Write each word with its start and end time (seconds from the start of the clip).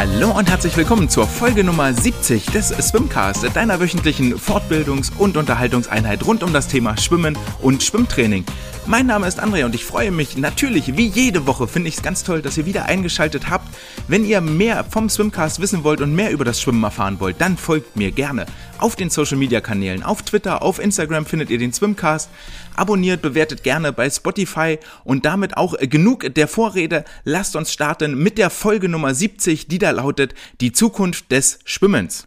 Hallo 0.00 0.30
und 0.30 0.48
herzlich 0.48 0.74
willkommen 0.78 1.10
zur 1.10 1.26
Folge 1.26 1.62
Nummer 1.62 1.92
70 1.92 2.46
des 2.46 2.68
Swimcast, 2.68 3.54
deiner 3.54 3.80
wöchentlichen 3.80 4.34
Fortbildungs- 4.34 5.14
und 5.18 5.36
Unterhaltungseinheit 5.36 6.24
rund 6.24 6.42
um 6.42 6.54
das 6.54 6.68
Thema 6.68 6.96
Schwimmen 6.96 7.36
und 7.60 7.82
Schwimmtraining. 7.82 8.46
Mein 8.90 9.06
Name 9.06 9.28
ist 9.28 9.40
André 9.40 9.64
und 9.64 9.76
ich 9.76 9.84
freue 9.84 10.10
mich 10.10 10.36
natürlich, 10.36 10.96
wie 10.96 11.06
jede 11.06 11.46
Woche 11.46 11.68
finde 11.68 11.88
ich 11.88 11.98
es 11.98 12.02
ganz 12.02 12.24
toll, 12.24 12.42
dass 12.42 12.58
ihr 12.58 12.66
wieder 12.66 12.86
eingeschaltet 12.86 13.48
habt. 13.48 13.72
Wenn 14.08 14.24
ihr 14.24 14.40
mehr 14.40 14.82
vom 14.82 15.08
Swimcast 15.08 15.60
wissen 15.60 15.84
wollt 15.84 16.00
und 16.00 16.12
mehr 16.12 16.32
über 16.32 16.44
das 16.44 16.60
Schwimmen 16.60 16.82
erfahren 16.82 17.20
wollt, 17.20 17.40
dann 17.40 17.56
folgt 17.56 17.94
mir 17.94 18.10
gerne 18.10 18.46
auf 18.78 18.96
den 18.96 19.08
Social 19.08 19.36
Media 19.36 19.60
Kanälen. 19.60 20.02
Auf 20.02 20.22
Twitter, 20.22 20.62
auf 20.62 20.80
Instagram 20.80 21.24
findet 21.24 21.50
ihr 21.50 21.58
den 21.58 21.72
Swimcast. 21.72 22.30
Abonniert, 22.74 23.22
bewertet 23.22 23.62
gerne 23.62 23.92
bei 23.92 24.10
Spotify 24.10 24.80
und 25.04 25.24
damit 25.24 25.56
auch 25.56 25.76
genug 25.78 26.34
der 26.34 26.48
Vorrede. 26.48 27.04
Lasst 27.22 27.54
uns 27.54 27.72
starten 27.72 28.20
mit 28.20 28.38
der 28.38 28.50
Folge 28.50 28.88
Nummer 28.88 29.14
70, 29.14 29.68
die 29.68 29.78
da 29.78 29.92
lautet 29.92 30.34
Die 30.60 30.72
Zukunft 30.72 31.30
des 31.30 31.60
Schwimmens. 31.64 32.26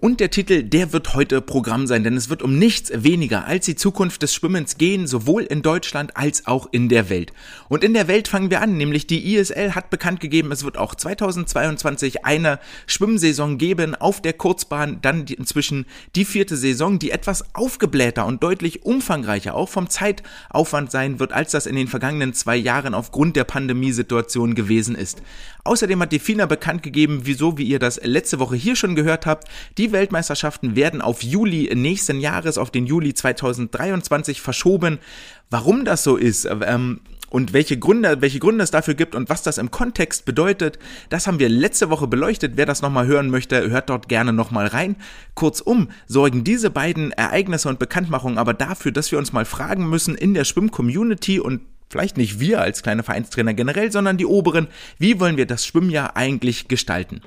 Und 0.00 0.20
der 0.20 0.30
Titel, 0.30 0.62
der 0.62 0.92
wird 0.92 1.14
heute 1.14 1.40
Programm 1.40 1.88
sein, 1.88 2.04
denn 2.04 2.16
es 2.16 2.30
wird 2.30 2.44
um 2.44 2.56
nichts 2.56 2.92
weniger 2.94 3.46
als 3.46 3.66
die 3.66 3.74
Zukunft 3.74 4.22
des 4.22 4.32
Schwimmens 4.32 4.78
gehen, 4.78 5.08
sowohl 5.08 5.42
in 5.42 5.60
Deutschland 5.60 6.16
als 6.16 6.46
auch 6.46 6.68
in 6.70 6.88
der 6.88 7.10
Welt. 7.10 7.32
Und 7.68 7.82
in 7.82 7.94
der 7.94 8.06
Welt 8.06 8.28
fangen 8.28 8.48
wir 8.48 8.60
an, 8.60 8.76
nämlich 8.76 9.08
die 9.08 9.34
ISL 9.34 9.74
hat 9.74 9.90
bekannt 9.90 10.20
gegeben, 10.20 10.52
es 10.52 10.62
wird 10.62 10.78
auch 10.78 10.94
2022 10.94 12.24
eine 12.24 12.60
Schwimmsaison 12.86 13.58
geben 13.58 13.96
auf 13.96 14.22
der 14.22 14.34
Kurzbahn, 14.34 15.00
dann 15.02 15.26
inzwischen 15.26 15.84
die 16.14 16.24
vierte 16.24 16.56
Saison, 16.56 17.00
die 17.00 17.10
etwas 17.10 17.56
aufgeblähter 17.56 18.24
und 18.24 18.40
deutlich 18.40 18.84
umfangreicher 18.84 19.56
auch 19.56 19.68
vom 19.68 19.90
Zeitaufwand 19.90 20.92
sein 20.92 21.18
wird, 21.18 21.32
als 21.32 21.50
das 21.50 21.66
in 21.66 21.74
den 21.74 21.88
vergangenen 21.88 22.34
zwei 22.34 22.54
Jahren 22.54 22.94
aufgrund 22.94 23.34
der 23.34 23.42
Pandemiesituation 23.42 24.54
gewesen 24.54 24.94
ist. 24.94 25.22
Außerdem 25.64 26.00
hat 26.00 26.12
die 26.12 26.18
FINA 26.18 26.46
bekannt 26.46 26.82
gegeben, 26.82 27.20
wieso, 27.24 27.58
wie 27.58 27.64
ihr 27.64 27.78
das 27.78 28.00
letzte 28.02 28.38
Woche 28.38 28.56
hier 28.56 28.76
schon 28.76 28.94
gehört 28.94 29.26
habt, 29.26 29.48
die 29.76 29.92
Weltmeisterschaften 29.92 30.76
werden 30.76 31.02
auf 31.02 31.22
Juli 31.22 31.70
nächsten 31.74 32.20
Jahres, 32.20 32.58
auf 32.58 32.70
den 32.70 32.86
Juli 32.86 33.14
2023 33.14 34.40
verschoben. 34.40 34.98
Warum 35.50 35.84
das 35.84 36.04
so 36.04 36.16
ist, 36.16 36.46
ähm, 36.46 37.00
und 37.30 37.52
welche 37.52 37.78
Gründe, 37.78 38.20
welche 38.20 38.38
Gründe 38.38 38.64
es 38.64 38.70
dafür 38.70 38.94
gibt 38.94 39.14
und 39.14 39.28
was 39.28 39.42
das 39.42 39.58
im 39.58 39.70
Kontext 39.70 40.24
bedeutet, 40.24 40.78
das 41.10 41.26
haben 41.26 41.38
wir 41.38 41.48
letzte 41.48 41.90
Woche 41.90 42.06
beleuchtet. 42.06 42.52
Wer 42.56 42.66
das 42.66 42.82
nochmal 42.82 43.06
hören 43.06 43.30
möchte, 43.30 43.68
hört 43.70 43.90
dort 43.90 44.08
gerne 44.08 44.32
nochmal 44.32 44.66
rein. 44.66 44.96
Kurzum, 45.34 45.88
sorgen 46.06 46.44
diese 46.44 46.70
beiden 46.70 47.12
Ereignisse 47.12 47.68
und 47.68 47.78
Bekanntmachungen 47.78 48.38
aber 48.38 48.54
dafür, 48.54 48.92
dass 48.92 49.12
wir 49.12 49.18
uns 49.18 49.32
mal 49.32 49.44
fragen 49.44 49.88
müssen 49.88 50.14
in 50.14 50.34
der 50.34 50.44
Schwimm-Community 50.44 51.40
und 51.40 51.60
vielleicht 51.88 52.16
nicht 52.16 52.40
wir 52.40 52.60
als 52.60 52.82
kleine 52.82 53.02
Vereinstrainer 53.02 53.54
generell, 53.54 53.92
sondern 53.92 54.16
die 54.16 54.26
Oberen, 54.26 54.68
wie 54.98 55.20
wollen 55.20 55.36
wir 55.36 55.46
das 55.46 55.66
Schwimmjahr 55.66 56.16
eigentlich 56.16 56.68
gestalten? 56.68 57.20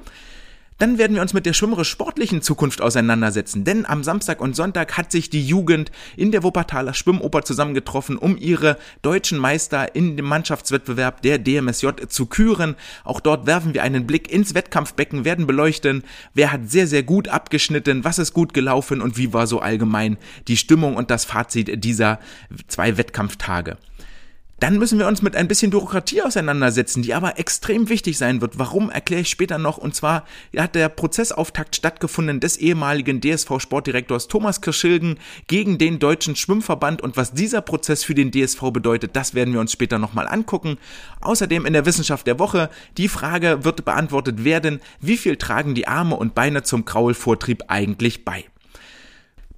Dann 0.81 0.97
werden 0.97 1.13
wir 1.13 1.21
uns 1.21 1.35
mit 1.35 1.45
der 1.45 1.53
schwimmerisch 1.53 1.91
sportlichen 1.91 2.41
Zukunft 2.41 2.81
auseinandersetzen, 2.81 3.63
denn 3.63 3.85
am 3.85 4.03
Samstag 4.03 4.41
und 4.41 4.55
Sonntag 4.55 4.97
hat 4.97 5.11
sich 5.11 5.29
die 5.29 5.45
Jugend 5.45 5.91
in 6.17 6.31
der 6.31 6.41
Wuppertaler 6.41 6.95
Schwimmoper 6.95 7.43
zusammengetroffen, 7.43 8.17
um 8.17 8.35
ihre 8.35 8.79
deutschen 9.03 9.37
Meister 9.37 9.93
in 9.95 10.17
dem 10.17 10.25
Mannschaftswettbewerb 10.25 11.21
der 11.21 11.37
DMSJ 11.37 11.89
zu 12.07 12.25
küren. 12.25 12.75
Auch 13.03 13.19
dort 13.19 13.45
werfen 13.45 13.75
wir 13.75 13.83
einen 13.83 14.07
Blick 14.07 14.31
ins 14.31 14.55
Wettkampfbecken, 14.55 15.23
werden 15.23 15.45
beleuchten, 15.45 16.03
wer 16.33 16.51
hat 16.51 16.71
sehr, 16.71 16.87
sehr 16.87 17.03
gut 17.03 17.27
abgeschnitten, 17.27 18.03
was 18.03 18.17
ist 18.17 18.33
gut 18.33 18.55
gelaufen 18.55 19.01
und 19.01 19.17
wie 19.17 19.33
war 19.33 19.45
so 19.45 19.59
allgemein 19.59 20.17
die 20.47 20.57
Stimmung 20.57 20.95
und 20.95 21.11
das 21.11 21.25
Fazit 21.25 21.83
dieser 21.83 22.19
zwei 22.67 22.97
Wettkampftage. 22.97 23.77
Dann 24.61 24.77
müssen 24.77 24.99
wir 24.99 25.07
uns 25.07 25.23
mit 25.23 25.35
ein 25.35 25.47
bisschen 25.47 25.71
Bürokratie 25.71 26.21
auseinandersetzen, 26.21 27.01
die 27.01 27.15
aber 27.15 27.39
extrem 27.39 27.89
wichtig 27.89 28.19
sein 28.19 28.41
wird. 28.41 28.59
Warum 28.59 28.91
erkläre 28.91 29.23
ich 29.23 29.29
später 29.29 29.57
noch. 29.57 29.79
Und 29.79 29.95
zwar 29.95 30.23
hat 30.55 30.75
der 30.75 30.87
Prozessauftakt 30.87 31.75
stattgefunden 31.75 32.39
des 32.39 32.57
ehemaligen 32.57 33.21
DSV-Sportdirektors 33.21 34.27
Thomas 34.27 34.61
Kirschilgen 34.61 35.17
gegen 35.47 35.79
den 35.79 35.97
Deutschen 35.97 36.35
Schwimmverband. 36.35 37.01
Und 37.01 37.17
was 37.17 37.33
dieser 37.33 37.61
Prozess 37.61 38.03
für 38.03 38.13
den 38.13 38.29
DSV 38.29 38.61
bedeutet, 38.71 39.15
das 39.15 39.33
werden 39.33 39.51
wir 39.51 39.61
uns 39.61 39.71
später 39.71 39.97
nochmal 39.97 40.27
angucken. 40.27 40.77
Außerdem 41.21 41.65
in 41.65 41.73
der 41.73 41.87
Wissenschaft 41.87 42.27
der 42.27 42.37
Woche, 42.37 42.69
die 42.97 43.07
Frage 43.07 43.65
wird 43.65 43.83
beantwortet 43.83 44.43
werden, 44.43 44.79
wie 44.99 45.17
viel 45.17 45.37
tragen 45.37 45.73
die 45.73 45.87
Arme 45.87 46.15
und 46.15 46.35
Beine 46.35 46.61
zum 46.61 46.85
Kraulvortrieb 46.85 47.63
eigentlich 47.67 48.25
bei? 48.25 48.50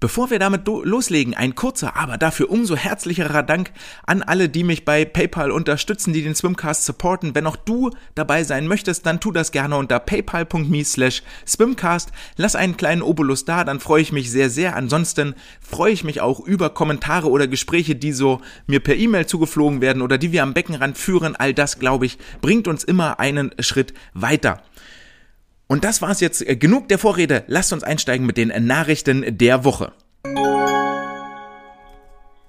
Bevor 0.04 0.32
wir 0.32 0.38
damit 0.38 0.68
loslegen, 0.68 1.34
ein 1.34 1.56
kurzer, 1.56 1.96
aber 1.96 2.18
dafür 2.18 2.50
umso 2.50 2.76
herzlicherer 2.76 3.42
Dank 3.42 3.72
an 4.06 4.22
alle, 4.22 4.50
die 4.50 4.66
mich 4.66 4.84
bei 4.84 5.06
PayPal 5.06 5.50
unterstützen, 5.50 6.12
die 6.12 6.22
den 6.22 6.36
Swimcast 6.36 6.84
supporten. 6.84 7.36
Wenn 7.36 7.48
auch 7.48 7.56
du 7.56 7.90
dabei 8.14 8.44
sein 8.44 8.68
möchtest, 8.68 9.06
dann 9.06 9.22
tu 9.22 9.32
das 9.32 9.54
gerne 9.54 9.78
unter 9.78 10.02
paypal.me 10.02 10.84
slash 10.84 11.24
swimcast. 11.48 12.12
Lass 12.36 12.58
einen 12.58 12.76
kleinen 12.76 13.02
Obolus 13.02 13.46
da, 13.46 13.64
dann 13.64 13.80
freue 13.80 14.02
ich 14.02 14.12
mich 14.12 14.30
sehr, 14.30 14.50
sehr. 14.50 14.76
Ansonsten 14.76 15.36
freue 15.62 15.94
ich 15.94 16.04
mich 16.04 16.20
auch 16.20 16.42
über 16.42 16.72
Kommentare 16.72 17.30
oder 17.30 17.48
Gespräche, 17.48 17.96
die 17.96 18.12
so 18.12 18.42
mir 18.68 18.82
per 18.82 18.98
E-Mail 18.98 19.26
zugeflogen 19.26 19.80
werden 19.80 20.02
oder 20.02 20.18
die 20.18 20.34
wir 20.34 20.44
am 20.44 20.54
Beckenrand 20.54 20.98
führen. 20.98 21.38
All 21.38 21.54
das, 21.54 21.80
glaube 21.80 22.08
ich, 22.08 22.18
bringt 22.42 22.68
uns 22.68 22.84
immer 22.84 23.22
einen 23.22 23.52
Schritt 23.60 23.94
weiter. 24.14 24.62
Und 25.74 25.84
das 25.84 26.04
war's 26.04 26.20
jetzt 26.20 26.48
äh, 26.48 26.56
genug 26.56 26.88
der 26.88 27.00
Vorrede. 27.00 27.46
Lasst 27.48 27.74
uns 27.74 27.82
einsteigen 27.82 28.28
mit 28.28 28.38
den 28.38 28.54
Nachrichten 28.68 29.40
der 29.40 29.64
Woche. 29.64 29.92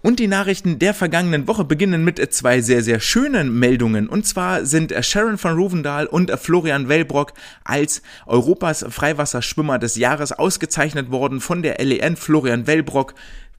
Und 0.02 0.18
die 0.18 0.26
Nachrichten 0.26 0.78
der 0.78 0.92
vergangenen 0.92 1.48
Woche 1.48 1.64
beginnen 1.64 2.04
mit 2.04 2.18
zwei 2.34 2.60
sehr, 2.60 2.82
sehr 2.82 3.00
schönen 3.00 3.58
Meldungen. 3.58 4.10
Und 4.10 4.26
zwar 4.26 4.66
sind 4.66 4.92
Sharon 5.00 5.38
von 5.38 5.56
Ruvendahl 5.56 6.04
und 6.04 6.32
Florian 6.32 6.90
Wellbrock 6.90 7.32
als 7.64 8.02
Europas 8.26 8.84
Freiwasserschwimmer 8.86 9.78
des 9.78 9.96
Jahres 9.96 10.32
ausgezeichnet 10.32 11.10
worden 11.10 11.40
von 11.40 11.62
der 11.62 11.82
LEN. 11.82 12.16
Florian 12.16 12.66
Wellbrock 12.66 13.14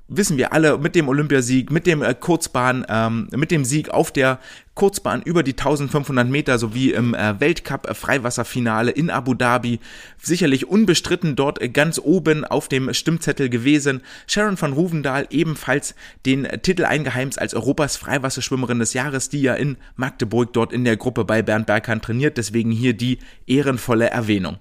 wissen 0.07 0.37
wir 0.37 0.53
alle, 0.53 0.77
mit 0.77 0.93
dem 0.93 1.07
Olympiasieg, 1.07 1.71
mit 1.71 1.87
dem 1.87 2.03
äh, 2.03 2.13
Kurzbahn, 2.13 2.85
ähm, 2.87 3.27
mit 3.35 3.51
dem 3.51 3.65
Sieg 3.65 3.89
auf 3.89 4.11
der 4.11 4.39
Kurzbahn 4.75 5.21
über 5.21 5.41
die 5.41 5.53
1500 5.53 6.27
Meter 6.27 6.59
sowie 6.59 6.91
im 6.91 7.13
äh, 7.13 7.39
Weltcup 7.39 7.87
äh, 7.89 7.93
Freiwasserfinale 7.93 8.91
in 8.91 9.09
Abu 9.09 9.33
Dhabi 9.33 9.79
sicherlich 10.21 10.67
unbestritten 10.67 11.37
dort 11.37 11.61
äh, 11.61 11.69
ganz 11.69 11.97
oben 11.97 12.43
auf 12.43 12.67
dem 12.67 12.93
Stimmzettel 12.93 13.49
gewesen. 13.49 14.01
Sharon 14.27 14.59
van 14.61 14.73
Ruvendahl 14.73 15.27
ebenfalls 15.29 15.95
den 16.25 16.45
Titel 16.61 16.83
eingeheimst 16.83 17.39
als 17.39 17.53
Europas 17.53 17.95
Freiwasserschwimmerin 17.95 18.79
des 18.79 18.93
Jahres, 18.93 19.29
die 19.29 19.41
ja 19.41 19.55
in 19.55 19.77
Magdeburg 19.95 20.51
dort 20.51 20.73
in 20.73 20.83
der 20.83 20.97
Gruppe 20.97 21.23
bei 21.23 21.41
Bernd 21.41 21.67
Berghahn 21.67 22.01
trainiert, 22.01 22.37
deswegen 22.37 22.71
hier 22.71 22.93
die 22.93 23.19
ehrenvolle 23.47 24.09
Erwähnung. 24.09 24.57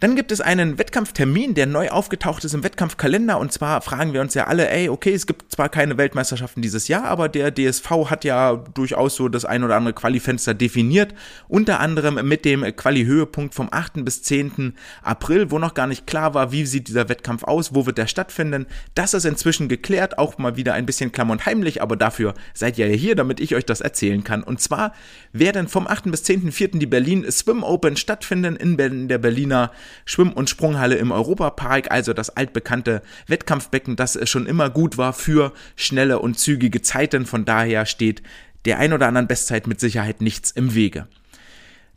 Dann 0.00 0.16
gibt 0.16 0.32
es 0.32 0.40
einen 0.40 0.76
Wettkampftermin, 0.78 1.54
der 1.54 1.66
neu 1.66 1.88
aufgetaucht 1.88 2.44
ist 2.44 2.52
im 2.52 2.64
Wettkampfkalender. 2.64 3.38
Und 3.38 3.52
zwar 3.52 3.80
fragen 3.80 4.12
wir 4.12 4.20
uns 4.20 4.34
ja 4.34 4.46
alle, 4.48 4.68
ey, 4.68 4.88
okay, 4.88 5.14
es 5.14 5.26
gibt 5.26 5.52
zwar 5.52 5.68
keine 5.68 5.96
Weltmeisterschaften 5.96 6.62
dieses 6.62 6.88
Jahr, 6.88 7.04
aber 7.04 7.28
der 7.28 7.54
DSV 7.54 8.10
hat 8.10 8.24
ja 8.24 8.56
durchaus 8.56 9.14
so 9.14 9.28
das 9.28 9.44
ein 9.44 9.62
oder 9.62 9.76
andere 9.76 9.94
Qualifenster 9.94 10.52
definiert. 10.52 11.14
Unter 11.48 11.80
anderem 11.80 12.26
mit 12.28 12.44
dem 12.44 12.64
Quali-Höhepunkt 12.64 13.54
vom 13.54 13.68
8. 13.70 14.04
bis 14.04 14.22
10. 14.22 14.74
April, 15.02 15.50
wo 15.50 15.58
noch 15.58 15.74
gar 15.74 15.86
nicht 15.86 16.06
klar 16.06 16.34
war, 16.34 16.50
wie 16.50 16.66
sieht 16.66 16.88
dieser 16.88 17.08
Wettkampf 17.08 17.44
aus, 17.44 17.74
wo 17.74 17.86
wird 17.86 17.96
der 17.96 18.08
stattfinden. 18.08 18.66
Das 18.94 19.14
ist 19.14 19.24
inzwischen 19.24 19.68
geklärt, 19.68 20.18
auch 20.18 20.38
mal 20.38 20.56
wieder 20.56 20.74
ein 20.74 20.86
bisschen 20.86 21.12
klamm 21.12 21.30
und 21.30 21.46
heimlich, 21.46 21.80
aber 21.80 21.96
dafür 21.96 22.34
seid 22.52 22.78
ihr 22.78 22.88
ja 22.88 22.96
hier, 22.96 23.14
damit 23.14 23.38
ich 23.38 23.54
euch 23.54 23.64
das 23.64 23.80
erzählen 23.80 24.24
kann. 24.24 24.42
Und 24.42 24.60
zwar 24.60 24.92
werden 25.32 25.68
vom 25.68 25.86
8. 25.86 26.10
bis 26.10 26.24
10.4. 26.24 26.78
die 26.78 26.86
Berlin 26.86 27.24
Swim 27.30 27.62
Open 27.62 27.96
stattfinden 27.96 28.56
in 28.56 29.08
der 29.08 29.18
Berliner 29.18 29.70
Schwimm- 30.04 30.32
und 30.32 30.50
Sprunghalle 30.50 30.96
im 30.96 31.12
Europapark, 31.12 31.90
also 31.90 32.12
das 32.12 32.30
altbekannte 32.30 33.02
Wettkampfbecken, 33.26 33.96
das 33.96 34.18
schon 34.28 34.46
immer 34.46 34.70
gut 34.70 34.98
war 34.98 35.12
für 35.12 35.52
schnelle 35.76 36.18
und 36.18 36.38
zügige 36.38 36.82
Zeiten. 36.82 37.26
Von 37.26 37.44
daher 37.44 37.86
steht 37.86 38.22
der 38.64 38.78
ein 38.78 38.92
oder 38.92 39.08
anderen 39.08 39.28
Bestzeit 39.28 39.66
mit 39.66 39.80
Sicherheit 39.80 40.20
nichts 40.20 40.50
im 40.50 40.74
Wege. 40.74 41.06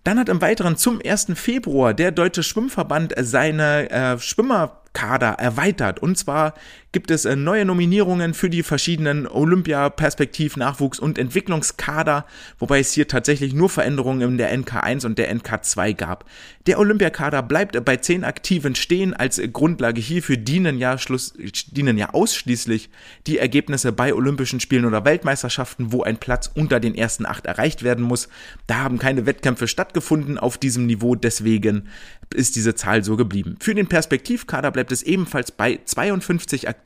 Dann 0.07 0.19
hat 0.19 0.29
im 0.29 0.39
Weiteren 0.41 0.77
zum 0.77 1.01
1. 1.05 1.33
Februar 1.35 1.93
der 1.93 2.11
Deutsche 2.11 2.41
Schwimmverband 2.41 3.13
seine 3.19 3.89
äh, 3.89 4.17
Schwimmerkader 4.17 5.33
erweitert. 5.33 5.99
Und 6.01 6.17
zwar 6.17 6.53
gibt 6.91 7.11
es 7.11 7.25
äh, 7.25 7.35
neue 7.35 7.65
Nominierungen 7.65 8.33
für 8.33 8.49
die 8.49 8.63
verschiedenen 8.63 9.27
Olympia-Perspektiv-, 9.27 10.57
Nachwuchs- 10.57 10.99
und 10.99 11.17
Entwicklungskader, 11.17 12.25
wobei 12.59 12.79
es 12.79 12.93
hier 12.93 13.07
tatsächlich 13.07 13.53
nur 13.53 13.69
Veränderungen 13.69 14.21
in 14.21 14.37
der 14.37 14.57
NK1 14.57 15.05
und 15.05 15.17
der 15.17 15.33
NK2 15.35 15.93
gab. 15.93 16.25
Der 16.65 16.79
Olympiakader 16.79 17.43
bleibt 17.43 17.83
bei 17.85 17.97
zehn 17.97 18.23
Aktiven 18.23 18.75
stehen. 18.75 19.13
Als 19.13 19.41
Grundlage 19.51 20.01
hierfür 20.01 20.37
dienen 20.37 20.77
ja, 20.77 20.97
Schluss, 20.97 21.33
dienen 21.67 21.97
ja 21.97 22.13
ausschließlich 22.13 22.89
die 23.25 23.37
Ergebnisse 23.37 23.91
bei 23.91 24.13
Olympischen 24.13 24.59
Spielen 24.59 24.85
oder 24.85 25.05
Weltmeisterschaften, 25.05 25.91
wo 25.91 26.03
ein 26.03 26.17
Platz 26.17 26.49
unter 26.53 26.79
den 26.79 26.95
ersten 26.95 27.25
acht 27.25 27.45
erreicht 27.45 27.83
werden 27.83 28.03
muss. 28.03 28.29
Da 28.65 28.77
haben 28.77 28.97
keine 28.97 29.25
Wettkämpfe 29.25 29.67
stattgefunden 29.67 30.37
auf 30.37 30.57
diesem 30.57 30.85
Niveau, 30.85 31.15
deswegen 31.15 31.89
ist 32.33 32.55
diese 32.55 32.75
Zahl 32.75 33.03
so 33.03 33.15
geblieben. 33.15 33.55
Für 33.59 33.75
den 33.75 33.87
Perspektivkader 33.87 34.71
bleibt 34.71 34.91
es 34.91 35.03
ebenfalls 35.03 35.51
bei 35.51 35.79
52 35.83 36.67
Aktiven 36.67 36.76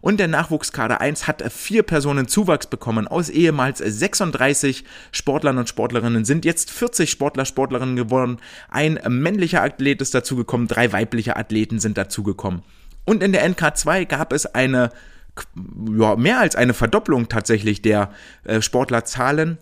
und 0.00 0.20
der 0.20 0.28
Nachwuchskader 0.28 1.00
1 1.00 1.26
hat 1.26 1.42
vier 1.52 1.82
Personen 1.82 2.28
Zuwachs 2.28 2.66
bekommen. 2.66 3.08
Aus 3.08 3.28
ehemals 3.28 3.78
36 3.78 4.84
Sportlern 5.12 5.58
und 5.58 5.68
Sportlerinnen 5.68 6.24
sind 6.24 6.44
jetzt 6.44 6.70
40 6.70 7.10
Sportler, 7.10 7.44
Sportlerinnen 7.44 7.96
geworden. 7.96 8.38
Ein 8.68 8.98
männlicher 9.08 9.62
Athlet 9.62 10.00
ist 10.00 10.14
dazugekommen, 10.14 10.68
drei 10.68 10.92
weibliche 10.92 11.36
Athleten 11.36 11.78
sind 11.78 11.98
dazugekommen. 11.98 12.62
Und 13.04 13.22
in 13.22 13.32
der 13.32 13.48
NK2 13.48 14.06
gab 14.06 14.32
es 14.32 14.46
eine 14.46 14.90
ja, 15.98 16.16
mehr 16.16 16.40
als 16.40 16.56
eine 16.56 16.74
Verdopplung 16.74 17.28
tatsächlich 17.28 17.82
der 17.82 18.10
äh, 18.44 18.60
Sportlerzahlen. 18.60 19.58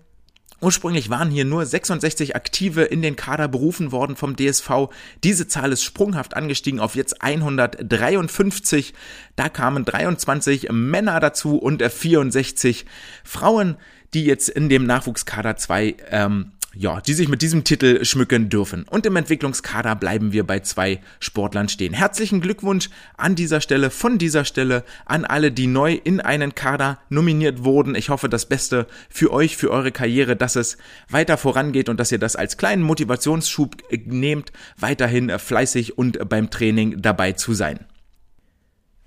Ursprünglich 0.60 1.08
waren 1.08 1.31
hier 1.31 1.44
nur 1.44 1.64
66 1.64 2.34
Aktive 2.34 2.82
in 2.82 3.00
den 3.00 3.14
Kader 3.14 3.46
berufen 3.46 3.93
worden 3.93 4.16
vom 4.16 4.34
DSV. 4.34 4.88
Diese 5.22 5.46
Zahl 5.46 5.70
ist 5.70 5.84
sprunghaft 5.84 6.34
angestiegen 6.34 6.81
auf 6.81 6.96
jetzt 6.96 7.22
153. 7.22 8.93
Da 9.37 9.49
kamen 9.49 9.84
23 9.84 10.69
Männer 10.72 11.20
dazu 11.20 11.58
und 11.58 11.81
64 11.81 12.87
Frauen, 13.22 13.76
die 14.14 14.25
jetzt 14.25 14.49
in 14.49 14.69
dem 14.69 14.84
Nachwuchskader 14.84 15.56
2 15.56 15.96
ähm, 16.10 16.52
ja, 16.74 17.00
die 17.00 17.14
sich 17.14 17.28
mit 17.28 17.42
diesem 17.42 17.64
Titel 17.64 18.04
schmücken 18.04 18.50
dürfen. 18.50 18.84
Und 18.84 19.06
im 19.06 19.16
Entwicklungskader 19.16 19.96
bleiben 19.96 20.32
wir 20.32 20.46
bei 20.46 20.60
zwei 20.60 21.00
Sportlern 21.18 21.68
stehen. 21.68 21.94
Herzlichen 21.94 22.40
Glückwunsch 22.40 22.90
an 23.16 23.34
dieser 23.34 23.60
Stelle, 23.60 23.90
von 23.90 24.18
dieser 24.18 24.44
Stelle 24.44 24.84
an 25.06 25.24
alle, 25.24 25.50
die 25.50 25.66
neu 25.66 25.94
in 25.94 26.20
einen 26.20 26.54
Kader 26.54 26.98
nominiert 27.08 27.64
wurden. 27.64 27.94
Ich 27.94 28.10
hoffe, 28.10 28.28
das 28.28 28.46
Beste 28.46 28.86
für 29.08 29.32
euch, 29.32 29.56
für 29.56 29.70
eure 29.70 29.92
Karriere, 29.92 30.36
dass 30.36 30.56
es 30.56 30.76
weiter 31.08 31.38
vorangeht 31.38 31.88
und 31.88 31.98
dass 31.98 32.12
ihr 32.12 32.18
das 32.18 32.36
als 32.36 32.58
kleinen 32.58 32.82
Motivationsschub 32.82 33.76
nehmt, 34.04 34.52
weiterhin 34.78 35.36
fleißig 35.38 35.96
und 35.96 36.28
beim 36.28 36.50
Training 36.50 37.00
dabei 37.00 37.32
zu 37.32 37.54
sein. 37.54 37.86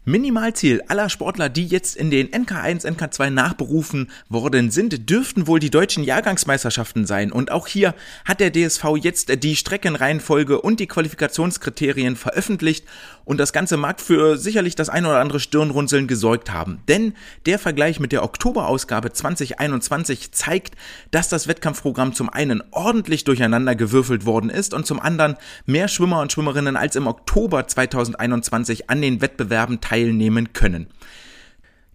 Minimalziel 0.04 0.82
aller 0.88 1.10
Sportler, 1.10 1.48
die 1.48 1.68
jetzt 1.68 1.96
in 1.96 2.10
den 2.10 2.30
NK1, 2.30 2.88
NK2 2.88 3.30
nachberufen 3.30 4.10
worden 4.30 4.72
sind, 4.72 5.12
dürften 5.12 5.46
wohl 5.46 5.60
die 5.60 5.70
deutschen 5.70 6.04
Jahrgangsmeisterschaften 6.04 7.06
sein. 7.06 7.32
Und 7.32 7.52
auch 7.52 7.68
hier 7.68 7.94
hat 8.26 8.40
der 8.40 8.52
DSV 8.52 8.84
jetzt 9.00 9.44
die 9.44 9.56
Streckenreihenfolge 9.56 10.60
und 10.60 10.80
die 10.80 10.88
Qualifikationskriterien 10.88 12.16
veröffentlicht. 12.16 12.84
Und 13.26 13.38
das 13.38 13.54
Ganze 13.54 13.78
mag 13.78 14.02
für 14.02 14.38
sicherlich 14.38 14.76
das 14.76 14.90
ein 14.90 15.06
oder 15.06 15.20
andere 15.20 15.40
Stirnrunzeln 15.40 16.08
gesorgt 16.08 16.52
haben. 16.52 16.80
Denn 16.88 17.14
der 17.46 17.60
Vergleich 17.60 18.00
mit 18.00 18.12
der 18.12 18.24
Oktoberausgabe 18.24 19.14
2021 19.14 20.32
zeigt, 20.32 20.76
dass 21.12 21.30
das 21.30 21.48
Wettkampfprogramm 21.48 22.14
zum 22.14 22.30
einen 22.30 22.64
ordentlich 22.72 23.24
durcheinander 23.24 23.76
gewürfelt 23.76 24.26
worden 24.26 24.50
ist 24.50 24.74
und 24.74 24.86
zum 24.86 25.00
anderen 25.00 25.38
mehr 25.66 25.88
Schwimmer 25.88 26.22
und 26.22 26.32
Schwimmerinnen 26.32 26.76
als 26.76 26.96
im 26.96 27.08
Oktober 27.08 27.68
2021 27.68 28.90
an 28.90 29.02
den 29.02 29.22
Wettbewerben 29.22 29.82
teilnehmen 29.82 30.54
können. 30.54 30.88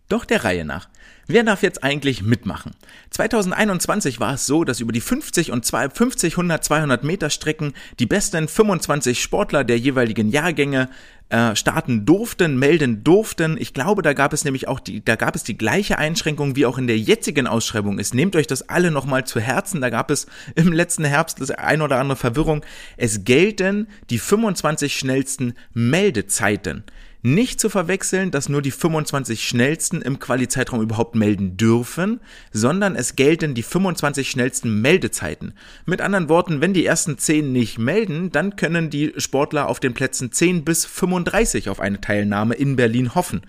Doch 0.09 0.25
der 0.25 0.45
Reihe 0.45 0.65
nach. 0.65 0.89
Wer 1.29 1.43
darf 1.43 1.65
jetzt 1.65 1.83
eigentlich 1.83 2.23
mitmachen? 2.23 2.71
2021 3.11 4.21
war 4.21 4.35
es 4.35 4.47
so, 4.47 4.63
dass 4.63 4.79
über 4.79 4.93
die 4.93 5.01
50 5.01 5.51
und 5.51 5.67
50, 5.67 6.35
100, 6.35 6.63
200 6.63 7.03
Meter 7.03 7.31
Strecken 7.31 7.75
die 7.99 8.07
besten 8.07 8.47
25 8.47 9.21
Sportler 9.21 9.65
der 9.65 9.77
jeweiligen 9.77 10.29
Jahrgänge 10.29 10.89
äh, 11.29 11.57
starten 11.57 12.07
durften, 12.07 12.59
melden 12.59 13.03
durften. 13.03 13.57
Ich 13.59 13.75
glaube, 13.75 14.03
da 14.03 14.13
gab 14.13 14.33
es 14.33 14.45
nämlich 14.45 14.69
auch 14.69 14.79
die, 14.79 15.05
da 15.05 15.17
gab 15.17 15.35
es 15.35 15.43
die 15.43 15.59
gleiche 15.59 15.99
Einschränkung 15.99 16.55
wie 16.55 16.67
auch 16.67 16.79
in 16.79 16.87
der 16.87 16.99
jetzigen 16.99 17.47
Ausschreibung 17.47 17.99
ist. 17.99 18.15
Nehmt 18.15 18.37
euch 18.37 18.47
das 18.47 18.69
alle 18.69 18.91
nochmal 18.91 19.27
zu 19.27 19.41
Herzen. 19.41 19.81
Da 19.81 19.91
gab 19.91 20.11
es 20.11 20.27
im 20.55 20.73
letzten 20.73 21.05
Herbst 21.05 21.41
das 21.41 21.51
ein 21.51 21.83
oder 21.83 21.99
andere 21.99 22.17
Verwirrung. 22.17 22.65
Es 22.97 23.25
gelten 23.25 23.89
die 24.11 24.19
25 24.19 24.97
schnellsten 24.97 25.55
Meldezeiten. 25.73 26.85
Nicht 27.23 27.59
zu 27.61 27.69
verwechseln, 27.69 28.31
dass 28.31 28.49
nur 28.49 28.63
die 28.63 28.71
25 28.71 29.47
schnellsten 29.47 30.03
im 30.03 30.19
Quali-Zeitraum 30.19 30.81
überhaupt 30.81 31.15
melden 31.15 31.57
dürfen, 31.57 32.21
sondern 32.53 32.95
es 32.95 33.17
gelten 33.17 33.55
die 33.55 33.63
25 33.63 34.31
schnellsten 34.31 34.81
Meldezeiten. 34.81 35.55
Mit 35.87 36.01
anderen 36.01 36.29
Worten, 36.29 36.61
wenn 36.61 36.75
die 36.75 36.87
ersten 36.87 37.19
10 37.19 37.53
nicht 37.53 37.79
melden, 37.79 38.31
dann 38.31 38.57
können 38.57 38.91
die 38.91 39.13
Sportler 39.17 39.69
auf 39.69 39.81
den 39.81 39.95
Plätzen 39.95 40.33
10 40.33 40.65
bis 40.65 40.85
35 40.85 41.69
auf 41.69 41.81
eine 41.81 42.01
Teilnahme 42.01 42.55
in 42.55 42.77
Berlin 42.77 43.15
hoffen. 43.15 43.43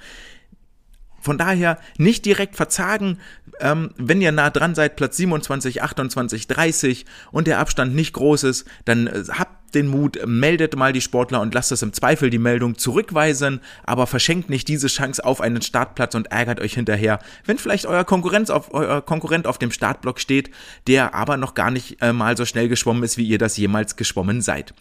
Von 1.20 1.38
daher 1.38 1.80
nicht 1.98 2.26
direkt 2.26 2.56
verzagen, 2.56 3.20
ähm, 3.60 3.92
wenn 3.98 4.22
ihr 4.22 4.32
nah 4.32 4.50
dran 4.50 4.76
seid, 4.76 4.96
Platz 4.96 5.18
27, 5.18 5.82
28, 5.82 6.48
30 6.48 7.06
und 7.32 7.48
der 7.48 7.60
Abstand 7.60 7.96
nicht 7.96 8.14
groß 8.14 8.44
ist, 8.44 8.66
dann 8.86 9.08
äh, 9.08 9.24
habt 9.30 9.57
den 9.74 9.88
Mut, 9.88 10.20
meldet 10.26 10.76
mal 10.76 10.94
die 10.94 11.02
Sportler 11.02 11.42
und 11.42 11.54
lasst 11.54 11.72
es 11.72 11.82
im 11.82 11.94
Zweifel 11.94 12.30
die 12.30 12.38
Meldung 12.38 12.78
zurückweisen, 12.78 13.62
aber 13.84 14.08
verschenkt 14.08 14.50
nicht 14.50 14.68
diese 14.68 14.88
Chance 14.88 15.24
auf 15.24 15.42
einen 15.42 15.62
Startplatz 15.62 16.16
und 16.16 16.32
ärgert 16.32 16.60
euch 16.60 16.74
hinterher, 16.74 17.20
wenn 17.46 17.58
vielleicht 17.58 17.86
euer 17.86 18.04
Konkurrenz 18.04 18.50
auf, 18.50 18.74
euer 18.74 19.02
Konkurrent 19.02 19.48
auf 19.48 19.58
dem 19.58 19.72
Startblock 19.72 20.20
steht, 20.20 20.52
der 20.88 21.14
aber 21.14 21.38
noch 21.38 21.54
gar 21.54 21.72
nicht 21.72 22.02
äh, 22.02 22.14
mal 22.14 22.38
so 22.38 22.46
schnell 22.46 22.70
geschwommen 22.70 23.04
ist, 23.04 23.18
wie 23.18 23.28
ihr 23.28 23.38
das 23.38 23.58
jemals 23.58 23.96
geschwommen 23.96 24.42
seid. 24.42 24.74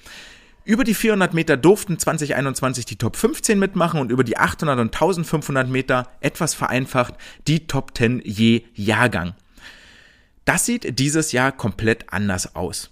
Über 0.65 0.83
die 0.83 0.95
400 0.95 1.33
Meter 1.33 1.57
durften 1.57 1.97
2021 1.97 2.85
die 2.87 2.97
Top 2.97 3.17
15 3.17 3.57
mitmachen 3.57 4.01
und 4.01 4.11
über 4.11 4.25
die 4.25 4.37
800 4.37 4.81
und 4.81 4.93
1500 4.93 5.69
Meter, 5.69 6.09
etwas 6.21 6.55
vereinfacht, 6.55 7.15
die 7.47 7.69
Top 7.69 7.97
10 7.97 8.23
je 8.25 8.65
Jahrgang. 8.75 9.35
Das 10.45 10.67
sieht 10.67 10.99
dieses 10.99 11.31
Jahr 11.31 11.53
komplett 11.53 12.13
anders 12.13 12.57
aus. 12.57 12.91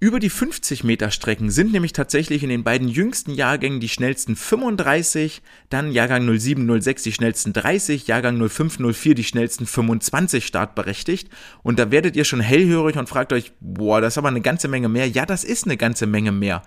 Über 0.00 0.20
die 0.20 0.30
50 0.30 0.84
Meter 0.84 1.10
Strecken 1.10 1.50
sind 1.50 1.72
nämlich 1.72 1.92
tatsächlich 1.92 2.44
in 2.44 2.50
den 2.50 2.62
beiden 2.62 2.86
jüngsten 2.86 3.32
Jahrgängen 3.32 3.80
die 3.80 3.88
schnellsten 3.88 4.36
35, 4.36 5.42
dann 5.70 5.90
Jahrgang 5.90 6.38
07, 6.38 6.80
06 6.80 7.02
die 7.02 7.12
schnellsten 7.12 7.52
30, 7.52 8.06
Jahrgang 8.06 8.48
05, 8.48 8.78
04 8.94 9.16
die 9.16 9.24
schnellsten 9.24 9.66
25 9.66 10.46
startberechtigt. 10.46 11.30
Und 11.64 11.80
da 11.80 11.90
werdet 11.90 12.14
ihr 12.14 12.22
schon 12.22 12.38
hellhörig 12.38 12.96
und 12.96 13.08
fragt 13.08 13.32
euch, 13.32 13.50
boah, 13.58 14.00
das 14.00 14.14
ist 14.14 14.18
aber 14.18 14.28
eine 14.28 14.40
ganze 14.40 14.68
Menge 14.68 14.88
mehr. 14.88 15.08
Ja, 15.08 15.26
das 15.26 15.42
ist 15.42 15.64
eine 15.64 15.76
ganze 15.76 16.06
Menge 16.06 16.30
mehr. 16.30 16.62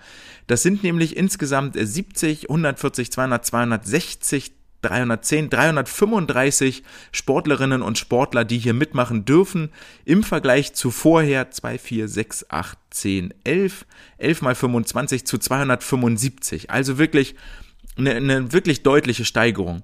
Das 0.46 0.62
sind 0.62 0.82
nämlich 0.82 1.16
insgesamt 1.16 1.74
70, 1.74 2.50
140, 2.50 3.10
200, 3.10 3.46
260, 3.46 4.52
310, 4.82 5.50
335 5.50 6.82
Sportlerinnen 7.12 7.82
und 7.82 7.98
Sportler, 7.98 8.44
die 8.44 8.58
hier 8.58 8.74
mitmachen 8.74 9.24
dürfen, 9.24 9.70
im 10.04 10.22
Vergleich 10.22 10.74
zu 10.74 10.90
vorher 10.90 11.50
2, 11.50 11.78
4, 11.78 12.08
6, 12.08 12.46
8, 12.50 12.78
10, 12.90 13.34
11, 13.44 13.86
11 14.18 14.42
mal 14.42 14.54
25 14.54 15.24
zu 15.24 15.38
275. 15.38 16.70
Also 16.70 16.98
wirklich 16.98 17.34
eine, 17.96 18.14
eine 18.14 18.52
wirklich 18.52 18.82
deutliche 18.82 19.24
Steigerung. 19.24 19.82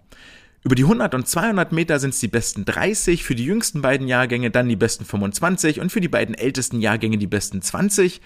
Über 0.64 0.75
die 0.75 0.83
100 0.83 1.14
und 1.14 1.28
200 1.28 1.73
Meter 1.73 2.00
sind 2.00 2.14
es 2.14 2.21
die 2.21 2.28
besten 2.28 2.64
30, 2.64 3.23
für 3.23 3.35
die 3.35 3.45
jüngsten 3.45 3.81
beiden 3.81 4.09
Jahrgänge 4.09 4.50
dann 4.50 4.69
die 4.69 4.76
besten 4.76 5.05
25 5.05 5.81
und 5.81 5.93
für 5.93 6.00
die 6.00 6.09
beiden 6.09 6.35
ältesten 6.35 6.81
Jahrgänge 6.81 7.17
die 7.17 7.28
besten 7.28 7.62
20. 7.62 8.21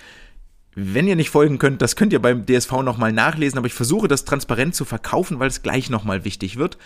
Wenn 0.75 1.07
ihr 1.07 1.17
nicht 1.17 1.29
folgen 1.29 1.59
könnt, 1.59 1.83
das 1.83 1.97
könnt 1.97 2.15
ihr 2.15 2.23
beim 2.23 2.47
DSV 2.47 2.73
nochmal 2.83 3.13
nachlesen, 3.13 3.59
aber 3.59 3.67
ich 3.67 3.75
versuche 3.75 4.09
das 4.09 4.25
transparent 4.25 4.75
zu 4.75 4.87
verkaufen, 4.87 5.39
weil 5.39 5.49
es 5.49 5.61
gleich 5.61 5.91
nochmal 5.91 6.25
wichtig 6.25 6.57
wird. 6.57 6.79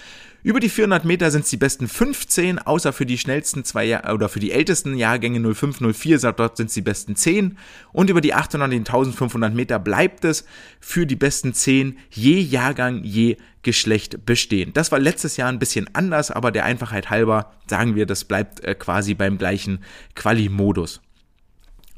Über 0.43 0.59
die 0.59 0.69
400 0.69 1.05
Meter 1.05 1.31
sind 1.31 1.45
es 1.45 1.51
die 1.51 1.57
besten 1.57 1.87
15, 1.87 2.59
außer 2.59 2.93
für 2.93 3.07
die 3.07 3.17
schnellsten 3.17 3.65
zwei 3.65 3.85
Jahr 3.85 4.13
oder 4.13 4.29
für 4.29 4.41
die 4.41 4.51
ältesten 4.51 4.97
Jahrgänge 4.97 5.55
05, 5.55 5.81
04, 5.97 6.19
dort 6.33 6.57
sind 6.57 6.67
es 6.67 6.75
die 6.75 6.83
besten 6.83 7.15
10. 7.15 7.59
Und 7.93 8.11
über 8.11 8.21
die 8.21 8.35
800 8.35 8.73
und 8.73 8.79
1500 8.79 9.55
Meter 9.55 9.79
bleibt 9.79 10.25
es 10.25 10.47
für 10.81 11.07
die 11.07 11.17
besten 11.17 11.55
10 11.55 11.97
je 12.11 12.41
Jahrgang, 12.41 13.05
je 13.05 13.37
Geschlecht 13.63 14.27
bestehen. 14.27 14.73
Das 14.73 14.91
war 14.91 14.99
letztes 14.99 15.37
Jahr 15.37 15.49
ein 15.49 15.61
bisschen 15.61 15.89
anders, 15.93 16.33
aber 16.33 16.51
der 16.51 16.65
Einfachheit 16.65 17.11
halber 17.11 17.53
sagen 17.69 17.95
wir, 17.95 18.07
das 18.07 18.25
bleibt 18.25 18.65
äh, 18.65 18.75
quasi 18.75 19.15
beim 19.15 19.39
gleichen 19.39 19.81
Quali-Modus. 20.17 21.03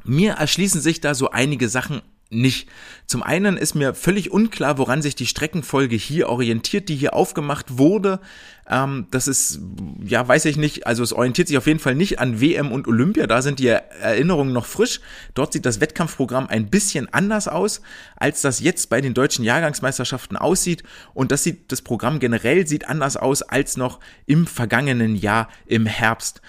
Mir 0.09 0.33
erschließen 0.33 0.81
sich 0.81 1.03
da 1.03 1.15
so 1.15 1.31
einige 1.31 1.69
Sachen 1.69 2.01
nicht. 2.31 2.69
Zum 3.07 3.23
einen 3.23 3.57
ist 3.59 3.75
mir 3.75 3.95
völlig 3.95 4.31
unklar, 4.31 4.79
woran 4.79 5.03
sich 5.03 5.15
die 5.15 5.27
Streckenfolge 5.27 5.97
hier 5.97 6.29
orientiert, 6.31 6.89
die 6.89 6.97
hier 6.97 7.15
aufgemacht 7.15 7.79
wurde. 7.79 8.21
Ähm, 8.69 9.07
das 9.11 9.29
ist, 9.29 9.61
ja, 10.03 10.27
weiß 10.27 10.47
ich 10.47 10.57
nicht. 10.57 10.87
Also 10.87 11.03
es 11.03 11.13
orientiert 11.13 11.49
sich 11.49 11.59
auf 11.59 11.67
jeden 11.67 11.79
Fall 11.79 11.95
nicht 11.95 12.19
an 12.21 12.41
WM 12.41 12.73
und 12.73 12.89
Olympia. 12.89 13.27
Da 13.27 13.43
sind 13.43 13.59
die 13.59 13.69
Erinnerungen 13.69 14.53
noch 14.53 14.67
frisch. 14.67 15.01
Dort 15.35 15.53
sieht 15.53 15.67
das 15.67 15.81
Wettkampfprogramm 15.81 16.49
ein 16.49 16.71
bisschen 16.71 17.13
anders 17.13 17.47
aus, 17.47 17.83
als 18.17 18.41
das 18.41 18.61
jetzt 18.61 18.89
bei 18.89 19.03
den 19.03 19.13
deutschen 19.13 19.45
Jahrgangsmeisterschaften 19.45 20.39
aussieht. 20.39 20.85
Und 21.13 21.33
das 21.33 21.45
sieht, 21.45 21.71
das 21.71 21.83
Programm 21.83 22.19
generell 22.19 22.67
sieht 22.67 22.89
anders 22.89 23.19
aus 23.19 23.43
als 23.43 23.77
noch 23.77 24.01
im 24.25 24.47
vergangenen 24.47 25.17
Jahr 25.17 25.49
im 25.67 25.85
Herbst. 25.85 26.41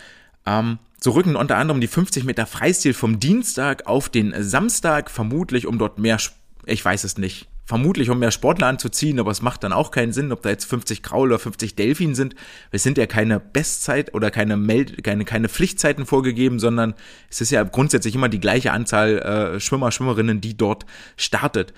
Ähm, 0.45 0.79
so 1.01 1.11
rücken 1.11 1.35
unter 1.35 1.57
anderem 1.57 1.79
die 1.79 1.87
50 1.87 2.25
Meter 2.25 2.45
Freistil 2.45 2.93
vom 2.93 3.19
Dienstag 3.19 3.87
auf 3.87 4.09
den 4.09 4.33
Samstag, 4.43 5.09
vermutlich 5.09 5.65
um 5.65 5.77
dort 5.77 5.97
mehr, 5.97 6.17
ich 6.65 6.83
weiß 6.83 7.03
es 7.05 7.17
nicht, 7.17 7.47
vermutlich 7.69 8.09
um 8.09 8.17
mehr 8.17 8.31
Sportler 8.31 8.65
anzuziehen, 8.65 9.19
aber 9.19 9.29
es 9.29 9.43
macht 9.43 9.63
dann 9.63 9.73
auch 9.73 9.91
keinen 9.91 10.11
Sinn, 10.11 10.31
ob 10.31 10.41
da 10.41 10.49
jetzt 10.49 10.65
50 10.65 11.03
Grau 11.03 11.21
oder 11.21 11.37
50 11.37 11.75
Delfin 11.75 12.15
sind. 12.15 12.33
Es 12.71 12.81
sind 12.81 12.97
ja 12.97 13.05
keine 13.05 13.39
Bestzeit 13.39 14.15
oder 14.15 14.31
keine 14.31 14.57
Meld 14.57 15.03
keine, 15.03 15.23
keine 15.23 15.49
Pflichtzeiten 15.49 16.07
vorgegeben, 16.07 16.57
sondern 16.57 16.95
es 17.29 17.41
ist 17.41 17.51
ja 17.51 17.61
grundsätzlich 17.63 18.15
immer 18.15 18.27
die 18.27 18.39
gleiche 18.39 18.71
Anzahl 18.71 19.19
äh, 19.19 19.59
Schwimmer, 19.59 19.91
Schwimmerinnen, 19.91 20.41
die 20.41 20.57
dort 20.57 20.87
startet. 21.15 21.73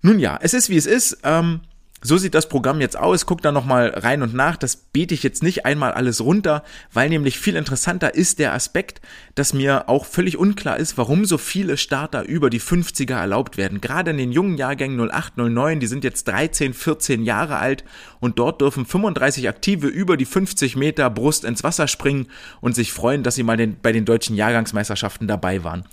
Nun 0.00 0.18
ja, 0.18 0.38
es 0.40 0.54
ist 0.54 0.70
wie 0.70 0.78
es 0.78 0.86
ist. 0.86 1.18
Ähm, 1.24 1.60
so 2.02 2.18
sieht 2.18 2.34
das 2.34 2.48
Programm 2.48 2.82
jetzt 2.82 2.98
aus. 2.98 3.24
Guck 3.24 3.40
da 3.40 3.52
nochmal 3.52 3.88
rein 3.88 4.22
und 4.22 4.34
nach. 4.34 4.56
Das 4.56 4.76
bete 4.76 5.14
ich 5.14 5.22
jetzt 5.22 5.42
nicht 5.42 5.64
einmal 5.64 5.92
alles 5.92 6.20
runter, 6.20 6.62
weil 6.92 7.08
nämlich 7.08 7.38
viel 7.38 7.56
interessanter 7.56 8.14
ist 8.14 8.38
der 8.38 8.52
Aspekt, 8.52 9.00
dass 9.34 9.54
mir 9.54 9.88
auch 9.88 10.04
völlig 10.04 10.36
unklar 10.36 10.76
ist, 10.76 10.98
warum 10.98 11.24
so 11.24 11.38
viele 11.38 11.78
Starter 11.78 12.24
über 12.24 12.50
die 12.50 12.60
50er 12.60 13.14
erlaubt 13.14 13.56
werden. 13.56 13.80
Gerade 13.80 14.10
in 14.10 14.18
den 14.18 14.30
jungen 14.30 14.58
Jahrgängen 14.58 15.10
08, 15.10 15.38
09, 15.38 15.80
die 15.80 15.86
sind 15.86 16.04
jetzt 16.04 16.28
13, 16.28 16.74
14 16.74 17.24
Jahre 17.24 17.56
alt 17.56 17.82
und 18.20 18.38
dort 18.38 18.60
dürfen 18.60 18.84
35 18.84 19.48
Aktive 19.48 19.86
über 19.86 20.18
die 20.18 20.26
50 20.26 20.76
Meter 20.76 21.08
Brust 21.08 21.44
ins 21.44 21.64
Wasser 21.64 21.88
springen 21.88 22.26
und 22.60 22.74
sich 22.74 22.92
freuen, 22.92 23.22
dass 23.22 23.36
sie 23.36 23.42
mal 23.42 23.56
den, 23.56 23.80
bei 23.80 23.92
den 23.92 24.04
deutschen 24.04 24.36
Jahrgangsmeisterschaften 24.36 25.26
dabei 25.26 25.64
waren. 25.64 25.84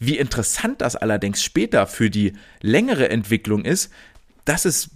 Wie 0.00 0.18
interessant 0.18 0.80
das 0.80 0.96
allerdings 0.96 1.44
später 1.44 1.86
für 1.86 2.10
die 2.10 2.32
längere 2.60 3.08
Entwicklung 3.08 3.64
ist, 3.64 3.92
das 4.44 4.64
ist, 4.64 4.90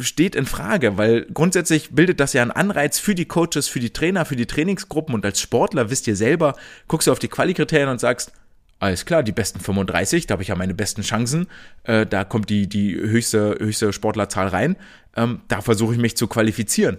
steht 0.00 0.34
in 0.34 0.46
Frage, 0.46 0.96
weil 0.96 1.26
grundsätzlich 1.32 1.90
bildet 1.90 2.20
das 2.20 2.32
ja 2.32 2.42
einen 2.42 2.50
Anreiz 2.50 2.98
für 2.98 3.14
die 3.14 3.26
Coaches, 3.26 3.68
für 3.68 3.80
die 3.80 3.92
Trainer, 3.92 4.24
für 4.24 4.36
die 4.36 4.46
Trainingsgruppen. 4.46 5.14
Und 5.14 5.24
als 5.24 5.40
Sportler 5.40 5.90
wisst 5.90 6.06
ihr 6.06 6.16
selber, 6.16 6.54
guckst 6.88 7.06
du 7.06 7.12
auf 7.12 7.18
die 7.18 7.28
Qualikriterien 7.28 7.88
und 7.88 8.00
sagst, 8.00 8.32
alles 8.78 9.06
klar, 9.06 9.22
die 9.22 9.32
besten 9.32 9.60
35, 9.60 10.26
da 10.26 10.32
habe 10.32 10.42
ich 10.42 10.48
ja 10.48 10.54
meine 10.54 10.74
besten 10.74 11.02
Chancen, 11.02 11.46
äh, 11.84 12.04
da 12.04 12.24
kommt 12.24 12.50
die, 12.50 12.68
die 12.68 12.94
höchste, 12.94 13.56
höchste 13.58 13.92
Sportlerzahl 13.92 14.48
rein, 14.48 14.76
ähm, 15.16 15.40
da 15.48 15.62
versuche 15.62 15.94
ich 15.94 16.00
mich 16.00 16.16
zu 16.16 16.26
qualifizieren. 16.26 16.98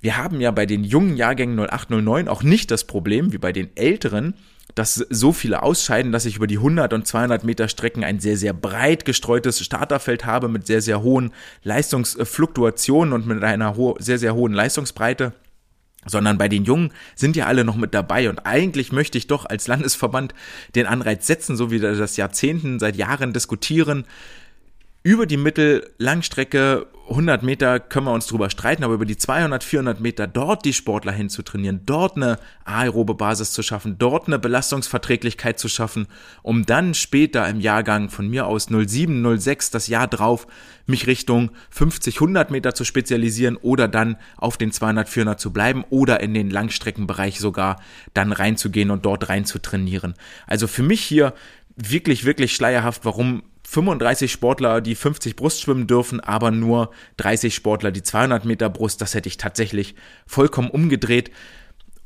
Wir 0.00 0.16
haben 0.16 0.40
ja 0.40 0.50
bei 0.50 0.66
den 0.66 0.82
jungen 0.82 1.16
Jahrgängen 1.16 1.56
0809 1.56 2.26
auch 2.26 2.42
nicht 2.42 2.72
das 2.72 2.84
Problem, 2.84 3.32
wie 3.32 3.38
bei 3.38 3.52
den 3.52 3.68
älteren, 3.76 4.34
dass 4.74 4.94
so 4.94 5.32
viele 5.32 5.62
ausscheiden, 5.62 6.12
dass 6.12 6.24
ich 6.24 6.36
über 6.36 6.46
die 6.46 6.56
100 6.56 6.92
und 6.92 7.06
200 7.06 7.44
Meter 7.44 7.68
Strecken 7.68 8.04
ein 8.04 8.20
sehr, 8.20 8.36
sehr 8.36 8.52
breit 8.52 9.04
gestreutes 9.04 9.64
Starterfeld 9.64 10.24
habe 10.24 10.48
mit 10.48 10.66
sehr, 10.66 10.80
sehr 10.80 11.02
hohen 11.02 11.32
Leistungsfluktuationen 11.62 13.12
und 13.12 13.26
mit 13.26 13.42
einer 13.42 13.74
sehr, 13.98 14.18
sehr 14.18 14.34
hohen 14.34 14.52
Leistungsbreite. 14.52 15.32
Sondern 16.04 16.36
bei 16.36 16.48
den 16.48 16.64
Jungen 16.64 16.92
sind 17.14 17.36
ja 17.36 17.46
alle 17.46 17.64
noch 17.64 17.76
mit 17.76 17.94
dabei 17.94 18.28
und 18.28 18.44
eigentlich 18.44 18.90
möchte 18.90 19.18
ich 19.18 19.28
doch 19.28 19.46
als 19.46 19.68
Landesverband 19.68 20.34
den 20.74 20.86
Anreiz 20.86 21.28
setzen, 21.28 21.56
so 21.56 21.70
wie 21.70 21.80
wir 21.80 21.94
das 21.94 22.16
Jahrzehnten 22.16 22.80
seit 22.80 22.96
Jahren 22.96 23.32
diskutieren, 23.32 24.04
über 25.04 25.26
die 25.26 25.36
Mittellangstrecke 25.36 26.86
100 27.12 27.42
Meter 27.42 27.80
können 27.80 28.06
wir 28.06 28.12
uns 28.12 28.26
drüber 28.26 28.50
streiten, 28.50 28.84
aber 28.84 28.94
über 28.94 29.04
die 29.04 29.16
200, 29.16 29.64
400 29.64 30.00
Meter 30.00 30.26
dort 30.26 30.64
die 30.64 30.72
Sportler 30.72 31.12
hinzutrainieren, 31.12 31.82
dort 31.86 32.16
eine 32.16 32.38
aerobe 32.64 33.14
Basis 33.14 33.52
zu 33.52 33.62
schaffen, 33.62 33.96
dort 33.98 34.26
eine 34.26 34.38
Belastungsverträglichkeit 34.38 35.58
zu 35.58 35.68
schaffen, 35.68 36.06
um 36.42 36.66
dann 36.66 36.94
später 36.94 37.48
im 37.48 37.60
Jahrgang 37.60 38.10
von 38.10 38.28
mir 38.28 38.46
aus 38.46 38.66
07, 38.66 39.38
06, 39.38 39.70
das 39.70 39.86
Jahr 39.86 40.08
drauf, 40.08 40.46
mich 40.86 41.06
Richtung 41.06 41.50
50, 41.70 42.16
100 42.16 42.50
Meter 42.50 42.74
zu 42.74 42.84
spezialisieren 42.84 43.56
oder 43.56 43.88
dann 43.88 44.16
auf 44.36 44.56
den 44.56 44.72
200, 44.72 45.08
400 45.08 45.40
zu 45.40 45.52
bleiben 45.52 45.84
oder 45.90 46.20
in 46.20 46.34
den 46.34 46.50
Langstreckenbereich 46.50 47.38
sogar 47.38 47.80
dann 48.14 48.32
reinzugehen 48.32 48.90
und 48.90 49.04
dort 49.06 49.28
rein 49.28 49.44
zu 49.44 49.60
trainieren. 49.60 50.14
Also 50.46 50.66
für 50.66 50.82
mich 50.82 51.02
hier 51.02 51.34
wirklich, 51.76 52.24
wirklich 52.24 52.54
schleierhaft, 52.54 53.04
warum 53.04 53.42
35 53.72 54.30
Sportler, 54.30 54.82
die 54.82 54.94
50 54.94 55.34
Brust 55.34 55.62
schwimmen 55.62 55.86
dürfen, 55.86 56.20
aber 56.20 56.50
nur 56.50 56.90
30 57.16 57.54
Sportler, 57.54 57.90
die 57.90 58.02
200 58.02 58.44
Meter 58.44 58.68
Brust. 58.68 59.00
Das 59.00 59.14
hätte 59.14 59.30
ich 59.30 59.38
tatsächlich 59.38 59.94
vollkommen 60.26 60.68
umgedreht 60.68 61.30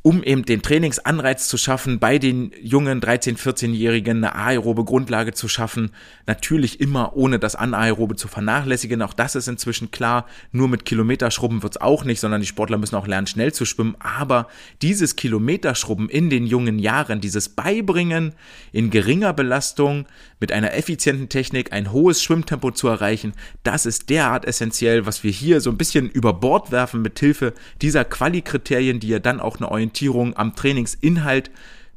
um 0.07 0.23
eben 0.23 0.45
den 0.45 0.63
Trainingsanreiz 0.63 1.49
zu 1.49 1.57
schaffen, 1.57 1.99
bei 1.99 2.21
den 2.21 2.53
jungen 2.63 3.01
13-, 3.01 3.37
14-Jährigen 3.39 4.19
eine 4.19 4.37
aerobe 4.37 4.85
Grundlage 4.85 5.33
zu 5.33 5.49
schaffen. 5.49 5.91
Natürlich 6.29 6.79
immer 6.79 7.17
ohne 7.17 7.41
das 7.41 7.57
Anaerobe 7.57 8.15
zu 8.15 8.29
vernachlässigen. 8.29 9.03
Auch 9.03 9.15
das 9.15 9.35
ist 9.35 9.49
inzwischen 9.49 9.91
klar. 9.91 10.27
Nur 10.53 10.69
mit 10.69 10.85
Kilometerschrubben 10.85 11.65
wird's 11.65 11.79
auch 11.79 12.05
nicht, 12.05 12.21
sondern 12.21 12.41
die 12.41 12.47
Sportler 12.47 12.79
müssen 12.79 12.95
auch 12.95 13.09
lernen, 13.09 13.27
schnell 13.27 13.53
zu 13.53 13.65
schwimmen. 13.65 13.97
Aber 13.99 14.47
dieses 14.81 15.17
Kilometerschrubben 15.17 16.09
in 16.09 16.31
den 16.31 16.47
jungen 16.47 16.79
Jahren, 16.79 17.21
dieses 17.21 17.49
Beibringen 17.49 18.33
in 18.71 18.91
geringer 18.91 19.33
Belastung 19.33 20.07
mit 20.39 20.53
einer 20.53 20.75
effizienten 20.75 21.29
Technik 21.29 21.73
ein 21.73 21.91
hohes 21.91 22.23
Schwimmtempo 22.23 22.71
zu 22.71 22.87
erreichen, 22.87 23.33
das 23.65 23.87
ist 23.87 24.09
derart 24.09 24.45
essentiell, 24.45 25.05
was 25.05 25.25
wir 25.25 25.33
hier 25.33 25.61
so 25.61 25.71
ein 25.71 25.79
bisschen 25.79 26.09
über 26.09 26.33
Bord 26.33 26.71
werfen 26.71 27.03
mit 27.03 27.19
Hilfe 27.19 27.55
dieser 27.83 28.05
Quali-Kriterien, 28.05 29.01
die 29.01 29.09
ja 29.09 29.19
dann 29.19 29.41
auch 29.41 29.57
eine 29.57 29.69
Orientierung 29.69 29.96
Orientierung 29.97 30.37
am 30.37 30.55
Trainingsinhalt 30.55 31.51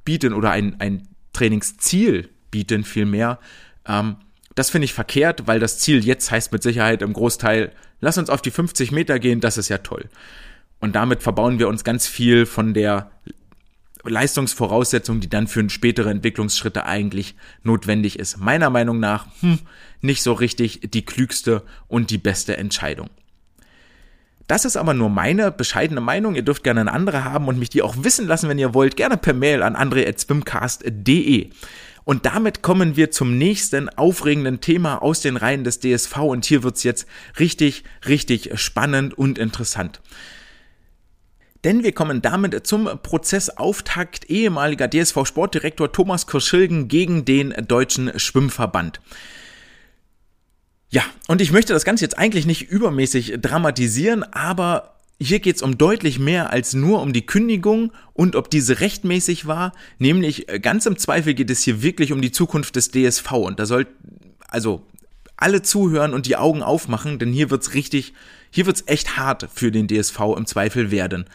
bieten 0.05 0.33
oder 0.33 0.51
ein, 0.51 0.79
ein 0.79 1.07
Trainingsziel 1.33 2.29
bieten 2.49 2.85
vielmehr. 2.85 3.39
Ähm, 3.85 4.15
das 4.55 4.69
finde 4.69 4.85
ich 4.85 4.93
verkehrt, 4.93 5.47
weil 5.47 5.59
das 5.59 5.79
Ziel 5.79 6.03
jetzt 6.03 6.31
heißt 6.31 6.51
mit 6.51 6.63
Sicherheit 6.63 7.01
im 7.01 7.13
Großteil, 7.13 7.73
lass 7.99 8.17
uns 8.17 8.29
auf 8.29 8.41
die 8.41 8.51
50 8.51 8.91
Meter 8.91 9.19
gehen, 9.19 9.41
das 9.41 9.57
ist 9.57 9.69
ja 9.69 9.79
toll. 9.79 10.09
Und 10.79 10.95
damit 10.95 11.21
verbauen 11.21 11.59
wir 11.59 11.67
uns 11.67 11.83
ganz 11.83 12.07
viel 12.07 12.45
von 12.45 12.73
der 12.73 13.11
Leistungsvoraussetzung, 14.03 15.19
die 15.19 15.29
dann 15.29 15.47
für 15.47 15.69
spätere 15.69 16.09
Entwicklungsschritte 16.09 16.85
eigentlich 16.85 17.35
notwendig 17.63 18.17
ist. 18.17 18.37
Meiner 18.37 18.69
Meinung 18.69 18.99
nach 19.01 19.27
hm, 19.41 19.59
nicht 19.99 20.23
so 20.23 20.31
richtig 20.31 20.89
die 20.93 21.03
klügste 21.03 21.63
und 21.89 22.11
die 22.11 22.17
beste 22.17 22.55
Entscheidung. 22.55 23.09
Das 24.49 24.65
ist 24.65 24.77
aber 24.77 24.95
nur 24.95 25.11
meine 25.11 25.51
bescheidene 25.51 26.01
Meinung. 26.01 26.33
Ihr 26.33 26.41
dürft 26.41 26.63
gerne 26.63 26.81
eine 26.81 26.91
andere 26.91 27.23
haben 27.23 27.47
und 27.47 27.59
mich 27.59 27.69
die 27.69 27.83
auch 27.83 27.97
wissen 27.99 28.25
lassen, 28.25 28.49
wenn 28.49 28.57
ihr 28.57 28.73
wollt. 28.73 28.97
Gerne 28.97 29.15
per 29.15 29.35
Mail 29.35 29.61
an 29.61 29.75
andre.swimcast.de. 29.75 31.51
Und 32.03 32.25
damit 32.25 32.63
kommen 32.63 32.95
wir 32.95 33.11
zum 33.11 33.37
nächsten 33.37 33.89
aufregenden 33.89 34.59
Thema 34.59 35.03
aus 35.03 35.21
den 35.21 35.37
Reihen 35.37 35.63
des 35.63 35.81
DSV. 35.81 36.17
Und 36.17 36.45
hier 36.45 36.63
wird's 36.63 36.81
jetzt 36.81 37.05
richtig, 37.37 37.83
richtig 38.07 38.49
spannend 38.59 39.15
und 39.15 39.37
interessant. 39.37 40.01
Denn 41.63 41.83
wir 41.83 41.91
kommen 41.91 42.23
damit 42.23 42.65
zum 42.65 42.85
Prozessauftakt 43.03 44.31
ehemaliger 44.31 44.87
DSV-Sportdirektor 44.87 45.91
Thomas 45.91 46.25
Kirschilgen 46.25 46.87
gegen 46.87 47.23
den 47.23 47.53
Deutschen 47.67 48.17
Schwimmverband. 48.17 48.99
Ja, 50.89 51.03
und 51.27 51.41
ich 51.41 51.51
möchte 51.51 51.73
das 51.73 51.85
Ganze 51.85 52.03
jetzt 52.03 52.17
eigentlich 52.17 52.45
nicht 52.45 52.69
übermäßig 52.69 53.35
dramatisieren, 53.41 54.23
aber 54.23 54.95
hier 55.21 55.39
geht's 55.39 55.61
um 55.61 55.77
deutlich 55.77 56.17
mehr 56.17 56.51
als 56.51 56.73
nur 56.73 57.01
um 57.01 57.13
die 57.13 57.25
Kündigung 57.25 57.91
und 58.13 58.35
ob 58.35 58.49
diese 58.49 58.79
rechtmäßig 58.79 59.45
war, 59.45 59.73
nämlich 59.99 60.49
äh, 60.49 60.59
ganz 60.59 60.85
im 60.85 60.97
Zweifel 60.97 61.33
geht 61.33 61.51
es 61.51 61.61
hier 61.61 61.83
wirklich 61.83 62.11
um 62.11 62.21
die 62.21 62.31
Zukunft 62.31 62.75
des 62.75 62.89
DSV 62.91 63.31
und 63.33 63.59
da 63.59 63.65
soll 63.65 63.85
also 64.47 64.85
alle 65.37 65.61
zuhören 65.61 66.13
und 66.13 66.25
die 66.25 66.37
Augen 66.37 66.63
aufmachen, 66.63 67.19
denn 67.19 67.33
hier 67.33 67.49
wird's 67.49 67.73
richtig, 67.73 68.13
hier 68.49 68.65
wird's 68.65 68.83
echt 68.87 69.17
hart 69.17 69.47
für 69.53 69.71
den 69.71 69.87
DSV 69.87 70.19
im 70.37 70.45
Zweifel 70.45 70.89
werden. 70.89 71.25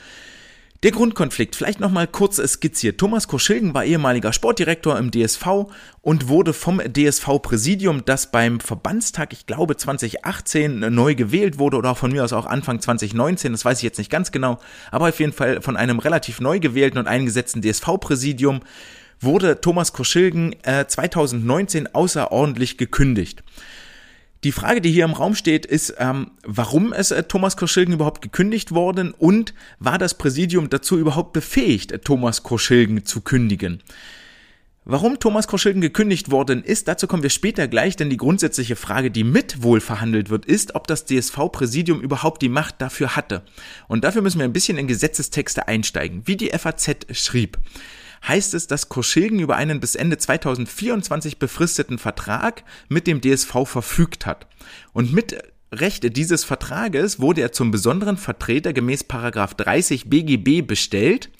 Der 0.84 0.92
Grundkonflikt, 0.92 1.56
vielleicht 1.56 1.80
nochmal 1.80 2.06
kurz 2.06 2.36
skizziert. 2.36 2.98
Thomas 2.98 3.26
Koschilgen 3.26 3.72
war 3.72 3.86
ehemaliger 3.86 4.34
Sportdirektor 4.34 4.98
im 4.98 5.10
DSV 5.10 5.72
und 6.02 6.28
wurde 6.28 6.52
vom 6.52 6.78
DSV-Präsidium, 6.78 8.04
das 8.04 8.30
beim 8.30 8.60
Verbandstag, 8.60 9.32
ich 9.32 9.46
glaube 9.46 9.78
2018, 9.78 10.80
neu 10.94 11.14
gewählt 11.14 11.58
wurde 11.58 11.78
oder 11.78 11.94
von 11.94 12.12
mir 12.12 12.22
aus 12.22 12.34
auch 12.34 12.44
Anfang 12.44 12.82
2019, 12.82 13.52
das 13.52 13.64
weiß 13.64 13.78
ich 13.78 13.82
jetzt 13.82 13.96
nicht 13.96 14.10
ganz 14.10 14.30
genau, 14.30 14.58
aber 14.90 15.08
auf 15.08 15.18
jeden 15.20 15.32
Fall 15.32 15.62
von 15.62 15.78
einem 15.78 16.00
relativ 16.00 16.38
neu 16.42 16.60
gewählten 16.60 16.98
und 16.98 17.06
eingesetzten 17.06 17.62
DSV-Präsidium 17.62 18.60
wurde 19.20 19.62
Thomas 19.62 19.94
Koschilgen 19.94 20.54
äh, 20.64 20.86
2019 20.86 21.94
außerordentlich 21.94 22.76
gekündigt. 22.76 23.42
Die 24.44 24.52
Frage, 24.52 24.82
die 24.82 24.92
hier 24.92 25.06
im 25.06 25.12
Raum 25.12 25.34
steht, 25.34 25.64
ist, 25.64 25.94
ähm, 25.98 26.30
warum 26.42 26.92
ist 26.92 27.12
äh, 27.12 27.22
Thomas 27.22 27.56
Koschilgen 27.56 27.94
überhaupt 27.94 28.20
gekündigt 28.20 28.72
worden 28.72 29.12
und 29.12 29.54
war 29.78 29.96
das 29.96 30.18
Präsidium 30.18 30.68
dazu 30.68 30.98
überhaupt 30.98 31.32
befähigt, 31.32 31.92
äh, 31.92 31.98
Thomas 31.98 32.42
Koschilgen 32.42 33.06
zu 33.06 33.22
kündigen? 33.22 33.82
Warum 34.84 35.18
Thomas 35.18 35.48
Koschilgen 35.48 35.80
gekündigt 35.80 36.30
worden 36.30 36.62
ist, 36.62 36.88
dazu 36.88 37.06
kommen 37.06 37.22
wir 37.22 37.30
später 37.30 37.68
gleich, 37.68 37.96
denn 37.96 38.10
die 38.10 38.18
grundsätzliche 38.18 38.76
Frage, 38.76 39.10
die 39.10 39.24
mit 39.24 39.62
wohl 39.62 39.80
verhandelt 39.80 40.28
wird, 40.28 40.44
ist, 40.44 40.74
ob 40.74 40.86
das 40.86 41.06
DSV-Präsidium 41.06 42.02
überhaupt 42.02 42.42
die 42.42 42.50
Macht 42.50 42.82
dafür 42.82 43.16
hatte. 43.16 43.44
Und 43.88 44.04
dafür 44.04 44.20
müssen 44.20 44.40
wir 44.40 44.44
ein 44.44 44.52
bisschen 44.52 44.76
in 44.76 44.86
Gesetzestexte 44.86 45.68
einsteigen, 45.68 46.26
wie 46.26 46.36
die 46.36 46.50
FAZ 46.50 47.06
schrieb 47.12 47.56
heißt 48.26 48.54
es, 48.54 48.66
dass 48.66 48.88
Koschilgen 48.88 49.38
über 49.38 49.56
einen 49.56 49.80
bis 49.80 49.94
Ende 49.94 50.18
2024 50.18 51.38
befristeten 51.38 51.98
Vertrag 51.98 52.64
mit 52.88 53.06
dem 53.06 53.20
DSV 53.20 53.66
verfügt 53.66 54.26
hat. 54.26 54.46
Und 54.92 55.12
mit 55.12 55.36
Rechte 55.72 56.10
dieses 56.10 56.44
Vertrages 56.44 57.20
wurde 57.20 57.40
er 57.40 57.52
zum 57.52 57.70
besonderen 57.70 58.16
Vertreter 58.16 58.72
gemäß 58.72 59.04
30 59.54 60.08
BGB 60.08 60.66
bestellt 60.66 61.30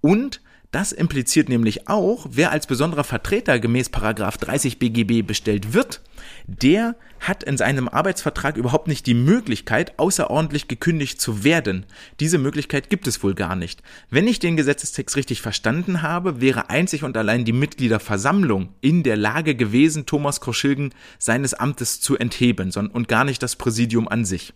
und 0.00 0.40
Das 0.70 0.92
impliziert 0.92 1.48
nämlich 1.48 1.88
auch, 1.88 2.26
wer 2.30 2.52
als 2.52 2.66
besonderer 2.66 3.04
Vertreter 3.04 3.58
gemäß 3.58 3.88
Paragraph 3.88 4.36
30 4.36 4.78
BGB 4.78 5.26
bestellt 5.26 5.72
wird, 5.72 6.02
der 6.46 6.94
hat 7.20 7.42
in 7.42 7.56
seinem 7.56 7.88
Arbeitsvertrag 7.88 8.58
überhaupt 8.58 8.86
nicht 8.86 9.06
die 9.06 9.14
Möglichkeit, 9.14 9.98
außerordentlich 9.98 10.68
gekündigt 10.68 11.22
zu 11.22 11.42
werden. 11.42 11.86
Diese 12.20 12.36
Möglichkeit 12.36 12.90
gibt 12.90 13.06
es 13.06 13.22
wohl 13.22 13.34
gar 13.34 13.56
nicht. 13.56 13.82
Wenn 14.10 14.28
ich 14.28 14.40
den 14.40 14.58
Gesetzestext 14.58 15.16
richtig 15.16 15.40
verstanden 15.40 16.02
habe, 16.02 16.42
wäre 16.42 16.68
einzig 16.68 17.02
und 17.02 17.16
allein 17.16 17.46
die 17.46 17.54
Mitgliederversammlung 17.54 18.68
in 18.82 19.02
der 19.02 19.16
Lage 19.16 19.54
gewesen, 19.54 20.04
Thomas 20.04 20.42
Kroschilgen 20.42 20.92
seines 21.18 21.54
Amtes 21.54 22.02
zu 22.02 22.18
entheben 22.18 22.70
und 22.92 23.08
gar 23.08 23.24
nicht 23.24 23.42
das 23.42 23.56
Präsidium 23.56 24.06
an 24.06 24.26
sich. 24.26 24.52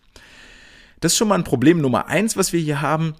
Das 1.00 1.12
ist 1.12 1.18
schon 1.18 1.28
mal 1.28 1.36
ein 1.36 1.44
Problem 1.44 1.80
Nummer 1.80 2.06
eins, 2.06 2.36
was 2.36 2.52
wir 2.52 2.60
hier 2.60 2.82
haben 2.82 3.14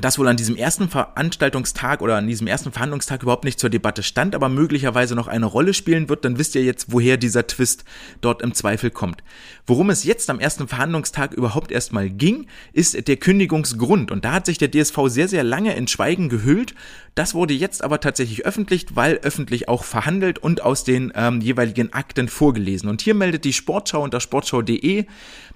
das 0.00 0.18
wohl 0.18 0.28
an 0.28 0.36
diesem 0.36 0.56
ersten 0.56 0.88
Veranstaltungstag 0.88 2.02
oder 2.02 2.16
an 2.16 2.26
diesem 2.26 2.46
ersten 2.46 2.72
Verhandlungstag 2.72 3.22
überhaupt 3.22 3.44
nicht 3.44 3.60
zur 3.60 3.70
Debatte 3.70 4.02
stand, 4.02 4.34
aber 4.34 4.48
möglicherweise 4.48 5.14
noch 5.14 5.28
eine 5.28 5.46
Rolle 5.46 5.74
spielen 5.74 6.08
wird, 6.08 6.24
dann 6.24 6.38
wisst 6.38 6.54
ihr 6.54 6.64
jetzt, 6.64 6.86
woher 6.92 7.16
dieser 7.16 7.46
Twist 7.46 7.84
dort 8.20 8.42
im 8.42 8.54
Zweifel 8.54 8.90
kommt. 8.90 9.22
Worum 9.66 9.90
es 9.90 10.04
jetzt 10.04 10.30
am 10.30 10.40
ersten 10.40 10.68
Verhandlungstag 10.68 11.32
überhaupt 11.32 11.70
erstmal 11.70 12.10
ging, 12.10 12.46
ist 12.72 13.06
der 13.06 13.16
Kündigungsgrund. 13.16 14.10
Und 14.10 14.24
da 14.24 14.32
hat 14.32 14.46
sich 14.46 14.58
der 14.58 14.70
DSV 14.70 14.96
sehr, 15.06 15.28
sehr 15.28 15.44
lange 15.44 15.74
in 15.76 15.86
Schweigen 15.86 16.28
gehüllt. 16.28 16.74
Das 17.14 17.34
wurde 17.34 17.54
jetzt 17.54 17.84
aber 17.84 18.00
tatsächlich 18.00 18.46
öffentlich, 18.46 18.86
weil 18.94 19.16
öffentlich 19.18 19.68
auch 19.68 19.84
verhandelt 19.84 20.38
und 20.38 20.62
aus 20.62 20.84
den 20.84 21.12
ähm, 21.14 21.40
jeweiligen 21.40 21.92
Akten 21.92 22.28
vorgelesen. 22.28 22.88
Und 22.88 23.02
hier 23.02 23.14
meldet 23.14 23.44
die 23.44 23.52
Sportschau 23.52 24.02
unter 24.02 24.20
sportschau.de, 24.20 25.06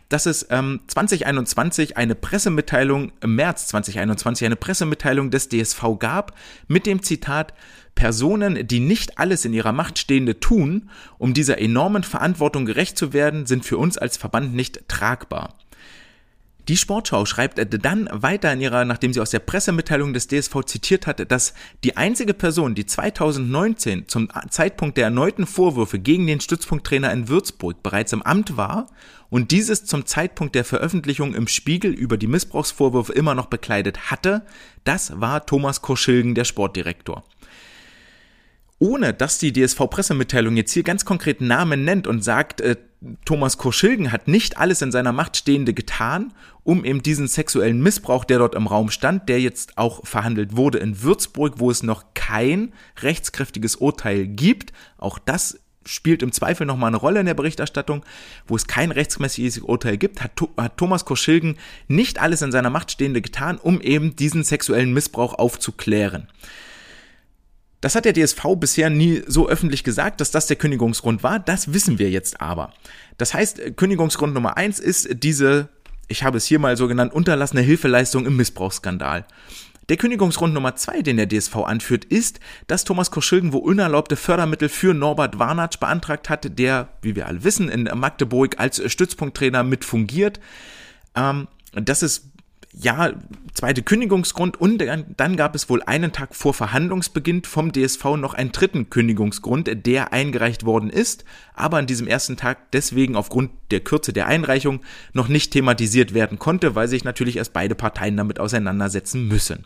dass 0.09 0.27
es 0.27 0.47
ähm, 0.51 0.81
2021 0.87 1.97
eine 1.97 2.15
Pressemitteilung, 2.15 3.13
im 3.21 3.37
März 3.37 3.69
2021 3.69 4.47
eine 4.47 4.57
Pressemitteilung 4.57 5.31
des 5.31 5.49
DSV 5.49 5.83
gab 5.99 6.37
mit 6.69 6.87
dem 6.87 7.03
Zitat 7.03 7.55
Personen, 7.95 8.67
die 8.67 8.81
nicht 8.81 9.19
alles 9.19 9.45
in 9.45 9.53
ihrer 9.53 9.73
Macht 9.73 9.99
Stehende 9.99 10.41
tun, 10.41 10.91
um 11.19 11.33
dieser 11.33 11.59
enormen 11.59 12.03
Verantwortung 12.03 12.67
gerecht 12.67 12.99
zu 12.99 13.13
werden, 13.13 13.47
sind 13.47 13.65
für 13.65 13.79
uns 13.79 13.99
als 13.99 14.17
Verband 14.17 14.55
nicht 14.55 14.89
tragbar. 14.89 15.55
Die 16.69 16.79
Sportschau 16.79 17.27
schreibt 17.27 17.61
dann 17.85 18.09
weiter 18.11 18.51
in 18.53 18.61
ihrer, 18.63 18.87
nachdem 18.87 19.13
sie 19.13 19.21
aus 19.21 19.31
der 19.31 19.41
Pressemitteilung 19.41 20.15
des 20.15 20.29
DSV 20.29 20.65
zitiert 20.65 21.07
hatte, 21.07 21.27
dass 21.27 21.53
die 21.85 21.99
einzige 21.99 22.33
Person, 22.33 22.75
die 22.75 22.87
2019 22.87 24.09
zum 24.09 24.29
Zeitpunkt 24.49 24.97
der 24.97 25.05
erneuten 25.05 25.47
Vorwürfe 25.47 25.99
gegen 25.99 26.27
den 26.27 26.41
Stützpunkttrainer 26.41 27.13
in 27.13 27.29
Würzburg 27.29 27.83
bereits 27.83 28.15
im 28.15 28.23
Amt 28.23 28.57
war 28.57 28.87
und 29.29 29.51
dieses 29.51 29.85
zum 29.85 30.07
Zeitpunkt 30.07 30.55
der 30.55 30.65
Veröffentlichung 30.65 31.35
im 31.35 31.49
Spiegel 31.49 31.93
über 31.93 32.17
die 32.17 32.29
Missbrauchsvorwürfe 32.29 33.13
immer 33.13 33.35
noch 33.35 33.47
bekleidet 33.47 34.11
hatte, 34.11 34.47
das 34.85 35.21
war 35.21 35.45
Thomas 35.45 35.83
Koschilgen, 35.83 36.35
der 36.35 36.45
Sportdirektor. 36.45 37.25
Ohne 38.79 39.15
dass 39.15 39.39
die 39.39 39.53
DSV-Pressemitteilung 39.53 40.57
jetzt 40.57 40.73
hier 40.73 40.83
ganz 40.83 41.05
konkret 41.05 41.41
Namen 41.41 41.85
nennt 41.85 42.07
und 42.07 42.23
sagt, 42.23 42.61
äh, 42.61 42.77
Thomas 43.25 43.59
Koschilgen 43.59 44.13
hat 44.13 44.29
nicht 44.29 44.59
alles 44.59 44.83
in 44.83 44.93
seiner 44.93 45.13
Macht 45.13 45.37
Stehende 45.37 45.75
getan, 45.75 46.33
um 46.65 46.85
eben 46.85 47.03
diesen 47.03 47.29
sexuellen 47.29 47.83
Missbrauch, 47.83 48.25
der 48.25 48.39
dort 48.39 48.55
im 48.55 48.67
Raum 48.67 48.91
stand, 48.91 49.29
der 49.29 49.41
jetzt 49.41 49.79
auch 49.79 50.05
verhandelt 50.07 50.57
wurde 50.57 50.79
in 50.79 51.03
Würzburg, 51.03 51.55
wo 51.59 51.71
es 51.71 51.83
noch 51.83 52.15
kein 52.15 52.73
rechtskräftiges 53.01 53.77
Urteil 53.77 54.27
gibt. 54.27 54.73
Auch 54.99 55.19
das 55.19 55.61
spielt 55.87 56.23
im 56.23 56.33
Zweifel 56.33 56.67
nochmal 56.67 56.89
eine 56.89 56.97
Rolle 56.97 57.21
in 57.21 57.27
der 57.27 57.35
Berichterstattung, 57.35 58.05
wo 58.47 58.57
es 58.57 58.67
kein 58.67 58.91
rechtsmäßiges 58.91 59.59
Urteil 59.59 59.99
gibt, 59.99 60.23
hat, 60.23 60.33
hat 60.57 60.79
Thomas 60.79 61.05
Koschilgen 61.05 61.59
nicht 61.89 62.21
alles 62.21 62.43
in 62.43 62.53
seiner 62.53 62.71
Macht 62.71 62.91
Stehende 62.91 63.21
getan, 63.21 63.59
um 63.59 63.81
eben 63.81 64.17
diesen 64.17 64.45
sexuellen 64.45 64.93
Missbrauch 64.93 65.35
aufzuklären. 65.35 66.29
Das 67.83 67.95
hat 67.95 68.07
der 68.07 68.15
DSV 68.15 68.43
bisher 68.57 68.89
nie 68.89 69.23
so 69.27 69.47
öffentlich 69.47 69.85
gesagt, 69.85 70.23
dass 70.23 70.31
das 70.31 70.47
der 70.47 70.57
Kündigungsgrund 70.57 71.23
war. 71.23 71.39
Das 71.39 71.75
wissen 71.75 71.99
wir 71.99 72.09
jetzt 72.09 72.41
aber. 72.41 72.73
Das 73.19 73.35
heißt, 73.35 73.77
Kündigungsgrund 73.77 74.33
Nummer 74.33 74.57
eins 74.57 74.81
ist 74.81 75.23
diese, 75.23 75.69
ich 76.09 76.23
habe 76.23 76.39
es 76.39 76.47
hier 76.47 76.59
mal 76.59 76.77
so 76.77 76.89
genannt, 76.89 77.13
unterlassene 77.13 77.63
Hilfeleistung 77.63 78.27
im 78.27 78.37
Missbrauchsskandal. 78.37 79.25
Der 79.89 79.99
Kündigungsgrund 79.99 80.55
Nummer 80.55 80.77
zwei, 80.77 81.03
den 81.03 81.19
der 81.19 81.29
DSV 81.29 81.57
anführt, 81.57 82.07
ist, 82.07 82.41
dass 82.67 82.85
Thomas 82.85 83.11
Koschilgen 83.11 83.53
wo 83.53 83.59
unerlaubte 83.59 84.17
Fördermittel 84.17 84.71
für 84.71 84.95
Norbert 84.95 85.39
Warnatsch 85.39 85.79
beantragt 85.79 86.31
hat, 86.31 86.59
der, 86.59 86.89
wie 87.03 87.17
wir 87.17 87.27
alle 87.27 87.45
wissen, 87.45 87.69
in 87.69 87.85
Magdeburg 87.95 88.59
als 88.59 88.81
Stützpunkttrainer 88.91 89.63
mit 89.63 89.85
fungiert. 89.85 90.41
Ähm, 91.15 91.49
das 91.73 92.03
ist 92.03 92.31
ja, 92.77 93.13
zweite 93.55 93.83
Kündigungsgrund 93.83 94.61
und 94.61 94.83
dann 95.17 95.37
gab 95.37 95.55
es 95.55 95.71
wohl 95.71 95.83
einen 95.83 96.13
Tag 96.13 96.35
vor 96.35 96.55
Verhandlungsbeginn 96.55 97.45
vom 97.45 97.73
DSV 97.73 98.17
noch 98.17 98.35
einen 98.35 98.53
dritten 98.53 98.91
Kündigungsgrund, 98.91 99.87
der 99.87 100.13
eingereicht 100.13 100.65
worden 100.65 100.91
ist, 100.91 101.25
aber 101.55 101.79
an 101.79 101.87
diesem 101.87 102.09
ersten 102.09 102.37
Tag 102.37 102.73
deswegen 102.73 103.15
aufgrund 103.15 103.51
der 103.71 103.81
Kürze 103.81 104.13
der 104.13 104.27
Einreichung 104.27 104.81
noch 105.13 105.29
nicht 105.29 105.53
thematisiert 105.53 106.15
werden 106.15 106.39
konnte, 106.39 106.75
weil 106.75 106.89
sich 106.89 107.05
natürlich 107.05 107.37
erst 107.37 107.53
beide 107.53 107.77
Parteien 107.77 108.17
damit 108.17 108.41
auseinandersetzen 108.41 109.29
müssen. 109.29 109.65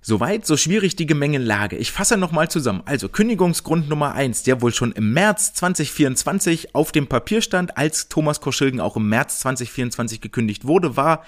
Soweit, 0.00 0.46
so 0.46 0.56
schwierig 0.56 0.96
die 0.96 1.06
Gemengenlage. 1.06 1.76
Ich 1.76 1.90
fasse 1.90 2.16
nochmal 2.16 2.48
zusammen. 2.50 2.82
Also 2.84 3.08
Kündigungsgrund 3.08 3.88
Nummer 3.88 4.14
eins, 4.14 4.42
der 4.44 4.62
wohl 4.62 4.72
schon 4.72 4.92
im 4.92 5.12
März 5.12 5.54
2024 5.54 6.74
auf 6.74 6.92
dem 6.92 7.08
Papier 7.08 7.42
stand, 7.42 7.76
als 7.76 8.08
Thomas 8.08 8.40
Koschilgen 8.40 8.80
auch 8.80 8.96
im 8.96 9.08
März 9.08 9.40
2024 9.40 10.20
gekündigt 10.20 10.66
wurde, 10.66 10.96
war 10.96 11.24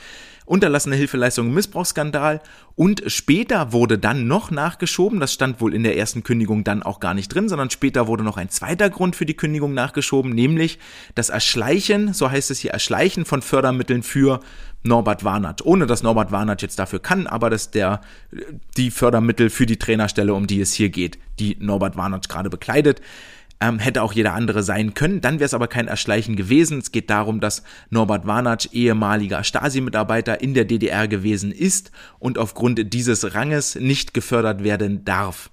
unterlassene 0.50 0.96
Hilfeleistung 0.96 1.46
im 1.46 1.54
Missbrauchsskandal 1.54 2.40
und 2.74 3.04
später 3.06 3.72
wurde 3.72 3.98
dann 3.98 4.26
noch 4.26 4.50
nachgeschoben, 4.50 5.20
das 5.20 5.32
stand 5.32 5.60
wohl 5.60 5.72
in 5.72 5.84
der 5.84 5.96
ersten 5.96 6.24
Kündigung 6.24 6.64
dann 6.64 6.82
auch 6.82 6.98
gar 6.98 7.14
nicht 7.14 7.32
drin, 7.32 7.48
sondern 7.48 7.70
später 7.70 8.08
wurde 8.08 8.24
noch 8.24 8.36
ein 8.36 8.48
zweiter 8.48 8.90
Grund 8.90 9.14
für 9.14 9.26
die 9.26 9.36
Kündigung 9.36 9.74
nachgeschoben, 9.74 10.32
nämlich 10.32 10.80
das 11.14 11.28
Erschleichen, 11.28 12.14
so 12.14 12.28
heißt 12.28 12.50
es 12.50 12.58
hier, 12.58 12.72
Erschleichen 12.72 13.24
von 13.26 13.42
Fördermitteln 13.42 14.02
für 14.02 14.40
Norbert 14.82 15.22
Warnert. 15.22 15.64
Ohne 15.64 15.86
dass 15.86 16.02
Norbert 16.02 16.32
Warnert 16.32 16.62
jetzt 16.62 16.80
dafür 16.80 16.98
kann, 16.98 17.28
aber 17.28 17.48
dass 17.48 17.70
der 17.70 18.00
die 18.76 18.90
Fördermittel 18.90 19.50
für 19.50 19.66
die 19.66 19.78
Trainerstelle, 19.78 20.34
um 20.34 20.48
die 20.48 20.60
es 20.60 20.72
hier 20.72 20.88
geht, 20.88 21.18
die 21.38 21.58
Norbert 21.60 21.96
Warnert 21.96 22.28
gerade 22.28 22.50
bekleidet, 22.50 23.00
ähm, 23.60 23.78
hätte 23.78 24.02
auch 24.02 24.12
jeder 24.12 24.34
andere 24.34 24.62
sein 24.62 24.94
können. 24.94 25.20
Dann 25.20 25.34
wäre 25.38 25.46
es 25.46 25.54
aber 25.54 25.68
kein 25.68 25.88
Erschleichen 25.88 26.36
gewesen. 26.36 26.78
Es 26.78 26.92
geht 26.92 27.10
darum, 27.10 27.40
dass 27.40 27.62
Norbert 27.90 28.26
Warnatsch 28.26 28.68
ehemaliger 28.72 29.44
Stasi-Mitarbeiter 29.44 30.40
in 30.40 30.54
der 30.54 30.64
DDR 30.64 31.08
gewesen 31.08 31.52
ist 31.52 31.90
und 32.18 32.38
aufgrund 32.38 32.92
dieses 32.92 33.34
Ranges 33.34 33.74
nicht 33.74 34.14
gefördert 34.14 34.64
werden 34.64 35.04
darf. 35.04 35.50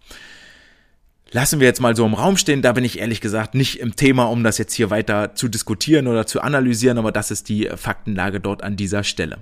Lassen 1.32 1.60
wir 1.60 1.68
jetzt 1.68 1.82
mal 1.82 1.96
so 1.96 2.06
im 2.06 2.14
Raum 2.14 2.38
stehen, 2.38 2.62
da 2.62 2.72
bin 2.72 2.86
ich 2.86 3.00
ehrlich 3.00 3.20
gesagt 3.20 3.54
nicht 3.54 3.80
im 3.82 3.98
Thema, 3.98 4.26
um 4.26 4.44
das 4.44 4.58
jetzt 4.58 4.74
hier 4.74 4.90
weiter 4.90 5.36
zu 5.36 5.50
diskutieren 5.50 6.08
oder 6.08 6.26
zu 6.26 6.40
analysieren, 6.40 6.98
aber 6.98 7.12
das 7.12 7.32
ist 7.32 7.50
die 7.50 7.70
Faktenlage 7.76 8.40
dort 8.40 8.64
an 8.64 8.78
dieser 8.78 9.04
Stelle. 9.04 9.40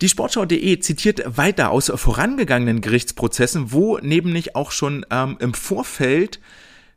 Die 0.00 0.08
Sportschau.de 0.08 0.78
zitiert 0.80 1.22
weiter 1.36 1.70
aus 1.70 1.92
vorangegangenen 1.94 2.80
Gerichtsprozessen, 2.80 3.72
wo 3.72 3.98
nämlich 3.98 4.56
auch 4.56 4.72
schon 4.72 5.06
ähm, 5.10 5.36
im 5.38 5.54
Vorfeld 5.54 6.40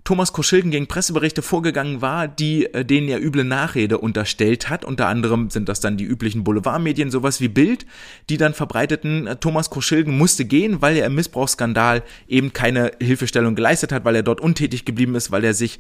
Thomas 0.03 0.31
Koschilgen 0.31 0.71
gegen 0.71 0.87
Presseberichte 0.87 1.41
vorgegangen 1.41 2.01
war, 2.01 2.29
die 2.29 2.65
äh, 2.73 2.85
denen 2.85 3.09
er 3.09 3.21
üble 3.21 3.43
Nachrede 3.43 3.97
unterstellt 3.97 4.69
hat. 4.69 4.85
Unter 4.85 5.07
anderem 5.07 5.49
sind 5.49 5.67
das 5.67 5.81
dann 5.81 5.97
die 5.97 6.05
üblichen 6.05 6.45
Boulevardmedien, 6.45 7.11
sowas 7.11 7.41
wie 7.41 7.49
Bild, 7.49 7.85
die 8.29 8.37
dann 8.37 8.53
verbreiteten, 8.53 9.27
äh, 9.27 9.35
Thomas 9.35 9.69
Koschilgen 9.69 10.17
musste 10.17 10.45
gehen, 10.45 10.81
weil 10.81 10.95
er 10.95 11.07
im 11.07 11.15
Missbrauchsskandal 11.15 12.03
eben 12.27 12.53
keine 12.53 12.93
Hilfestellung 13.01 13.53
geleistet 13.55 13.91
hat, 13.91 14.05
weil 14.05 14.15
er 14.15 14.23
dort 14.23 14.39
untätig 14.39 14.85
geblieben 14.85 15.13
ist, 15.15 15.29
weil 15.29 15.43
er 15.43 15.53
sich 15.53 15.79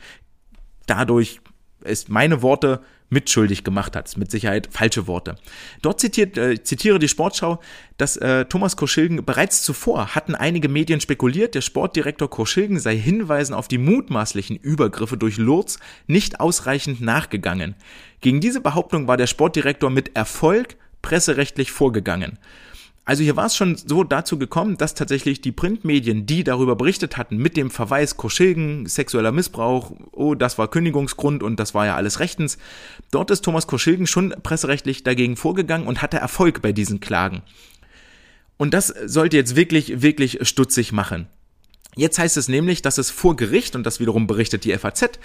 dadurch, 0.87 1.39
ist 1.85 2.09
meine 2.09 2.41
Worte, 2.41 2.81
mitschuldig 3.09 3.63
gemacht 3.63 3.95
hat. 3.95 4.15
Mit 4.17 4.31
Sicherheit 4.31 4.69
falsche 4.71 5.07
Worte. 5.07 5.35
Dort 5.81 5.99
zitiert, 5.99 6.37
äh, 6.37 6.61
zitiere 6.61 6.99
die 6.99 7.07
Sportschau, 7.07 7.59
dass 7.97 8.17
äh, 8.17 8.45
Thomas 8.45 8.75
Koschilgen 8.75 9.23
bereits 9.25 9.63
zuvor 9.63 10.15
hatten 10.15 10.35
einige 10.35 10.69
Medien 10.69 10.99
spekuliert, 10.99 11.55
der 11.55 11.61
Sportdirektor 11.61 12.29
Koschilgen 12.29 12.79
sei 12.79 12.97
Hinweisen 12.97 13.53
auf 13.53 13.67
die 13.67 13.77
mutmaßlichen 13.77 14.57
Übergriffe 14.57 15.17
durch 15.17 15.37
Lurz 15.37 15.79
nicht 16.07 16.39
ausreichend 16.39 17.01
nachgegangen. 17.01 17.75
Gegen 18.21 18.41
diese 18.41 18.61
Behauptung 18.61 19.07
war 19.07 19.17
der 19.17 19.27
Sportdirektor 19.27 19.89
mit 19.89 20.15
Erfolg 20.15 20.75
presserechtlich 21.01 21.71
vorgegangen. 21.71 22.37
Also 23.07 23.23
hier 23.23 23.37
war 23.37 23.45
es 23.45 23.55
schon 23.55 23.77
so 23.77 24.03
dazu 24.03 24.37
gekommen, 24.37 24.75
dass 24.75 24.93
tatsächlich 24.93 25.39
die 25.39 25.53
Printmedien, 25.53 26.25
die 26.25 26.43
darüber 26.43 26.75
berichtet 26.75 27.15
hatten, 27.15 27.37
mit 27.37 27.55
dem 27.55 27.71
Verweis 27.71 28.17
Koschilgen, 28.17 28.85
sexueller 28.85 29.31
Missbrauch, 29.31 29.93
oh, 30.11 30.35
das 30.35 30.57
war 30.57 30.67
Kündigungsgrund 30.67 31.41
und 31.41 31.57
das 31.57 31.73
war 31.73 31.85
ja 31.85 31.95
alles 31.95 32.19
rechtens, 32.19 32.57
dort 33.09 33.31
ist 33.31 33.45
Thomas 33.45 33.65
Koschilgen 33.65 34.07
schon 34.07 34.35
presserechtlich 34.43 35.03
dagegen 35.03 35.37
vorgegangen 35.37 35.87
und 35.87 36.01
hatte 36.01 36.17
Erfolg 36.17 36.61
bei 36.61 36.73
diesen 36.73 36.99
Klagen. 36.99 37.43
Und 38.57 38.73
das 38.73 38.87
sollte 38.87 39.37
jetzt 39.37 39.55
wirklich, 39.55 40.01
wirklich 40.01 40.39
stutzig 40.45 40.91
machen. 40.91 41.27
Jetzt 41.95 42.19
heißt 42.19 42.35
es 42.35 42.49
nämlich, 42.49 42.81
dass 42.81 42.97
es 42.97 43.09
vor 43.09 43.37
Gericht, 43.37 43.77
und 43.77 43.85
das 43.85 44.01
wiederum 44.01 44.27
berichtet 44.27 44.65
die 44.65 44.77
FAZ, 44.77 45.17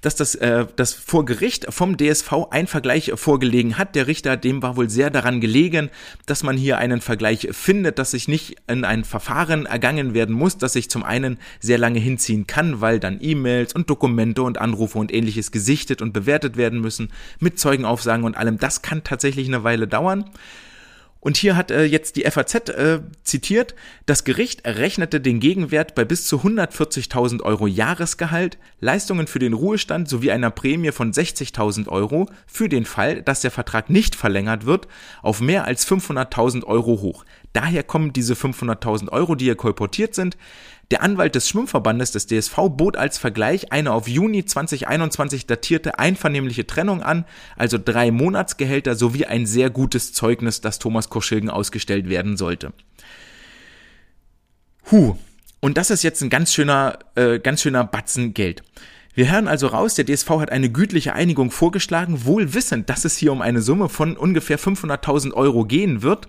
dass 0.00 0.16
das, 0.16 0.34
äh, 0.34 0.66
das 0.76 0.92
vor 0.92 1.24
Gericht 1.24 1.66
vom 1.70 1.96
DSV 1.96 2.48
ein 2.50 2.66
Vergleich 2.66 3.12
vorgelegen 3.14 3.78
hat. 3.78 3.94
Der 3.94 4.06
Richter, 4.06 4.36
dem 4.36 4.62
war 4.62 4.76
wohl 4.76 4.90
sehr 4.90 5.10
daran 5.10 5.40
gelegen, 5.40 5.90
dass 6.26 6.42
man 6.42 6.56
hier 6.56 6.78
einen 6.78 7.00
Vergleich 7.00 7.48
findet, 7.52 7.98
dass 7.98 8.12
sich 8.12 8.28
nicht 8.28 8.56
in 8.66 8.84
ein 8.84 9.04
Verfahren 9.04 9.66
ergangen 9.66 10.14
werden 10.14 10.34
muss, 10.34 10.58
das 10.58 10.74
sich 10.74 10.90
zum 10.90 11.02
einen 11.02 11.38
sehr 11.60 11.78
lange 11.78 11.98
hinziehen 11.98 12.46
kann, 12.46 12.80
weil 12.80 13.00
dann 13.00 13.18
E-Mails 13.20 13.74
und 13.74 13.88
Dokumente 13.88 14.42
und 14.42 14.58
Anrufe 14.58 14.98
und 14.98 15.12
ähnliches 15.12 15.50
gesichtet 15.52 16.02
und 16.02 16.12
bewertet 16.12 16.56
werden 16.56 16.80
müssen, 16.80 17.10
mit 17.40 17.58
Zeugenaufsagen 17.58 18.24
und 18.24 18.36
allem. 18.36 18.58
Das 18.58 18.82
kann 18.82 19.04
tatsächlich 19.04 19.48
eine 19.48 19.64
Weile 19.64 19.88
dauern. 19.88 20.30
Und 21.24 21.38
hier 21.38 21.56
hat 21.56 21.70
äh, 21.70 21.84
jetzt 21.84 22.16
die 22.16 22.30
FAZ 22.30 22.68
äh, 22.68 23.00
zitiert, 23.22 23.74
das 24.04 24.24
Gericht 24.24 24.66
errechnete 24.66 25.22
den 25.22 25.40
Gegenwert 25.40 25.94
bei 25.94 26.04
bis 26.04 26.26
zu 26.26 26.36
140.000 26.36 27.40
Euro 27.40 27.66
Jahresgehalt, 27.66 28.58
Leistungen 28.78 29.26
für 29.26 29.38
den 29.38 29.54
Ruhestand 29.54 30.06
sowie 30.06 30.32
einer 30.32 30.50
Prämie 30.50 30.92
von 30.92 31.14
60.000 31.14 31.88
Euro 31.88 32.28
für 32.46 32.68
den 32.68 32.84
Fall, 32.84 33.22
dass 33.22 33.40
der 33.40 33.50
Vertrag 33.50 33.88
nicht 33.88 34.14
verlängert 34.14 34.66
wird, 34.66 34.86
auf 35.22 35.40
mehr 35.40 35.64
als 35.64 35.88
500.000 35.88 36.64
Euro 36.64 37.00
hoch. 37.00 37.24
Daher 37.54 37.84
kommen 37.84 38.12
diese 38.12 38.34
500.000 38.34 39.08
Euro, 39.08 39.34
die 39.34 39.46
hier 39.46 39.56
kolportiert 39.56 40.14
sind. 40.14 40.36
Der 40.90 41.02
Anwalt 41.02 41.34
des 41.34 41.48
Schwimmverbandes 41.48 42.12
des 42.12 42.26
DSV 42.26 42.56
bot 42.70 42.96
als 42.96 43.16
Vergleich 43.16 43.72
eine 43.72 43.92
auf 43.92 44.06
Juni 44.06 44.44
2021 44.44 45.46
datierte 45.46 45.98
einvernehmliche 45.98 46.66
Trennung 46.66 47.02
an, 47.02 47.24
also 47.56 47.78
drei 47.82 48.10
Monatsgehälter 48.10 48.94
sowie 48.94 49.24
ein 49.24 49.46
sehr 49.46 49.70
gutes 49.70 50.12
Zeugnis, 50.12 50.60
das 50.60 50.78
Thomas 50.78 51.08
Koschilgen 51.08 51.50
ausgestellt 51.50 52.08
werden 52.08 52.36
sollte. 52.36 52.72
Huh. 54.90 55.16
Und 55.60 55.78
das 55.78 55.90
ist 55.90 56.02
jetzt 56.02 56.22
ein 56.22 56.28
ganz 56.28 56.52
schöner, 56.52 56.98
äh, 57.14 57.38
ganz 57.38 57.62
schöner 57.62 57.84
Batzen 57.84 58.34
Geld. 58.34 58.62
Wir 59.14 59.30
hören 59.30 59.48
also 59.48 59.68
raus, 59.68 59.94
der 59.94 60.04
DSV 60.04 60.28
hat 60.40 60.52
eine 60.52 60.70
gütliche 60.70 61.14
Einigung 61.14 61.50
vorgeschlagen, 61.50 62.26
wohl 62.26 62.52
wissend, 62.52 62.90
dass 62.90 63.04
es 63.04 63.16
hier 63.16 63.32
um 63.32 63.40
eine 63.40 63.62
Summe 63.62 63.88
von 63.88 64.16
ungefähr 64.16 64.58
500.000 64.58 65.32
Euro 65.32 65.64
gehen 65.64 66.02
wird. 66.02 66.28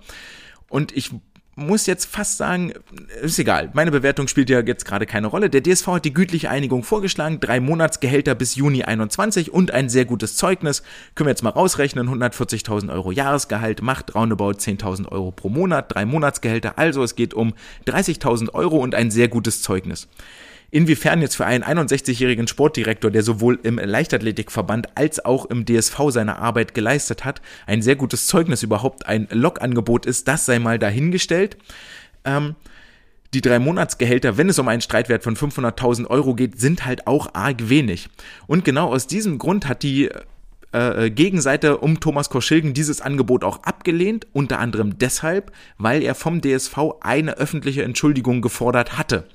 Und 0.68 0.96
ich 0.96 1.10
muss 1.56 1.86
jetzt 1.86 2.04
fast 2.04 2.36
sagen, 2.36 2.74
ist 3.22 3.38
egal. 3.38 3.70
Meine 3.72 3.90
Bewertung 3.90 4.28
spielt 4.28 4.50
ja 4.50 4.60
jetzt 4.60 4.84
gerade 4.84 5.06
keine 5.06 5.26
Rolle. 5.26 5.48
Der 5.48 5.62
DSV 5.62 5.86
hat 5.86 6.04
die 6.04 6.12
gütliche 6.12 6.50
Einigung 6.50 6.82
vorgeschlagen, 6.82 7.40
drei 7.40 7.60
Monatsgehälter 7.60 8.34
bis 8.34 8.56
Juni 8.56 8.84
21 8.84 9.52
und 9.52 9.70
ein 9.70 9.88
sehr 9.88 10.04
gutes 10.04 10.36
Zeugnis. 10.36 10.82
Können 11.14 11.26
wir 11.26 11.32
jetzt 11.32 11.42
mal 11.42 11.50
rausrechnen, 11.50 12.08
140.000 12.08 12.92
Euro 12.92 13.10
Jahresgehalt 13.10 13.80
macht 13.80 14.14
roundabout 14.14 14.52
10.000 14.52 15.08
Euro 15.08 15.32
pro 15.32 15.48
Monat, 15.48 15.94
drei 15.94 16.04
Monatsgehälter. 16.04 16.78
Also 16.78 17.02
es 17.02 17.16
geht 17.16 17.32
um 17.32 17.54
30.000 17.86 18.52
Euro 18.52 18.76
und 18.76 18.94
ein 18.94 19.10
sehr 19.10 19.28
gutes 19.28 19.62
Zeugnis. 19.62 20.08
Inwiefern 20.76 21.22
jetzt 21.22 21.36
für 21.36 21.46
einen 21.46 21.64
61-jährigen 21.64 22.48
Sportdirektor, 22.48 23.10
der 23.10 23.22
sowohl 23.22 23.58
im 23.62 23.78
Leichtathletikverband 23.78 24.94
als 24.94 25.24
auch 25.24 25.46
im 25.46 25.64
DSV 25.64 25.98
seine 26.10 26.36
Arbeit 26.36 26.74
geleistet 26.74 27.24
hat, 27.24 27.40
ein 27.66 27.80
sehr 27.80 27.96
gutes 27.96 28.26
Zeugnis 28.26 28.62
überhaupt 28.62 29.06
ein 29.06 29.26
Lokangebot 29.30 30.04
ist, 30.04 30.28
das 30.28 30.44
sei 30.44 30.58
mal 30.58 30.78
dahingestellt. 30.78 31.56
Ähm, 32.26 32.56
die 33.32 33.40
drei 33.40 33.58
Monatsgehälter, 33.58 34.36
wenn 34.36 34.50
es 34.50 34.58
um 34.58 34.68
einen 34.68 34.82
Streitwert 34.82 35.24
von 35.24 35.34
500.000 35.34 36.08
Euro 36.08 36.34
geht, 36.34 36.60
sind 36.60 36.84
halt 36.84 37.06
auch 37.06 37.32
arg 37.32 37.70
wenig. 37.70 38.10
Und 38.46 38.66
genau 38.66 38.92
aus 38.92 39.06
diesem 39.06 39.38
Grund 39.38 39.66
hat 39.66 39.82
die 39.82 40.10
äh, 40.72 41.08
Gegenseite 41.08 41.78
um 41.78 42.00
Thomas 42.00 42.28
Korschilgen 42.28 42.74
dieses 42.74 43.00
Angebot 43.00 43.44
auch 43.44 43.62
abgelehnt, 43.62 44.26
unter 44.34 44.58
anderem 44.58 44.98
deshalb, 44.98 45.52
weil 45.78 46.02
er 46.02 46.14
vom 46.14 46.42
DSV 46.42 46.76
eine 47.00 47.38
öffentliche 47.38 47.82
Entschuldigung 47.82 48.42
gefordert 48.42 48.98
hatte. 48.98 49.26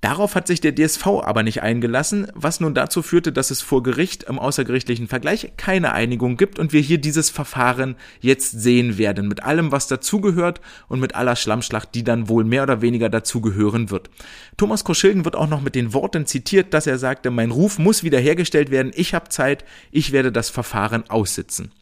Darauf 0.00 0.36
hat 0.36 0.46
sich 0.46 0.60
der 0.60 0.76
DSV 0.76 1.06
aber 1.24 1.42
nicht 1.42 1.62
eingelassen, 1.62 2.28
was 2.32 2.60
nun 2.60 2.72
dazu 2.72 3.02
führte, 3.02 3.32
dass 3.32 3.50
es 3.50 3.62
vor 3.62 3.82
Gericht 3.82 4.22
im 4.22 4.38
außergerichtlichen 4.38 5.08
Vergleich 5.08 5.52
keine 5.56 5.92
Einigung 5.92 6.36
gibt 6.36 6.60
und 6.60 6.72
wir 6.72 6.80
hier 6.80 6.98
dieses 6.98 7.30
Verfahren 7.30 7.96
jetzt 8.20 8.52
sehen 8.52 8.96
werden, 8.96 9.26
mit 9.26 9.42
allem, 9.42 9.72
was 9.72 9.88
dazugehört 9.88 10.60
und 10.86 11.00
mit 11.00 11.16
aller 11.16 11.34
Schlammschlacht, 11.34 11.96
die 11.96 12.04
dann 12.04 12.28
wohl 12.28 12.44
mehr 12.44 12.62
oder 12.62 12.80
weniger 12.80 13.08
dazugehören 13.08 13.90
wird. 13.90 14.08
Thomas 14.56 14.84
Koschilgen 14.84 15.24
wird 15.24 15.34
auch 15.34 15.48
noch 15.48 15.62
mit 15.62 15.74
den 15.74 15.92
Worten 15.92 16.26
zitiert, 16.26 16.74
dass 16.74 16.86
er 16.86 16.98
sagte, 16.98 17.32
mein 17.32 17.50
Ruf 17.50 17.80
muss 17.80 18.04
wiederhergestellt 18.04 18.70
werden, 18.70 18.92
ich 18.94 19.14
habe 19.14 19.30
Zeit, 19.30 19.64
ich 19.90 20.12
werde 20.12 20.30
das 20.30 20.48
Verfahren 20.48 21.10
aussitzen. 21.10 21.72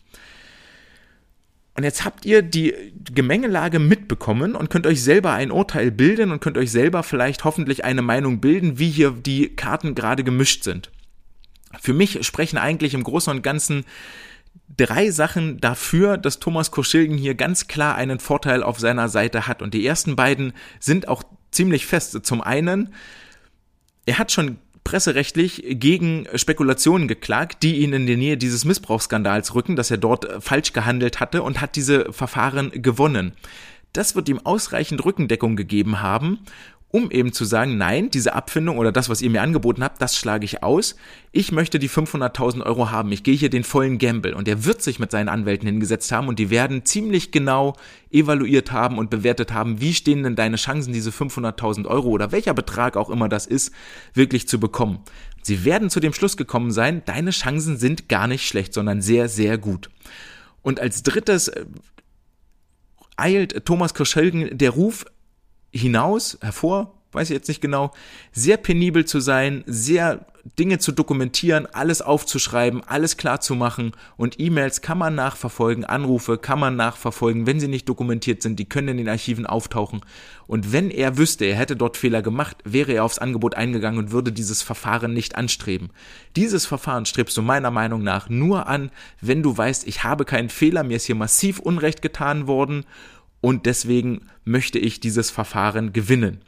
Und 1.77 1.85
jetzt 1.85 2.05
habt 2.07 2.25
ihr 2.25 2.41
die 2.41 2.75
Gemengelage 3.13 3.79
mitbekommen 3.79 4.55
und 4.55 4.71
könnt 4.71 4.87
euch 4.87 5.03
selber 5.03 5.33
ein 5.33 5.51
Urteil 5.51 5.91
bilden 5.91 6.31
und 6.31 6.41
könnt 6.41 6.57
euch 6.57 6.71
selber 6.71 7.03
vielleicht 7.03 7.45
hoffentlich 7.45 7.85
eine 7.85 8.01
Meinung 8.01 8.41
bilden, 8.41 8.79
wie 8.79 8.89
hier 8.89 9.11
die 9.11 9.55
Karten 9.55 9.95
gerade 9.95 10.25
gemischt 10.25 10.65
sind. 10.65 10.91
Für 11.79 11.93
mich 11.93 12.27
sprechen 12.27 12.57
eigentlich 12.57 12.95
im 12.95 13.05
Großen 13.05 13.31
und 13.31 13.43
Ganzen 13.43 13.85
drei 14.75 15.11
Sachen 15.11 15.61
dafür, 15.61 16.17
dass 16.17 16.41
Thomas 16.41 16.71
Koschilgen 16.71 17.19
hier 17.19 17.35
ganz 17.35 17.69
klar 17.69 17.95
einen 17.95 18.21
Vorteil 18.21 18.63
auf 18.63 18.81
seiner 18.81 19.11
Seite 19.11 19.47
hat. 19.47 19.61
Und 19.61 19.75
die 19.75 19.87
ersten 19.87 20.17
beiden 20.17 20.55
sind 20.81 21.09
auch 21.09 21.23
ziemlich 21.51 21.85
fest. 21.85 22.19
Zum 22.25 22.41
einen, 22.41 22.95
er 24.07 24.19
hat 24.19 24.33
schon 24.33 24.59
presserechtlich 24.87 25.65
gegen 25.69 26.29
Spekulationen 26.37 27.09
geklagt, 27.09 27.65
die 27.65 27.79
ihn 27.79 27.93
in 27.93 28.07
der 28.07 28.17
Nähe 28.17 28.37
dieses 28.37 28.65
Missbrauchsskandals 28.65 29.57
rücken, 29.57 29.75
dass 29.75 29.91
er 29.91 29.99
dort 29.99 30.25
äh, 30.27 30.41
falsch 30.41 30.73
gehandelt 30.73 31.19
hatte 31.19 31.43
und 31.43 31.61
hat 31.61 31.75
diese 31.75 32.13
Verfahren 32.13 32.71
gewonnen. 32.71 33.33
Das 33.93 34.15
wird 34.15 34.29
ihm 34.29 34.39
ausreichend 34.45 35.05
Rückendeckung 35.05 35.57
gegeben 35.57 36.03
haben, 36.03 36.39
um 36.91 37.11
eben 37.11 37.33
zu 37.33 37.45
sagen, 37.45 37.77
nein, 37.77 38.11
diese 38.11 38.35
Abfindung 38.35 38.79
oder 38.79 38.93
das, 38.93 39.09
was 39.09 39.21
ihr 39.21 39.29
mir 39.29 39.43
angeboten 39.43 39.83
habt, 39.83 40.01
das 40.01 40.17
schlage 40.17 40.45
ich 40.45 40.63
aus. 40.63 40.95
Ich 41.33 41.51
möchte 41.51 41.79
die 41.79 41.91
500.000 41.91 42.63
Euro 42.65 42.91
haben. 42.91 43.11
Ich 43.11 43.25
gehe 43.25 43.35
hier 43.35 43.51
den 43.51 43.65
vollen 43.65 43.99
Gamble. 43.99 44.35
Und 44.35 44.47
er 44.47 44.65
wird 44.65 44.83
sich 44.83 44.99
mit 44.99 45.11
seinen 45.11 45.29
Anwälten 45.29 45.67
hingesetzt 45.67 46.13
haben 46.13 46.29
und 46.29 46.39
die 46.39 46.49
werden 46.49 46.85
ziemlich 46.85 47.33
genau 47.33 47.75
evaluiert 48.11 48.71
haben 48.71 48.99
und 48.99 49.11
bewertet 49.11 49.53
haben, 49.53 49.81
wie 49.81 49.95
stehen 49.95 50.23
denn 50.23 50.37
deine 50.37 50.57
Chancen, 50.57 50.93
diese 50.93 51.11
500.000 51.11 51.87
Euro 51.87 52.09
oder 52.09 52.31
welcher 52.31 52.55
Betrag 52.55 52.97
auch 52.97 53.11
immer 53.11 53.29
das 53.29 53.47
ist, 53.47 53.73
wirklich 54.15 54.49
zu 54.49 54.61
bekommen. 54.61 55.01
Sie 55.43 55.65
werden 55.65 55.91
zu 55.91 56.01
dem 56.01 56.13
Schluss 56.13 56.37
gekommen 56.37 56.71
sein, 56.71 57.03
deine 57.05 57.31
Chancen 57.31 57.77
sind 57.77 58.09
gar 58.09 58.29
nicht 58.29 58.47
schlecht, 58.47 58.73
sondern 58.73 59.03
sehr, 59.03 59.29
sehr 59.29 59.59
gut. 59.59 59.91
Und 60.63 60.81
als 60.81 61.03
drittes 61.03 61.49
äh, 61.49 61.67
eilt 63.17 63.65
Thomas 63.65 63.95
Kirschelgen 63.95 64.57
der 64.57 64.71
Ruf 64.71 65.05
hinaus, 65.73 66.39
hervor, 66.41 66.95
weiß 67.13 67.31
ich 67.31 67.35
jetzt 67.35 67.49
nicht 67.49 67.61
genau, 67.61 67.93
sehr 68.33 68.57
penibel 68.57 69.05
zu 69.05 69.21
sein, 69.21 69.65
sehr 69.67 70.27
Dinge 70.59 70.79
zu 70.79 70.93
dokumentieren, 70.93 71.67
alles 71.73 72.03
aufzuschreiben, 72.03 72.83
alles 72.87 73.17
klar 73.17 73.41
zu 73.41 73.57
machen 73.57 73.93
und 74.17 74.39
E-Mails 74.39 74.81
kann 74.81 74.99
man 74.99 75.15
nachverfolgen, 75.17 75.85
Anrufe 75.85 76.39
kann 76.39 76.61
man 76.61 76.77
nachverfolgen, 76.77 77.47
wenn 77.47 77.59
sie 77.59 77.67
nicht 77.67 77.89
dokumentiert 77.89 78.43
sind, 78.43 78.61
die 78.61 78.69
können 78.69 78.89
in 78.89 78.97
den 78.99 79.09
Archiven 79.09 79.45
auftauchen 79.45 80.03
und 80.47 80.73
wenn 80.73 80.91
er 80.91 81.19
wüsste, 81.19 81.47
er 81.47 81.57
hätte 81.57 81.75
dort 81.75 81.97
Fehler 81.97 82.23
gemacht, 82.23 82.59
wäre 82.65 82.93
er 82.93 83.05
aufs 83.05 83.19
Angebot 83.19 83.57
eingegangen 83.57 83.99
und 83.99 84.13
würde 84.13 84.31
dieses 84.31 84.63
Verfahren 84.63 85.13
nicht 85.13 85.35
anstreben. 85.35 85.91
Dieses 86.37 86.65
Verfahren 86.67 87.07
strebst 87.07 87.37
du 87.37 87.43
meiner 87.43 87.73
Meinung 87.73 88.05
nach 88.05 88.29
nur 88.29 88.69
an, 88.69 88.91
wenn 89.21 89.43
du 89.43 89.57
weißt, 89.57 89.89
ich 89.89 90.05
habe 90.05 90.25
keinen 90.25 90.49
Fehler, 90.49 90.85
mir 90.85 90.97
ist 90.97 91.07
hier 91.07 91.17
massiv 91.17 91.59
Unrecht 91.59 92.03
getan 92.03 92.47
worden 92.47 92.85
und 93.47 93.65
deswegen 93.65 94.23
möchte 94.45 94.81
ich 94.81 94.99
dieses 94.99 95.31
Verfahren 95.31 95.93
gewinnen. 95.93 96.41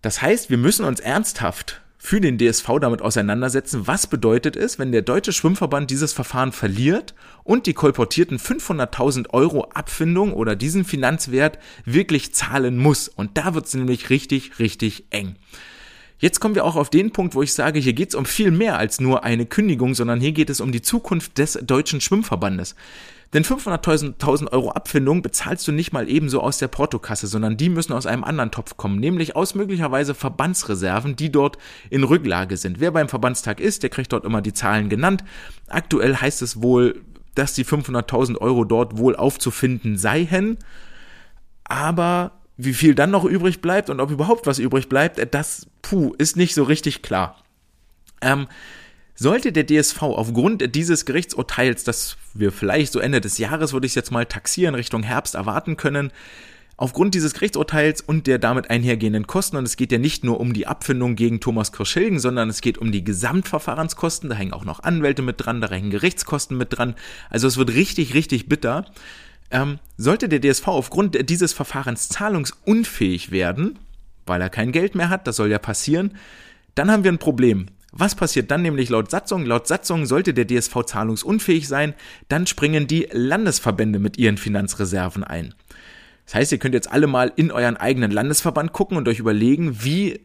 Das 0.00 0.22
heißt, 0.22 0.48
wir 0.48 0.58
müssen 0.58 0.84
uns 0.84 1.00
ernsthaft 1.00 1.82
für 1.98 2.20
den 2.20 2.38
DSV 2.38 2.78
damit 2.80 3.02
auseinandersetzen, 3.02 3.88
was 3.88 4.06
bedeutet 4.06 4.54
es, 4.54 4.78
wenn 4.78 4.92
der 4.92 5.02
Deutsche 5.02 5.32
Schwimmverband 5.32 5.90
dieses 5.90 6.12
Verfahren 6.12 6.52
verliert 6.52 7.16
und 7.42 7.66
die 7.66 7.74
kolportierten 7.74 8.38
500.000 8.38 9.30
Euro 9.30 9.64
Abfindung 9.74 10.34
oder 10.34 10.54
diesen 10.54 10.84
Finanzwert 10.84 11.58
wirklich 11.84 12.32
zahlen 12.32 12.78
muss. 12.78 13.08
Und 13.08 13.36
da 13.36 13.54
wird 13.54 13.66
es 13.66 13.74
nämlich 13.74 14.08
richtig, 14.08 14.60
richtig 14.60 15.06
eng. 15.10 15.34
Jetzt 16.20 16.38
kommen 16.38 16.54
wir 16.54 16.64
auch 16.64 16.76
auf 16.76 16.90
den 16.90 17.10
Punkt, 17.10 17.34
wo 17.34 17.42
ich 17.42 17.52
sage, 17.52 17.80
hier 17.80 17.92
geht 17.92 18.10
es 18.10 18.14
um 18.14 18.24
viel 18.24 18.52
mehr 18.52 18.78
als 18.78 19.00
nur 19.00 19.24
eine 19.24 19.46
Kündigung, 19.46 19.96
sondern 19.96 20.20
hier 20.20 20.30
geht 20.30 20.48
es 20.48 20.60
um 20.60 20.70
die 20.70 20.80
Zukunft 20.80 21.38
des 21.38 21.58
Deutschen 21.60 22.00
Schwimmverbandes. 22.00 22.76
Denn 23.32 23.44
500.000 23.44 24.52
Euro 24.52 24.70
Abfindung 24.70 25.22
bezahlst 25.22 25.66
du 25.66 25.72
nicht 25.72 25.92
mal 25.92 26.08
ebenso 26.08 26.40
aus 26.40 26.58
der 26.58 26.68
Portokasse, 26.68 27.26
sondern 27.26 27.56
die 27.56 27.68
müssen 27.68 27.92
aus 27.92 28.06
einem 28.06 28.24
anderen 28.24 28.50
Topf 28.50 28.76
kommen, 28.76 29.00
nämlich 29.00 29.34
aus 29.34 29.54
möglicherweise 29.54 30.14
Verbandsreserven, 30.14 31.16
die 31.16 31.32
dort 31.32 31.58
in 31.90 32.04
Rücklage 32.04 32.56
sind. 32.56 32.80
Wer 32.80 32.92
beim 32.92 33.08
Verbandstag 33.08 33.60
ist, 33.60 33.82
der 33.82 33.90
kriegt 33.90 34.12
dort 34.12 34.24
immer 34.24 34.42
die 34.42 34.52
Zahlen 34.52 34.88
genannt. 34.88 35.24
Aktuell 35.68 36.16
heißt 36.16 36.42
es 36.42 36.62
wohl, 36.62 37.02
dass 37.34 37.52
die 37.54 37.64
500.000 37.64 38.38
Euro 38.38 38.64
dort 38.64 38.96
wohl 38.96 39.16
aufzufinden 39.16 39.98
seien. 39.98 40.58
Aber 41.64 42.32
wie 42.56 42.74
viel 42.74 42.94
dann 42.94 43.10
noch 43.10 43.24
übrig 43.24 43.60
bleibt 43.60 43.90
und 43.90 44.00
ob 44.00 44.10
überhaupt 44.10 44.46
was 44.46 44.58
übrig 44.58 44.88
bleibt, 44.88 45.20
das, 45.34 45.66
puh, 45.82 46.14
ist 46.16 46.36
nicht 46.36 46.54
so 46.54 46.62
richtig 46.62 47.02
klar. 47.02 47.42
Ähm, 48.22 48.46
sollte 49.16 49.50
der 49.50 49.66
DSV 49.66 50.02
aufgrund 50.02 50.74
dieses 50.74 51.04
Gerichtsurteils, 51.04 51.84
das 51.84 52.16
wir 52.34 52.52
vielleicht 52.52 52.92
so 52.92 53.00
Ende 53.00 53.20
des 53.20 53.38
Jahres, 53.38 53.72
würde 53.72 53.86
ich 53.86 53.92
es 53.92 53.96
jetzt 53.96 54.12
mal 54.12 54.26
taxieren, 54.26 54.74
Richtung 54.74 55.02
Herbst 55.02 55.34
erwarten 55.34 55.76
können, 55.76 56.12
Aufgrund 56.78 57.14
dieses 57.14 57.32
Gerichtsurteils 57.32 58.02
und 58.02 58.26
der 58.26 58.38
damit 58.38 58.68
einhergehenden 58.68 59.26
Kosten, 59.26 59.56
und 59.56 59.64
es 59.64 59.78
geht 59.78 59.92
ja 59.92 59.98
nicht 59.98 60.24
nur 60.24 60.40
um 60.40 60.52
die 60.52 60.66
Abfindung 60.66 61.16
gegen 61.16 61.40
Thomas 61.40 61.72
Kirschilgen, 61.72 62.18
sondern 62.18 62.50
es 62.50 62.60
geht 62.60 62.76
um 62.76 62.92
die 62.92 63.02
Gesamtverfahrenskosten, 63.02 64.28
da 64.28 64.36
hängen 64.36 64.52
auch 64.52 64.66
noch 64.66 64.80
Anwälte 64.80 65.22
mit 65.22 65.36
dran, 65.38 65.62
da 65.62 65.70
hängen 65.70 65.90
Gerichtskosten 65.90 66.58
mit 66.58 66.76
dran, 66.76 66.94
also 67.30 67.48
es 67.48 67.56
wird 67.56 67.72
richtig, 67.72 68.12
richtig 68.12 68.48
bitter. 68.50 68.84
Ähm, 69.50 69.78
sollte 69.96 70.28
der 70.28 70.40
DSV 70.40 70.68
aufgrund 70.68 71.30
dieses 71.30 71.54
Verfahrens 71.54 72.10
zahlungsunfähig 72.10 73.30
werden, 73.30 73.78
weil 74.26 74.42
er 74.42 74.50
kein 74.50 74.70
Geld 74.70 74.94
mehr 74.94 75.08
hat, 75.08 75.26
das 75.26 75.36
soll 75.36 75.50
ja 75.50 75.58
passieren, 75.58 76.12
dann 76.74 76.90
haben 76.90 77.04
wir 77.04 77.12
ein 77.12 77.18
Problem. 77.18 77.68
Was 77.98 78.14
passiert 78.14 78.50
dann 78.50 78.60
nämlich 78.60 78.90
laut 78.90 79.10
Satzung? 79.10 79.46
Laut 79.46 79.66
Satzung 79.66 80.04
sollte 80.04 80.34
der 80.34 80.46
DSV 80.46 80.84
zahlungsunfähig 80.84 81.66
sein, 81.66 81.94
dann 82.28 82.46
springen 82.46 82.86
die 82.86 83.08
Landesverbände 83.10 83.98
mit 83.98 84.18
ihren 84.18 84.36
Finanzreserven 84.36 85.24
ein. 85.24 85.54
Das 86.26 86.34
heißt, 86.34 86.52
ihr 86.52 86.58
könnt 86.58 86.74
jetzt 86.74 86.92
alle 86.92 87.06
mal 87.06 87.32
in 87.36 87.50
euren 87.50 87.78
eigenen 87.78 88.10
Landesverband 88.10 88.74
gucken 88.74 88.98
und 88.98 89.08
euch 89.08 89.18
überlegen, 89.18 89.82
wie 89.82 90.20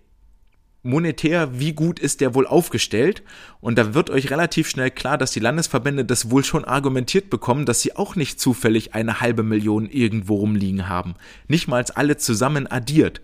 monetär, 0.83 1.61
wie 1.61 1.71
gut 1.71 1.97
ist 1.97 2.19
der 2.19 2.35
wohl 2.35 2.45
aufgestellt? 2.45 3.23
Und 3.61 3.77
da 3.77 3.93
wird 3.93 4.09
euch 4.09 4.29
relativ 4.31 4.67
schnell 4.67 4.91
klar, 4.91 5.17
dass 5.17 5.31
die 5.31 5.39
Landesverbände 5.39 6.03
das 6.03 6.29
wohl 6.29 6.43
schon 6.43 6.65
argumentiert 6.65 7.29
bekommen, 7.29 7.65
dass 7.65 7.81
sie 7.81 7.95
auch 7.95 8.17
nicht 8.17 8.37
zufällig 8.37 8.95
eine 8.95 9.21
halbe 9.21 9.43
Million 9.43 9.87
irgendwo 9.87 10.35
rumliegen 10.35 10.89
haben. 10.89 11.13
Nicht 11.47 11.69
mal 11.69 11.85
alle 11.95 12.17
zusammen 12.17 12.69
addiert. 12.69 13.21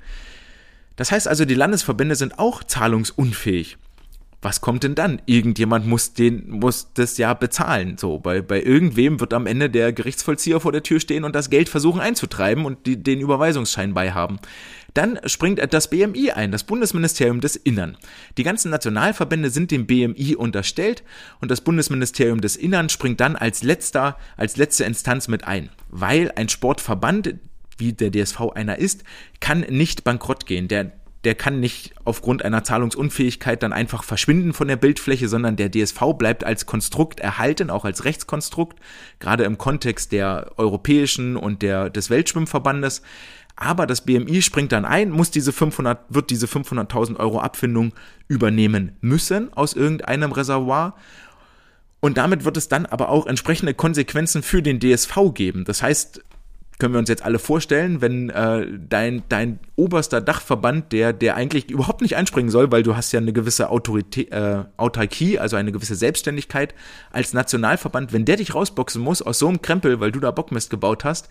Das 0.96 1.12
heißt 1.12 1.28
also, 1.28 1.44
die 1.44 1.54
Landesverbände 1.54 2.16
sind 2.16 2.40
auch 2.40 2.64
zahlungsunfähig 2.64 3.78
was 4.42 4.62
kommt 4.62 4.84
denn 4.84 4.94
dann? 4.94 5.22
Irgendjemand 5.26 5.88
muss 5.88 6.14
den, 6.14 6.50
muss 6.50 6.94
das 6.94 7.18
ja 7.18 7.34
bezahlen. 7.34 7.98
So, 7.98 8.20
bei, 8.20 8.42
bei 8.42 8.62
irgendwem 8.62 9.20
wird 9.20 9.34
am 9.34 9.48
Ende 9.48 9.70
der 9.70 9.94
Gerichtsvollzieher 9.94 10.60
vor 10.60 10.72
der 10.72 10.84
Tür 10.84 11.00
stehen 11.00 11.24
und 11.24 11.36
das 11.36 11.50
Geld 11.50 11.70
versuchen 11.70 12.00
einzutreiben 12.00 12.66
und 12.66 12.86
die, 12.86 13.02
den 13.02 13.20
Überweisungsschein 13.20 13.96
beihaben. 13.96 14.40
Dann 14.94 15.20
springt 15.26 15.62
das 15.74 15.90
BMI 15.90 16.32
ein, 16.32 16.52
das 16.52 16.64
Bundesministerium 16.64 17.42
des 17.42 17.56
Innern. 17.56 17.98
Die 18.38 18.44
ganzen 18.44 18.70
Nationalverbände 18.70 19.50
sind 19.50 19.72
dem 19.72 19.88
BMI 19.88 20.36
unterstellt 20.36 21.04
und 21.42 21.50
das 21.50 21.62
Bundesministerium 21.62 22.42
des 22.42 22.56
Innern 22.56 22.90
springt 22.90 23.20
dann 23.20 23.36
als 23.36 23.64
letzter, 23.64 24.18
als 24.38 24.58
letzte 24.58 24.86
Instanz 24.86 25.28
mit 25.28 25.46
ein. 25.46 25.70
Weil 25.90 26.32
ein 26.36 26.50
Sportverband, 26.50 27.36
wie 27.78 27.94
der 27.94 28.12
DSV 28.12 28.40
einer 28.56 28.78
ist, 28.78 29.04
kann 29.40 29.62
nicht 29.62 30.04
bankrott 30.04 30.46
gehen. 30.46 30.68
Der 30.68 30.94
der 31.28 31.36
kann 31.36 31.60
nicht 31.60 31.94
aufgrund 32.06 32.46
einer 32.46 32.64
Zahlungsunfähigkeit 32.64 33.62
dann 33.62 33.74
einfach 33.74 34.06
verschwinden 34.06 34.54
von 34.54 34.70
der 34.70 34.78
Bildfläche, 34.78 35.28
sondern 35.28 35.58
der 35.58 35.70
DSV 35.70 36.14
bleibt 36.18 36.46
als 36.46 36.66
Konstrukt 36.66 37.20
erhalten, 37.20 37.70
auch 37.70 37.84
als 37.84 38.06
Rechtskonstrukt, 38.06 38.80
gerade 39.20 39.44
im 39.44 39.58
Kontext 39.58 40.14
der 40.14 40.54
europäischen 40.56 41.36
und 41.36 41.64
der, 41.64 41.90
des 41.90 42.10
Weltschwimmverbandes. 42.10 43.02
Aber 43.58 43.88
das 43.88 44.06
BMI 44.06 44.42
springt 44.42 44.72
dann 44.72 44.86
ein, 44.86 45.10
muss 45.10 45.30
diese 45.30 45.52
500, 45.52 46.00
wird 46.08 46.30
diese 46.30 46.46
500.000 46.46 47.18
Euro 47.18 47.42
Abfindung 47.42 47.92
übernehmen 48.30 48.96
müssen 49.02 49.52
aus 49.52 49.74
irgendeinem 49.74 50.32
Reservoir. 50.32 50.96
Und 52.00 52.18
damit 52.18 52.46
wird 52.46 52.56
es 52.56 52.70
dann 52.70 52.86
aber 52.86 53.10
auch 53.10 53.26
entsprechende 53.26 53.74
Konsequenzen 53.74 54.44
für 54.44 54.62
den 54.62 54.80
DSV 54.80 55.34
geben. 55.34 55.66
Das 55.66 55.84
heißt, 55.84 56.24
können 56.80 56.94
wir 56.94 57.00
uns 57.00 57.10
jetzt 57.10 57.24
alle 57.24 57.40
vorstellen, 57.40 58.02
wenn 58.02 58.30
äh, 58.30 58.68
dein, 58.88 59.24
dein 59.30 59.60
oberster 59.76 60.22
Dachverband, 60.22 60.92
der, 60.92 61.12
der 61.12 61.36
eigentlich 61.36 61.72
überhaupt 61.72 62.02
nicht 62.02 62.16
einspringen 62.16 62.52
soll, 62.52 62.72
weil 62.72 62.84
du 62.84 62.96
hast 62.96 63.12
ja 63.12 63.20
eine 63.20 63.34
gewisse 63.34 63.70
Autorität, 63.70 64.32
äh, 64.32 64.64
Autarkie, 64.78 65.40
also 65.40 65.56
eine 65.56 65.72
gewisse 65.72 65.96
Selbstständigkeit 65.96 66.76
als 67.12 67.34
Nationalverband, 67.34 68.14
wenn 68.14 68.26
der 68.26 68.36
dich 68.36 68.54
rausboxen 68.54 69.02
muss 69.02 69.24
aus 69.24 69.40
so 69.40 69.48
einem 69.48 69.62
Krempel, 69.62 70.00
weil 70.00 70.12
du 70.12 70.20
da 70.20 70.30
Bockmist 70.30 70.70
gebaut 70.70 71.04
hast, 71.04 71.30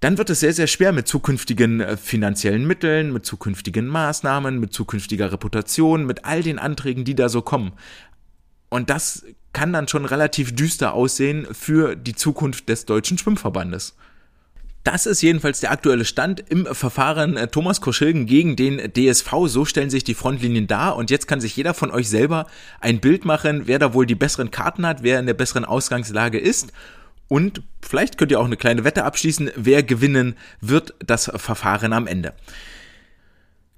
dann 0.00 0.16
wird 0.16 0.30
es 0.30 0.40
sehr, 0.40 0.52
sehr 0.52 0.68
schwer 0.68 0.92
mit 0.92 1.08
zukünftigen 1.08 1.80
äh, 1.80 1.96
finanziellen 1.98 2.66
Mitteln, 2.66 3.12
mit 3.12 3.26
zukünftigen 3.26 3.86
Maßnahmen, 3.86 4.58
mit 4.58 4.72
zukünftiger 4.72 5.30
Reputation, 5.30 6.06
mit 6.06 6.24
all 6.24 6.42
den 6.42 6.58
Anträgen, 6.58 7.04
die 7.04 7.14
da 7.14 7.28
so 7.28 7.42
kommen. 7.42 7.72
Und 8.70 8.88
das 8.88 9.26
kann 9.52 9.72
dann 9.72 9.88
schon 9.88 10.04
relativ 10.04 10.54
düster 10.54 10.94
aussehen 10.94 11.46
für 11.52 11.96
die 11.96 12.14
Zukunft 12.14 12.68
des 12.68 12.86
Deutschen 12.86 13.18
Schwimmverbandes. 13.18 13.96
Das 14.90 15.04
ist 15.04 15.20
jedenfalls 15.20 15.60
der 15.60 15.70
aktuelle 15.70 16.06
Stand 16.06 16.42
im 16.48 16.64
Verfahren 16.64 17.36
äh, 17.36 17.48
Thomas 17.48 17.82
Koschilgen 17.82 18.24
gegen 18.24 18.56
den 18.56 18.78
DSV. 18.94 19.30
So 19.44 19.66
stellen 19.66 19.90
sich 19.90 20.02
die 20.02 20.14
Frontlinien 20.14 20.66
dar 20.66 20.96
und 20.96 21.10
jetzt 21.10 21.28
kann 21.28 21.42
sich 21.42 21.54
jeder 21.54 21.74
von 21.74 21.90
euch 21.90 22.08
selber 22.08 22.46
ein 22.80 22.98
Bild 22.98 23.26
machen, 23.26 23.66
wer 23.66 23.78
da 23.78 23.92
wohl 23.92 24.06
die 24.06 24.14
besseren 24.14 24.50
Karten 24.50 24.86
hat, 24.86 25.02
wer 25.02 25.20
in 25.20 25.26
der 25.26 25.34
besseren 25.34 25.66
Ausgangslage 25.66 26.38
ist. 26.38 26.72
Und 27.28 27.60
vielleicht 27.82 28.16
könnt 28.16 28.30
ihr 28.30 28.40
auch 28.40 28.46
eine 28.46 28.56
kleine 28.56 28.84
Wette 28.84 29.04
abschließen, 29.04 29.50
wer 29.56 29.82
gewinnen 29.82 30.36
wird 30.62 30.94
das 31.04 31.30
Verfahren 31.36 31.92
am 31.92 32.06
Ende. 32.06 32.32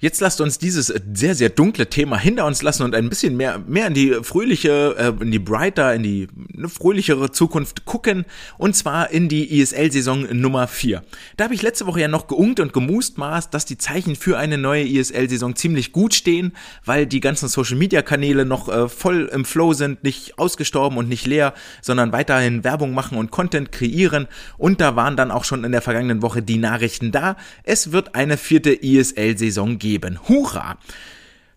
Jetzt 0.01 0.23
lasst 0.23 0.41
uns 0.41 0.57
dieses 0.57 0.89
äh, 0.89 0.99
sehr, 1.13 1.35
sehr 1.35 1.51
dunkle 1.51 1.91
Thema 1.91 2.19
hinter 2.19 2.47
uns 2.47 2.63
lassen 2.63 2.85
und 2.85 2.95
ein 2.95 3.11
bisschen 3.11 3.37
mehr, 3.37 3.59
mehr 3.59 3.87
in 3.87 3.93
die 3.93 4.15
fröhliche, 4.23 4.97
äh, 4.99 5.23
in 5.23 5.31
die 5.31 5.39
brighter, 5.39 5.95
in 5.95 6.03
die 6.03 6.27
eine 6.57 6.71
fröhlichere 6.71 7.31
Zukunft 7.33 7.85
gucken. 7.85 8.25
Und 8.57 8.75
zwar 8.75 9.11
in 9.11 9.29
die 9.29 9.61
ISL-Saison 9.61 10.27
Nummer 10.33 10.69
4. 10.69 11.03
Da 11.37 11.45
habe 11.45 11.55
ich 11.55 11.61
letzte 11.61 11.87
Woche 11.87 12.01
ja 12.01 12.09
noch 12.09 12.29
geungt 12.29 12.61
und 12.61 12.73
gemustmaßt, 12.73 13.53
dass 13.53 13.67
die 13.67 13.77
Zeichen 13.77 14.17
für 14.17 14.39
eine 14.39 14.57
neue 14.57 14.85
ISL-Saison 14.85 15.55
ziemlich 15.55 15.93
gut 15.93 16.15
stehen, 16.15 16.53
weil 16.87 17.07
die 17.07 17.21
ganzen 17.21 17.51
Social-Media-Kanäle 17.51 18.47
noch 18.47 18.71
äh, 18.71 18.89
voll 18.89 19.29
im 19.31 19.45
Flow 19.45 19.75
sind, 19.75 20.03
nicht 20.03 20.39
ausgestorben 20.39 20.97
und 20.97 21.11
nicht 21.11 21.27
leer, 21.27 21.53
sondern 21.83 22.13
weiterhin 22.13 22.65
Werbung 22.65 22.95
machen 22.95 23.19
und 23.19 23.31
Content 23.31 23.71
kreieren. 23.71 24.29
Und 24.57 24.81
da 24.81 24.97
waren 24.97 25.19
dann 25.19 25.31
auch 25.31 25.45
schon 25.45 25.63
in 25.63 25.73
der 25.73 25.83
vergangenen 25.83 26.23
Woche 26.23 26.41
die 26.41 26.57
Nachrichten 26.57 27.13
da. 27.13 27.37
Es 27.65 27.93
wird 27.93 28.15
eine 28.15 28.39
vierte 28.39 28.73
ISL-Saison 28.73 29.79
geben 29.79 29.90
geben. 29.91 30.21
Hurra! 30.29 30.79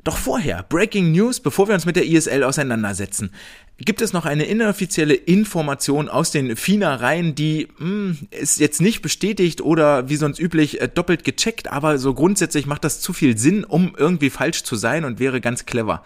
Doch 0.04 0.18
vorher, 0.18 0.64
Breaking 0.68 1.14
News, 1.14 1.40
bevor 1.40 1.68
wir 1.68 1.76
uns 1.76 1.86
mit 1.86 1.96
der 1.96 2.06
ISL 2.06 2.44
auseinandersetzen, 2.44 3.32
gibt 3.78 4.02
es 4.02 4.12
noch 4.12 4.26
eine 4.26 4.44
inoffizielle 4.44 5.14
Information 5.14 6.10
aus 6.10 6.32
den 6.32 6.58
FINA-Reihen, 6.58 7.36
die 7.36 7.68
mh, 7.78 7.86
hm, 7.86 8.18
ist 8.32 8.60
jetzt 8.60 8.82
nicht 8.82 9.02
bestätigt 9.02 9.62
oder 9.62 10.10
wie 10.10 10.18
sonst 10.18 10.40
üblich 10.40 10.82
äh, 10.82 10.90
doppelt 10.90 11.24
gecheckt, 11.24 11.72
aber 11.72 12.00
so 12.00 12.14
grundsätzlich 12.14 12.66
macht 12.66 12.84
das 12.84 13.00
zu 13.00 13.14
viel 13.14 13.38
Sinn, 13.38 13.64
um 13.64 13.94
irgendwie 13.96 14.30
falsch 14.30 14.64
zu 14.64 14.76
sein 14.76 15.06
und 15.06 15.20
wäre 15.20 15.40
ganz 15.40 15.66
clever. 15.66 16.04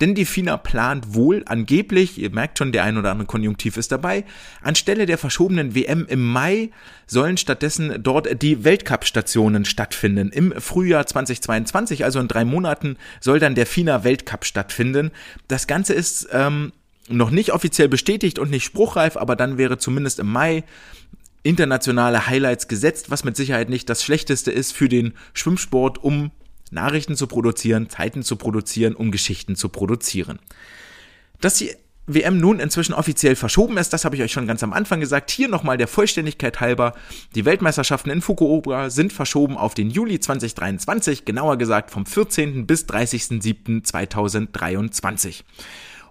Denn 0.00 0.14
die 0.14 0.24
FINA 0.24 0.56
plant 0.58 1.14
wohl 1.14 1.42
angeblich, 1.46 2.18
ihr 2.18 2.30
merkt 2.30 2.58
schon, 2.58 2.72
der 2.72 2.84
ein 2.84 2.98
oder 2.98 3.10
andere 3.10 3.26
Konjunktiv 3.26 3.76
ist 3.76 3.92
dabei, 3.92 4.24
anstelle 4.62 5.06
der 5.06 5.18
verschobenen 5.18 5.74
WM 5.74 6.06
im 6.06 6.24
Mai 6.24 6.70
sollen 7.06 7.36
stattdessen 7.36 8.02
dort 8.02 8.42
die 8.42 8.64
Weltcup-Stationen 8.64 9.64
stattfinden. 9.64 10.30
Im 10.30 10.52
Frühjahr 10.60 11.06
2022, 11.06 12.04
also 12.04 12.20
in 12.20 12.28
drei 12.28 12.44
Monaten, 12.44 12.96
soll 13.20 13.38
dann 13.38 13.54
der 13.54 13.66
FINA 13.66 14.04
Weltcup 14.04 14.44
stattfinden. 14.44 15.12
Das 15.48 15.66
Ganze 15.66 15.94
ist 15.94 16.28
ähm, 16.32 16.72
noch 17.08 17.30
nicht 17.30 17.52
offiziell 17.52 17.88
bestätigt 17.88 18.38
und 18.38 18.50
nicht 18.50 18.64
spruchreif, 18.64 19.16
aber 19.16 19.36
dann 19.36 19.58
wäre 19.58 19.78
zumindest 19.78 20.18
im 20.18 20.30
Mai 20.30 20.64
internationale 21.42 22.26
Highlights 22.26 22.68
gesetzt, 22.68 23.10
was 23.10 23.24
mit 23.24 23.36
Sicherheit 23.36 23.68
nicht 23.68 23.88
das 23.88 24.02
Schlechteste 24.02 24.50
ist 24.50 24.72
für 24.72 24.88
den 24.88 25.14
Schwimmsport, 25.32 26.02
um 26.02 26.32
Nachrichten 26.70 27.16
zu 27.16 27.26
produzieren, 27.26 27.88
Zeiten 27.88 28.22
zu 28.22 28.36
produzieren, 28.36 28.94
um 28.94 29.10
Geschichten 29.10 29.56
zu 29.56 29.68
produzieren. 29.68 30.38
Dass 31.40 31.58
die 31.58 31.70
WM 32.08 32.38
nun 32.38 32.60
inzwischen 32.60 32.94
offiziell 32.94 33.34
verschoben 33.34 33.78
ist, 33.78 33.92
das 33.92 34.04
habe 34.04 34.14
ich 34.14 34.22
euch 34.22 34.30
schon 34.30 34.46
ganz 34.46 34.62
am 34.62 34.72
Anfang 34.72 35.00
gesagt. 35.00 35.28
Hier 35.30 35.48
nochmal 35.48 35.76
der 35.76 35.88
Vollständigkeit 35.88 36.60
halber. 36.60 36.92
Die 37.34 37.44
Weltmeisterschaften 37.44 38.10
in 38.10 38.22
Fukuoka 38.22 38.90
sind 38.90 39.12
verschoben 39.12 39.56
auf 39.56 39.74
den 39.74 39.90
Juli 39.90 40.20
2023, 40.20 41.24
genauer 41.24 41.56
gesagt 41.56 41.90
vom 41.90 42.06
14. 42.06 42.64
bis 42.66 42.84
30.07.2023. 42.84 45.42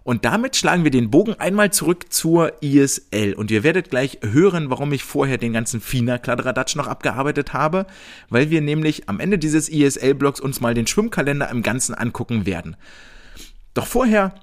Und 0.05 0.23
damit 0.23 0.55
schlagen 0.55 0.83
wir 0.83 0.91
den 0.91 1.09
Bogen 1.09 1.33
einmal 1.39 1.73
zurück 1.73 2.13
zur 2.13 2.61
ISL. 2.61 3.33
Und 3.33 3.49
ihr 3.49 3.63
werdet 3.63 3.89
gleich 3.89 4.19
hören, 4.21 4.69
warum 4.69 4.93
ich 4.93 5.03
vorher 5.03 5.39
den 5.39 5.51
ganzen 5.51 5.81
FINA-Kladderadatsch 5.81 6.75
noch 6.75 6.85
abgearbeitet 6.85 7.53
habe, 7.53 7.87
weil 8.29 8.51
wir 8.51 8.61
nämlich 8.61 9.09
am 9.09 9.19
Ende 9.19 9.39
dieses 9.39 9.67
ISL-Blocks 9.67 10.39
uns 10.39 10.61
mal 10.61 10.75
den 10.75 10.85
Schwimmkalender 10.85 11.49
im 11.49 11.63
Ganzen 11.63 11.95
angucken 11.95 12.45
werden. 12.45 12.77
Doch 13.73 13.87
vorher 13.87 14.35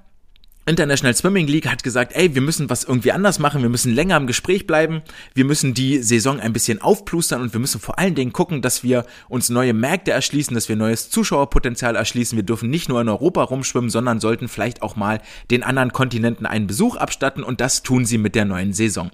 International 0.65 1.13
Swimming 1.13 1.47
League 1.47 1.69
hat 1.69 1.83
gesagt, 1.83 2.13
ey, 2.15 2.35
wir 2.35 2.41
müssen 2.41 2.69
was 2.69 2.85
irgendwie 2.85 3.11
anders 3.11 3.37
machen, 3.37 3.61
wir 3.61 3.69
müssen 3.69 3.93
länger 3.93 4.15
im 4.15 4.27
Gespräch 4.27 4.65
bleiben, 4.65 5.01
wir 5.33 5.43
müssen 5.43 5.73
die 5.73 6.01
Saison 6.01 6.39
ein 6.39 6.53
bisschen 6.53 6.81
aufplustern 6.81 7.41
und 7.41 7.51
wir 7.51 7.59
müssen 7.59 7.81
vor 7.81 7.99
allen 7.99 8.15
Dingen 8.15 8.31
gucken, 8.31 8.61
dass 8.61 8.81
wir 8.81 9.05
uns 9.27 9.49
neue 9.49 9.73
Märkte 9.73 10.11
erschließen, 10.11 10.53
dass 10.53 10.69
wir 10.69 10.77
neues 10.77 11.09
Zuschauerpotenzial 11.09 11.97
erschließen. 11.97 12.37
Wir 12.37 12.43
dürfen 12.43 12.69
nicht 12.69 12.87
nur 12.87 13.01
in 13.01 13.09
Europa 13.09 13.43
rumschwimmen, 13.43 13.89
sondern 13.89 14.21
sollten 14.21 14.47
vielleicht 14.47 14.81
auch 14.81 14.95
mal 14.95 15.21
den 15.51 15.63
anderen 15.63 15.91
Kontinenten 15.91 16.45
einen 16.45 16.67
Besuch 16.67 16.95
abstatten 16.95 17.43
und 17.43 17.59
das 17.59 17.83
tun 17.83 18.05
sie 18.05 18.17
mit 18.17 18.33
der 18.33 18.45
neuen 18.45 18.71
Saison. 18.71 19.11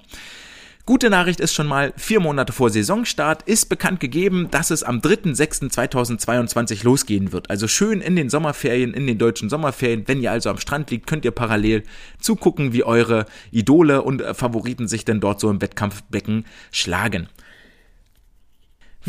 Gute 0.89 1.11
Nachricht 1.11 1.39
ist 1.39 1.53
schon 1.53 1.67
mal, 1.67 1.93
vier 1.97 2.19
Monate 2.19 2.51
vor 2.51 2.71
Saisonstart 2.71 3.43
ist 3.43 3.69
bekannt 3.69 3.99
gegeben, 3.99 4.47
dass 4.49 4.71
es 4.71 4.81
am 4.81 5.01
3.6.2022 5.01 6.83
losgehen 6.83 7.31
wird. 7.31 7.51
Also 7.51 7.67
schön 7.67 8.01
in 8.01 8.15
den 8.15 8.31
Sommerferien, 8.31 8.95
in 8.95 9.05
den 9.05 9.19
deutschen 9.19 9.49
Sommerferien. 9.49 10.07
Wenn 10.07 10.19
ihr 10.19 10.31
also 10.31 10.49
am 10.49 10.57
Strand 10.57 10.89
liegt, 10.89 11.05
könnt 11.05 11.25
ihr 11.25 11.31
parallel 11.31 11.83
zugucken, 12.19 12.73
wie 12.73 12.83
eure 12.83 13.27
Idole 13.51 14.01
und 14.01 14.23
Favoriten 14.33 14.87
sich 14.87 15.05
denn 15.05 15.19
dort 15.19 15.39
so 15.39 15.51
im 15.51 15.61
Wettkampfbecken 15.61 16.45
schlagen. 16.71 17.29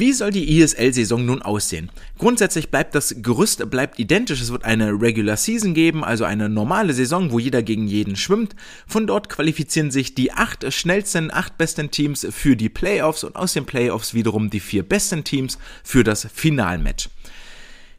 Wie 0.01 0.15
soll 0.15 0.31
die 0.31 0.63
ESL-Saison 0.63 1.27
nun 1.27 1.43
aussehen? 1.43 1.91
Grundsätzlich 2.17 2.71
bleibt 2.71 2.95
das 2.95 3.17
Gerüst 3.19 3.69
bleibt 3.69 3.99
identisch. 3.99 4.41
Es 4.41 4.51
wird 4.51 4.65
eine 4.65 4.93
Regular 4.93 5.37
Season 5.37 5.75
geben, 5.75 6.05
also 6.05 6.25
eine 6.25 6.49
normale 6.49 6.95
Saison, 6.95 7.33
wo 7.33 7.39
jeder 7.39 7.63
gegen 7.63 7.87
jeden 7.87 8.17
schwimmt. 8.17 8.57
Von 8.87 9.07
dort 9.07 9.29
qualifizieren 9.29 9.91
sich 9.91 10.15
die 10.15 10.33
acht 10.33 10.73
schnellsten, 10.73 11.31
acht 11.31 11.59
besten 11.59 11.91
Teams 11.91 12.27
für 12.31 12.57
die 12.57 12.71
Playoffs 12.71 13.25
und 13.25 13.37
aus 13.37 13.53
den 13.53 13.67
Playoffs 13.67 14.15
wiederum 14.15 14.49
die 14.49 14.61
vier 14.61 14.85
besten 14.85 15.23
Teams 15.23 15.59
für 15.85 16.03
das 16.03 16.27
Finalmatch. 16.33 17.11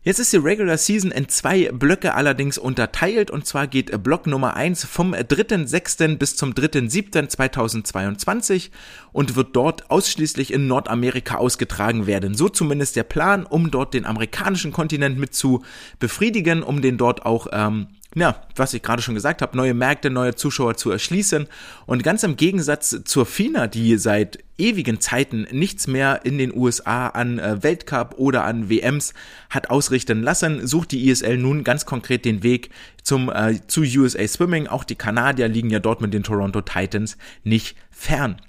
Jetzt 0.04 0.18
ist 0.18 0.34
die 0.34 0.38
Regular 0.38 0.80
Season 0.80 1.12
in 1.12 1.30
zwei 1.30 1.70
Blöcke 1.72 2.16
allerdings 2.16 2.58
unterteilt 2.58 3.30
und 3.30 3.46
zwar 3.46 3.68
geht 3.68 4.02
Block 4.02 4.26
Nummer 4.26 4.56
1 4.56 4.86
vom 4.86 5.14
3.6. 5.14 6.18
bis 6.18 6.36
zum 6.36 6.54
3.7.2022 6.54 8.72
und 9.12 9.36
wird 9.36 9.56
dort 9.56 9.92
ausschließlich 9.92 10.54
in 10.54 10.66
Nordamerika 10.66 11.36
ausgetragen 11.36 12.08
werden. 12.08 12.34
So 12.34 12.50
zumindest 12.50 12.96
der 12.96 13.04
Plan, 13.04 13.46
um 13.46 13.70
dort 13.70 13.94
den 13.94 14.08
amerikanischen 14.08 14.72
Kontinent 14.72 15.20
mit 15.20 15.36
zu 15.36 15.64
befriedigen, 16.00 16.64
um 16.64 16.82
den 16.82 16.98
dort 16.98 17.24
auch 17.24 17.46
ähm, 17.52 17.86
ja, 18.14 18.42
was 18.56 18.74
ich 18.74 18.82
gerade 18.82 19.02
schon 19.02 19.16
gesagt 19.16 19.42
habe, 19.42 19.56
neue 19.56 19.74
Märkte, 19.74 20.10
neue 20.10 20.36
Zuschauer 20.36 20.76
zu 20.76 20.92
erschließen. 20.92 21.48
Und 21.86 22.04
ganz 22.04 22.24
im 22.24 22.36
Gegensatz 22.36 23.04
zur 23.06 23.26
FINA, 23.26 23.68
die 23.68 23.98
seit 23.98 24.40
ewigen 24.58 25.00
Zeiten 25.00 25.48
nichts 25.52 25.88
mehr 25.88 26.26
in 26.26 26.38
den 26.38 26.54
USA 26.54 27.08
an 27.08 27.40
äh, 27.40 27.64
Weltcup 27.64 28.16
oder 28.18 28.44
an 28.44 28.70
WMs 28.70 29.14
hat 29.50 29.70
ausrichten 29.70 30.22
lassen, 30.22 30.68
sucht 30.68 30.92
die 30.92 31.10
ISL 31.10 31.38
nun 31.38 31.64
ganz 31.64 31.86
konkret 31.86 32.26
den 32.26 32.44
Weg 32.44 32.70
zum 33.02 33.30
äh, 33.30 33.60
zu 33.68 33.82
USA 33.82 34.28
Swimming. 34.28 34.68
Auch 34.68 34.84
die 34.84 34.96
Kanadier 34.96 35.48
liegen 35.48 35.70
ja 35.70 35.80
dort 35.80 36.02
mit 36.02 36.14
den 36.14 36.24
Toronto 36.24 36.62
Titans 36.62 37.18
nicht 37.46 37.78
fern. 37.92 38.42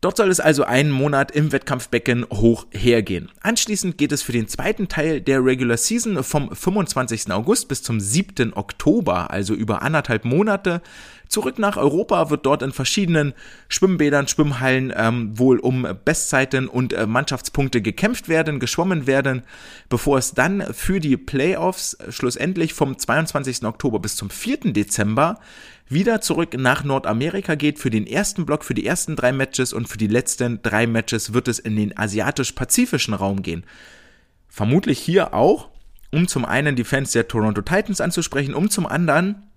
Dort 0.00 0.16
soll 0.16 0.30
es 0.30 0.40
also 0.40 0.64
einen 0.64 0.90
Monat 0.90 1.30
im 1.30 1.52
Wettkampfbecken 1.52 2.24
hoch 2.32 2.66
hergehen. 2.70 3.30
Anschließend 3.42 3.98
geht 3.98 4.12
es 4.12 4.22
für 4.22 4.32
den 4.32 4.48
zweiten 4.48 4.88
Teil 4.88 5.20
der 5.20 5.44
Regular 5.44 5.76
Season 5.76 6.24
vom 6.24 6.54
25. 6.54 7.30
August 7.30 7.68
bis 7.68 7.82
zum 7.82 8.00
7. 8.00 8.54
Oktober, 8.54 9.30
also 9.30 9.52
über 9.52 9.82
anderthalb 9.82 10.24
Monate, 10.24 10.80
zurück 11.28 11.58
nach 11.58 11.76
Europa, 11.76 12.30
wird 12.30 12.46
dort 12.46 12.62
in 12.62 12.72
verschiedenen 12.72 13.34
Schwimmbädern, 13.68 14.26
Schwimmhallen 14.26 14.90
ähm, 14.96 15.38
wohl 15.38 15.58
um 15.58 15.86
Bestzeiten 16.04 16.66
und 16.66 16.94
äh, 16.94 17.06
Mannschaftspunkte 17.06 17.82
gekämpft 17.82 18.30
werden, 18.30 18.58
geschwommen 18.58 19.06
werden, 19.06 19.42
bevor 19.90 20.16
es 20.16 20.32
dann 20.32 20.62
für 20.72 21.00
die 21.00 21.18
Playoffs 21.18 21.98
schlussendlich 22.08 22.72
vom 22.72 22.98
22. 22.98 23.64
Oktober 23.64 24.00
bis 24.00 24.16
zum 24.16 24.30
4. 24.30 24.72
Dezember 24.72 25.38
wieder 25.90 26.20
zurück 26.20 26.54
nach 26.56 26.84
Nordamerika 26.84 27.56
geht 27.56 27.78
für 27.78 27.90
den 27.90 28.06
ersten 28.06 28.46
Block, 28.46 28.64
für 28.64 28.74
die 28.74 28.86
ersten 28.86 29.16
drei 29.16 29.32
Matches 29.32 29.72
und 29.72 29.88
für 29.88 29.98
die 29.98 30.06
letzten 30.06 30.62
drei 30.62 30.86
Matches 30.86 31.32
wird 31.32 31.48
es 31.48 31.58
in 31.58 31.76
den 31.76 31.98
asiatisch-pazifischen 31.98 33.12
Raum 33.12 33.42
gehen. 33.42 33.64
Vermutlich 34.48 34.98
hier 35.00 35.34
auch, 35.34 35.68
um 36.12 36.28
zum 36.28 36.44
einen 36.44 36.76
die 36.76 36.84
Fans 36.84 37.12
der 37.12 37.28
Toronto 37.28 37.60
Titans 37.62 38.00
anzusprechen, 38.00 38.54
um 38.54 38.70
zum 38.70 38.86
anderen 38.86 39.49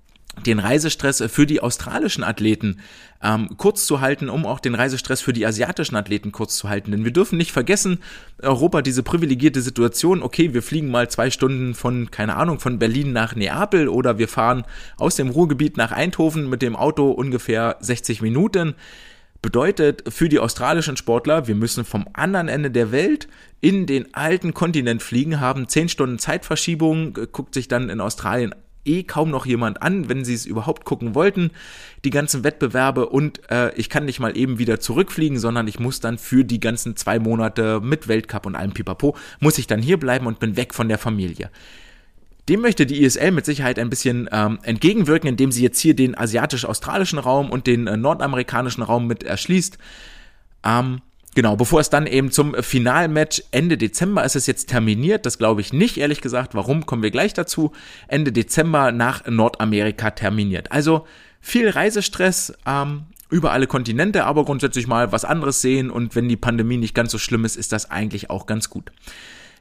den 0.46 0.60
Reisestress 0.60 1.24
für 1.28 1.46
die 1.46 1.62
australischen 1.62 2.24
Athleten 2.24 2.80
ähm, 3.22 3.50
kurz 3.58 3.86
zu 3.86 4.02
halten, 4.02 4.30
um 4.30 4.46
auch 4.46 4.60
den 4.60 4.76
Reisestress 4.76 5.22
für 5.22 5.34
die 5.34 5.46
asiatischen 5.46 5.96
Athleten 5.96 6.32
kurz 6.32 6.58
zu 6.58 6.69
halten. 6.69 6.91
Denn 6.91 7.06
wir 7.06 7.13
dürfen 7.13 7.38
nicht 7.38 7.52
vergessen, 7.52 8.00
Europa 8.41 8.82
diese 8.82 9.04
privilegierte 9.04 9.62
Situation, 9.62 10.24
okay, 10.24 10.54
wir 10.54 10.63
fliegen 10.63 10.89
mal 10.89 11.10
zwei 11.10 11.30
Stunden 11.30 11.76
von, 11.76 12.12
keine 12.12 12.36
Ahnung, 12.36 12.60
von 12.60 12.80
Berlin 12.80 13.13
nach 13.13 13.36
Neapel 13.36 13.88
oder 13.88 14.17
wir 14.17 14.28
fahren 14.28 14.65
aus 14.98 15.15
dem 15.15 15.30
Ruhrgebiet 15.30 15.78
nach 15.78 15.91
Eindhoven 15.91 16.50
mit 16.50 16.62
dem 16.62 16.76
Auto 16.76 17.12
ungefähr 17.12 17.78
60 17.80 18.22
Minuten. 18.22 18.76
Bedeutet 19.41 20.04
für 20.08 20.30
die 20.30 20.39
australischen 20.39 20.96
Sportler, 20.96 21.48
wir 21.48 21.56
müssen 21.56 21.84
vom 21.84 22.08
anderen 22.13 22.48
Ende 22.48 22.72
der 22.72 22.93
Welt 22.93 23.28
in 23.60 23.86
den 23.86 24.13
alten 24.13 24.54
Kontinent 24.54 25.04
fliegen, 25.04 25.41
haben 25.41 25.67
10 25.67 25.89
Stunden 25.89 26.17
Zeitverschiebung, 26.17 27.13
guckt 27.34 27.54
sich 27.54 27.67
dann 27.67 27.89
in 27.89 28.00
Australien 28.00 28.56
eh 28.86 29.04
kaum 29.04 29.30
noch 29.30 29.46
jemand 29.46 29.82
an, 29.82 30.10
wenn 30.10 30.26
sie 30.26 30.34
es 30.34 30.46
überhaupt 30.46 30.86
gucken 30.86 31.15
wollten, 31.15 31.52
die 32.04 32.10
ganzen 32.10 32.43
Wettbewerbe 32.43 33.08
und 33.08 33.50
äh, 33.50 33.74
ich 33.76 33.89
kann 33.89 34.06
nicht 34.06 34.19
mal 34.19 34.38
eben 34.38 34.60
wieder 34.60 34.80
zurückfliegen, 34.80 35.39
sondern 35.39 35.67
ich 35.67 35.80
muss 35.80 36.00
dann 36.00 36.17
für 36.17 36.43
die 36.43 36.60
ganzen 36.60 36.96
zwei 36.96 37.19
Monate 37.19 37.80
mit 37.82 38.08
Weltcup 38.08 38.46
und 38.46 38.56
allem 38.56 38.74
Pipapo, 38.74 39.15
muss 39.39 39.58
ich 39.58 39.67
dann 39.67 39.82
hier 39.82 39.98
bleiben 39.98 40.28
und 40.28 40.39
bin 40.39 40.58
weg 40.58 40.74
von 40.74 40.89
der 40.89 40.98
Familie. 40.98 41.50
Dem 42.50 42.60
möchte 42.60 42.86
die 42.86 43.04
ISL 43.04 43.32
mit 43.32 43.46
Sicherheit 43.46 43.80
ein 43.80 43.89
bisschen 43.89 44.28
ähm, 44.32 44.60
entgegenwirken, 44.63 45.30
indem 45.30 45.52
sie 45.52 45.63
jetzt 45.63 45.80
hier 45.80 45.96
den 45.96 46.17
asiatisch-australischen 46.17 47.19
Raum 47.19 47.50
und 47.50 47.67
den 47.67 47.88
äh, 47.88 47.96
nordamerikanischen 47.96 48.84
Raum 48.84 49.08
mit 49.08 49.24
erschließt. 49.24 49.78
Ähm, 50.65 51.00
Genau, 51.36 51.56
bevor 51.56 51.80
es 51.80 51.89
dann 51.89 52.06
eben 52.06 52.32
zum 52.32 52.54
Finalmatch 52.62 53.43
Ende 53.52 53.78
Dezember 53.78 54.24
ist 54.24 54.36
es 54.36 54.46
jetzt 54.46 54.69
terminiert, 54.69 55.26
das 55.26 55.39
glaube 55.39 55.62
ich 55.62 55.74
nicht, 55.74 55.98
ehrlich 55.98 56.22
gesagt. 56.22 56.54
Warum, 56.54 56.86
kommen 56.86 57.02
wir 57.02 57.12
gleich 57.12 57.34
dazu. 57.34 57.72
Ende 58.08 58.32
Dezember 58.32 58.91
nach 58.91 59.26
Nordamerika 59.26 60.12
terminiert. 60.12 60.72
Also 60.72 61.08
viel 61.41 61.69
Reisestress 61.69 62.54
ähm, 62.67 63.06
über 63.32 63.52
alle 63.52 63.65
Kontinente, 63.65 64.26
aber 64.26 64.46
grundsätzlich 64.46 64.86
mal 64.86 65.12
was 65.12 65.26
anderes 65.26 65.62
sehen 65.62 65.89
und 65.89 66.15
wenn 66.15 66.30
die 66.30 66.38
Pandemie 66.38 66.78
nicht 66.78 66.93
ganz 66.93 67.12
so 67.12 67.17
schlimm 67.17 67.46
ist, 67.46 67.56
ist 67.56 67.72
das 67.72 67.89
eigentlich 67.89 68.30
auch 68.30 68.46
ganz 68.46 68.69
gut. 68.69 68.91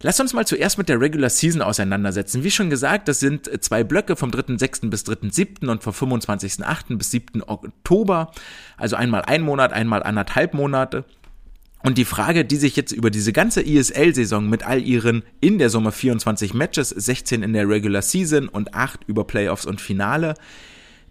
Lass 0.04 0.18
uns 0.18 0.32
mal 0.32 0.46
zuerst 0.46 0.78
mit 0.78 0.88
der 0.88 1.00
Regular 1.00 1.30
Season 1.30 1.62
auseinandersetzen. 1.62 2.42
Wie 2.42 2.50
schon 2.50 2.70
gesagt, 2.70 3.06
das 3.06 3.20
sind 3.20 3.48
zwei 3.62 3.84
Blöcke 3.84 4.16
vom 4.16 4.30
3.6. 4.30 4.90
bis 4.90 5.04
3.7. 5.06 5.70
und 5.70 5.82
vom 5.82 5.92
25.8. 5.92 6.98
bis 6.98 7.12
7. 7.12 7.42
Oktober. 7.44 8.32
Also 8.76 8.96
einmal 8.96 9.22
ein 9.22 9.42
Monat, 9.42 9.72
einmal 9.72 10.02
anderthalb 10.02 10.54
Monate. 10.54 11.04
Und 11.82 11.98
die 11.98 12.04
Frage, 12.04 12.44
die 12.44 12.56
sich 12.56 12.76
jetzt 12.76 12.92
über 12.92 13.10
diese 13.10 13.32
ganze 13.32 13.64
ESL-Saison 13.64 14.48
mit 14.48 14.64
all 14.64 14.82
ihren 14.82 15.22
in 15.40 15.58
der 15.58 15.68
Summe 15.68 15.90
24 15.90 16.54
Matches, 16.54 16.90
16 16.90 17.42
in 17.42 17.52
der 17.52 17.68
Regular 17.68 18.02
Season 18.02 18.48
und 18.48 18.74
8 18.74 19.00
über 19.06 19.24
Playoffs 19.24 19.66
und 19.66 19.80
Finale, 19.80 20.34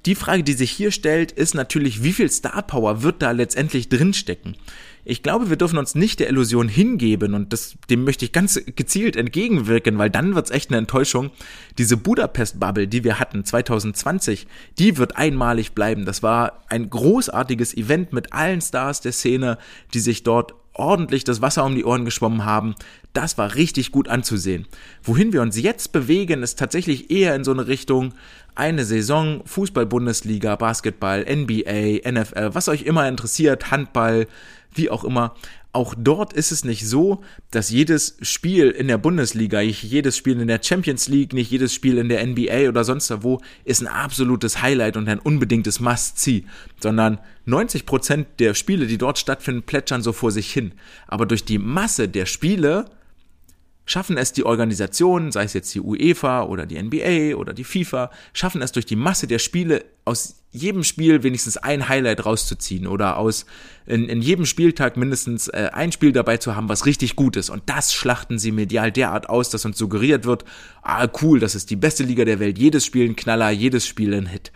die 0.08 0.16
Frage, 0.16 0.44
die 0.44 0.54
sich 0.54 0.72
hier 0.72 0.90
stellt, 0.90 1.32
ist 1.32 1.54
natürlich, 1.54 2.02
wie 2.04 2.14
viel 2.14 2.30
Star 2.30 2.64
Power 2.64 3.04
wird 3.04 3.22
da 3.22 3.32
letztendlich 3.32 3.88
drinstecken? 3.88 4.56
Ich 5.04 5.22
glaube, 5.22 5.50
wir 5.50 5.58
dürfen 5.58 5.78
uns 5.78 5.94
nicht 5.94 6.20
der 6.20 6.30
Illusion 6.30 6.68
hingeben 6.68 7.36
und 7.36 7.54
das, 7.54 7.76
dem 7.90 8.04
möchte 8.04 8.26
ich 8.26 8.32
ganz 8.32 8.60
gezielt 8.76 9.16
entgegenwirken, 9.16 9.98
weil 10.00 10.10
dann 10.10 10.34
wird's 10.34 10.52
echt 10.52 10.70
eine 10.70 10.78
Enttäuschung. 10.78 11.30
Diese 11.78 11.98
Budapest-Bubble, 11.98 12.88
die 12.88 13.04
wir 13.04 13.20
hatten 13.20 13.44
2020, 13.44 14.48
die 14.80 14.98
wird 14.98 15.18
einmalig 15.18 15.74
bleiben. 15.74 16.06
Das 16.06 16.24
war 16.24 16.64
ein 16.70 16.90
großartiges 16.90 17.76
Event 17.76 18.12
mit 18.12 18.34
allen 18.34 18.62
Stars 18.62 19.02
der 19.02 19.12
Szene, 19.12 19.60
die 19.94 20.00
sich 20.00 20.24
dort 20.24 20.56
ordentlich 20.82 21.24
das 21.24 21.42
Wasser 21.42 21.64
um 21.64 21.76
die 21.76 21.86
Ohren 21.86 22.04
geschwommen 22.04 22.44
haben. 22.44 22.76
Das 23.14 23.38
war 23.38 23.56
richtig 23.56 23.92
gut 23.92 24.10
anzusehen. 24.10 24.68
Wohin 25.04 25.32
wir 25.32 25.42
uns 25.42 25.58
jetzt 25.58 25.92
bewegen, 25.94 26.44
ist 26.44 26.60
tatsächlich 26.60 27.12
eher 27.12 27.36
in 27.36 27.44
so 27.44 27.52
eine 27.52 27.68
Richtung 27.68 28.14
eine 28.56 28.84
Saison 28.84 29.42
Fußball-Bundesliga, 29.46 30.56
Basketball, 30.56 31.24
NBA, 31.24 32.10
NFL, 32.12 32.50
was 32.54 32.68
euch 32.68 32.84
immer 32.84 33.08
interessiert, 33.08 33.72
Handball, 33.72 34.28
wie 34.74 34.90
auch 34.90 35.04
immer. 35.04 35.36
Auch 35.74 35.96
dort 35.98 36.34
ist 36.34 36.52
es 36.52 36.66
nicht 36.66 36.86
so, 36.86 37.22
dass 37.50 37.70
jedes 37.70 38.18
Spiel 38.22 38.72
in 38.72 38.90
der 38.90 38.98
Bundesliga, 38.98 39.62
nicht 39.62 39.84
jedes 39.84 40.18
Spiel 40.18 40.40
in 40.42 40.48
der 40.50 40.62
Champions 40.62 41.08
League, 41.08 41.32
nicht 41.32 41.50
jedes 41.50 41.74
Spiel 41.74 41.98
in 41.98 42.10
der 42.10 42.26
NBA 42.26 42.68
oder 42.68 42.84
sonst 42.84 43.12
wo 43.24 43.40
ist 43.64 43.82
ein 43.82 43.88
absolutes 43.88 44.62
Highlight 44.62 44.98
und 44.98 45.08
ein 45.08 45.20
unbedingtes 45.20 45.80
Must-See, 45.80 46.44
sondern 46.82 47.20
90 47.46 47.86
Prozent 47.86 48.28
der 48.40 48.54
Spiele, 48.54 48.86
die 48.86 48.98
dort 48.98 49.18
stattfinden, 49.18 49.64
plätschern 49.64 50.02
so 50.02 50.12
vor 50.12 50.32
sich 50.32 50.52
hin. 50.52 50.74
Aber 51.08 51.26
durch 51.26 51.46
die 51.46 51.58
Masse 51.58 52.10
der 52.10 52.26
Spiele 52.26 52.86
schaffen 53.86 54.18
es 54.18 54.34
die 54.34 54.44
Organisationen, 54.44 55.32
sei 55.32 55.44
es 55.44 55.54
jetzt 55.54 55.74
die 55.74 55.82
UEFA 55.82 56.44
oder 56.44 56.66
die 56.66 56.82
NBA 56.82 57.38
oder 57.38 57.54
die 57.54 57.64
FIFA, 57.64 58.12
schaffen 58.34 58.62
es 58.62 58.74
durch 58.74 58.86
die 58.86 58.98
Masse 58.98 59.26
der 59.26 59.40
Spiele 59.40 59.86
aus 60.04 60.41
jedem 60.52 60.84
Spiel 60.84 61.24
wenigstens 61.24 61.58
ein 61.58 61.88
Highlight 61.88 62.26
rauszuziehen 62.26 62.86
oder 62.86 63.18
aus 63.18 63.46
in, 63.86 64.10
in 64.10 64.22
jedem 64.22 64.46
Spieltag 64.46 64.98
mindestens 64.98 65.48
äh, 65.48 65.70
ein 65.74 65.92
Spiel 65.92 66.12
dabei 66.12 66.38
zu 66.38 66.56
haben, 66.56 66.68
was 66.68 66.86
richtig 66.86 67.16
gut 67.16 67.38
ist. 67.38 67.50
Und 67.50 67.64
das 67.68 67.94
schlachten 67.94 68.38
sie 68.38 68.52
medial 68.52 68.92
derart 68.92 69.30
aus, 69.30 69.50
dass 69.50 69.66
uns 69.66 69.78
suggeriert 69.78 70.26
wird, 70.26 70.44
ah 70.82 71.08
cool, 71.22 71.40
das 71.40 71.56
ist 71.56 71.70
die 71.70 71.78
beste 71.78 72.04
Liga 72.04 72.26
der 72.26 72.40
Welt, 72.40 72.58
jedes 72.58 72.86
Spiel 72.86 73.10
ein 73.10 73.16
Knaller, 73.16 73.50
jedes 73.50 73.88
Spiel 73.88 74.14
ein 74.14 74.28
Hit. 74.28 74.52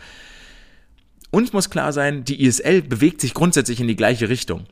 Uns 1.31 1.53
muss 1.53 1.69
klar 1.69 1.93
sein, 1.93 2.23
die 2.25 2.45
ISL 2.45 2.81
bewegt 2.81 3.21
sich 3.21 3.33
grundsätzlich 3.33 3.79
in 3.79 3.87
die 3.87 3.95
gleiche 3.95 4.29
Richtung. 4.29 4.65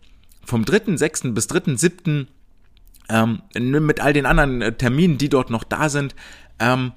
Vom 0.46 0.64
3.6. 0.64 1.34
bis 1.34 1.50
3.7 1.50 2.28
ähm, 3.10 3.42
mit 3.86 4.02
all 4.02 4.14
den 4.14 4.26
anderen 4.26 4.62
äh, 4.62 4.74
Terminen, 4.74 5.18
die 5.18 5.30
dort 5.30 5.50
noch 5.50 5.64
da 5.64 5.90
sind, 5.90 6.16
ähm, 6.60 6.92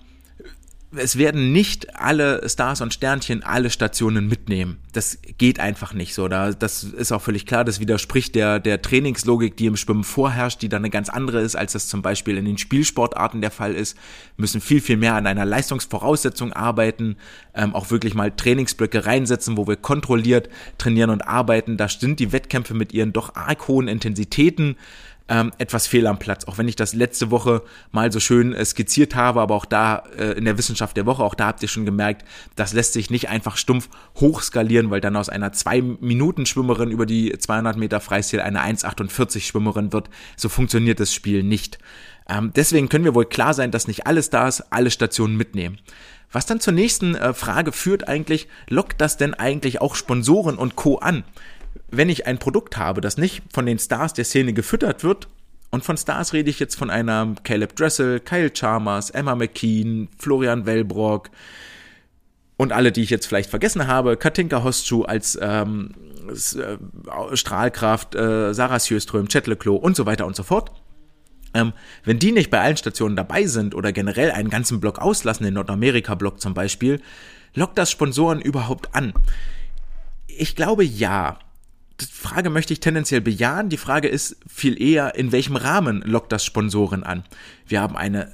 es 0.95 1.19
werden 1.19 1.53
nicht 1.53 1.97
alle 1.97 2.49
Stars 2.49 2.81
und 2.81 2.95
Sternchen 2.95 3.43
alle 3.43 3.71
Stationen 3.71 4.29
mitnehmen. 4.29 4.79
Das 4.93 5.19
geht 5.37 5.59
einfach 5.59 5.93
nicht 5.95 6.15
so. 6.15 6.29
Da, 6.29 6.53
das 6.53 6.85
ist 6.85 7.13
auch 7.13 7.21
völlig 7.21 7.45
klar. 7.45 7.65
Das 7.65 7.81
widerspricht 7.81 8.35
der, 8.35 8.61
der 8.61 8.81
Trainingslogik, 8.81 9.57
die 9.57 9.67
im 9.67 9.77
Schwimmen 9.77 10.05
vorherrscht, 10.05 10.63
die 10.63 10.69
dann 10.69 10.83
eine 10.83 10.91
ganz 10.91 11.09
andere 11.09 11.41
ist, 11.41 11.57
als 11.57 11.73
das 11.73 11.89
zum 11.89 12.03
Beispiel 12.03 12.37
in 12.39 12.45
den 12.45 12.57
Spielsportarten 12.57 13.41
der 13.41 13.51
Fall 13.51 13.75
ist. 13.75 13.97
Wir 14.37 14.43
müssen 14.43 14.61
viel, 14.61 14.81
viel 14.81 14.97
mehr 14.97 15.15
an 15.15 15.27
einer 15.27 15.45
Leistungsvoraussetzung 15.45 16.53
arbeiten, 16.53 17.17
ähm, 17.55 17.75
auch 17.75 17.91
wirklich 17.91 18.15
mal 18.15 18.31
Trainingsblöcke 18.31 19.07
reinsetzen, 19.07 19.57
wo 19.57 19.67
wir 19.67 19.77
kontrolliert 19.77 20.49
trainieren 20.79 21.11
und 21.11 21.23
arbeiten. 21.23 21.77
Da 21.77 21.89
sind 21.89 22.21
die 22.21 22.33
Wettkämpfe 22.33 22.75
mit 22.75 22.93
ihren 22.93 23.13
doch 23.13 23.35
arg 23.35 23.69
hohen 23.69 23.89
Intensitäten 23.89 24.77
ähm, 25.29 25.53
etwas 25.59 25.87
fehl 25.87 26.07
am 26.07 26.19
Platz. 26.19 26.45
Auch 26.45 26.59
wenn 26.59 26.69
ich 26.69 26.77
das 26.77 26.95
letzte 26.95 27.31
Woche 27.31 27.63
mal 27.91 28.13
so 28.13 28.21
schön 28.21 28.53
äh, 28.53 28.65
skizziert 28.65 29.15
habe, 29.15 29.41
aber 29.41 29.55
auch 29.55 29.65
da 29.65 30.05
äh, 30.17 30.33
in 30.33 30.45
der 30.45 30.57
Wissenschaft 30.59 30.97
der 30.97 31.07
Woche, 31.07 31.23
auch 31.23 31.35
da 31.35 31.47
habt 31.47 31.63
ihr 31.63 31.69
schon 31.69 31.85
gemerkt, 31.85 32.25
das 32.55 32.73
lässt 32.73 32.93
sich 32.93 33.11
nicht 33.11 33.29
einfach 33.29 33.57
stumpf 33.57 33.89
hochskalieren, 34.17 34.91
weil 34.91 35.01
dann 35.01 35.17
aus 35.17 35.29
einer 35.29 35.53
2-Minuten-Schwimmerin 35.53 36.91
über 36.91 37.07
die 37.07 37.37
200 37.37 37.77
Meter 37.77 38.01
Freistil 38.01 38.41
eine 38.41 38.61
1,48-Schwimmerin 38.63 39.93
wird. 39.93 40.11
So 40.37 40.49
funktioniert 40.49 41.01
das 41.01 41.13
Spiel 41.13 41.43
nicht. 41.43 41.79
Ähm, 42.29 42.53
deswegen 42.55 42.89
können 42.89 43.05
wir 43.05 43.15
wohl 43.15 43.27
klar 43.27 43.55
sein, 43.55 43.71
dass 43.71 43.89
nicht 43.89 44.07
alle 44.07 44.23
Stars 44.23 44.73
alle 44.73 44.91
Stationen 44.91 45.37
mitnehmen. 45.37 45.79
Was 46.33 46.47
dann 46.47 46.61
zur 46.61 46.73
nächsten 46.73 47.15
äh, 47.15 47.35
Frage 47.35 47.73
führt 47.73 48.09
eigentlich, 48.09 48.49
lockt 48.69 49.01
das 49.01 49.17
denn 49.17 49.35
eigentlich 49.35 49.81
auch 49.81 49.95
Sponsoren 49.95 50.57
und 50.57 50.77
Co. 50.77 50.99
an? 50.99 51.25
Wenn 51.91 52.09
ich 52.09 52.27
ein 52.27 52.39
Produkt 52.39 52.77
habe, 52.77 53.01
das 53.01 53.17
nicht 53.17 53.43
von 53.53 53.67
den 53.67 53.79
Stars 53.79 54.13
der 54.15 54.25
Szene 54.25 54.53
gefüttert 54.53 55.05
wird, 55.05 55.29
und 55.71 55.85
von 55.85 55.97
Stars 55.97 56.33
rede 56.33 56.49
ich 56.49 56.61
jetzt 56.61 56.77
von 56.77 56.91
einer 56.91 57.35
Caleb 57.43 57.75
Dressel, 57.77 58.21
Kyle 58.21 58.51
Chalmers, 58.51 59.11
Emma 59.11 59.35
McKean, 59.35 60.09
Florian 60.19 60.65
Wellbrock 60.65 61.31
und 62.57 62.73
alle, 62.73 62.93
die 62.93 63.03
ich 63.03 63.11
jetzt 63.11 63.27
vielleicht 63.27 63.51
vergessen 63.51 63.87
habe, 63.87 64.17
Katinka 64.17 64.63
Hostschuh 64.65 65.03
als 65.03 65.39
ähm, 65.43 65.91
äh, 66.29 67.37
Strahlkraft, 67.37 68.15
äh, 68.15 68.55
Sarah 68.55 68.81
Sjöström, 68.81 69.29
Chet 69.29 69.47
Leclos 69.47 69.83
und 69.83 69.97
so 69.97 70.07
weiter 70.07 70.27
und 70.27 70.37
so 70.37 70.43
fort. 70.43 70.71
Ähm, 71.53 71.73
wenn 72.05 72.19
die 72.19 72.33
nicht 72.33 72.51
bei 72.51 72.61
allen 72.61 72.77
Stationen 72.77 73.17
dabei 73.17 73.47
sind 73.47 73.75
oder 73.75 73.93
generell 73.93 74.31
einen 74.31 74.51
ganzen 74.51 74.81
Block 74.81 74.99
auslassen, 74.99 75.45
den 75.45 75.55
Nordamerika-Block 75.55 76.41
zum 76.41 76.55
Beispiel, 76.55 77.01
lockt 77.55 77.77
das 77.79 77.91
Sponsoren 77.91 78.41
überhaupt 78.41 78.95
an? 78.95 79.13
Ich 80.27 80.57
glaube 80.57 80.85
ja 80.85 81.39
die 82.01 82.07
Frage 82.07 82.51
möchte 82.51 82.73
ich 82.73 82.81
tendenziell 82.81 83.21
bejahen. 83.21 83.69
Die 83.69 83.77
Frage 83.77 84.09
ist 84.09 84.37
viel 84.47 84.81
eher, 84.81 85.15
in 85.15 85.33
welchem 85.33 85.57
Rahmen 85.57 86.03
lockt 86.03 86.33
das 86.33 86.45
Sponsoren 86.45 87.03
an? 87.03 87.25
Wir 87.67 87.81
haben 87.81 87.97
eine, 87.97 88.33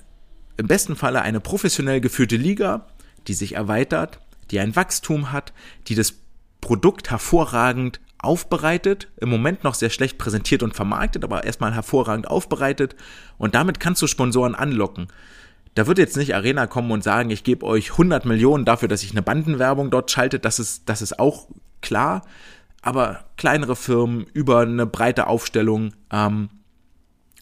im 0.56 0.66
besten 0.66 0.96
Falle 0.96 1.22
eine 1.22 1.40
professionell 1.40 2.00
geführte 2.00 2.36
Liga, 2.36 2.86
die 3.28 3.34
sich 3.34 3.54
erweitert, 3.54 4.18
die 4.50 4.58
ein 4.58 4.74
Wachstum 4.74 5.30
hat, 5.30 5.52
die 5.86 5.94
das 5.94 6.14
Produkt 6.60 7.10
hervorragend 7.10 8.00
aufbereitet, 8.18 9.08
im 9.20 9.28
Moment 9.28 9.64
noch 9.64 9.74
sehr 9.74 9.90
schlecht 9.90 10.18
präsentiert 10.18 10.62
und 10.62 10.74
vermarktet, 10.74 11.24
aber 11.24 11.44
erstmal 11.44 11.74
hervorragend 11.74 12.28
aufbereitet 12.28 12.94
und 13.36 13.54
damit 13.54 13.80
kannst 13.80 14.00
du 14.02 14.06
Sponsoren 14.06 14.54
anlocken. 14.54 15.08
Da 15.74 15.86
wird 15.86 15.98
jetzt 15.98 16.16
nicht 16.16 16.34
Arena 16.34 16.66
kommen 16.66 16.90
und 16.92 17.02
sagen, 17.02 17.30
ich 17.30 17.44
gebe 17.44 17.66
euch 17.66 17.92
100 17.92 18.24
Millionen 18.24 18.64
dafür, 18.64 18.88
dass 18.88 19.02
ich 19.02 19.10
eine 19.10 19.22
Bandenwerbung 19.22 19.90
dort 19.90 20.10
schalte, 20.10 20.38
das 20.38 20.58
ist, 20.58 20.88
das 20.88 21.02
ist 21.02 21.18
auch 21.18 21.48
klar, 21.80 22.22
aber 22.82 23.24
kleinere 23.36 23.76
Firmen 23.76 24.26
über 24.34 24.60
eine 24.60 24.86
breite 24.86 25.28
Aufstellung 25.28 25.94
ähm, 26.10 26.50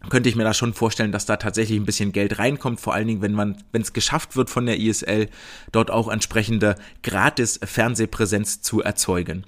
könnte 0.08 0.28
ich 0.28 0.36
mir 0.36 0.44
da 0.44 0.54
schon 0.54 0.72
vorstellen, 0.72 1.12
dass 1.12 1.26
da 1.26 1.36
tatsächlich 1.36 1.78
ein 1.78 1.84
bisschen 1.84 2.12
Geld 2.12 2.38
reinkommt, 2.38 2.80
vor 2.80 2.94
allen 2.94 3.06
Dingen, 3.06 3.22
wenn 3.22 3.34
man, 3.34 3.62
wenn 3.72 3.82
es 3.82 3.92
geschafft 3.92 4.36
wird 4.36 4.48
von 4.48 4.64
der 4.64 4.78
ISL, 4.78 5.28
dort 5.72 5.90
auch 5.90 6.08
entsprechende 6.08 6.76
gratis 7.02 7.60
Fernsehpräsenz 7.62 8.62
zu 8.62 8.80
erzeugen. 8.82 9.44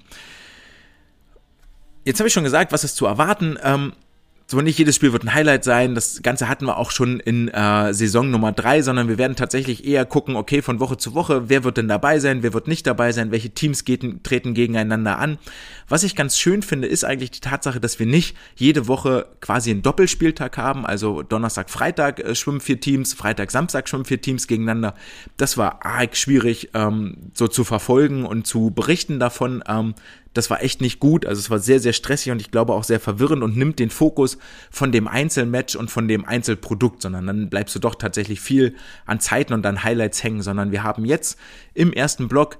Jetzt 2.05 2.19
habe 2.19 2.27
ich 2.27 2.33
schon 2.33 2.43
gesagt, 2.43 2.71
was 2.71 2.83
ist 2.83 2.95
zu 2.95 3.05
erwarten. 3.05 3.57
Ähm, 3.63 3.93
so 4.53 4.61
nicht 4.61 4.77
jedes 4.77 4.95
Spiel 4.95 5.11
wird 5.13 5.23
ein 5.23 5.33
Highlight 5.33 5.63
sein. 5.63 5.95
Das 5.95 6.21
Ganze 6.21 6.47
hatten 6.47 6.67
wir 6.67 6.77
auch 6.77 6.91
schon 6.91 7.19
in 7.19 7.47
äh, 7.47 7.91
Saison 7.91 8.29
Nummer 8.29 8.51
drei, 8.51 8.83
sondern 8.83 9.07
wir 9.07 9.17
werden 9.17 9.35
tatsächlich 9.35 9.83
eher 9.83 10.05
gucken, 10.05 10.35
okay, 10.35 10.61
von 10.61 10.79
Woche 10.79 10.95
zu 10.95 11.15
Woche, 11.15 11.49
wer 11.49 11.63
wird 11.63 11.77
denn 11.77 11.87
dabei 11.87 12.19
sein, 12.19 12.43
wer 12.43 12.53
wird 12.53 12.67
nicht 12.67 12.85
dabei 12.85 13.11
sein, 13.13 13.31
welche 13.31 13.49
Teams 13.49 13.83
geht, 13.83 14.23
treten 14.23 14.53
gegeneinander 14.53 15.17
an. 15.17 15.39
Was 15.89 16.03
ich 16.03 16.15
ganz 16.15 16.37
schön 16.37 16.61
finde, 16.61 16.87
ist 16.87 17.03
eigentlich 17.03 17.31
die 17.31 17.39
Tatsache, 17.39 17.79
dass 17.79 17.97
wir 17.97 18.05
nicht 18.05 18.37
jede 18.55 18.87
Woche 18.87 19.25
quasi 19.41 19.71
einen 19.71 19.81
Doppelspieltag 19.81 20.55
haben. 20.55 20.85
Also 20.85 21.23
Donnerstag, 21.23 21.71
Freitag 21.71 22.19
äh, 22.19 22.35
schwimmen 22.35 22.61
vier 22.61 22.79
Teams, 22.79 23.15
Freitag, 23.15 23.49
Samstag 23.49 23.89
schwimmen 23.89 24.05
vier 24.05 24.21
Teams 24.21 24.45
gegeneinander. 24.45 24.93
Das 25.35 25.57
war 25.57 25.83
arg 25.83 26.15
schwierig 26.15 26.69
ähm, 26.75 27.17
so 27.33 27.47
zu 27.47 27.63
verfolgen 27.63 28.23
und 28.23 28.45
zu 28.45 28.69
berichten 28.69 29.19
davon. 29.19 29.63
Ähm, 29.67 29.95
das 30.33 30.49
war 30.49 30.63
echt 30.63 30.81
nicht 30.81 30.99
gut. 30.99 31.25
Also 31.25 31.39
es 31.39 31.49
war 31.49 31.59
sehr, 31.59 31.79
sehr 31.79 31.93
stressig 31.93 32.31
und 32.31 32.41
ich 32.41 32.51
glaube 32.51 32.73
auch 32.73 32.83
sehr 32.83 32.99
verwirrend 32.99 33.43
und 33.43 33.55
nimmt 33.55 33.79
den 33.79 33.89
Fokus 33.89 34.37
von 34.71 34.91
dem 34.91 35.07
Einzelmatch 35.07 35.75
und 35.75 35.89
von 35.89 36.07
dem 36.07 36.25
Einzelprodukt, 36.25 37.01
sondern 37.01 37.27
dann 37.27 37.49
bleibst 37.49 37.75
du 37.75 37.79
doch 37.79 37.95
tatsächlich 37.95 38.41
viel 38.41 38.75
an 39.05 39.19
Zeiten 39.19 39.53
und 39.53 39.65
an 39.65 39.83
Highlights 39.83 40.23
hängen, 40.23 40.41
sondern 40.41 40.71
wir 40.71 40.83
haben 40.83 41.05
jetzt 41.05 41.37
im 41.73 41.93
ersten 41.93 42.27
Block 42.27 42.57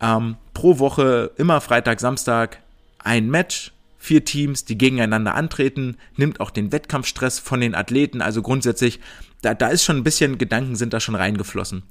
ähm, 0.00 0.36
pro 0.54 0.78
Woche 0.78 1.32
immer 1.36 1.60
Freitag, 1.60 2.00
Samstag 2.00 2.58
ein 2.98 3.30
Match, 3.30 3.72
vier 3.98 4.24
Teams, 4.24 4.64
die 4.64 4.78
gegeneinander 4.78 5.34
antreten, 5.34 5.96
nimmt 6.16 6.40
auch 6.40 6.50
den 6.50 6.72
Wettkampfstress 6.72 7.38
von 7.38 7.60
den 7.60 7.74
Athleten, 7.74 8.22
also 8.22 8.42
grundsätzlich, 8.42 9.00
da, 9.42 9.54
da 9.54 9.68
ist 9.68 9.84
schon 9.84 9.96
ein 9.96 10.04
bisschen 10.04 10.38
Gedanken 10.38 10.76
sind 10.76 10.92
da 10.92 11.00
schon 11.00 11.14
reingeflossen. 11.14 11.82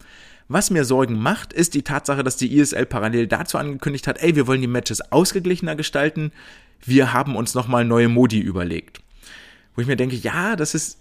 Was 0.49 0.69
mir 0.69 0.85
Sorgen 0.85 1.19
macht, 1.19 1.51
ist 1.51 1.73
die 1.73 1.81
Tatsache, 1.81 2.23
dass 2.23 2.37
die 2.37 2.57
ISL 2.57 2.85
parallel 2.85 3.27
dazu 3.27 3.57
angekündigt 3.57 4.07
hat, 4.07 4.21
ey, 4.21 4.35
wir 4.35 4.47
wollen 4.47 4.61
die 4.61 4.67
Matches 4.67 5.11
ausgeglichener 5.11 5.75
gestalten, 5.75 6.31
wir 6.85 7.11
haben 7.13 7.35
uns 7.35 7.53
nochmal 7.53 7.83
neue 7.83 8.07
Modi 8.07 8.39
überlegt. 8.39 9.01
Wo 9.75 9.81
ich 9.81 9.87
mir 9.87 9.97
denke, 9.97 10.15
ja, 10.15 10.55
das 10.55 10.73
ist, 10.73 10.99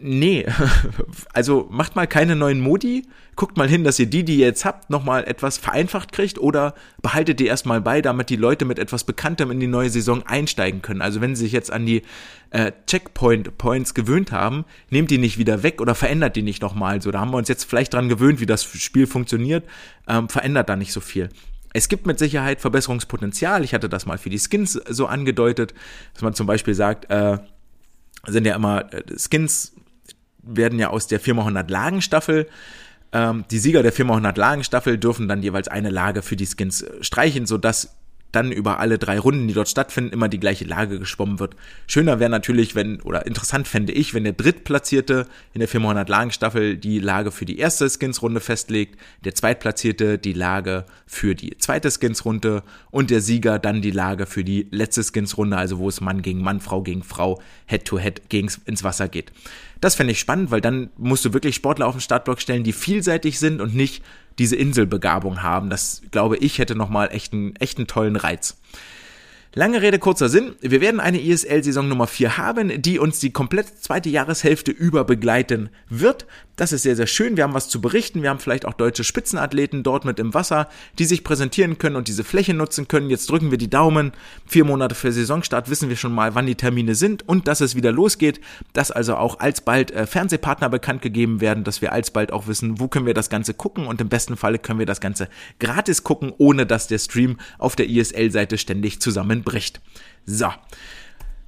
Nee, 0.00 0.46
also 1.32 1.66
macht 1.70 1.96
mal 1.96 2.06
keine 2.06 2.36
neuen 2.36 2.60
Modi, 2.60 3.02
guckt 3.34 3.56
mal 3.56 3.68
hin, 3.68 3.82
dass 3.82 3.98
ihr 3.98 4.06
die, 4.06 4.24
die 4.24 4.36
ihr 4.36 4.46
jetzt 4.46 4.64
habt, 4.64 4.90
nochmal 4.90 5.24
etwas 5.24 5.58
vereinfacht 5.58 6.12
kriegt 6.12 6.38
oder 6.38 6.74
behaltet 7.02 7.40
die 7.40 7.46
erstmal 7.46 7.80
bei, 7.80 8.00
damit 8.00 8.30
die 8.30 8.36
Leute 8.36 8.64
mit 8.64 8.78
etwas 8.78 9.02
Bekanntem 9.02 9.50
in 9.50 9.58
die 9.58 9.66
neue 9.66 9.90
Saison 9.90 10.22
einsteigen 10.24 10.82
können. 10.82 11.02
Also 11.02 11.20
wenn 11.20 11.34
sie 11.34 11.44
sich 11.44 11.52
jetzt 11.52 11.72
an 11.72 11.84
die 11.84 12.02
äh, 12.50 12.70
Checkpoint-Points 12.86 13.94
gewöhnt 13.94 14.30
haben, 14.30 14.64
nehmt 14.88 15.10
die 15.10 15.18
nicht 15.18 15.36
wieder 15.36 15.64
weg 15.64 15.80
oder 15.80 15.96
verändert 15.96 16.36
die 16.36 16.42
nicht 16.42 16.62
nochmal. 16.62 17.02
So, 17.02 17.10
da 17.10 17.18
haben 17.18 17.32
wir 17.32 17.38
uns 17.38 17.48
jetzt 17.48 17.64
vielleicht 17.64 17.92
dran 17.92 18.08
gewöhnt, 18.08 18.38
wie 18.38 18.46
das 18.46 18.62
Spiel 18.62 19.08
funktioniert, 19.08 19.64
ähm, 20.06 20.28
verändert 20.28 20.68
da 20.68 20.76
nicht 20.76 20.92
so 20.92 21.00
viel. 21.00 21.28
Es 21.72 21.88
gibt 21.88 22.06
mit 22.06 22.20
Sicherheit 22.20 22.60
Verbesserungspotenzial. 22.60 23.64
Ich 23.64 23.74
hatte 23.74 23.88
das 23.88 24.06
mal 24.06 24.18
für 24.18 24.30
die 24.30 24.38
Skins 24.38 24.74
so 24.88 25.06
angedeutet, 25.06 25.74
dass 26.14 26.22
man 26.22 26.34
zum 26.34 26.46
Beispiel 26.46 26.74
sagt, 26.74 27.10
äh, 27.10 27.38
sind 28.26 28.46
ja 28.46 28.54
immer 28.54 28.92
äh, 28.92 29.02
Skins 29.16 29.74
werden 30.56 30.78
ja 30.78 30.90
aus 30.90 31.06
der 31.06 31.20
400 31.20 31.70
Lagen 31.70 32.02
Staffel 32.02 32.46
ähm, 33.12 33.44
die 33.50 33.58
Sieger 33.58 33.82
der 33.82 33.92
400 33.92 34.36
Lagen 34.36 34.64
Staffel 34.64 34.98
dürfen 34.98 35.28
dann 35.28 35.42
jeweils 35.42 35.68
eine 35.68 35.90
Lage 35.90 36.22
für 36.22 36.36
die 36.36 36.46
Skins 36.46 36.82
äh, 36.82 37.02
streichen, 37.02 37.46
sodass 37.46 37.94
dann 38.32 38.52
über 38.52 38.78
alle 38.78 38.98
drei 38.98 39.18
Runden, 39.18 39.48
die 39.48 39.54
dort 39.54 39.70
stattfinden, 39.70 40.12
immer 40.12 40.28
die 40.28 40.38
gleiche 40.38 40.66
Lage 40.66 40.98
geschwommen 40.98 41.38
wird. 41.38 41.56
Schöner 41.86 42.20
wäre 42.20 42.30
natürlich, 42.30 42.74
wenn, 42.74 43.00
oder 43.00 43.26
interessant 43.26 43.66
fände 43.66 43.94
ich, 43.94 44.12
wenn 44.12 44.24
der 44.24 44.34
Drittplatzierte 44.34 45.26
in 45.54 45.60
der 45.60 45.68
400 45.68 46.06
Lagen 46.10 46.30
Staffel 46.30 46.76
die 46.76 46.98
Lage 46.98 47.30
für 47.30 47.46
die 47.46 47.58
erste 47.58 47.88
Skinsrunde 47.88 48.40
festlegt, 48.40 49.00
der 49.24 49.34
Zweitplatzierte 49.34 50.18
die 50.18 50.34
Lage 50.34 50.84
für 51.06 51.34
die 51.34 51.56
zweite 51.56 51.90
Skinsrunde 51.90 52.64
und 52.90 53.08
der 53.08 53.22
Sieger 53.22 53.58
dann 53.58 53.80
die 53.80 53.92
Lage 53.92 54.26
für 54.26 54.44
die 54.44 54.68
letzte 54.70 55.02
Skinsrunde, 55.02 55.56
also 55.56 55.78
wo 55.78 55.88
es 55.88 56.02
Mann 56.02 56.20
gegen 56.20 56.42
Mann, 56.42 56.60
Frau 56.60 56.82
gegen 56.82 57.02
Frau, 57.02 57.40
Head 57.64 57.86
to 57.86 57.98
Head 57.98 58.28
gegen, 58.28 58.50
ins 58.66 58.84
Wasser 58.84 59.08
geht. 59.08 59.32
Das 59.80 59.94
fände 59.94 60.12
ich 60.12 60.18
spannend, 60.18 60.50
weil 60.50 60.60
dann 60.60 60.90
musst 60.96 61.24
du 61.24 61.32
wirklich 61.32 61.54
Sportler 61.54 61.86
auf 61.86 61.94
den 61.94 62.00
Startblock 62.00 62.40
stellen, 62.40 62.64
die 62.64 62.72
vielseitig 62.72 63.38
sind 63.38 63.60
und 63.60 63.74
nicht 63.74 64.02
diese 64.38 64.56
Inselbegabung 64.56 65.42
haben. 65.42 65.70
Das, 65.70 66.02
glaube 66.10 66.36
ich, 66.36 66.58
hätte 66.58 66.74
nochmal 66.74 67.08
echt 67.12 67.32
einen, 67.32 67.54
echt 67.56 67.78
einen 67.78 67.86
tollen 67.86 68.16
Reiz. 68.16 68.56
Lange 69.54 69.80
Rede, 69.80 69.98
kurzer 69.98 70.28
Sinn. 70.28 70.54
Wir 70.60 70.80
werden 70.80 71.00
eine 71.00 71.20
ISL-Saison 71.20 71.88
Nummer 71.88 72.06
4 72.06 72.36
haben, 72.36 72.82
die 72.82 72.98
uns 72.98 73.18
die 73.18 73.32
komplette 73.32 73.74
zweite 73.76 74.10
Jahreshälfte 74.10 74.70
über 74.70 75.04
begleiten 75.04 75.70
wird. 75.88 76.26
Das 76.58 76.72
ist 76.72 76.82
sehr, 76.82 76.96
sehr 76.96 77.06
schön. 77.06 77.36
Wir 77.36 77.44
haben 77.44 77.54
was 77.54 77.68
zu 77.68 77.80
berichten. 77.80 78.20
Wir 78.20 78.30
haben 78.30 78.40
vielleicht 78.40 78.66
auch 78.66 78.74
deutsche 78.74 79.04
Spitzenathleten 79.04 79.84
dort 79.84 80.04
mit 80.04 80.18
im 80.18 80.34
Wasser, 80.34 80.68
die 80.98 81.04
sich 81.04 81.22
präsentieren 81.22 81.78
können 81.78 81.94
und 81.94 82.08
diese 82.08 82.24
Fläche 82.24 82.52
nutzen 82.52 82.88
können. 82.88 83.10
Jetzt 83.10 83.30
drücken 83.30 83.52
wir 83.52 83.58
die 83.58 83.70
Daumen. 83.70 84.10
Vier 84.44 84.64
Monate 84.64 84.96
für 84.96 85.12
Saisonstart 85.12 85.70
wissen 85.70 85.88
wir 85.88 85.94
schon 85.94 86.12
mal, 86.12 86.34
wann 86.34 86.46
die 86.46 86.56
Termine 86.56 86.96
sind 86.96 87.26
und 87.28 87.46
dass 87.46 87.60
es 87.60 87.76
wieder 87.76 87.92
losgeht. 87.92 88.40
Dass 88.72 88.90
also 88.90 89.14
auch 89.14 89.38
alsbald 89.38 89.92
äh, 89.92 90.04
Fernsehpartner 90.04 90.68
bekannt 90.68 91.00
gegeben 91.00 91.40
werden, 91.40 91.62
dass 91.62 91.80
wir 91.80 91.92
alsbald 91.92 92.32
auch 92.32 92.48
wissen, 92.48 92.80
wo 92.80 92.88
können 92.88 93.06
wir 93.06 93.14
das 93.14 93.30
Ganze 93.30 93.54
gucken 93.54 93.86
und 93.86 94.00
im 94.00 94.08
besten 94.08 94.36
Falle 94.36 94.58
können 94.58 94.80
wir 94.80 94.86
das 94.86 95.00
Ganze 95.00 95.28
gratis 95.60 96.02
gucken, 96.02 96.32
ohne 96.38 96.66
dass 96.66 96.88
der 96.88 96.98
Stream 96.98 97.38
auf 97.58 97.76
der 97.76 97.88
ISL-Seite 97.88 98.58
ständig 98.58 99.00
zusammenbricht. 99.00 99.80
So. 100.26 100.48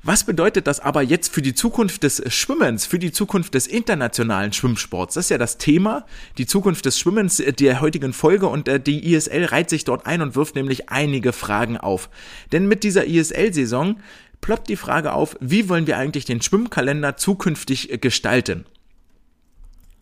Was 0.03 0.25
bedeutet 0.25 0.67
das 0.67 0.81
aber 0.81 1.03
jetzt 1.03 1.31
für 1.31 1.43
die 1.43 1.53
Zukunft 1.53 2.05
des 2.05 2.23
Schwimmens, 2.33 2.87
für 2.87 2.99
die 2.99 3.13
Zukunft 3.13 3.53
des 3.53 3.67
internationalen 3.67 4.51
Schwimmsports? 4.51 5.15
Das 5.15 5.27
ist 5.27 5.31
ja 5.31 5.37
das 5.37 5.59
Thema, 5.59 6.07
die 6.39 6.47
Zukunft 6.47 6.87
des 6.87 6.99
Schwimmens 6.99 7.37
der 7.37 7.83
heutigen 7.83 8.15
Folge 8.15 8.47
und 8.47 8.67
äh, 8.67 8.81
die 8.81 9.13
ISL 9.13 9.45
reiht 9.45 9.69
sich 9.69 9.85
dort 9.85 10.07
ein 10.07 10.23
und 10.23 10.37
wirft 10.37 10.55
nämlich 10.55 10.89
einige 10.89 11.35
Fragen 11.35 11.77
auf. 11.77 12.09
Denn 12.51 12.67
mit 12.67 12.83
dieser 12.83 13.07
ISL-Saison 13.07 14.01
ploppt 14.41 14.71
die 14.71 14.77
Frage 14.77 15.13
auf, 15.13 15.37
wie 15.39 15.69
wollen 15.69 15.87
wir 15.87 15.99
eigentlich 15.99 16.25
den 16.25 16.41
Schwimmkalender 16.41 17.19
zukünftig 17.19 18.01
gestalten? 18.01 18.65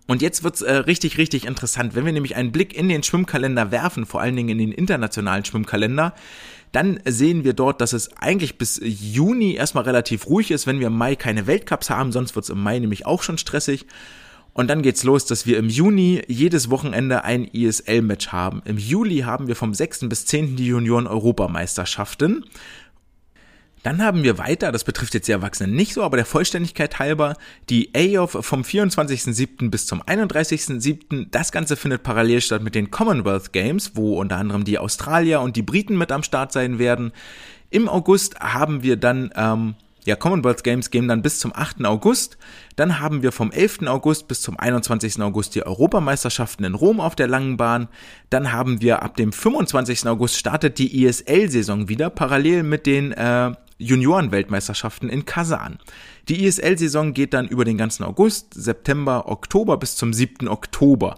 Und 0.07 0.23
jetzt 0.23 0.43
wird's 0.43 0.63
äh, 0.63 0.73
richtig, 0.73 1.19
richtig 1.19 1.45
interessant. 1.45 1.95
Wenn 1.95 2.07
wir 2.07 2.13
nämlich 2.13 2.35
einen 2.35 2.51
Blick 2.51 2.75
in 2.75 2.89
den 2.89 3.03
Schwimmkalender 3.03 3.71
werfen, 3.71 4.07
vor 4.07 4.23
allen 4.23 4.37
Dingen 4.37 4.49
in 4.49 4.59
den 4.59 4.73
internationalen 4.73 5.45
Schwimmkalender, 5.45 6.15
Dann 6.73 7.01
sehen 7.05 7.45
wir 7.45 7.53
dort, 7.55 7.81
dass 7.81 7.93
es 7.93 8.17
eigentlich 8.17 8.59
bis 8.59 8.81
Juni 8.83 9.55
erstmal 9.55 9.85
relativ 9.85 10.27
ruhig 10.27 10.51
ist, 10.51 10.67
wenn 10.67 10.81
wir 10.81 10.89
im 10.89 10.97
Mai 10.97 11.17
keine 11.17 11.47
Weltcups 11.47 11.91
haben, 11.91 12.13
sonst 12.13 12.35
wird 12.35 12.45
es 12.45 12.51
im 12.51 12.63
Mai 12.63 12.79
nämlich 12.79 13.07
auch 13.07 13.23
schon 13.23 13.39
stressig. 13.39 13.87
Und 14.53 14.69
dann 14.69 14.83
geht's 14.83 15.05
los, 15.05 15.25
dass 15.25 15.47
wir 15.47 15.57
im 15.57 15.69
Juni 15.69 16.23
jedes 16.27 16.69
Wochenende 16.69 17.23
ein 17.23 17.45
ISL-Match 17.45 18.29
haben. 18.29 18.61
Im 18.65 18.77
Juli 18.77 19.19
haben 19.21 19.47
wir 19.47 19.55
vom 19.55 19.73
6. 19.73 20.09
bis 20.09 20.27
10. 20.27 20.57
die 20.57 20.67
Junioren-Europameisterschaften. 20.67 22.45
Dann 23.89 24.03
haben 24.03 24.23
wir 24.23 24.37
weiter, 24.37 24.71
das 24.71 24.85
betrifft 24.85 25.15
jetzt 25.15 25.29
die 25.29 25.33
Erwachsenen 25.33 25.75
nicht 25.75 25.95
so, 25.95 26.03
aber 26.03 26.19
der 26.19 26.27
Vollständigkeit 26.27 26.99
halber, 26.99 27.37
die 27.71 27.89
AOF 27.97 28.37
vom 28.45 28.61
24.07. 28.61 29.71
bis 29.71 29.87
zum 29.87 30.03
31.07. 30.03 31.29
Das 31.31 31.53
Ganze 31.53 31.75
findet 31.75 32.03
parallel 32.03 32.43
statt 32.43 32.63
mit 32.63 32.75
den 32.75 32.91
Commonwealth 32.91 33.55
Games, 33.55 33.93
wo 33.95 34.21
unter 34.21 34.37
anderem 34.37 34.65
die 34.65 34.79
Australier 34.79 35.41
und 35.41 35.57
die 35.57 35.63
Briten 35.63 35.97
mit 35.97 36.13
am 36.13 36.23
Start 36.23 36.53
sein 36.53 36.79
werden. 36.79 37.13
Im 37.71 37.89
August 37.89 38.39
haben 38.41 38.83
wir 38.83 38.99
dann 38.99 39.31
ähm, 39.35 39.75
ja, 40.05 40.17
Commonwealth 40.17 40.65
Games 40.65 40.91
gehen 40.91 41.09
dann 41.09 41.23
bis 41.23 41.39
zum 41.39 41.55
8. 41.55 41.87
August. 41.87 42.37
Dann 42.77 43.01
haben 43.01 43.23
wir 43.23 43.33
vom 43.33 43.51
11. 43.51 43.87
August 43.87 44.29
bis 44.29 44.43
zum 44.43 44.59
21. 44.59 45.19
August 45.23 45.55
die 45.55 45.65
Europameisterschaften 45.65 46.67
in 46.67 46.75
Rom 46.75 47.01
auf 47.01 47.17
der 47.17 47.27
langen 47.27 47.57
Bahn. 47.57 47.89
Dann 48.29 48.53
haben 48.53 48.83
wir 48.83 49.03
ab 49.03 49.17
dem 49.17 49.33
25. 49.33 50.07
August 50.07 50.37
startet 50.37 50.77
die 50.77 51.05
ISL-Saison 51.05 51.89
wieder, 51.89 52.11
parallel 52.11 52.65
mit 52.65 52.85
den 52.85 53.13
äh, 53.13 53.53
Junioren-Weltmeisterschaften 53.79 55.09
in 55.09 55.25
Kasan. 55.25 55.79
Die 56.29 56.45
ISL-Saison 56.45 57.15
geht 57.15 57.33
dann 57.33 57.49
über 57.49 57.65
den 57.65 57.79
ganzen 57.79 58.05
August, 58.05 58.55
September, 58.55 59.29
Oktober 59.29 59.77
bis 59.77 59.97
zum 59.97 60.13
7. 60.13 60.49
Oktober. 60.49 61.17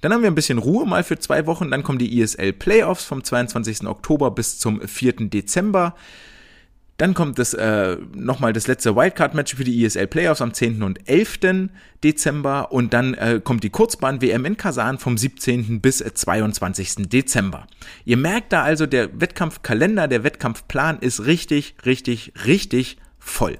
Dann 0.00 0.12
haben 0.12 0.22
wir 0.22 0.30
ein 0.30 0.34
bisschen 0.34 0.58
Ruhe 0.58 0.86
mal 0.86 1.02
für 1.02 1.18
zwei 1.18 1.46
Wochen. 1.46 1.70
Dann 1.70 1.82
kommen 1.82 1.98
die 1.98 2.20
ISL 2.20 2.52
Playoffs 2.52 3.04
vom 3.04 3.24
22. 3.24 3.86
Oktober 3.86 4.30
bis 4.30 4.58
zum 4.58 4.86
4. 4.86 5.30
Dezember. 5.30 5.94
Dann 6.96 7.12
kommt 7.14 7.38
das 7.40 7.54
äh, 7.54 7.96
nochmal 8.14 8.52
das 8.52 8.68
letzte 8.68 8.94
Wildcard-Match 8.94 9.56
für 9.56 9.64
die 9.64 9.84
ESL 9.84 10.06
Playoffs 10.06 10.40
am 10.40 10.54
10. 10.54 10.82
und 10.82 11.08
11. 11.08 11.70
Dezember 12.04 12.70
und 12.70 12.92
dann 12.92 13.14
äh, 13.14 13.40
kommt 13.42 13.64
die 13.64 13.70
Kurzbahn-WM 13.70 14.44
in 14.44 14.56
Kasan 14.56 14.98
vom 14.98 15.18
17. 15.18 15.80
bis 15.80 15.98
22. 15.98 17.08
Dezember. 17.08 17.66
Ihr 18.04 18.16
merkt 18.16 18.52
da 18.52 18.62
also, 18.62 18.86
der 18.86 19.20
Wettkampfkalender, 19.20 20.06
der 20.06 20.22
Wettkampfplan 20.22 20.98
ist 21.00 21.26
richtig, 21.26 21.74
richtig, 21.84 22.32
richtig 22.46 22.98
voll. 23.18 23.58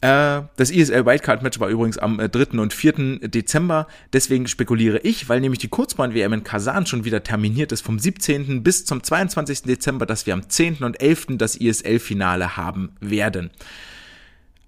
Äh, 0.00 0.42
das 0.56 0.70
ESL 0.70 1.06
Wildcard 1.06 1.42
Match 1.42 1.58
war 1.58 1.68
übrigens 1.68 1.98
am 1.98 2.18
3. 2.18 2.28
Äh, 2.28 2.58
und 2.58 2.72
4. 2.72 3.18
Dezember. 3.28 3.88
Deswegen 4.12 4.46
spekuliere 4.46 4.98
ich, 4.98 5.28
weil 5.28 5.40
nämlich 5.40 5.58
die 5.58 5.68
Kurzbahn-WM 5.68 6.32
in 6.32 6.44
Kasan 6.44 6.86
schon 6.86 7.04
wieder 7.04 7.22
terminiert 7.22 7.72
ist 7.72 7.82
vom 7.82 7.98
17. 7.98 8.62
bis 8.62 8.84
zum 8.84 9.02
22. 9.02 9.62
Dezember, 9.62 10.06
dass 10.06 10.26
wir 10.26 10.34
am 10.34 10.48
10. 10.48 10.84
und 10.84 11.00
11. 11.00 11.38
das 11.38 11.60
ESL-Finale 11.60 12.56
haben 12.56 12.92
werden. 13.00 13.50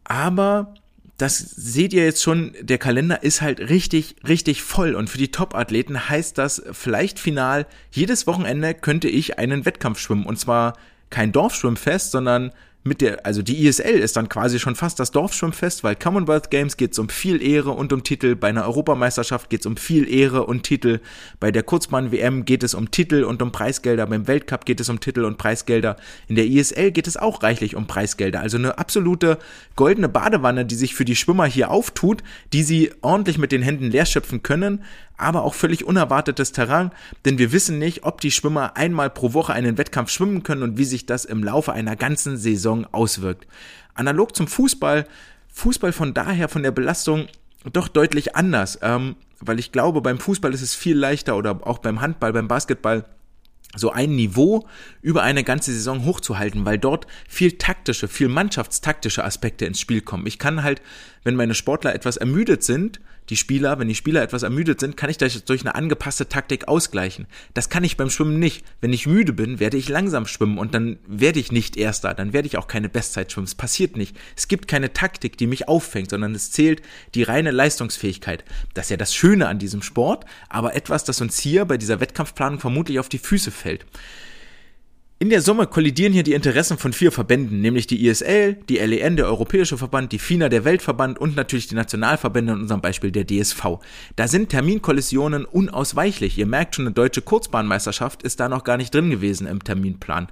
Aber 0.05 0.75
das 1.17 1.39
seht 1.39 1.93
ihr 1.93 2.05
jetzt 2.05 2.23
schon, 2.23 2.57
der 2.61 2.79
Kalender 2.79 3.23
ist 3.23 3.43
halt 3.43 3.61
richtig, 3.61 4.17
richtig 4.27 4.63
voll. 4.63 4.95
Und 4.95 5.11
für 5.11 5.19
die 5.19 5.31
Top-Athleten 5.31 6.09
heißt 6.09 6.39
das 6.39 6.63
vielleicht 6.73 7.21
final, 7.21 7.67
jedes 7.93 8.27
Wochenende 8.27 8.75
könnte 8.75 9.09
ich 9.09 9.39
einen 9.39 9.65
Wettkampf 9.65 10.01
schwimmen. 10.01 10.25
Und 10.25 10.41
zwar 10.41 10.73
kein 11.11 11.31
Dorfschwimmfest, 11.31 12.11
sondern 12.11 12.53
mit 12.83 13.03
der, 13.03 13.27
also 13.27 13.43
die 13.43 13.67
ISL 13.67 13.99
ist 13.99 14.17
dann 14.17 14.31
quasi 14.31 14.59
schon 14.59 14.75
fast 14.75 14.99
das 14.99 15.11
Dorfschwimmfest, 15.11 15.85
weil 15.85 15.97
Commonwealth 15.97 16.51
Games 16.51 16.79
geht 16.79 16.93
es 16.93 16.99
um 16.99 17.11
viel 17.11 17.43
Ehre 17.43 17.73
und 17.73 17.93
um 17.93 18.03
Titel, 18.03 18.37
bei 18.37 18.49
einer 18.49 18.65
Europameisterschaft 18.65 19.51
geht 19.51 19.61
es 19.61 19.67
um 19.67 19.77
viel 19.77 20.11
Ehre 20.11 20.47
und 20.47 20.63
Titel, 20.63 21.01
bei 21.41 21.51
der 21.51 21.63
Kurzbahn-WM 21.63 22.47
geht 22.47 22.63
es 22.63 22.73
um 22.73 22.91
Titel 22.91 23.25
und 23.25 23.43
um 23.43 23.53
Preisgelder, 23.53 24.07
beim 24.07 24.27
Weltcup 24.27 24.65
geht 24.65 24.81
es 24.81 24.89
um 24.89 24.99
Titel 24.99 25.25
und 25.25 25.37
Preisgelder, 25.37 25.97
in 26.27 26.37
der 26.37 26.47
ISL 26.47 26.91
geht 26.91 27.07
es 27.07 27.19
auch 27.19 27.43
reichlich 27.43 27.77
um 27.77 27.87
Preisgelder, 27.87 28.41
also 28.41 28.57
eine 28.57 28.79
absolute 28.79 29.39
goldene 29.77 30.09
Badewanne, 30.09 30.65
die 30.65 30.75
sich 30.75 30.95
für 30.95 31.05
die 31.05 31.17
Schwimmer 31.17 31.45
hier 31.45 31.71
auftut, 31.71 32.23
die 32.55 32.63
sie 32.63 32.93
ordentlich 33.03 33.37
mit 33.37 33.53
den 33.53 33.63
Händen 33.63 33.91
leer 33.91 34.07
schöpfen 34.07 34.43
können, 34.43 34.83
aber 35.21 35.43
auch 35.43 35.55
völlig 35.55 35.85
unerwartetes 35.85 36.53
Terrain, 36.53 36.91
denn 37.25 37.39
wir 37.39 37.53
wissen 37.53 37.79
nicht, 37.79 38.05
ob 38.05 38.21
die 38.21 38.31
Schwimmer 38.31 38.77
einmal 38.77 39.11
pro 39.11 39.33
Woche 39.33 39.53
einen 39.53 39.79
Wettkampf 39.79 40.11
schwimmen 40.11 40.43
können 40.43 40.63
und 40.63 40.79
wie 40.79 40.85
sich 40.85 41.07
das 41.07 41.25
im 41.25 41.43
Laufe 41.45 41.73
einer 41.73 41.97
ganzen 41.97 42.37
Saison 42.37 42.87
auswirkt. 42.93 43.47
Analog 43.95 44.35
zum 44.35 44.47
Fußball, 44.47 45.07
Fußball 45.53 45.93
von 45.93 46.15
daher 46.15 46.49
von 46.49 46.63
der 46.63 46.71
Belastung 46.71 47.27
doch 47.73 47.89
deutlich 47.89 48.37
anders, 48.37 48.79
ähm, 48.83 49.17
weil 49.41 49.59
ich 49.59 49.73
glaube, 49.73 50.01
beim 50.01 50.19
Fußball 50.19 50.55
ist 50.55 50.63
es 50.63 50.75
viel 50.75 50.97
leichter 50.97 51.37
oder 51.37 51.67
auch 51.67 51.79
beim 51.79 52.01
Handball, 52.01 52.33
beim 52.33 52.49
Basketball 52.49 53.05
so 53.77 53.91
ein 53.91 54.17
Niveau 54.17 54.67
über 55.01 55.23
eine 55.23 55.45
ganze 55.45 55.73
Saison 55.73 56.05
hochzuhalten, 56.05 56.65
weil 56.65 56.79
dort 56.79 57.07
viel 57.29 57.53
taktische, 57.53 58.09
viel 58.09 58.29
mannschaftstaktische 58.29 59.25
Aspekte 59.25 59.65
ins 59.65 59.79
Spiel 59.79 60.01
kommen. 60.01 60.27
Ich 60.27 60.39
kann 60.39 60.63
halt, 60.63 60.83
wenn 61.25 61.37
meine 61.37 61.55
Sportler 61.55 61.95
etwas 61.95 62.17
ermüdet 62.17 62.63
sind, 62.63 63.01
die 63.29 63.37
Spieler, 63.37 63.79
wenn 63.79 63.87
die 63.87 63.95
Spieler 63.95 64.23
etwas 64.23 64.43
ermüdet 64.43 64.81
sind, 64.81 64.97
kann 64.97 65.09
ich 65.09 65.17
das 65.17 65.45
durch 65.45 65.61
eine 65.61 65.77
angepasste 65.77 66.29
Taktik 66.29 66.67
ausgleichen. 66.67 67.27
Das 67.55 67.69
kann 67.69 67.85
ich 67.85 67.97
beim 67.97 68.11
Schwimmen 68.11 68.41
nicht. 68.41 68.65
Wenn 68.81 68.93
ich 68.93 69.07
müde 69.07 69.33
bin, 69.33 69.61
werde 69.61 69.77
ich 69.77 69.89
langsam 69.89 70.27
schwimmen 70.27 70.59
und 70.59 70.75
dann 70.75 70.99
werde 71.07 71.39
ich 71.39 71.53
nicht 71.53 71.77
Erster, 71.77 72.13
dann 72.13 72.33
werde 72.33 72.49
ich 72.49 72.57
auch 72.59 72.67
keine 72.67 72.89
Bestzeit 72.89 73.31
schwimmen. 73.31 73.47
Es 73.47 73.55
passiert 73.55 73.97
nicht. 73.97 74.17
Es 74.37 74.49
gibt 74.49 74.67
keine 74.67 74.93
Taktik, 74.93 75.37
die 75.37 75.47
mich 75.47 75.69
auffängt, 75.69 76.11
sondern 76.11 76.35
es 76.35 76.51
zählt 76.51 76.83
die 77.15 77.23
reine 77.23 77.53
Leistungsfähigkeit. 77.53 78.45
Das 78.75 78.87
ist 78.87 78.91
ja 78.91 78.97
das 78.97 79.15
Schöne 79.15 79.47
an 79.47 79.61
diesem 79.61 79.83
Sport, 79.83 80.25
aber 80.49 80.75
etwas, 80.75 81.05
das 81.05 81.21
uns 81.21 81.39
hier 81.39 81.65
bei 81.67 81.77
dieser 81.77 82.01
Wettkampfplanung 82.01 82.59
vermutlich 82.59 82.99
auf 82.99 83.09
die 83.09 83.19
Füße 83.19 83.53
fällt. 83.53 83.87
In 85.23 85.29
der 85.29 85.43
Summe 85.43 85.67
kollidieren 85.67 86.15
hier 86.15 86.23
die 86.23 86.33
Interessen 86.33 86.79
von 86.79 86.95
vier 86.95 87.13
Verbänden, 87.13 87.61
nämlich 87.61 87.87
die 87.87 88.07
ISL, 88.07 88.55
die 88.71 88.79
LEN, 88.79 89.17
der 89.17 89.27
Europäische 89.27 89.77
Verband, 89.77 90.13
die 90.13 90.19
FINA, 90.19 90.49
der 90.49 90.65
Weltverband 90.65 91.19
und 91.19 91.37
natürlich 91.37 91.67
die 91.67 91.75
Nationalverbände, 91.75 92.55
in 92.55 92.61
unserem 92.61 92.81
Beispiel 92.81 93.13
der 93.13 93.27
DSV. 93.27 93.81
Da 94.17 94.29
sind 94.29 94.49
Terminkollisionen 94.49 95.45
unausweichlich. 95.45 96.39
Ihr 96.39 96.47
merkt 96.47 96.75
schon, 96.75 96.87
eine 96.87 96.95
deutsche 96.95 97.21
Kurzbahnmeisterschaft 97.21 98.23
ist 98.23 98.41
da 98.41 98.49
noch 98.49 98.65
gar 98.65 98.79
nicht 98.79 98.95
drin 98.95 99.11
gewesen 99.11 99.47
im 99.47 99.63
Terminplan. 99.63 100.29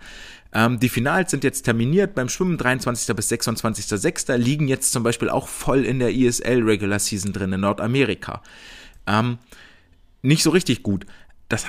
Ähm, 0.55 0.80
die 0.80 0.89
Finals 0.89 1.32
sind 1.32 1.45
jetzt 1.45 1.64
terminiert 1.64 2.14
beim 2.14 2.30
Schwimmen 2.30 2.57
23. 2.57 3.14
bis 3.14 3.30
26.06. 3.30 4.39
liegen 4.39 4.68
jetzt 4.68 4.93
zum 4.93 5.03
Beispiel 5.03 5.28
auch 5.28 5.49
voll 5.49 5.84
in 5.84 5.99
der 5.99 6.14
ISL 6.14 6.62
Regular 6.62 6.99
Season 6.99 7.34
drin 7.34 7.53
in 7.53 7.61
Nordamerika. 7.61 8.43
Ähm, 9.07 9.36
nicht 10.22 10.43
so 10.43 10.49
richtig 10.49 10.82
gut. 10.82 11.05
Das 11.51 11.66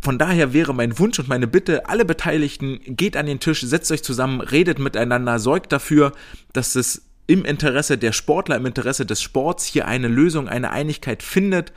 von 0.00 0.18
daher 0.18 0.52
wäre 0.52 0.74
mein 0.74 0.98
Wunsch 0.98 1.18
und 1.18 1.28
meine 1.28 1.46
Bitte, 1.46 1.88
alle 1.88 2.04
Beteiligten, 2.04 2.80
geht 2.84 3.16
an 3.16 3.26
den 3.26 3.40
Tisch, 3.40 3.62
setzt 3.62 3.90
euch 3.90 4.04
zusammen, 4.04 4.40
redet 4.40 4.78
miteinander, 4.78 5.38
sorgt 5.38 5.72
dafür, 5.72 6.12
dass 6.52 6.74
es 6.76 7.02
im 7.26 7.44
Interesse 7.44 7.98
der 7.98 8.12
Sportler, 8.12 8.56
im 8.56 8.66
Interesse 8.66 9.04
des 9.04 9.20
Sports 9.20 9.64
hier 9.64 9.88
eine 9.88 10.08
Lösung, 10.08 10.48
eine 10.48 10.70
Einigkeit 10.70 11.22
findet. 11.22 11.72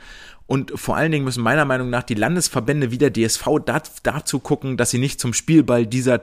Und 0.46 0.72
vor 0.74 0.96
allen 0.96 1.12
Dingen 1.12 1.24
müssen 1.24 1.42
meiner 1.42 1.64
Meinung 1.64 1.90
nach 1.90 2.02
die 2.02 2.14
Landesverbände 2.14 2.90
wie 2.90 2.98
der 2.98 3.12
DSV 3.12 3.46
dazu 4.02 4.40
gucken, 4.40 4.76
dass 4.76 4.90
sie 4.90 4.98
nicht 4.98 5.20
zum 5.20 5.32
Spielball 5.32 5.86
dieser 5.86 6.20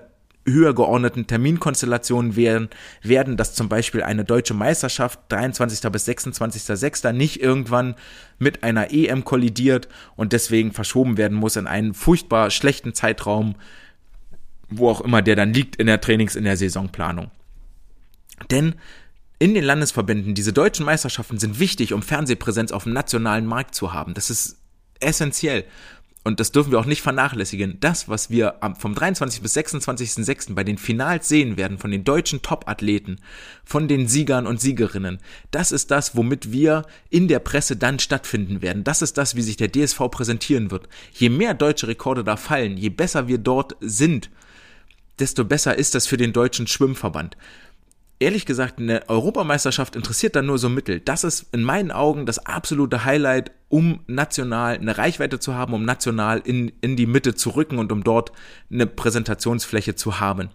höher 0.48 0.74
geordneten 0.74 1.28
Terminkonstellationen 1.28 2.36
werden, 2.36 2.70
werden, 3.04 3.38
dass 3.38 3.54
zum 3.54 3.70
Beispiel 3.70 4.02
eine 4.02 4.24
deutsche 4.24 4.54
Meisterschaft 4.54 5.20
23. 5.30 5.91
bis 5.91 6.08
26.06. 6.08 7.12
nicht 7.12 7.41
irgendwann 7.41 7.95
mit 8.39 8.64
einer 8.64 8.91
EM 8.91 9.24
kollidiert 9.24 9.88
und 10.16 10.34
deswegen 10.34 10.72
verschoben 10.72 11.18
werden 11.18 11.38
muss 11.38 11.56
in 11.56 11.68
einen 11.68 11.93
furchtbar 11.93 12.50
schlechten 12.50 12.93
Zeitraum, 12.93 13.56
wo 14.70 14.89
auch 14.89 15.02
immer 15.02 15.22
der 15.22 15.36
dann 15.36 15.54
liegt 15.54 15.76
in 15.76 15.88
der 15.88 16.02
Trainings-, 16.02 16.36
in 16.36 16.43
der 16.43 16.58
Saisonplanung. 16.58 17.32
Denn 18.50 18.76
in 19.39 19.54
den 19.54 19.64
Landesverbänden, 19.64 20.34
diese 20.34 20.54
deutschen 20.54 20.86
Meisterschaften 20.86 21.38
sind 21.38 21.60
wichtig, 21.60 21.93
um 21.93 22.02
Fernsehpräsenz 22.02 22.72
auf 22.72 22.84
dem 22.84 22.93
nationalen 22.93 23.45
Markt 23.45 23.76
zu 23.76 23.93
haben. 23.93 24.14
Das 24.14 24.30
ist 24.30 24.58
essentiell 25.00 25.66
und 26.28 26.42
das 26.42 26.52
dürfen 26.52 26.72
wir 26.72 26.80
auch 26.80 26.86
nicht 26.86 27.02
vernachlässigen, 27.02 27.78
das, 27.80 28.10
was 28.10 28.30
wir 28.30 28.56
vom 28.78 28.94
23. 28.94 29.42
bis 29.42 29.56
26.06. 29.56 30.56
bei 30.56 30.66
den 30.66 30.78
Finals 30.78 31.30
sehen 31.30 31.56
werden 31.56 31.78
von 31.78 31.90
den 31.90 32.04
deutschen 32.04 32.42
Top-Athleten, 32.42 33.22
von 33.64 33.88
den 33.88 34.10
Siegern 34.10 34.46
und 34.46 34.60
Siegerinnen, 34.60 35.20
das 35.52 35.72
ist 35.72 35.90
das, 35.90 36.18
womit 36.18 36.52
wir 36.52 36.84
in 37.10 37.30
der 37.30 37.40
Presse 37.40 37.78
dann 37.78 37.98
stattfinden 38.00 38.62
werden. 38.62 38.84
Das 38.84 39.02
ist 39.02 39.18
das, 39.18 39.36
wie 39.36 39.42
sich 39.42 39.56
der 39.56 39.72
DSV 39.72 40.00
präsentieren 40.12 40.70
wird. 40.70 40.90
Je 41.14 41.30
mehr 41.30 41.54
deutsche 41.54 41.88
Rekorde 41.88 42.26
da 42.26 42.36
fallen, 42.36 42.76
je 42.76 42.90
besser 42.90 43.30
wir 43.30 43.38
dort 43.38 43.78
sind, 43.80 44.30
desto 45.20 45.46
besser 45.46 45.78
ist 45.78 45.96
das 45.96 46.08
für 46.08 46.18
den 46.18 46.34
deutschen 46.34 46.68
Schwimmverband 46.68 47.38
ehrlich 48.20 48.45
gesagt, 48.45 48.80
eine 48.80 49.07
Europameisterschaft 49.09 49.95
interessiert 49.95 50.36
dann 50.36 50.47
nur 50.47 50.57
so 50.57 50.70
mittel. 50.70 50.99
Das 50.99 51.24
ist 51.24 51.53
in 51.53 51.63
meinen 51.63 51.91
Augen 51.91 52.26
das 52.26 52.39
absolute 52.39 53.05
Highlight, 53.05 53.51
um 53.70 53.99
national 54.07 54.76
eine 54.76 54.97
Reichweite 54.97 55.39
zu 55.39 55.53
haben, 55.55 55.74
um 55.74 55.86
national 55.86 56.41
in, 56.43 56.72
in 56.82 56.95
die 56.95 57.05
Mitte 57.05 57.36
zu 57.36 57.51
rücken 57.51 57.80
und 57.80 57.91
um 57.91 58.03
dort 58.03 58.32
eine 58.72 58.88
Präsentationsfläche 58.88 59.95
zu 59.95 60.20
haben. 60.20 60.49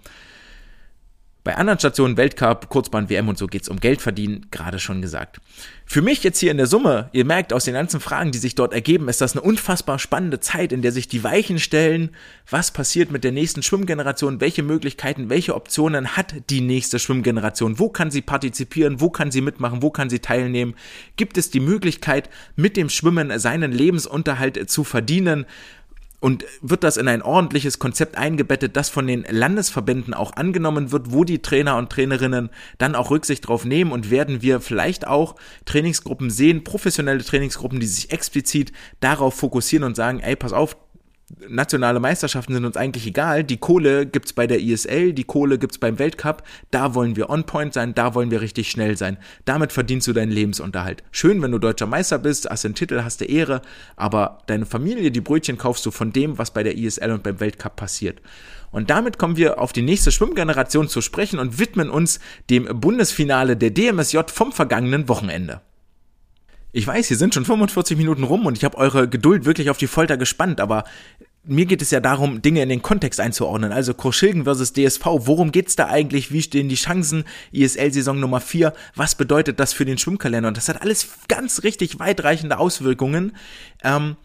Bei 1.45 1.57
anderen 1.57 1.81
Stationen, 1.81 2.17
Weltcup, 2.17 2.69
Kurzbahn, 2.69 3.11
WM 3.11 3.29
und 3.29 3.37
so 3.37 3.49
geht's 3.49 3.69
um 3.69 3.81
Geld 3.81 4.01
verdienen, 4.01 4.47
gerade 4.53 4.79
schon 4.79 5.03
gesagt. 5.03 5.41
Für 5.85 6.01
mich 6.01 6.23
jetzt 6.23 6.39
hier 6.39 6.53
in 6.53 6.57
der 6.57 6.69
Summe, 6.69 7.11
ihr 7.13 7.25
merkt 7.25 7.53
aus 7.53 7.65
den 7.65 7.75
ganzen 7.75 7.99
Fragen, 7.99 8.31
die 8.31 8.39
sich 8.39 8.55
dort 8.55 8.73
ergeben, 8.73 9.09
ist 9.09 9.21
das 9.21 9.33
eine 9.33 9.43
unfassbar 9.43 9.99
spannende 9.99 10.39
Zeit, 10.39 10.73
in 10.73 10.83
der 10.83 10.93
sich 10.93 11.09
die 11.09 11.25
Weichen 11.25 11.59
stellen. 11.59 12.11
Was 12.49 12.71
passiert 12.71 13.11
mit 13.11 13.25
der 13.25 13.33
nächsten 13.33 13.65
Schwimmgeneration? 13.65 14.41
Welche 14.41 14.63
Möglichkeiten, 14.63 15.31
welche 15.31 15.57
Optionen 15.57 16.17
hat 16.17 16.49
die 16.49 16.61
nächste 16.61 17.01
Schwimmgeneration? 17.01 17.81
Wo 17.81 17.89
kann 17.89 18.13
sie 18.13 18.23
partizipieren? 18.23 19.01
Wo 19.01 19.11
kann 19.11 19.33
sie 19.33 19.41
mitmachen? 19.41 19.83
Wo 19.83 19.91
kann 19.91 20.11
sie 20.11 20.21
teilnehmen? 20.21 20.77
Gibt 21.17 21.37
es 21.37 21.51
die 21.51 21.61
Möglichkeit, 21.61 22.31
mit 22.55 22.77
dem 22.77 22.89
Schwimmen 22.89 23.37
seinen 23.41 23.73
Lebensunterhalt 23.73 24.71
zu 24.71 24.85
verdienen? 24.85 25.47
Und 26.23 26.45
wird 26.61 26.85
das 26.85 26.99
in 26.99 27.09
ein 27.09 27.21
ordentliches 27.21 27.81
Konzept 27.81 28.17
eingebettet, 28.17 28.77
das 28.77 28.89
von 28.89 29.09
den 29.09 29.27
Landesverbänden 29.29 30.15
auch 30.15 30.37
angenommen 30.37 30.93
wird, 30.93 31.11
wo 31.11 31.25
die 31.25 31.43
Trainer 31.43 31.77
und 31.77 31.91
Trainerinnen 31.91 32.51
dann 32.79 32.95
auch 32.95 33.11
Rücksicht 33.11 33.49
drauf 33.49 33.65
nehmen? 33.65 33.91
Und 33.91 34.09
werden 34.09 34.41
wir 34.41 34.61
vielleicht 34.61 35.05
auch 35.05 35.35
Trainingsgruppen 35.65 36.31
sehen, 36.31 36.63
professionelle 36.63 37.25
Trainingsgruppen, 37.25 37.81
die 37.81 37.89
sich 37.89 38.13
explizit 38.13 38.71
darauf 39.01 39.35
fokussieren 39.35 39.83
und 39.83 39.97
sagen, 39.97 40.21
ey, 40.21 40.37
pass 40.37 40.53
auf, 40.53 40.77
nationale 41.49 42.01
Meisterschaften 42.01 42.55
sind 42.55 42.65
uns 42.65 42.77
eigentlich 42.77 43.07
egal. 43.07 43.45
Die 43.45 43.57
Kohle 43.57 44.07
gibt's 44.07 44.33
bei 44.33 44.47
der 44.47 44.61
ISL, 44.61 45.13
die 45.13 45.25
Kohle 45.25 45.59
gibt's 45.59 45.79
beim 45.79 45.99
Weltcup. 45.99 46.43
Da 46.71 46.95
wollen 46.95 47.17
wir 47.17 47.31
on 47.31 47.45
point 47.45 47.73
sein, 47.75 47.95
da 47.95 48.15
wollen 48.15 48.31
wir 48.31 48.41
richtig 48.41 48.71
schnell 48.71 48.97
sein. 48.97 49.19
Damit 49.45 49.73
verdienst 49.73 50.07
du 50.07 50.13
deinen 50.13 50.33
Lebensunterhalt. 50.33 51.03
Schön, 51.11 51.43
wenn 51.43 51.53
du 51.53 51.59
deutscher 51.59 51.87
Meister 51.87 52.19
bist, 52.19 52.49
hast 52.49 52.65
den 52.65 52.75
Titel, 52.75 53.03
hast 53.03 53.21
du 53.21 53.25
Ehre, 53.25 53.63
aber 53.97 54.39
deine 54.47 54.67
Familie, 54.67 55.11
die 55.11 55.21
Brötchen 55.21 55.59
kaufst 55.59 55.85
du 55.87 55.91
von 55.91 56.13
dem, 56.13 56.39
was 56.39 56.53
bei 56.53 56.63
der 56.63 56.77
ISL 56.77 57.11
und 57.11 57.23
beim 57.23 57.41
Weltcup 57.41 57.77
passiert. 57.77 58.21
Und 58.71 58.89
damit 58.89 59.19
kommen 59.19 59.37
wir 59.37 59.61
auf 59.61 59.73
die 59.73 59.83
nächste 59.83 60.11
Schwimmgeneration 60.11 60.89
zu 60.89 61.03
sprechen 61.03 61.39
und 61.39 61.59
widmen 61.59 61.91
uns 61.91 62.21
dem 62.49 62.65
Bundesfinale 62.65 63.57
der 63.57 63.71
DMSJ 63.71 64.21
vom 64.29 64.51
vergangenen 64.51 65.09
Wochenende. 65.09 65.61
Ich 66.75 66.87
weiß, 66.87 67.09
hier 67.09 67.19
sind 67.19 67.35
schon 67.35 67.45
45 67.45 67.99
Minuten 67.99 68.25
rum 68.25 68.47
und 68.47 68.57
ich 68.57 68.65
habe 68.65 68.79
eure 68.79 69.07
Geduld 69.07 69.45
wirklich 69.45 69.69
auf 69.69 69.77
die 69.77 69.87
Folter 69.87 70.17
gespannt, 70.17 70.59
aber 70.59 70.85
mir 71.45 71.67
geht 71.67 71.83
es 71.83 71.91
ja 71.91 72.01
darum, 72.01 72.41
Dinge 72.41 72.63
in 72.63 72.69
den 72.71 72.83
Kontext 72.83 73.21
einzuordnen. 73.21 73.73
Also 73.73 73.95
Kurschilgen 73.95 74.45
versus 74.45 74.73
DSV, 74.73 75.05
worum 75.05 75.53
geht's 75.53 75.77
da 75.77 75.89
eigentlich? 75.89 76.33
Wie 76.33 76.41
stehen 76.41 76.69
die 76.69 76.77
Chancen? 76.77 77.25
ISL-Saison 77.51 78.19
Nummer 78.19 78.41
4, 78.41 78.73
was 78.95 79.17
bedeutet 79.17 79.61
das 79.61 79.73
für 79.73 79.85
den 79.85 79.99
Schwimmkalender? 79.99 80.49
Und 80.49 80.57
das 80.57 80.69
hat 80.69 80.81
alles 80.81 81.09
ganz 81.29 81.63
richtig 81.63 81.99
weitreichende 81.99 82.59
Auswirkungen. 82.59 83.37
Ähm, 83.83 84.17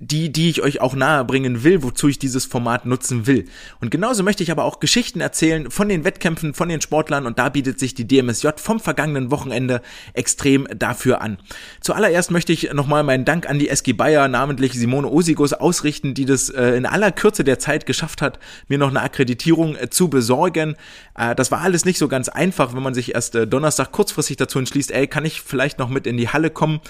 die, 0.00 0.32
die 0.32 0.48
ich 0.48 0.62
euch 0.62 0.80
auch 0.80 0.94
nahebringen 0.94 1.62
will, 1.62 1.82
wozu 1.82 2.08
ich 2.08 2.18
dieses 2.18 2.46
Format 2.46 2.86
nutzen 2.86 3.26
will. 3.26 3.44
Und 3.80 3.90
genauso 3.90 4.22
möchte 4.22 4.42
ich 4.42 4.50
aber 4.50 4.64
auch 4.64 4.80
Geschichten 4.80 5.20
erzählen 5.20 5.70
von 5.70 5.90
den 5.90 6.04
Wettkämpfen, 6.04 6.54
von 6.54 6.70
den 6.70 6.80
Sportlern 6.80 7.26
und 7.26 7.38
da 7.38 7.50
bietet 7.50 7.78
sich 7.78 7.94
die 7.94 8.08
DMSJ 8.08 8.48
vom 8.56 8.80
vergangenen 8.80 9.30
Wochenende 9.30 9.82
extrem 10.14 10.66
dafür 10.74 11.20
an. 11.20 11.36
Zuallererst 11.82 12.30
möchte 12.30 12.52
ich 12.54 12.72
nochmal 12.72 13.02
meinen 13.02 13.26
Dank 13.26 13.48
an 13.48 13.58
die 13.58 13.68
SG 13.68 13.92
Bayer, 13.92 14.26
namentlich 14.28 14.72
Simone 14.72 15.06
Osigos, 15.06 15.52
ausrichten, 15.52 16.14
die 16.14 16.24
das 16.24 16.48
äh, 16.48 16.76
in 16.76 16.86
aller 16.86 17.12
Kürze 17.12 17.44
der 17.44 17.58
Zeit 17.58 17.84
geschafft 17.84 18.22
hat, 18.22 18.38
mir 18.68 18.78
noch 18.78 18.88
eine 18.88 19.02
Akkreditierung 19.02 19.76
äh, 19.76 19.90
zu 19.90 20.08
besorgen. 20.08 20.76
Äh, 21.14 21.34
das 21.34 21.50
war 21.50 21.60
alles 21.60 21.84
nicht 21.84 21.98
so 21.98 22.08
ganz 22.08 22.30
einfach, 22.30 22.74
wenn 22.74 22.82
man 22.82 22.94
sich 22.94 23.14
erst 23.14 23.34
äh, 23.34 23.46
Donnerstag 23.46 23.92
kurzfristig 23.92 24.38
dazu 24.38 24.58
entschließt, 24.58 24.92
ey, 24.92 25.06
kann 25.06 25.26
ich 25.26 25.42
vielleicht 25.42 25.78
noch 25.78 25.90
mit 25.90 26.06
in 26.06 26.16
die 26.16 26.30
Halle 26.30 26.48
kommen? 26.48 26.80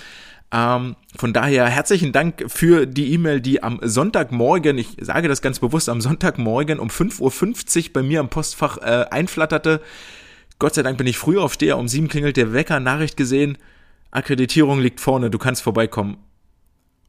Ähm, 0.53 0.96
von 1.16 1.32
daher 1.32 1.66
herzlichen 1.66 2.12
Dank 2.12 2.44
für 2.48 2.86
die 2.86 3.12
E-Mail, 3.12 3.40
die 3.40 3.62
am 3.62 3.78
Sonntagmorgen, 3.82 4.78
ich 4.78 4.96
sage 5.01 5.28
das 5.28 5.42
ganz 5.42 5.61
bewusst, 5.61 5.88
am 5.88 6.01
Sonntagmorgen 6.01 6.80
um 6.80 6.88
5.50 6.88 7.20
Uhr 7.86 7.92
bei 7.92 8.03
mir 8.03 8.20
am 8.20 8.30
Postfach 8.30 8.78
äh, 8.78 9.07
einflatterte. 9.11 9.80
Gott 10.59 10.74
sei 10.74 10.82
Dank 10.82 10.98
bin 10.98 11.07
ich 11.07 11.18
früher 11.18 11.42
aufsteher, 11.42 11.78
um 11.78 11.88
sieben 11.88 12.09
klingelt 12.09 12.36
der 12.36 12.53
Wecker, 12.53 12.80
Nachricht 12.80 13.16
gesehen, 13.16 13.59
Akkreditierung 14.11 14.80
liegt 14.80 15.01
vorne, 15.01 15.30
du 15.30 15.38
kannst 15.38 15.62
vorbeikommen. 15.62 16.16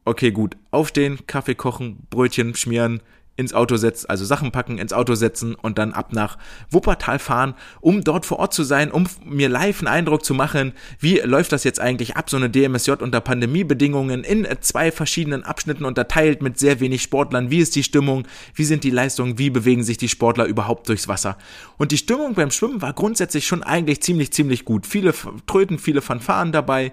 Okay, 0.05 0.31
gut. 0.31 0.55
Aufstehen, 0.71 1.19
Kaffee 1.27 1.55
kochen, 1.55 2.07
Brötchen 2.09 2.55
schmieren, 2.55 3.01
ins 3.37 3.53
Auto 3.53 3.77
setzen, 3.77 4.09
also 4.09 4.25
Sachen 4.25 4.51
packen, 4.51 4.77
ins 4.77 4.93
Auto 4.93 5.15
setzen 5.15 5.55
und 5.55 5.77
dann 5.77 5.93
ab 5.93 6.13
nach 6.13 6.37
Wuppertal 6.69 7.17
fahren, 7.17 7.55
um 7.79 8.03
dort 8.03 8.25
vor 8.25 8.39
Ort 8.39 8.53
zu 8.53 8.63
sein, 8.63 8.91
um 8.91 9.07
mir 9.25 9.49
live 9.49 9.79
einen 9.79 9.87
Eindruck 9.87 10.23
zu 10.25 10.33
machen, 10.33 10.73
wie 10.99 11.19
läuft 11.19 11.51
das 11.51 11.63
jetzt 11.63 11.79
eigentlich 11.79 12.17
ab, 12.17 12.29
so 12.29 12.37
eine 12.37 12.49
DMSJ 12.49 12.91
unter 12.99 13.21
Pandemiebedingungen 13.21 14.23
in 14.23 14.47
zwei 14.59 14.91
verschiedenen 14.91 15.43
Abschnitten 15.43 15.85
unterteilt 15.85 16.41
mit 16.41 16.59
sehr 16.59 16.79
wenig 16.79 17.01
Sportlern, 17.01 17.49
wie 17.49 17.59
ist 17.59 17.75
die 17.75 17.83
Stimmung, 17.83 18.27
wie 18.53 18.65
sind 18.65 18.83
die 18.83 18.89
Leistungen, 18.89 19.37
wie 19.37 19.49
bewegen 19.49 19.83
sich 19.83 19.97
die 19.97 20.09
Sportler 20.09 20.45
überhaupt 20.45 20.89
durchs 20.89 21.07
Wasser. 21.07 21.37
Und 21.77 21.91
die 21.91 21.97
Stimmung 21.97 22.35
beim 22.35 22.51
Schwimmen 22.51 22.81
war 22.81 22.93
grundsätzlich 22.93 23.47
schon 23.47 23.63
eigentlich 23.63 24.01
ziemlich, 24.01 24.31
ziemlich 24.31 24.65
gut. 24.65 24.85
Viele 24.85 25.13
Tröten, 25.47 25.79
viele 25.79 26.01
Fanfaren 26.01 26.51
dabei, 26.51 26.91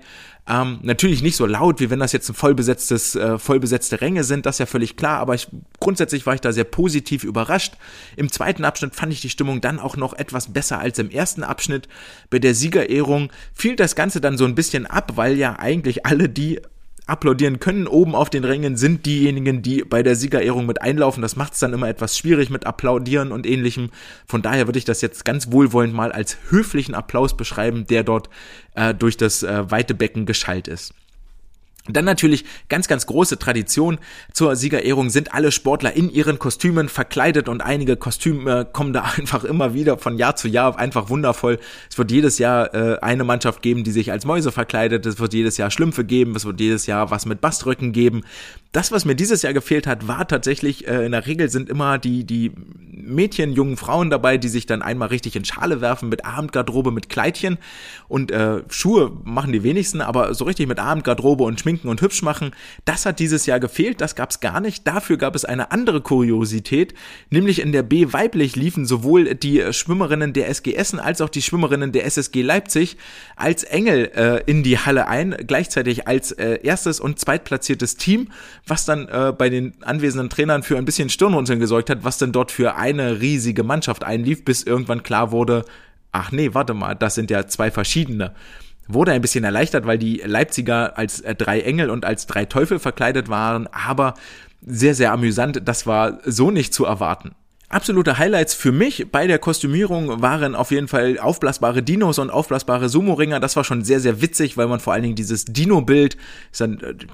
ähm, 0.49 0.79
natürlich 0.83 1.23
nicht 1.23 1.37
so 1.37 1.45
laut, 1.45 1.79
wie 1.81 1.91
wenn 1.91 1.99
das 1.99 2.13
jetzt 2.13 2.29
ein 2.31 2.35
vollbesetztes, 2.35 3.15
äh, 3.15 3.39
vollbesetzte 3.39 4.01
Ränge 4.01 4.25
sind, 4.25 4.47
das 4.47 4.57
ist 4.57 4.61
ja 4.61 4.67
völlig 4.67 4.97
klar, 4.97 5.19
aber 5.21 5.35
ich, 5.35 5.49
grundsätzlich 5.79 6.25
war 6.27 6.35
ich 6.35 6.41
da 6.41 6.53
sehr 6.53 6.65
positiv 6.65 7.25
überrascht. 7.25 7.75
Im 8.17 8.33
zweiten 8.33 8.65
Abschnitt 8.65 8.95
fand 8.95 9.13
ich 9.13 9.21
die 9.21 9.31
Stimmung 9.31 9.61
dann 9.61 9.79
auch 9.79 9.97
noch 9.97 10.15
etwas 10.15 10.53
besser 10.53 10.79
als 10.79 10.99
im 10.99 11.11
ersten 11.11 11.43
Abschnitt. 11.43 11.89
Bei 12.31 12.39
der 12.39 12.55
Siegerehrung 12.55 13.31
fiel 13.53 13.77
das 13.77 13.95
Ganze 13.95 14.21
dann 14.21 14.39
so 14.39 14.47
ein 14.47 14.55
bisschen 14.55 14.87
ab, 14.87 15.13
weil 15.17 15.37
ja 15.37 15.59
eigentlich 15.59 16.07
alle, 16.07 16.29
die 16.31 16.61
applaudieren 17.09 17.61
können 17.61 17.87
oben 17.87 18.15
auf 18.15 18.31
den 18.31 18.45
Rängen, 18.45 18.77
sind 18.77 19.07
diejenigen, 19.07 19.63
die 19.63 19.83
bei 19.83 20.03
der 20.03 20.15
Siegerehrung 20.15 20.67
mit 20.67 20.83
einlaufen. 20.83 21.23
Das 21.23 21.37
macht 21.37 21.55
es 21.55 21.59
dann 21.61 21.73
immer 21.73 21.89
etwas 21.89 22.19
schwierig 22.19 22.51
mit 22.51 22.67
Applaudieren 22.67 23.33
und 23.33 23.47
ähnlichem. 23.47 23.91
Von 24.27 24.43
daher 24.43 24.67
würde 24.67 24.79
ich 24.79 24.85
das 24.85 25.01
jetzt 25.01 25.25
ganz 25.25 25.51
wohlwollend 25.51 25.95
mal 25.95 26.13
als 26.13 26.37
höflichen 26.51 26.95
Applaus 26.95 27.37
beschreiben, 27.37 27.87
der 27.87 28.05
dort 28.05 28.29
äh, 28.75 28.95
durch 28.95 29.17
das 29.17 29.43
äh, 29.43 29.71
weite 29.71 29.95
Becken 29.95 30.27
geschallt 30.27 30.69
ist. 30.69 30.95
Dann 31.89 32.05
natürlich 32.05 32.45
ganz, 32.69 32.89
ganz 32.89 33.07
große 33.07 33.39
Tradition 33.39 33.99
zur 34.33 34.57
Siegerehrung 34.57 35.11
sind 35.11 35.35
alle 35.35 35.53
Sportler 35.53 35.95
in 35.95 36.11
ihren 36.11 36.39
Kostümen 36.39 36.89
verkleidet 36.89 37.49
und 37.49 37.63
einige 37.63 37.97
Kostüme 37.97 38.67
kommen 38.67 38.93
da 38.93 39.03
einfach 39.17 39.45
immer 39.45 39.75
wieder 39.75 39.99
von 39.99 40.19
Jahr 40.19 40.37
zu 40.37 40.49
Jahr 40.49 40.79
einfach 40.79 41.09
wundervoll. 41.09 41.59
Es 41.91 41.99
wird 41.99 42.11
jedes 42.11 42.39
Jahr 42.39 42.75
äh, 42.75 42.99
eine 43.01 43.25
Mannschaft 43.25 43.63
geben, 43.63 43.85
die 43.85 43.91
sich 43.91 44.13
als 44.13 44.25
Mäuse 44.25 44.53
verkleidet. 44.53 45.07
Es 45.07 45.19
wird 45.19 45.35
jedes 45.35 45.57
Jahr 45.57 45.71
Schlümpfe 45.71 46.05
geben. 46.05 46.37
Es 46.37 46.45
wird 46.45 46.61
jedes 46.61 46.87
Jahr 46.87 47.11
was 47.11 47.27
mit 47.27 47.41
Baströcken 47.41 47.93
geben. 47.93 48.23
Das, 48.73 48.93
was 48.93 49.05
mir 49.05 49.15
dieses 49.15 49.43
Jahr 49.43 49.55
gefehlt 49.55 49.87
hat, 49.87 50.07
war 50.09 50.29
tatsächlich, 50.29 50.87
äh, 50.87 51.07
in 51.07 51.13
der 51.13 51.27
Regel 51.27 51.49
sind 51.49 51.69
immer 51.69 51.99
die, 51.99 52.25
die 52.25 52.53
Mädchen, 53.09 53.53
jungen 53.53 53.77
Frauen 53.77 54.11
dabei, 54.11 54.37
die 54.39 54.49
sich 54.49 54.67
dann 54.67 54.83
einmal 54.83 55.09
richtig 55.09 55.37
in 55.37 55.45
Schale 55.45 55.81
werfen 55.81 56.09
mit 56.09 56.25
Abendgarderobe, 56.25 56.91
mit 56.91 57.09
Kleidchen 57.09 57.59
und 58.09 58.31
äh, 58.31 58.63
Schuhe 58.69 59.13
machen 59.25 59.53
die 59.53 59.63
wenigsten, 59.63 60.01
aber 60.01 60.35
so 60.35 60.45
richtig 60.45 60.69
mit 60.69 60.79
Abendgarderobe 60.79 61.45
und 61.45 61.59
Schminken 61.61 61.78
schminken 61.79 61.89
und 61.89 62.03
hübsch 62.03 62.23
machen. 62.23 62.53
Das 62.85 63.07
hat 63.07 63.19
dieses 63.19 63.47
Jahr 63.47 63.61
gefehlt, 63.61 64.01
das 64.01 64.15
gab 64.15 64.31
es 64.31 64.41
gar 64.41 64.61
nicht. 64.61 64.87
Dafür 64.87 65.17
gab 65.17 65.35
es 65.35 65.45
eine 65.45 65.71
andere 65.71 66.01
Kuriosität, 66.01 66.95
nämlich 67.31 67.61
in 67.61 67.73
der 67.73 67.83
B 67.83 68.13
weiblich 68.13 68.57
liefen 68.57 68.87
sowohl 68.87 69.35
die 69.35 69.73
Schwimmerinnen 69.73 70.33
der 70.33 70.49
SG 70.49 70.75
Essen 70.75 70.99
als 70.99 71.21
auch 71.21 71.29
die 71.29 71.43
Schwimmerinnen 71.43 71.93
der 71.93 72.05
SSG 72.05 72.43
Leipzig 72.43 72.97
als 73.37 73.65
Engel 73.65 74.11
äh, 74.15 74.43
in 74.47 74.63
die 74.63 74.79
Halle 74.79 75.07
ein, 75.07 75.37
gleichzeitig 75.47 76.09
als 76.09 76.33
äh, 76.33 76.61
erstes 76.63 77.01
und 77.01 77.19
zweitplatziertes 77.19 77.97
Team, 77.97 78.29
was 78.67 78.85
dann 78.85 79.09
äh, 79.09 79.33
bei 79.37 79.49
den 79.49 79.75
anwesenden 79.83 80.31
Trainern 80.31 80.63
für 80.63 80.77
ein 80.77 80.85
bisschen 80.85 81.09
Stirnrunzeln 81.09 81.61
gesorgt 81.61 81.91
hat, 81.91 82.05
was 82.05 82.19
dann 82.19 82.33
dort 82.33 82.51
für 82.51 82.77
eine 82.77 83.21
riesige 83.21 83.63
Mannschaft 83.63 84.05
einlief, 84.05 84.45
bis 84.45 84.63
irgendwann 84.63 85.03
klar 85.03 85.31
wurde, 85.31 85.65
ach 86.13 86.33
nee, 86.33 86.51
warte 86.53 86.75
mal, 86.75 86.95
das 86.95 87.15
sind 87.15 87.31
ja 87.31 87.47
zwei 87.47 87.71
verschiedene 87.71 88.35
wurde 88.89 89.13
ein 89.13 89.21
bisschen 89.21 89.45
erleichtert, 89.45 89.87
weil 89.87 89.99
die 89.99 90.23
Leipziger 90.25 90.99
als 90.99 91.21
äh, 91.21 91.35
drei 91.35 91.61
Engel 91.61 91.91
und 91.91 92.05
als 92.05 92.27
drei 92.27 92.47
Teufel 92.47 92.79
verkleidet 92.79 93.29
waren, 93.29 93.69
aber 93.69 94.15
sehr, 94.67 94.95
sehr 94.95 95.13
amüsant. 95.13 95.63
Das 95.65 95.87
war 95.87 96.19
so 96.25 96.51
nicht 96.51 96.75
zu 96.75 96.85
erwarten. 96.85 97.35
Absolute 97.71 98.17
Highlights 98.17 98.55
für 98.55 98.73
mich 98.73 99.09
bei 99.13 99.27
der 99.27 99.39
Kostümierung 99.39 100.23
waren 100.23 100.55
auf 100.55 100.71
jeden 100.71 100.89
Fall 100.89 101.19
aufblasbare 101.19 101.83
Dinos 101.83 102.19
und 102.19 102.31
aufblasbare 102.31 102.89
Sumo-Ringer. 102.89 103.41
Das 103.41 103.57
war 103.57 103.65
schon 103.65 103.85
sehr, 103.85 104.01
sehr 104.01 104.23
witzig, 104.23 104.57
weil 104.57 104.69
man 104.69 104.81
vor 104.81 104.95
allen 104.95 105.03
Dingen 105.03 105.17
dieses 105.17 105.45
Dino-Bild, 105.45 106.17
äh, 106.59 106.67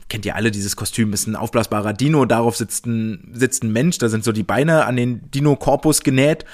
kennt 0.09 0.25
ihr 0.25 0.37
alle 0.37 0.53
dieses 0.53 0.77
Kostüm, 0.77 1.13
ist 1.13 1.27
ein 1.27 1.35
aufblasbarer 1.35 1.93
Dino, 1.93 2.25
darauf 2.25 2.57
sitzt 2.57 2.87
ein, 2.87 3.33
sitzt 3.33 3.65
ein 3.65 3.73
Mensch, 3.73 3.99
da 3.99 4.09
sind 4.09 4.23
so 4.23 4.31
die 4.31 4.45
Beine 4.45 4.85
an 4.85 4.95
den 4.95 5.29
Dino-Korpus 5.33 6.05
genäht 6.05 6.45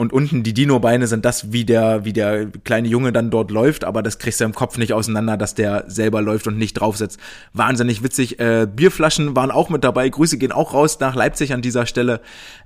und 0.00 0.14
unten 0.14 0.42
die 0.42 0.54
Dino-Beine 0.54 1.06
sind 1.06 1.26
das, 1.26 1.52
wie 1.52 1.66
der, 1.66 2.06
wie 2.06 2.14
der 2.14 2.46
kleine 2.64 2.88
Junge 2.88 3.12
dann 3.12 3.30
dort 3.30 3.50
läuft, 3.50 3.84
aber 3.84 4.02
das 4.02 4.18
kriegst 4.18 4.40
du 4.40 4.46
im 4.46 4.54
Kopf 4.54 4.78
nicht 4.78 4.94
auseinander, 4.94 5.36
dass 5.36 5.54
der 5.54 5.84
selber 5.88 6.22
läuft 6.22 6.46
und 6.46 6.56
nicht 6.56 6.72
draufsetzt. 6.72 7.20
Wahnsinnig 7.52 8.02
witzig. 8.02 8.40
Äh, 8.40 8.66
Bierflaschen 8.74 9.36
waren 9.36 9.50
auch 9.50 9.68
mit 9.68 9.84
dabei. 9.84 10.08
Grüße 10.08 10.38
gehen 10.38 10.52
auch 10.52 10.72
raus 10.72 11.00
nach 11.00 11.14
Leipzig 11.14 11.52
an 11.52 11.60
dieser 11.60 11.84
Stelle. 11.84 12.22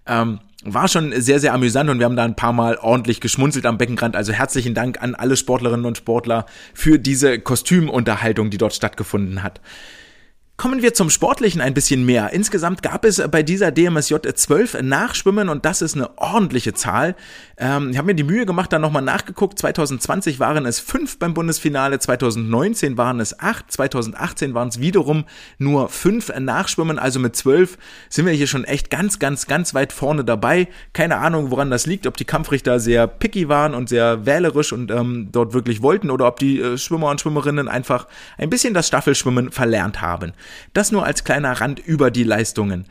Ähm, 0.06 0.38
war 0.62 0.86
schon 0.86 1.12
sehr, 1.20 1.40
sehr 1.40 1.54
amüsant 1.54 1.90
und 1.90 1.98
wir 1.98 2.06
haben 2.06 2.14
da 2.14 2.24
ein 2.24 2.36
paar 2.36 2.52
Mal 2.52 2.76
ordentlich 2.76 3.20
geschmunzelt 3.20 3.66
am 3.66 3.78
Beckenrand. 3.78 4.14
Also 4.14 4.32
herzlichen 4.32 4.74
Dank 4.74 5.02
an 5.02 5.16
alle 5.16 5.36
Sportlerinnen 5.36 5.86
und 5.86 5.98
Sportler 5.98 6.46
für 6.72 7.00
diese 7.00 7.40
Kostümunterhaltung, 7.40 8.50
die 8.50 8.58
dort 8.58 8.74
stattgefunden 8.74 9.42
hat. 9.42 9.60
Kommen 10.56 10.82
wir 10.82 10.94
zum 10.94 11.10
Sportlichen 11.10 11.60
ein 11.60 11.74
bisschen 11.74 12.06
mehr. 12.06 12.32
Insgesamt 12.32 12.80
gab 12.80 13.04
es 13.04 13.20
bei 13.28 13.42
dieser 13.42 13.72
DMSJ 13.72 14.14
12 14.34 14.82
Nachschwimmen 14.82 15.48
und 15.48 15.64
das 15.64 15.82
ist 15.82 15.96
eine 15.96 16.16
ordentliche 16.16 16.72
Zahl. 16.74 17.16
Ähm, 17.58 17.90
ich 17.90 17.98
habe 17.98 18.06
mir 18.06 18.14
die 18.14 18.22
Mühe 18.22 18.46
gemacht, 18.46 18.72
da 18.72 18.78
nochmal 18.78 19.02
nachgeguckt. 19.02 19.58
2020 19.58 20.38
waren 20.38 20.64
es 20.64 20.78
fünf 20.78 21.18
beim 21.18 21.34
Bundesfinale, 21.34 21.98
2019 21.98 22.96
waren 22.96 23.18
es 23.18 23.40
acht, 23.40 23.70
2018 23.72 24.54
waren 24.54 24.68
es 24.68 24.78
wiederum 24.78 25.24
nur 25.58 25.88
fünf 25.88 26.32
Nachschwimmen. 26.38 27.00
Also 27.00 27.18
mit 27.18 27.34
zwölf 27.34 27.76
sind 28.08 28.24
wir 28.24 28.32
hier 28.32 28.46
schon 28.46 28.62
echt 28.62 28.90
ganz, 28.90 29.18
ganz, 29.18 29.48
ganz 29.48 29.74
weit 29.74 29.92
vorne 29.92 30.24
dabei. 30.24 30.68
Keine 30.92 31.16
Ahnung, 31.16 31.50
woran 31.50 31.68
das 31.68 31.84
liegt, 31.84 32.06
ob 32.06 32.16
die 32.16 32.24
Kampfrichter 32.24 32.78
sehr 32.78 33.08
picky 33.08 33.48
waren 33.48 33.74
und 33.74 33.88
sehr 33.88 34.24
wählerisch 34.24 34.72
und 34.72 34.92
ähm, 34.92 35.30
dort 35.32 35.52
wirklich 35.52 35.82
wollten 35.82 36.12
oder 36.12 36.28
ob 36.28 36.38
die 36.38 36.60
äh, 36.60 36.78
Schwimmer 36.78 37.10
und 37.10 37.20
Schwimmerinnen 37.20 37.66
einfach 37.66 38.06
ein 38.38 38.50
bisschen 38.50 38.72
das 38.72 38.86
Staffelschwimmen 38.86 39.50
verlernt 39.50 40.00
haben. 40.00 40.32
Das 40.72 40.92
nur 40.92 41.04
als 41.04 41.24
kleiner 41.24 41.60
Rand 41.60 41.78
über 41.78 42.10
die 42.10 42.24
Leistungen. 42.24 42.86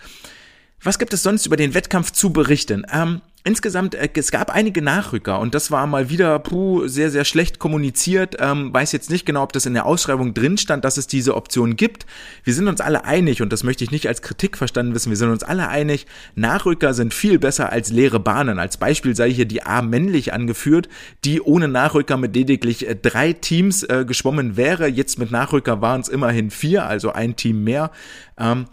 Was 0.85 0.99
gibt 0.99 1.13
es 1.13 1.23
sonst 1.23 1.45
über 1.45 1.55
den 1.55 1.73
Wettkampf 1.73 2.11
zu 2.11 2.33
berichten? 2.33 2.85
Ähm, 2.91 3.21
insgesamt, 3.45 3.95
äh, 3.95 4.09
es 4.15 4.31
gab 4.31 4.53
einige 4.53 4.81
Nachrücker 4.81 5.39
und 5.39 5.55
das 5.55 5.71
war 5.71 5.87
mal 5.87 6.09
wieder 6.09 6.37
puh, 6.39 6.89
sehr, 6.89 7.09
sehr 7.09 7.23
schlecht 7.23 7.57
kommuniziert. 7.57 8.35
Ähm, 8.39 8.73
weiß 8.73 8.91
jetzt 8.91 9.09
nicht 9.09 9.25
genau, 9.25 9.43
ob 9.43 9.53
das 9.53 9.65
in 9.65 9.75
der 9.75 9.85
Ausschreibung 9.85 10.33
drin 10.33 10.57
stand, 10.57 10.83
dass 10.83 10.97
es 10.97 11.07
diese 11.07 11.35
Option 11.37 11.77
gibt. 11.77 12.05
Wir 12.43 12.53
sind 12.53 12.67
uns 12.67 12.81
alle 12.81 13.05
einig 13.05 13.41
und 13.41 13.53
das 13.53 13.63
möchte 13.63 13.85
ich 13.85 13.91
nicht 13.91 14.09
als 14.09 14.21
Kritik 14.21 14.57
verstanden 14.57 14.93
wissen. 14.93 15.09
Wir 15.09 15.15
sind 15.15 15.29
uns 15.29 15.43
alle 15.43 15.69
einig, 15.69 16.05
Nachrücker 16.35 16.93
sind 16.93 17.13
viel 17.13 17.39
besser 17.39 17.71
als 17.71 17.89
leere 17.89 18.19
Bahnen. 18.19 18.59
Als 18.59 18.75
Beispiel 18.75 19.15
sei 19.15 19.31
hier 19.31 19.45
die 19.45 19.63
A 19.63 19.81
männlich 19.81 20.33
angeführt, 20.33 20.89
die 21.23 21.39
ohne 21.39 21.69
Nachrücker 21.69 22.17
mit 22.17 22.35
lediglich 22.35 22.89
äh, 22.89 22.95
drei 23.01 23.31
Teams 23.31 23.83
äh, 23.83 24.03
geschwommen 24.05 24.57
wäre. 24.57 24.87
Jetzt 24.87 25.17
mit 25.17 25.31
Nachrücker 25.31 25.79
waren 25.79 26.01
es 26.01 26.09
immerhin 26.09 26.51
vier, 26.51 26.85
also 26.85 27.13
ein 27.13 27.37
Team 27.37 27.63
mehr. 27.63 27.89
Ähm, 28.37 28.65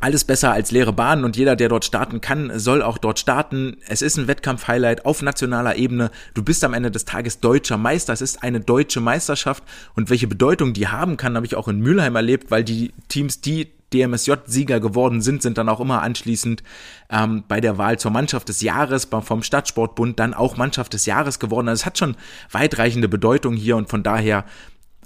alles 0.00 0.24
besser 0.24 0.52
als 0.52 0.70
leere 0.70 0.92
Bahnen 0.92 1.24
und 1.24 1.36
jeder, 1.36 1.56
der 1.56 1.68
dort 1.68 1.84
starten 1.84 2.20
kann, 2.20 2.56
soll 2.58 2.82
auch 2.82 2.98
dort 2.98 3.18
starten. 3.18 3.78
Es 3.88 4.00
ist 4.02 4.16
ein 4.16 4.28
Wettkampf-Highlight 4.28 5.04
auf 5.04 5.22
nationaler 5.22 5.76
Ebene. 5.76 6.10
Du 6.34 6.42
bist 6.42 6.62
am 6.62 6.74
Ende 6.74 6.90
des 6.90 7.04
Tages 7.04 7.40
deutscher 7.40 7.78
Meister. 7.78 8.12
Es 8.12 8.20
ist 8.20 8.42
eine 8.42 8.60
deutsche 8.60 9.00
Meisterschaft 9.00 9.64
und 9.96 10.10
welche 10.10 10.28
Bedeutung 10.28 10.72
die 10.72 10.88
haben 10.88 11.16
kann, 11.16 11.34
habe 11.34 11.46
ich 11.46 11.56
auch 11.56 11.68
in 11.68 11.80
Mülheim 11.80 12.14
erlebt, 12.14 12.50
weil 12.50 12.62
die 12.62 12.92
Teams, 13.08 13.40
die 13.40 13.72
DMSJ-Sieger 13.92 14.80
geworden 14.80 15.20
sind, 15.20 15.42
sind 15.42 15.58
dann 15.58 15.68
auch 15.68 15.80
immer 15.80 16.02
anschließend 16.02 16.62
ähm, 17.10 17.44
bei 17.48 17.60
der 17.60 17.78
Wahl 17.78 17.98
zur 17.98 18.10
Mannschaft 18.10 18.48
des 18.48 18.60
Jahres 18.60 19.08
vom 19.22 19.42
Stadtsportbund 19.42 20.20
dann 20.20 20.34
auch 20.34 20.56
Mannschaft 20.56 20.92
des 20.92 21.06
Jahres 21.06 21.38
geworden. 21.38 21.68
Also 21.68 21.82
es 21.82 21.86
hat 21.86 21.98
schon 21.98 22.16
weitreichende 22.50 23.08
Bedeutung 23.08 23.54
hier 23.54 23.76
und 23.76 23.88
von 23.88 24.02
daher 24.02 24.44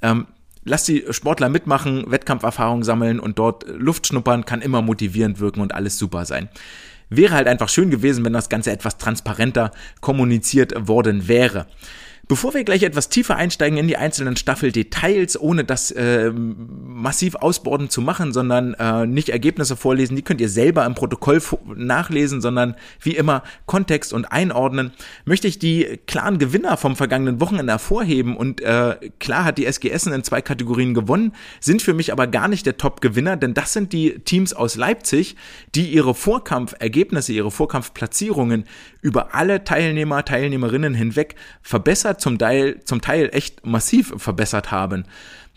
ähm, 0.03 0.27
lass 0.65 0.85
die 0.85 1.05
Sportler 1.11 1.49
mitmachen, 1.49 2.11
Wettkampferfahrung 2.11 2.85
sammeln 2.85 3.21
und 3.21 3.39
dort 3.39 3.65
Luft 3.69 4.07
schnuppern, 4.07 4.45
kann 4.45 4.63
immer 4.63 4.83
motivierend 4.83 5.41
wirken 5.41 5.61
und 5.61 5.75
alles 5.75 5.99
super 5.99 6.25
sein. 6.25 6.49
Wäre 7.09 7.35
halt 7.35 7.47
einfach 7.47 7.69
schön 7.69 7.91
gewesen, 7.91 8.25
wenn 8.25 8.33
das 8.33 8.49
Ganze 8.49 8.71
etwas 8.71 8.97
transparenter 8.97 9.71
kommuniziert 10.01 10.89
worden 10.89 11.29
wäre. 11.29 11.67
Bevor 12.29 12.55
wir 12.55 12.63
gleich 12.63 12.85
etwas 12.85 13.09
tiefer 13.09 13.35
einsteigen 13.35 13.77
in 13.79 13.89
die 13.89 13.97
einzelnen 13.97 14.37
Staffeldetails, 14.37 15.39
ohne 15.41 15.65
das 15.65 15.91
äh, 15.91 16.31
massiv 16.31 17.35
ausborden 17.35 17.91
zu 17.91 18.01
machen, 18.01 18.33
sondern 18.33 18.75
äh, 18.75 19.07
nicht 19.07 19.29
Ergebnisse 19.29 19.77
vorlesen, 19.77 20.15
die 20.15 20.23
könnt 20.23 20.41
ihr 20.41 20.49
selber 20.49 20.87
im 20.87 20.95
Protokoll 20.95 21.43
nachlesen, 21.75 22.41
sondern 22.41 22.77
wie 23.01 23.17
immer 23.17 23.43
Kontext 23.67 24.13
und 24.13 24.27
einordnen, 24.27 24.93
möchte 25.25 25.49
ich 25.49 25.59
die 25.59 25.99
klaren 26.07 26.39
Gewinner 26.39 26.77
vom 26.77 26.95
vergangenen 26.95 27.41
Wochenende 27.41 27.73
hervorheben. 27.73 28.37
Und 28.37 28.61
äh, 28.61 28.97
klar 29.19 29.45
hat 29.45 29.59
die 29.59 29.67
SG 29.67 29.91
Essen 29.91 30.13
in 30.13 30.23
zwei 30.23 30.41
Kategorien 30.43 30.95
gewonnen, 30.95 31.33
sind 31.59 31.83
für 31.83 31.93
mich 31.93 32.13
aber 32.13 32.29
gar 32.29 32.47
nicht 32.47 32.67
der 32.67 32.77
Top-Gewinner, 32.77 33.37
denn 33.37 33.53
das 33.53 33.73
sind 33.73 33.93
die 33.93 34.21
Teams 34.21 34.55
aus 34.55 34.77
Leipzig, 34.77 35.35
die 35.75 35.89
ihre 35.89 36.15
Vorkampfergebnisse, 36.15 37.33
ihre 37.33 37.51
Vorkampfplatzierungen 37.51 38.65
über 39.01 39.35
alle 39.35 39.65
Teilnehmer, 39.65 40.25
Teilnehmerinnen 40.25 40.95
hinweg 40.95 41.35
verbessert, 41.63 42.12
zum 42.19 42.39
Teil, 42.39 42.81
zum 42.85 43.01
Teil 43.01 43.31
echt 43.33 43.65
massiv 43.67 44.13
verbessert 44.17 44.71
haben. 44.71 45.05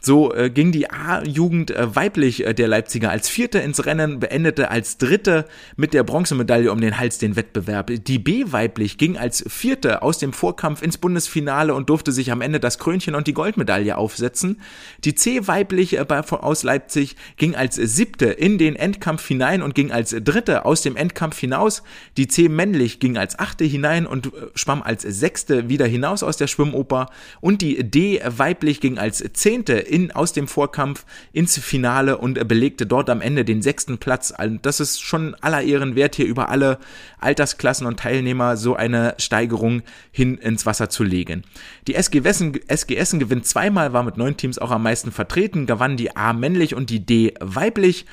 So 0.05 0.31
äh, 0.35 0.51
ging 0.51 0.71
die 0.71 0.91
A-Jugend 0.91 1.71
äh, 1.71 1.95
weiblich 1.95 2.45
äh, 2.45 2.53
der 2.53 2.67
Leipziger 2.67 3.09
als 3.09 3.27
Vierte 3.27 3.57
ins 3.57 3.87
Rennen, 3.87 4.19
beendete 4.19 4.69
als 4.69 4.99
Dritte 4.99 5.45
mit 5.77 5.95
der 5.95 6.03
Bronzemedaille 6.03 6.71
um 6.71 6.79
den 6.79 6.99
Hals 6.99 7.17
den 7.17 7.35
Wettbewerb. 7.35 7.89
Die 7.91 8.19
B 8.19 8.43
weiblich 8.49 8.99
ging 8.99 9.17
als 9.17 9.43
Vierte 9.47 10.03
aus 10.03 10.19
dem 10.19 10.31
Vorkampf 10.31 10.83
ins 10.83 10.99
Bundesfinale 10.99 11.73
und 11.73 11.89
durfte 11.89 12.11
sich 12.11 12.31
am 12.31 12.41
Ende 12.41 12.59
das 12.59 12.77
Krönchen 12.77 13.15
und 13.15 13.25
die 13.25 13.33
Goldmedaille 13.33 13.97
aufsetzen. 13.97 14.61
Die 15.03 15.15
C 15.15 15.47
weiblich 15.47 15.97
äh, 15.97 16.05
aus 16.05 16.61
Leipzig 16.61 17.15
ging 17.37 17.55
als 17.55 17.73
Siebte 17.73 18.25
in 18.25 18.59
den 18.59 18.75
Endkampf 18.75 19.25
hinein 19.25 19.63
und 19.63 19.73
ging 19.73 19.91
als 19.91 20.15
Dritte 20.23 20.65
aus 20.65 20.83
dem 20.83 20.97
Endkampf 20.97 21.39
hinaus. 21.39 21.81
Die 22.17 22.27
C 22.27 22.47
männlich 22.47 22.99
ging 22.99 23.17
als 23.17 23.39
Achte 23.39 23.63
hinein 23.63 24.05
und 24.05 24.27
äh, 24.27 24.29
schwamm 24.53 24.83
als 24.83 25.01
Sechste 25.01 25.67
wieder 25.67 25.87
hinaus 25.87 26.21
aus 26.21 26.37
der 26.37 26.45
Schwimmoper. 26.45 27.07
Und 27.41 27.63
die 27.63 27.83
D 27.83 28.21
weiblich 28.23 28.81
ging 28.81 28.99
als 28.99 29.23
Zehnte 29.33 29.94
in, 29.95 30.11
aus 30.11 30.33
dem 30.33 30.49
Vorkampf 30.49 31.05
ins 31.31 31.57
Finale 31.57 32.17
und 32.17 32.45
belegte 32.49 32.85
dort 32.85 33.09
am 33.09 33.21
Ende 33.21 33.45
den 33.45 33.61
sechsten 33.61 33.97
Platz. 33.97 34.33
Also 34.35 34.57
das 34.61 34.81
ist 34.81 35.01
schon 35.01 35.35
aller 35.35 35.61
Ehren 35.61 35.95
wert, 35.95 36.15
hier 36.15 36.25
über 36.25 36.49
alle 36.49 36.79
Altersklassen 37.21 37.87
und 37.87 37.97
Teilnehmer 37.97 38.57
so 38.57 38.75
eine 38.75 39.15
Steigerung 39.19 39.83
hin 40.11 40.37
ins 40.37 40.65
Wasser 40.65 40.89
zu 40.89 41.05
legen. 41.05 41.43
Die 41.87 41.95
SG, 41.95 42.25
Wessen, 42.25 42.59
SG 42.67 42.97
Essen 42.97 43.19
gewinnt 43.19 43.47
zweimal, 43.47 43.93
war 43.93 44.03
mit 44.03 44.17
neun 44.17 44.35
Teams 44.35 44.59
auch 44.59 44.71
am 44.71 44.83
meisten 44.83 45.13
vertreten, 45.13 45.65
gewann 45.65 45.95
die 45.95 46.13
A 46.17 46.33
männlich 46.33 46.75
und 46.75 46.89
die 46.89 47.05
D 47.05 47.33
weiblich. 47.39 48.05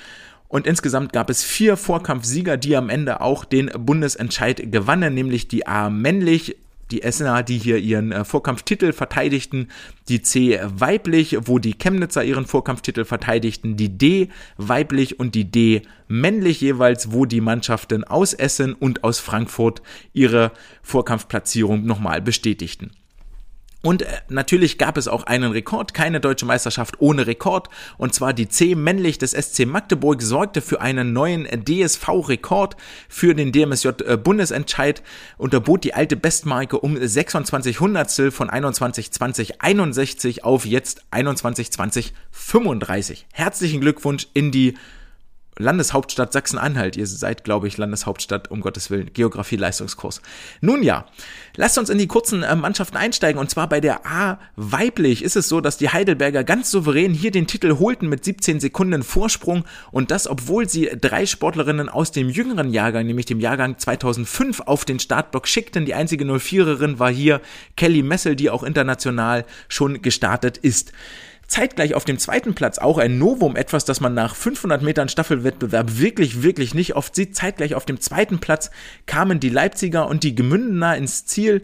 Und 0.47 0.69
insgesamt 0.69 1.13
gab 1.13 1.31
es 1.31 1.43
vier 1.43 1.77
Vorkampfsieger, 1.77 2.59
die 2.59 2.77
am 2.77 2.91
Ende 2.91 3.23
auch 3.23 3.45
den 3.45 3.73
Bundesentscheid 3.77 4.71
gewannen, 4.71 5.15
nämlich 5.15 5.49
die 5.49 5.67
A 5.67 5.91
männlich, 5.91 6.57
die 6.93 7.03
Essener, 7.03 7.43
die 7.43 7.59
hier 7.59 7.79
ihren 7.79 8.13
äh, 8.13 8.25
Vorkampftitel 8.25 8.93
verteidigten, 8.93 9.69
die 10.09 10.23
C 10.23 10.61
weiblich, 10.63 11.37
wo 11.47 11.59
die 11.59 11.75
Chemnitzer 11.75 12.23
ihren 12.23 12.47
Vorkampftitel 12.47 13.05
verteidigten, 13.05 13.77
die 13.77 13.97
D 13.97 14.29
weiblich 14.57 15.19
und 15.19 15.35
die 15.35 15.51
D 15.51 15.83
männlich 16.07 16.61
jeweils, 16.61 17.11
wo 17.13 17.25
die 17.25 17.41
Mannschaften 17.41 18.05
aus 18.05 18.35
Essen 18.35 18.75
und 18.75 19.03
aus 19.03 19.19
Frankfurt 19.19 19.83
ihre 20.13 20.53
Vorkampfplatzierung 20.83 21.85
nochmal 21.85 22.21
bestätigten. 22.21 22.91
Und 23.83 24.03
äh, 24.03 24.07
natürlich 24.29 24.79
gab 24.79 24.97
es 24.97 25.09
auch 25.09 25.25
einen 25.25 25.51
Rekord, 25.53 25.93
keine 25.93 26.21
deutsche 26.21 26.47
Meisterschaft 26.47 27.01
ohne 27.01 27.27
Rekord. 27.27 27.69
Und 27.99 28.15
zwar 28.15 28.33
die 28.33 28.49
C 28.49 28.77
männlich 28.77 29.19
des 29.19 29.33
SC 29.33 29.67
Magdeburg 29.67 30.23
sorgte 30.23 30.63
für 30.63 30.81
einen 30.81 31.13
neuen 31.13 31.47
DSV-Rekord 31.65 32.77
für 33.09 33.35
den 33.35 33.51
DMSJ 33.53 33.89
äh, 33.89 34.19
unterbot 35.37 35.85
die 35.85 35.95
alte 35.95 36.17
Bestmarke 36.17 36.79
um 36.79 36.97
26 36.97 37.81
Hundertstel 37.81 38.31
von 38.31 38.49
21.2061 38.49 40.43
auf 40.43 40.65
jetzt 40.65 41.03
21.2035. 41.11 43.25
Herzlichen 43.33 43.81
Glückwunsch 43.81 44.29
in 44.33 44.53
die 44.53 44.75
Landeshauptstadt 45.63 46.33
Sachsen-Anhalt. 46.33 46.97
Ihr 46.97 47.07
seid, 47.07 47.45
glaube 47.45 47.69
ich, 47.69 47.79
Landeshauptstadt, 47.79 48.51
um 48.51 48.61
Gottes 48.61 48.91
Willen, 48.91 49.13
Geografie-Leistungskurs. 49.13 50.21
Nun 50.61 50.83
ja, 50.83 51.07
lasst 51.57 51.79
uns 51.79 51.91
in 51.91 51.99
die 51.99 52.07
kurzen 52.07 52.43
äh, 52.43 52.55
Mannschaften 52.55 52.97
einsteigen. 52.97 53.41
Und 53.41 53.51
zwar 53.51 53.69
bei 53.69 53.81
der 53.81 54.07
A 54.07 54.39
weiblich 54.57 55.23
ist 55.23 55.37
es 55.37 55.49
so, 55.49 55.61
dass 55.61 55.79
die 55.79 55.89
Heidelberger 55.89 56.45
ganz 56.45 56.71
souverän 56.71 57.15
hier 57.15 57.31
den 57.31 57.47
Titel 57.47 57.79
holten 57.79 58.09
mit 58.09 58.25
17 58.25 58.61
Sekunden 58.61 59.03
Vorsprung. 59.03 59.65
Und 59.91 60.11
das, 60.11 60.29
obwohl 60.29 60.69
sie 60.69 60.91
drei 61.01 61.27
Sportlerinnen 61.27 61.89
aus 61.89 62.13
dem 62.13 62.29
jüngeren 62.29 62.71
Jahrgang, 62.71 63.07
nämlich 63.07 63.27
dem 63.27 63.41
Jahrgang 63.41 63.79
2005, 63.79 64.61
auf 64.61 64.85
den 64.85 64.99
Startblock 64.99 65.49
schickten. 65.49 65.87
Die 65.87 65.95
einzige 65.95 66.25
04erin 66.25 66.99
war 66.99 67.11
hier 67.11 67.41
Kelly 67.77 68.03
Messel, 68.03 68.37
die 68.37 68.51
auch 68.51 68.63
international 68.63 69.45
schon 69.69 70.03
gestartet 70.03 70.59
ist. 70.59 70.93
Zeitgleich 71.53 71.95
auf 71.95 72.07
dem 72.07 72.19
zweiten 72.19 72.55
Platz 72.55 72.79
auch 72.79 72.97
ein 72.97 73.19
Novum, 73.19 73.57
etwas, 73.57 73.85
das 73.85 74.01
man 74.01 74.15
nach 74.15 74.35
500 74.35 74.81
Metern 74.81 75.11
Staffelwettbewerb 75.11 75.99
wirklich, 75.99 76.43
wirklich 76.43 76.75
nicht 76.75 76.97
oft 76.97 77.15
sieht. 77.15 77.37
Zeitgleich 77.37 77.75
auf 77.75 77.85
dem 77.85 78.01
zweiten 78.01 78.39
Platz 78.39 78.71
kamen 79.05 79.39
die 79.39 79.51
Leipziger 79.51 80.09
und 80.09 80.23
die 80.25 80.35
Gemündener 80.35 80.97
ins 80.97 81.27
Ziel 81.27 81.63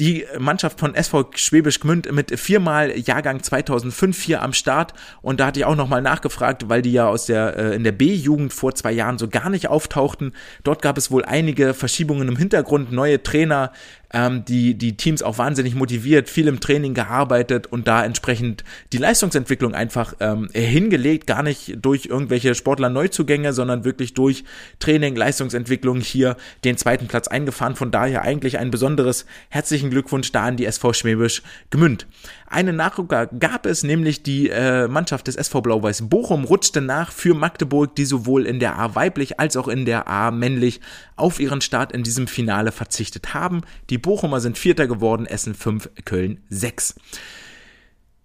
die 0.00 0.26
Mannschaft 0.38 0.80
von 0.80 0.94
SV 0.94 1.30
Schwäbisch 1.36 1.78
Gmünd 1.78 2.10
mit 2.10 2.38
viermal 2.40 2.98
Jahrgang 2.98 3.42
2005 3.42 4.20
hier 4.20 4.42
am 4.42 4.54
Start 4.54 4.94
und 5.20 5.38
da 5.38 5.46
hatte 5.46 5.60
ich 5.60 5.66
auch 5.66 5.76
nochmal 5.76 6.00
nachgefragt, 6.00 6.68
weil 6.68 6.80
die 6.82 6.92
ja 6.92 7.06
aus 7.06 7.26
der 7.26 7.56
äh, 7.56 7.74
in 7.76 7.84
der 7.84 7.92
B-Jugend 7.92 8.52
vor 8.52 8.74
zwei 8.74 8.92
Jahren 8.92 9.18
so 9.18 9.28
gar 9.28 9.50
nicht 9.50 9.68
auftauchten. 9.68 10.32
Dort 10.64 10.80
gab 10.80 10.96
es 10.96 11.10
wohl 11.10 11.24
einige 11.24 11.74
Verschiebungen 11.74 12.28
im 12.28 12.36
Hintergrund, 12.36 12.90
neue 12.90 13.22
Trainer, 13.22 13.72
ähm, 14.12 14.44
die, 14.44 14.74
die 14.74 14.96
Teams 14.96 15.22
auch 15.22 15.38
wahnsinnig 15.38 15.74
motiviert, 15.74 16.28
viel 16.28 16.48
im 16.48 16.60
Training 16.60 16.94
gearbeitet 16.94 17.66
und 17.66 17.88
da 17.88 18.04
entsprechend 18.04 18.64
die 18.92 18.98
Leistungsentwicklung 18.98 19.74
einfach 19.74 20.14
ähm, 20.20 20.48
hingelegt, 20.52 21.26
gar 21.26 21.42
nicht 21.42 21.78
durch 21.80 22.06
irgendwelche 22.06 22.54
Sportler-Neuzugänge, 22.54 23.52
sondern 23.52 23.84
wirklich 23.84 24.14
durch 24.14 24.44
Training, 24.78 25.16
Leistungsentwicklung 25.16 26.00
hier 26.00 26.36
den 26.64 26.76
zweiten 26.76 27.06
Platz 27.06 27.28
eingefahren. 27.28 27.76
Von 27.76 27.90
daher 27.90 28.22
eigentlich 28.22 28.58
ein 28.58 28.70
besonderes 28.70 29.26
herzlichen 29.48 29.90
Glückwunsch 29.90 30.32
da 30.32 30.44
an 30.44 30.56
die 30.56 30.66
SV 30.66 30.92
Schwäbisch 30.92 31.42
Gmünd. 31.70 32.06
Einen 32.52 32.74
Nachrücker 32.74 33.26
gab 33.26 33.64
es, 33.64 33.84
nämlich 33.84 34.24
die 34.24 34.50
äh, 34.50 34.88
Mannschaft 34.88 35.28
des 35.28 35.36
SV 35.36 35.60
Blau-Weiß 35.60 36.08
Bochum 36.08 36.42
rutschte 36.42 36.80
nach 36.80 37.12
für 37.12 37.32
Magdeburg, 37.32 37.94
die 37.94 38.04
sowohl 38.04 38.44
in 38.44 38.58
der 38.58 38.76
A 38.76 38.96
weiblich 38.96 39.38
als 39.38 39.56
auch 39.56 39.68
in 39.68 39.84
der 39.84 40.08
A 40.08 40.32
männlich 40.32 40.80
auf 41.14 41.38
ihren 41.38 41.60
Start 41.60 41.92
in 41.92 42.02
diesem 42.02 42.26
Finale 42.26 42.72
verzichtet 42.72 43.34
haben. 43.34 43.60
Die 43.88 43.98
Bochumer 43.98 44.40
sind 44.40 44.58
Vierter 44.58 44.88
geworden, 44.88 45.26
Essen 45.26 45.54
5, 45.54 45.90
Köln 46.04 46.42
6. 46.48 46.96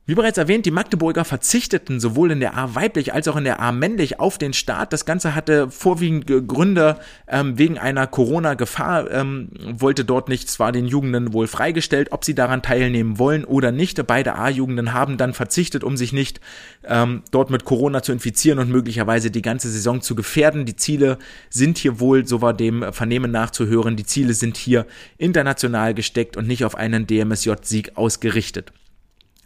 Wie 0.08 0.14
bereits 0.14 0.38
erwähnt, 0.38 0.68
die 0.68 0.72
Magdeburger 0.72 1.26
verzichteten 1.26 2.00
sowohl 2.00 2.30
in 2.30 2.40
der 2.40 2.56
A 2.56 2.76
weiblich 2.76 3.16
als 3.16 3.28
auch 3.28 3.38
in 3.38 3.44
der 3.44 3.60
A 3.60 3.72
männlich 3.72 4.20
auf 4.20 4.38
den 4.38 4.54
Start. 4.54 4.94
Das 4.94 5.06
Ganze 5.06 5.34
hatte 5.34 5.72
vorwiegend 5.72 6.28
Gründe 6.48 7.00
ähm, 7.28 7.58
wegen 7.58 7.80
einer 7.80 8.06
Corona-Gefahr, 8.06 9.10
ähm, 9.10 9.50
wollte 9.60 10.06
dort 10.06 10.30
nicht, 10.30 10.48
zwar 10.48 10.72
den 10.72 10.86
Jugenden 10.86 11.34
wohl 11.34 11.48
freigestellt, 11.48 12.12
ob 12.12 12.24
sie 12.24 12.36
daran 12.36 12.62
teilnehmen 12.62 13.18
wollen 13.18 13.46
oder 13.46 13.72
nicht. 13.72 14.06
Beide 14.06 14.36
A-Jugenden 14.36 14.94
haben 14.94 15.18
dann 15.18 15.34
verzichtet, 15.34 15.84
um 15.84 15.98
sich 15.98 16.14
nicht 16.14 16.40
ähm, 16.84 17.24
dort 17.32 17.50
mit 17.50 17.66
Corona 17.66 18.04
zu 18.04 18.12
infizieren 18.12 18.60
und 18.60 18.70
möglicherweise 18.70 19.32
die 19.32 19.42
ganze 19.42 19.72
Saison 19.72 20.02
zu 20.02 20.14
gefährden. 20.14 20.66
Die 20.66 20.76
Ziele 20.76 21.18
sind 21.50 21.80
hier 21.80 22.00
wohl, 22.00 22.28
so 22.28 22.44
war 22.44 22.54
dem 22.54 22.94
Vernehmen 22.94 23.32
nachzuhören, 23.32 23.96
die 23.96 24.06
Ziele 24.06 24.36
sind 24.36 24.56
hier 24.56 24.86
international 25.18 25.96
gesteckt 25.96 26.38
und 26.38 26.46
nicht 26.46 26.64
auf 26.64 26.76
einen 26.76 27.08
DMSJ-Sieg 27.08 27.98
ausgerichtet. 27.98 28.72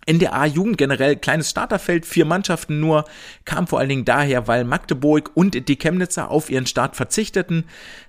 In 0.10 0.18
der 0.18 0.34
A-Jugend 0.34 0.80
generell 0.80 1.18
kleines 1.18 1.52
Starterfeld, 1.52 2.04
vier 2.04 2.26
Mannschaften 2.26 2.80
nur, 2.80 3.06
kam 3.46 3.68
vor 3.68 3.78
allen 3.78 3.90
Dingen 3.90 4.06
daher, 4.06 4.48
weil 4.48 4.64
Magdeburg 4.64 5.30
und 5.36 5.70
die 5.70 5.76
Chemnitzer 5.76 6.32
auf 6.32 6.50
ihren 6.50 6.66
Start 6.66 6.96
verzichteten. 6.96 7.66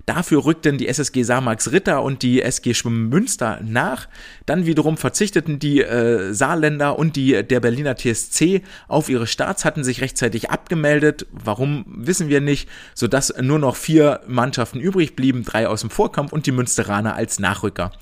Dafür 0.07 0.47
rückten 0.47 0.79
die 0.79 0.89
SSG 0.89 1.25
Samax 1.25 1.73
Ritter 1.73 2.03
und 2.03 2.23
die 2.23 2.41
SG 2.41 2.73
Schwimmen 2.73 3.11
Münster 3.11 3.61
nach. 3.63 4.09
Dann 4.47 4.65
wiederum 4.65 4.97
verzichteten 4.97 5.59
die 5.59 5.83
äh, 5.83 6.33
Saarländer 6.33 6.99
und 6.99 7.17
die 7.17 7.47
der 7.47 7.61
Berliner 7.61 7.97
TSC 7.97 8.63
auf 8.89 9.11
ihre 9.11 9.27
Starts, 9.27 9.67
hatten 9.67 9.85
sich 9.85 10.01
rechtzeitig 10.01 10.49
abgemeldet. 10.49 11.27
Warum 11.33 11.85
wissen 11.87 12.31
wir 12.31 12.41
nicht, 12.41 12.67
sodass 12.95 13.35
nur 13.43 13.59
noch 13.59 13.77
vier 13.77 14.23
Mannschaften 14.27 14.81
übrig 14.81 15.17
blieben, 15.17 15.45
drei 15.45 15.69
aus 15.69 15.83
dem 15.83 15.91
Vorkampf 15.91 16.33
und 16.33 16.47
die 16.47 16.53
Münsteraner 16.53 17.15
als 17.15 17.39
Nachrücker. 17.39 17.93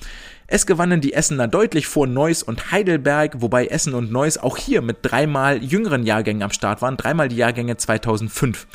Es 0.51 0.65
gewannen 0.65 1.03
die 1.03 1.13
Essener 1.13 1.47
deutlich 1.47 1.87
vor 1.87 2.07
Neuss 2.07 2.43
und 2.43 2.73
Heidelberg, 2.73 3.43
wobei 3.43 3.67
Essen 3.67 3.93
und 3.93 4.11
Neuss 4.11 4.39
auch 4.39 4.57
hier 4.57 4.81
mit 4.81 4.97
dreimal 5.03 5.63
jüngeren 5.63 6.07
Jahrgängen 6.07 6.43
am 6.43 6.53
Start 6.53 6.81
waren, 6.81 6.97
dreimal 6.97 7.29
die 7.29 7.37
Jahrgänge 7.37 7.77
2005. 7.77 8.67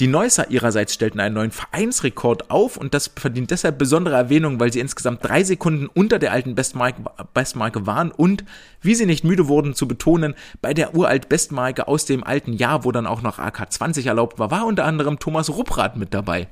Die 0.00 0.06
Neusser 0.06 0.50
ihrerseits 0.50 0.92
stellten 0.92 1.20
einen 1.20 1.34
neuen 1.34 1.50
Vereinsrekord 1.50 2.50
auf 2.50 2.76
und 2.76 2.92
das 2.92 3.10
verdient 3.16 3.50
deshalb 3.50 3.78
besondere 3.78 4.16
Erwähnung, 4.16 4.60
weil 4.60 4.70
sie 4.70 4.80
insgesamt 4.80 5.24
drei 5.24 5.42
Sekunden 5.44 5.86
unter 5.86 6.18
der 6.18 6.30
alten 6.30 6.54
Bestmarke, 6.54 7.02
Bestmarke 7.32 7.86
waren 7.86 8.10
und, 8.10 8.44
wie 8.82 8.94
sie 8.94 9.06
nicht 9.06 9.24
müde 9.24 9.48
wurden 9.48 9.74
zu 9.74 9.88
betonen, 9.88 10.34
bei 10.60 10.74
der 10.74 10.94
uralt 10.94 11.30
Bestmarke 11.30 11.88
aus 11.88 12.04
dem 12.04 12.22
alten 12.22 12.52
Jahr, 12.52 12.84
wo 12.84 12.92
dann 12.92 13.06
auch 13.06 13.22
noch 13.22 13.38
AK20 13.38 14.06
erlaubt 14.06 14.38
war, 14.38 14.50
war 14.50 14.66
unter 14.66 14.84
anderem 14.84 15.18
Thomas 15.18 15.48
Rupprath 15.48 15.96
mit 15.96 16.12
dabei. 16.12 16.48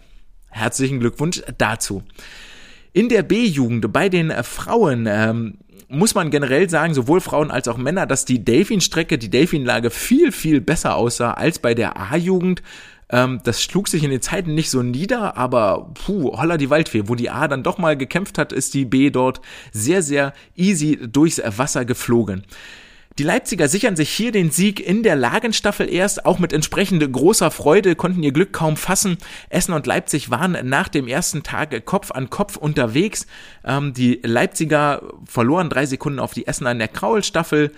Herzlichen 0.48 0.98
Glückwunsch 0.98 1.42
dazu. 1.58 2.04
In 2.92 3.08
der 3.08 3.22
B-Jugend 3.22 3.92
bei 3.92 4.08
den 4.08 4.30
äh, 4.30 4.42
Frauen 4.42 5.06
ähm, 5.08 5.58
muss 5.88 6.14
man 6.14 6.30
generell 6.30 6.68
sagen, 6.70 6.94
sowohl 6.94 7.20
Frauen 7.20 7.50
als 7.50 7.68
auch 7.68 7.76
Männer, 7.76 8.06
dass 8.06 8.24
die 8.24 8.44
Delfin-Strecke, 8.44 9.18
die 9.18 9.30
Delfin-Lage 9.30 9.90
viel, 9.90 10.32
viel 10.32 10.60
besser 10.60 10.96
aussah 10.96 11.32
als 11.32 11.58
bei 11.58 11.74
der 11.74 11.98
A-Jugend. 11.98 12.62
Ähm, 13.10 13.40
das 13.44 13.62
schlug 13.62 13.88
sich 13.88 14.02
in 14.04 14.10
den 14.10 14.22
Zeiten 14.22 14.54
nicht 14.54 14.70
so 14.70 14.82
nieder, 14.82 15.36
aber 15.36 15.90
puh, 15.94 16.36
holla 16.36 16.56
die 16.56 16.70
Waldfee. 16.70 17.08
Wo 17.08 17.14
die 17.14 17.30
A 17.30 17.46
dann 17.48 17.62
doch 17.62 17.78
mal 17.78 17.96
gekämpft 17.96 18.38
hat, 18.38 18.52
ist 18.52 18.74
die 18.74 18.86
B 18.86 19.10
dort 19.10 19.40
sehr, 19.70 20.02
sehr 20.02 20.32
easy 20.56 20.98
durchs 21.00 21.40
Wasser 21.44 21.84
geflogen. 21.84 22.44
Die 23.18 23.24
Leipziger 23.24 23.68
sichern 23.68 23.94
sich 23.94 24.10
hier 24.10 24.32
den 24.32 24.50
Sieg 24.50 24.80
in 24.80 25.02
der 25.02 25.16
Lagenstaffel 25.16 25.92
erst, 25.92 26.24
auch 26.24 26.38
mit 26.38 26.52
entsprechend 26.52 27.12
großer 27.12 27.50
Freude, 27.50 27.94
konnten 27.94 28.22
ihr 28.22 28.32
Glück 28.32 28.52
kaum 28.52 28.78
fassen. 28.78 29.18
Essen 29.50 29.74
und 29.74 29.86
Leipzig 29.86 30.30
waren 30.30 30.56
nach 30.64 30.88
dem 30.88 31.08
ersten 31.08 31.42
Tag 31.42 31.84
Kopf 31.84 32.10
an 32.10 32.30
Kopf 32.30 32.56
unterwegs. 32.56 33.26
Ähm, 33.64 33.92
die 33.92 34.20
Leipziger 34.22 35.02
verloren 35.26 35.68
drei 35.68 35.84
Sekunden 35.84 36.20
auf 36.20 36.32
die 36.32 36.46
Essener 36.46 36.70
in 36.70 36.78
der 36.78 36.88
Kraulstaffel 36.88 37.72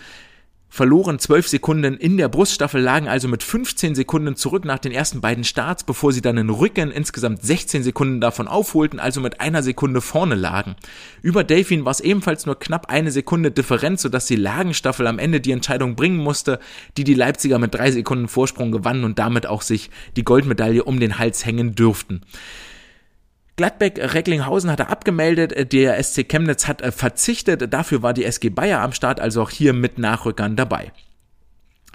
verloren 0.75 1.20
12 1.20 1.47
Sekunden 1.47 1.97
in 1.99 2.16
der 2.16 2.29
Bruststaffel, 2.29 2.81
lagen 2.81 3.07
also 3.07 3.29
mit 3.29 3.45
15 3.45 3.95
Sekunden 3.95 4.35
zurück 4.35 4.64
nach 4.64 4.81
den 4.81 4.91
ersten 4.91 5.20
beiden 5.20 5.45
Starts, 5.45 5.85
bevor 5.85 6.12
sie 6.12 6.20
dann 6.20 6.37
in 6.37 6.51
Rücken 6.51 6.91
insgesamt 6.91 7.45
16 7.45 7.85
Sekunden 7.85 8.20
davon 8.20 8.49
aufholten, 8.49 8.99
also 8.99 9.20
mit 9.20 9.41
einer 9.41 9.62
Sekunde 9.62 10.01
vorne 10.01 10.35
lagen. 10.35 10.75
Über 11.22 11.45
Delfin 11.45 11.85
war 11.85 11.93
es 11.93 12.01
ebenfalls 12.01 12.45
nur 12.45 12.59
knapp 12.59 12.91
eine 12.91 13.12
Sekunde 13.12 13.53
Differenz, 13.53 14.03
sodass 14.03 14.27
die 14.27 14.35
Lagenstaffel 14.35 15.07
am 15.07 15.20
Ende 15.20 15.41
die 15.41 15.53
Entscheidung 15.53 15.95
bringen 15.95 16.18
musste, 16.18 16.59
die 16.97 17.05
die 17.05 17.14
Leipziger 17.14 17.61
mit 17.61 17.72
drei 17.72 17.93
Sekunden 17.93 18.27
Vorsprung 18.27 18.72
gewannen 18.72 19.05
und 19.05 19.20
damit 19.20 19.47
auch 19.47 19.62
sich 19.62 19.91
die 20.16 20.25
Goldmedaille 20.25 20.83
um 20.83 20.99
den 20.99 21.20
Hals 21.20 21.47
hängen 21.47 21.77
dürften. 21.77 22.22
Gladbeck-Recklinghausen 23.57 24.70
hat 24.70 24.80
er 24.80 24.90
abgemeldet, 24.90 25.72
der 25.72 26.02
SC 26.02 26.28
Chemnitz 26.28 26.66
hat 26.66 26.82
äh, 26.82 26.90
verzichtet, 26.90 27.72
dafür 27.72 28.02
war 28.02 28.12
die 28.12 28.24
SG 28.24 28.50
Bayer 28.50 28.80
am 28.80 28.92
Start, 28.92 29.20
also 29.20 29.42
auch 29.42 29.50
hier 29.50 29.72
mit 29.72 29.98
Nachrückern 29.98 30.57
dabei. 30.57 30.92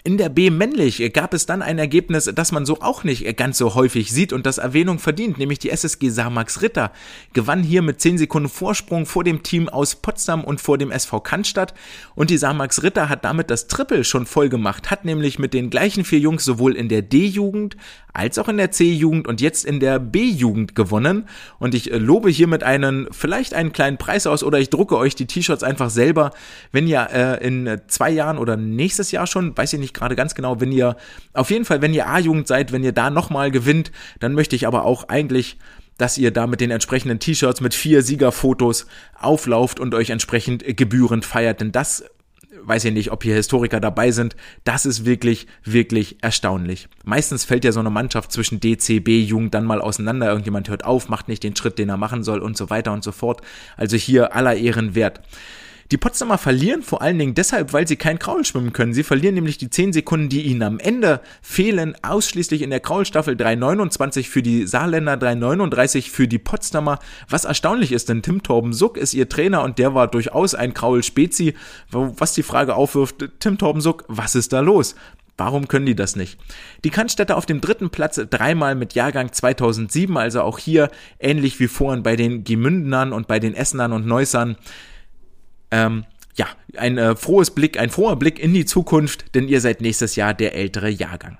In 0.10 0.18
der 0.18 0.30
B 0.30 0.50
männlich. 0.50 1.08
Gab 1.14 1.36
es 1.36 1.46
dann 1.46 1.62
ein 1.62 1.78
Ergebnis, 1.78 2.32
das 2.34 2.52
man 2.52 2.66
so 2.66 2.82
auch 2.82 3.04
nicht 3.04 3.38
ganz 3.38 3.60
so 3.60 3.76
häufig 3.76 4.12
sieht 4.12 4.34
und 4.34 4.48
das 4.48 4.58
Erwähnung 4.58 4.98
verdient, 4.98 5.38
nämlich 5.38 5.60
die 5.60 5.70
SSG 5.70 6.10
Samax 6.10 6.64
Ritter 6.64 6.92
gewann 7.34 7.62
hier 7.62 7.84
mit 7.84 8.02
10 8.02 8.18
Sekunden 8.18 8.50
Vorsprung 8.50 9.06
vor 9.06 9.24
dem 9.24 9.44
Team 9.44 9.70
aus 9.70 9.94
Potsdam 9.94 10.44
und 10.44 10.62
vor 10.62 10.80
dem 10.80 10.90
SV 10.90 11.20
Cannstatt. 11.20 11.76
Und 12.16 12.32
die 12.32 12.40
Samax 12.40 12.82
Ritter 12.82 13.08
hat 13.08 13.24
damit 13.24 13.52
das 13.52 13.68
Triple 13.68 14.04
schon 14.04 14.26
voll 14.26 14.50
gemacht, 14.50 14.90
hat 14.90 15.06
nämlich 15.06 15.38
mit 15.38 15.54
den 15.54 15.70
gleichen 15.70 16.04
vier 16.04 16.18
Jungs 16.18 16.44
sowohl 16.44 16.76
in 16.76 16.90
der 16.90 17.04
D-Jugend 17.04 17.78
als 18.14 18.38
auch 18.40 18.48
in 18.48 18.58
der 18.58 18.72
C-Jugend 18.72 19.28
und 19.28 19.40
jetzt 19.42 19.66
in 19.66 19.80
der 19.80 20.00
B-Jugend 20.00 20.76
gewonnen. 20.76 21.28
Und 21.60 21.76
ich 21.76 21.92
äh, 21.92 21.98
lobe 21.98 22.30
hiermit 22.30 22.64
einen, 22.64 23.08
vielleicht 23.12 23.54
einen 23.54 23.72
kleinen 23.72 23.98
Preis 23.98 24.28
aus 24.28 24.44
oder 24.44 24.60
ich 24.60 24.70
drucke 24.70 24.98
euch 24.98 25.16
die 25.16 25.28
T-Shirts 25.28 25.64
einfach 25.64 25.90
selber, 25.90 26.32
wenn 26.72 26.88
ihr 26.88 27.08
äh, 27.12 27.46
in 27.46 27.80
zwei 27.88 28.10
Jahren 28.10 28.38
oder 28.38 28.58
nächstes 28.58 29.12
Jahr 29.12 29.28
schon, 29.28 29.56
weiß 29.56 29.74
ich 29.74 29.80
nicht 29.80 29.94
gerade 30.00 30.16
ganz 30.16 30.36
genau, 30.36 30.60
wenn 30.60 30.72
ihr, 30.72 30.98
auf 31.34 31.52
jeden 31.52 31.66
Fall, 31.66 31.82
wenn 31.82 31.94
ihr 31.94 32.08
A-Jugend 32.08 32.48
seid, 32.48 32.72
wenn 32.72 32.84
ihr 32.84 32.92
da 32.92 33.10
nochmal 33.10 33.52
gewinnt, 33.52 33.92
dann 34.20 34.34
möchte 34.34 34.56
ich 34.56 34.68
aber 34.68 34.86
auch 34.86 35.10
eigentlich 35.10 35.58
dass 36.00 36.18
ihr 36.18 36.32
da 36.32 36.48
mit 36.48 36.62
den 36.62 36.72
entsprechenden 36.72 37.20
T-Shirts 37.20 37.60
mit 37.60 37.74
vier 37.74 38.02
Siegerfotos 38.04 38.88
auflauft 39.20 39.82
und 39.82 39.94
euch 39.94 40.12
entsprechend 40.12 40.64
gebührend 40.78 41.26
feiert. 41.26 41.60
Denn 41.60 41.74
das 41.74 42.06
weiß 42.64 42.86
ich 42.86 42.94
nicht, 42.94 43.12
ob 43.12 43.24
hier 43.24 43.36
Historiker 43.36 43.80
dabei 43.80 44.12
sind. 44.12 44.36
Das 44.64 44.86
ist 44.86 45.06
wirklich, 45.06 45.48
wirklich 45.64 46.18
erstaunlich. 46.22 46.88
Meistens 47.04 47.44
fällt 47.44 47.66
ja 47.66 47.72
so 47.72 47.80
eine 47.80 47.90
Mannschaft 47.90 48.32
zwischen 48.32 48.60
DCB, 48.60 49.10
Jugend 49.28 49.54
dann 49.54 49.66
mal 49.66 49.82
auseinander. 49.82 50.30
Irgendjemand 50.30 50.70
hört 50.70 50.86
auf, 50.86 51.10
macht 51.10 51.28
nicht 51.28 51.44
den 51.44 51.56
Schritt, 51.56 51.78
den 51.78 51.90
er 51.90 51.98
machen 51.98 52.24
soll 52.24 52.40
und 52.40 52.58
so 52.58 52.70
weiter 52.70 52.94
und 52.94 53.04
so 53.04 53.12
fort. 53.12 53.42
Also 53.76 53.98
hier 53.98 54.36
aller 54.36 54.56
Ehren 54.56 54.96
wert. 54.96 55.22
Die 55.92 55.98
Potsdamer 55.98 56.38
verlieren 56.38 56.84
vor 56.84 57.02
allen 57.02 57.18
Dingen 57.18 57.34
deshalb, 57.34 57.74
weil 57.74 57.88
sie 57.88 57.96
kein 57.96 58.20
Kraul 58.20 58.46
schwimmen 58.46 58.74
können. 58.74 58.94
Sie 58.94 59.02
verlieren 59.02 59.34
nämlich 59.34 59.58
die 59.58 59.72
10 59.72 59.92
Sekunden, 59.92 60.30
die 60.30 60.44
ihnen 60.44 60.62
am 60.62 60.78
Ende 60.78 61.20
fehlen, 61.42 61.96
ausschließlich 62.04 62.62
in 62.62 62.70
der 62.70 62.80
Kraulstaffel 62.80 63.34
3,29 63.34 64.28
für 64.28 64.44
die 64.44 64.68
Saarländer, 64.68 65.16
3,39 65.16 66.12
für 66.12 66.28
die 66.28 66.38
Potsdamer. 66.38 67.00
Was 67.28 67.46
erstaunlich 67.46 67.92
ist, 67.92 68.08
denn 68.08 68.22
Tim 68.22 68.44
Torben 68.44 68.72
Suck 68.72 68.98
ist 68.98 69.16
ihr 69.16 69.30
Trainer 69.30 69.64
und 69.64 69.80
der 69.80 69.96
war 69.96 70.08
durchaus 70.08 70.54
ein 70.54 70.76
Kraul-Spezi. 70.76 71.56
Was 71.90 72.36
die 72.36 72.44
Frage 72.44 72.76
aufwirft, 72.76 73.28
Tim 73.40 73.58
Torben 73.58 73.82
Suck, 73.82 74.06
was 74.08 74.36
ist 74.36 74.54
da 74.54 74.60
los? 74.60 74.94
Warum 75.38 75.68
können 75.68 75.88
die 75.88 75.96
das 75.96 76.16
nicht? 76.16 76.38
Die 76.84 76.92
Cannstätter 76.92 77.36
auf 77.36 77.48
dem 77.48 77.62
dritten 77.62 77.90
Platz 77.90 78.22
dreimal 78.30 78.76
mit 78.76 78.94
Jahrgang 78.94 79.32
2007, 79.32 80.18
also 80.18 80.42
auch 80.42 80.60
hier 80.60 80.90
ähnlich 81.18 81.60
wie 81.60 81.68
vorhin 81.68 82.04
bei 82.04 82.16
den 82.16 82.44
Gemündenern 82.44 83.12
und 83.12 83.28
bei 83.28 83.40
den 83.40 83.56
Essenern 83.56 83.94
und 83.94 84.06
Neussern 84.06 84.58
ähm, 85.72 86.06
ja, 86.36 86.48
ein 86.78 86.98
äh, 86.98 87.16
frohes 87.16 87.52
Blick, 87.52 87.80
ein 87.80 87.90
froher 87.90 88.16
Blick 88.16 88.40
in 88.40 88.54
die 88.54 88.66
Zukunft, 88.66 89.36
denn 89.36 89.48
ihr 89.48 89.62
seid 89.62 89.82
nächstes 89.82 90.16
Jahr 90.16 90.34
der 90.34 90.56
ältere 90.56 90.90
Jahrgang. 90.90 91.38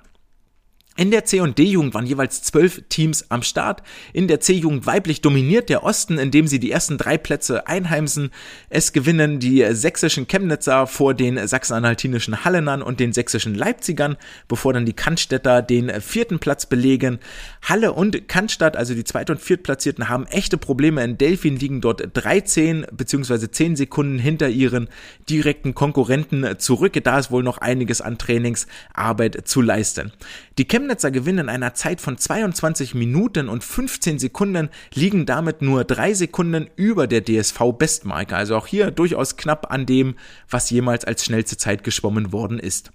In 0.96 1.12
der 1.12 1.24
C- 1.24 1.40
und 1.40 1.56
D-Jugend 1.56 1.94
waren 1.94 2.04
jeweils 2.04 2.42
zwölf 2.42 2.82
Teams 2.88 3.30
am 3.30 3.42
Start. 3.42 3.82
In 4.12 4.26
der 4.26 4.40
C-Jugend 4.40 4.86
weiblich 4.86 5.22
dominiert 5.22 5.68
der 5.68 5.84
Osten, 5.84 6.18
indem 6.18 6.48
sie 6.48 6.58
die 6.58 6.70
ersten 6.70 6.98
drei 6.98 7.16
Plätze 7.16 7.68
einheimsen. 7.68 8.30
Es 8.68 8.92
gewinnen 8.92 9.38
die 9.38 9.64
sächsischen 9.70 10.26
Chemnitzer 10.26 10.88
vor 10.88 11.14
den 11.14 11.46
sachsen-anhaltinischen 11.46 12.44
Hallenern 12.44 12.82
und 12.82 12.98
den 12.98 13.12
sächsischen 13.12 13.54
Leipzigern, 13.54 14.16
bevor 14.48 14.72
dann 14.72 14.84
die 14.84 14.92
Cannstädter 14.92 15.62
den 15.62 15.88
vierten 16.00 16.40
Platz 16.40 16.66
belegen. 16.66 17.20
Halle 17.62 17.92
und 17.92 18.28
Cannstatt, 18.28 18.76
also 18.76 18.92
die 18.92 19.04
zweit- 19.04 19.30
und 19.30 19.40
viertplatzierten, 19.40 20.08
haben 20.08 20.26
echte 20.26 20.58
Probleme. 20.58 21.04
In 21.04 21.16
Delfin 21.16 21.56
liegen 21.56 21.80
dort 21.80 22.02
13 22.12 22.84
bzw. 22.92 23.50
10 23.50 23.76
Sekunden 23.76 24.18
hinter 24.18 24.48
ihren 24.48 24.88
direkten 25.30 25.72
Konkurrenten 25.72 26.58
zurück. 26.58 26.98
Da 27.04 27.18
ist 27.18 27.30
wohl 27.30 27.44
noch 27.44 27.58
einiges 27.58 28.00
an 28.02 28.18
Trainingsarbeit 28.18 29.46
zu 29.48 29.62
leisten. 29.62 30.12
Die 30.58 30.66
Chemnitzer 30.66 30.79
gewinnen 30.88 31.40
in 31.40 31.48
einer 31.48 31.74
Zeit 31.74 32.00
von 32.00 32.18
22 32.18 32.94
Minuten 32.94 33.48
und 33.48 33.64
15 33.64 34.18
Sekunden, 34.18 34.68
liegen 34.94 35.26
damit 35.26 35.62
nur 35.62 35.84
drei 35.84 36.14
Sekunden 36.14 36.68
über 36.76 37.06
der 37.06 37.24
DSV-Bestmarke. 37.24 38.36
Also 38.36 38.56
auch 38.56 38.66
hier 38.66 38.90
durchaus 38.90 39.36
knapp 39.36 39.70
an 39.70 39.86
dem, 39.86 40.14
was 40.48 40.70
jemals 40.70 41.04
als 41.04 41.24
schnellste 41.24 41.56
Zeit 41.56 41.84
geschwommen 41.84 42.32
worden 42.32 42.58
ist. 42.58 42.92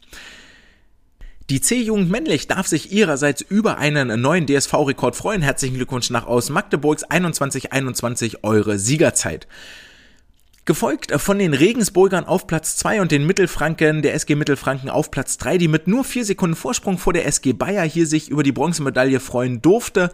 Die 1.51 1.61
C-Jugend 1.61 2.09
männlich 2.09 2.47
darf 2.47 2.65
sich 2.65 2.91
ihrerseits 2.91 3.41
über 3.41 3.77
einen 3.77 4.19
neuen 4.19 4.47
DSV-Rekord 4.47 5.15
freuen. 5.15 5.43
Herzlichen 5.43 5.75
Glückwunsch 5.75 6.09
nach 6.09 6.25
aus 6.25 6.49
Magdeburgs 6.49 7.05
21-21 7.05 8.37
eure 8.41 8.79
Siegerzeit. 8.79 9.47
Gefolgt 10.67 11.11
von 11.21 11.37
den 11.37 11.53
Regensburgern 11.53 12.25
auf 12.25 12.47
Platz 12.47 12.75
2 12.77 12.99
und 13.01 13.11
den 13.11 13.27
Mittelfranken, 13.27 14.01
der 14.01 14.15
SG 14.15 14.33
Mittelfranken 14.33 14.89
auf 14.89 15.11
Platz 15.11 15.37
3, 15.37 15.59
die 15.59 15.67
mit 15.67 15.87
nur 15.87 16.03
vier 16.03 16.25
Sekunden 16.25 16.55
Vorsprung 16.55 16.97
vor 16.97 17.13
der 17.13 17.27
SG 17.27 17.53
Bayer 17.53 17.83
hier 17.83 18.07
sich 18.07 18.29
über 18.29 18.41
die 18.41 18.51
Bronzemedaille 18.51 19.19
freuen 19.19 19.61
durfte. 19.61 20.11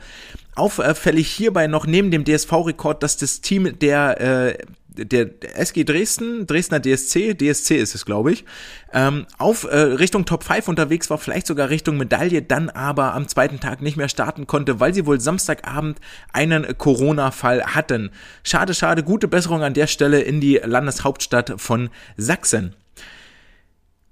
Auffällig 0.54 1.32
hierbei 1.32 1.68
noch 1.68 1.86
neben 1.88 2.12
dem 2.12 2.26
DSV-Rekord, 2.26 3.02
dass 3.02 3.16
das 3.16 3.40
Team 3.40 3.80
der 3.80 4.20
äh, 4.20 4.58
der 4.94 5.30
SG 5.58 5.84
Dresden, 5.84 6.46
Dresdner 6.48 6.82
DSC, 6.82 7.34
DSC 7.34 7.78
ist 7.78 7.96
es, 7.96 8.06
glaube 8.06 8.34
ich, 8.34 8.46
ähm, 8.94 9.26
auf 9.38 9.64
äh, 9.64 9.78
Richtung 9.78 10.26
Top 10.26 10.44
5 10.44 10.68
unterwegs 10.68 11.10
war, 11.10 11.18
vielleicht 11.18 11.48
sogar 11.48 11.70
Richtung 11.70 11.98
Medaille, 11.98 12.42
dann 12.42 12.70
aber 12.70 13.14
am 13.14 13.28
zweiten 13.28 13.60
Tag 13.60 13.82
nicht 13.82 13.96
mehr 13.96 14.10
starten 14.10 14.48
konnte, 14.48 14.80
weil 14.80 14.94
sie 14.94 15.06
wohl 15.06 15.22
Samstagabend 15.22 16.00
einen 16.34 16.78
Corona-Fall 16.78 17.64
hatten. 17.68 18.12
Schade, 18.44 18.74
schade, 18.74 19.04
gute 19.04 19.28
Besserung 19.28 19.64
an 19.64 19.74
der 19.74 19.88
Stelle 19.88 20.22
in 20.22 20.42
die 20.42 20.60
Landeshauptstadt 20.64 21.54
von 21.58 21.90
Sachsen. 22.18 22.76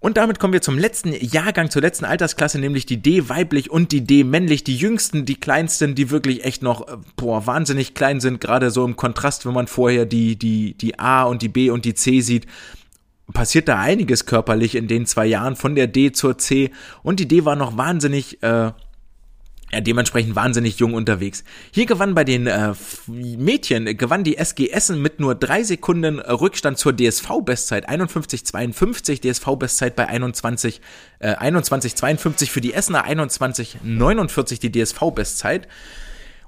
Und 0.02 0.16
damit 0.16 0.40
kommen 0.40 0.54
wir 0.54 0.62
zum 0.62 0.78
letzten 0.78 1.14
Jahrgang, 1.14 1.70
zur 1.70 1.82
letzten 1.82 2.06
Altersklasse, 2.06 2.58
nämlich 2.58 2.86
die 2.86 3.02
D 3.02 3.28
weiblich 3.28 3.70
und 3.70 3.92
die 3.92 4.02
D 4.06 4.24
männlich, 4.24 4.64
die 4.64 4.78
jüngsten, 4.78 5.26
die 5.26 5.36
kleinsten, 5.36 5.94
die 5.94 6.10
wirklich 6.10 6.46
echt 6.46 6.64
noch, 6.64 6.88
äh, 6.88 6.98
boah, 7.18 7.46
wahnsinnig 7.46 7.96
klein 7.96 8.22
sind, 8.22 8.40
gerade 8.40 8.72
so 8.72 8.86
im 8.86 8.96
Kontrast, 8.96 9.46
wenn 9.46 9.54
man 9.54 9.68
vorher 9.68 10.06
die, 10.06 10.38
die, 10.38 10.74
die 10.76 11.00
A 11.00 11.24
und 11.24 11.42
die 11.42 11.50
B 11.50 11.70
und 11.70 11.84
die 11.86 11.96
C 11.96 12.22
sieht 12.22 12.46
passiert 13.34 13.68
da 13.68 13.80
einiges 13.80 14.26
körperlich 14.26 14.76
in 14.76 14.88
den 14.88 15.06
zwei 15.06 15.26
Jahren 15.26 15.56
von 15.56 15.76
der 15.76 15.88
D 15.88 16.12
zur 16.12 16.38
C. 16.38 16.72
Und 17.04 17.20
die 17.20 17.28
D 17.28 17.46
war 17.46 17.56
noch 17.56 17.78
wahnsinnig 17.78 18.42
äh, 18.42 18.72
ja, 19.72 19.82
dementsprechend 19.82 20.36
wahnsinnig 20.36 20.80
jung 20.80 20.94
unterwegs. 20.94 21.44
Hier 21.72 21.86
gewann 21.86 22.16
bei 22.16 22.24
den 22.24 22.48
äh, 22.48 22.74
Mädchen, 23.08 23.98
gewann 23.98 24.24
die 24.24 24.38
SG 24.38 24.70
Essen 24.70 25.02
mit 25.02 25.20
nur 25.20 25.36
drei 25.36 25.64
Sekunden 25.64 26.20
Rückstand 26.20 26.78
zur 26.78 26.94
DSV-Bestzeit 26.94 27.88
51,52, 27.88 29.22
DSV-Bestzeit 29.22 29.96
bei 29.96 30.08
21, 30.08 30.82
äh, 31.20 31.36
21,52 31.36 32.50
für 32.50 32.62
die 32.62 32.74
Essener, 32.74 33.06
21,49 33.06 34.60
die 34.60 34.72
DSV-Bestzeit. 34.72 35.68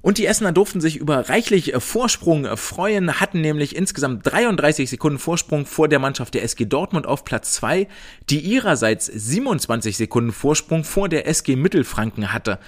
Und 0.01 0.17
die 0.17 0.25
Essener 0.25 0.51
durften 0.51 0.81
sich 0.81 0.97
über 0.97 1.29
reichlich 1.29 1.73
äh, 1.73 1.79
Vorsprung 1.79 2.45
äh, 2.45 2.57
freuen, 2.57 3.19
hatten 3.19 3.41
nämlich 3.41 3.75
insgesamt 3.75 4.25
33 4.25 4.89
Sekunden 4.89 5.19
Vorsprung 5.19 5.65
vor 5.65 5.87
der 5.87 5.99
Mannschaft 5.99 6.33
der 6.33 6.43
SG 6.43 6.65
Dortmund 6.65 7.05
auf 7.05 7.23
Platz 7.23 7.53
2, 7.53 7.87
die 8.29 8.39
ihrerseits 8.39 9.05
27 9.05 9.97
Sekunden 9.97 10.31
Vorsprung 10.31 10.83
vor 10.83 11.07
der 11.07 11.27
SG 11.27 11.55
Mittelfranken 11.55 12.33
hatte. 12.33 12.59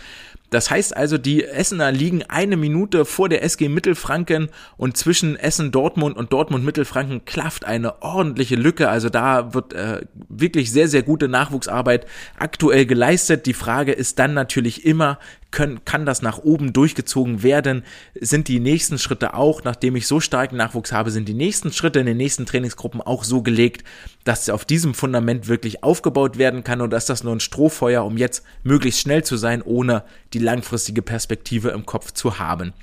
Das 0.53 0.69
heißt 0.69 0.95
also, 0.95 1.17
die 1.17 1.43
Essener 1.43 1.91
liegen 1.91 2.21
eine 2.21 2.57
Minute 2.57 3.05
vor 3.05 3.27
der 3.27 3.43
SG 3.43 3.69
Mittelfranken 3.69 4.49
und 4.77 4.95
zwischen 4.97 5.35
Essen 5.35 5.71
Dortmund 5.71 6.15
und 6.15 6.31
Dortmund 6.31 6.63
Mittelfranken 6.63 7.25
klafft 7.25 7.65
eine 7.65 8.03
ordentliche 8.03 8.55
Lücke. 8.55 8.87
Also 8.87 9.09
da 9.09 9.55
wird 9.55 9.73
äh, 9.73 10.01
wirklich 10.29 10.71
sehr, 10.71 10.87
sehr 10.87 11.01
gute 11.01 11.27
Nachwuchsarbeit 11.27 12.05
aktuell 12.37 12.85
geleistet. 12.85 13.47
Die 13.47 13.55
Frage 13.55 13.93
ist 13.93 14.19
dann 14.19 14.35
natürlich 14.35 14.85
immer, 14.85 15.17
können, 15.53 15.85
kann 15.85 16.05
das 16.05 16.21
nach 16.21 16.39
oben 16.39 16.73
durchgezogen 16.73 17.43
werden? 17.43 17.83
Sind 18.19 18.49
die 18.49 18.59
nächsten 18.59 18.99
Schritte 18.99 19.33
auch, 19.35 19.63
nachdem 19.63 19.95
ich 19.95 20.05
so 20.05 20.19
starken 20.19 20.57
Nachwuchs 20.57 20.91
habe, 20.91 21.11
sind 21.11 21.29
die 21.29 21.33
nächsten 21.33 21.71
Schritte 21.71 22.01
in 22.01 22.05
den 22.05 22.17
nächsten 22.17 22.45
Trainingsgruppen 22.45 22.99
auch 22.99 23.23
so 23.23 23.41
gelegt, 23.41 23.85
dass 24.25 24.49
auf 24.49 24.65
diesem 24.65 24.93
Fundament 24.93 25.47
wirklich 25.47 25.83
aufgebaut 25.83 26.37
werden 26.37 26.65
kann 26.65 26.81
oder 26.81 26.97
ist 26.97 27.09
das 27.09 27.23
nur 27.23 27.33
ein 27.33 27.39
Strohfeuer, 27.39 28.03
um 28.03 28.17
jetzt 28.17 28.43
möglichst 28.63 28.99
schnell 28.99 29.23
zu 29.23 29.37
sein, 29.37 29.61
ohne 29.61 30.03
die 30.33 30.39
langfristige 30.39 31.01
Perspektive 31.01 31.69
im 31.69 31.85
Kopf 31.85 32.11
zu 32.11 32.39
haben? 32.39 32.73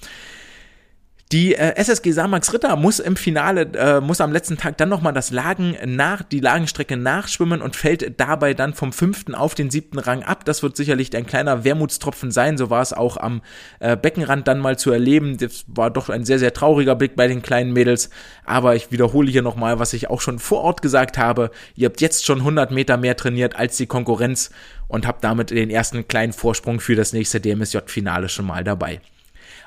Die 1.33 1.55
äh, 1.55 1.77
SSG 1.77 2.11
Samax 2.11 2.53
Ritter 2.53 2.75
muss 2.75 2.99
im 2.99 3.15
Finale, 3.15 3.71
äh, 3.75 4.01
muss 4.01 4.21
am 4.21 4.33
letzten 4.33 4.57
Tag 4.57 4.77
dann 4.79 4.89
nochmal 4.89 5.13
das 5.13 5.31
Lagen 5.31 5.77
nach, 5.85 6.25
die 6.25 6.41
Lagenstrecke 6.41 6.97
nachschwimmen 6.97 7.63
und 7.63 7.77
fällt 7.77 8.19
dabei 8.19 8.53
dann 8.53 8.75
vom 8.75 8.93
fünften 8.93 9.37
auf 9.37 9.55
den 9.55 9.71
siebten 9.71 10.01
Rang 10.01 10.25
ab. 10.25 10.45
Das 10.45 10.65
wird 10.65 10.77
sicherlich 10.77 11.17
ein 11.17 11.27
kleiner 11.27 11.63
Wermutstropfen 11.63 12.33
sein. 12.33 12.59
So 12.59 12.69
war 12.69 12.83
es 12.83 12.93
auch 12.93 13.17
am 13.17 13.43
äh, 13.79 13.97
Beckenrand 13.97 14.49
dann 14.49 14.59
mal 14.59 14.77
zu 14.77 14.91
erleben. 14.91 15.39
Das 15.39 15.67
war 15.69 15.91
doch 15.91 16.09
ein 16.09 16.25
sehr, 16.25 16.41
sehr 16.41 16.53
trauriger 16.53 16.97
Blick 16.97 17.15
bei 17.15 17.29
den 17.29 17.43
kleinen 17.43 17.73
Mädels. 17.73 18.11
Aber 18.45 18.75
ich 18.75 18.91
wiederhole 18.91 19.31
hier 19.31 19.43
nochmal, 19.43 19.79
was 19.79 19.93
ich 19.93 20.11
auch 20.11 20.21
schon 20.21 20.41
vor 20.41 20.63
Ort 20.63 20.83
gesagt 20.83 21.17
habe. 21.17 21.53
Ihr 21.77 21.87
habt 21.87 22.01
jetzt 22.01 22.27
schon 22.27 22.39
100 22.39 22.73
Meter 22.73 22.97
mehr 22.97 23.17
trainiert 23.17 23.55
als 23.55 23.77
die 23.77 23.87
Konkurrenz 23.87 24.51
und 24.89 25.07
habt 25.07 25.23
damit 25.23 25.51
den 25.51 25.71
ersten 25.71 26.09
kleinen 26.09 26.33
Vorsprung 26.33 26.81
für 26.81 26.97
das 26.97 27.13
nächste 27.13 27.41
DMSJ-Finale 27.41 28.29
schon 28.29 28.47
mal 28.47 28.65
dabei. 28.65 29.01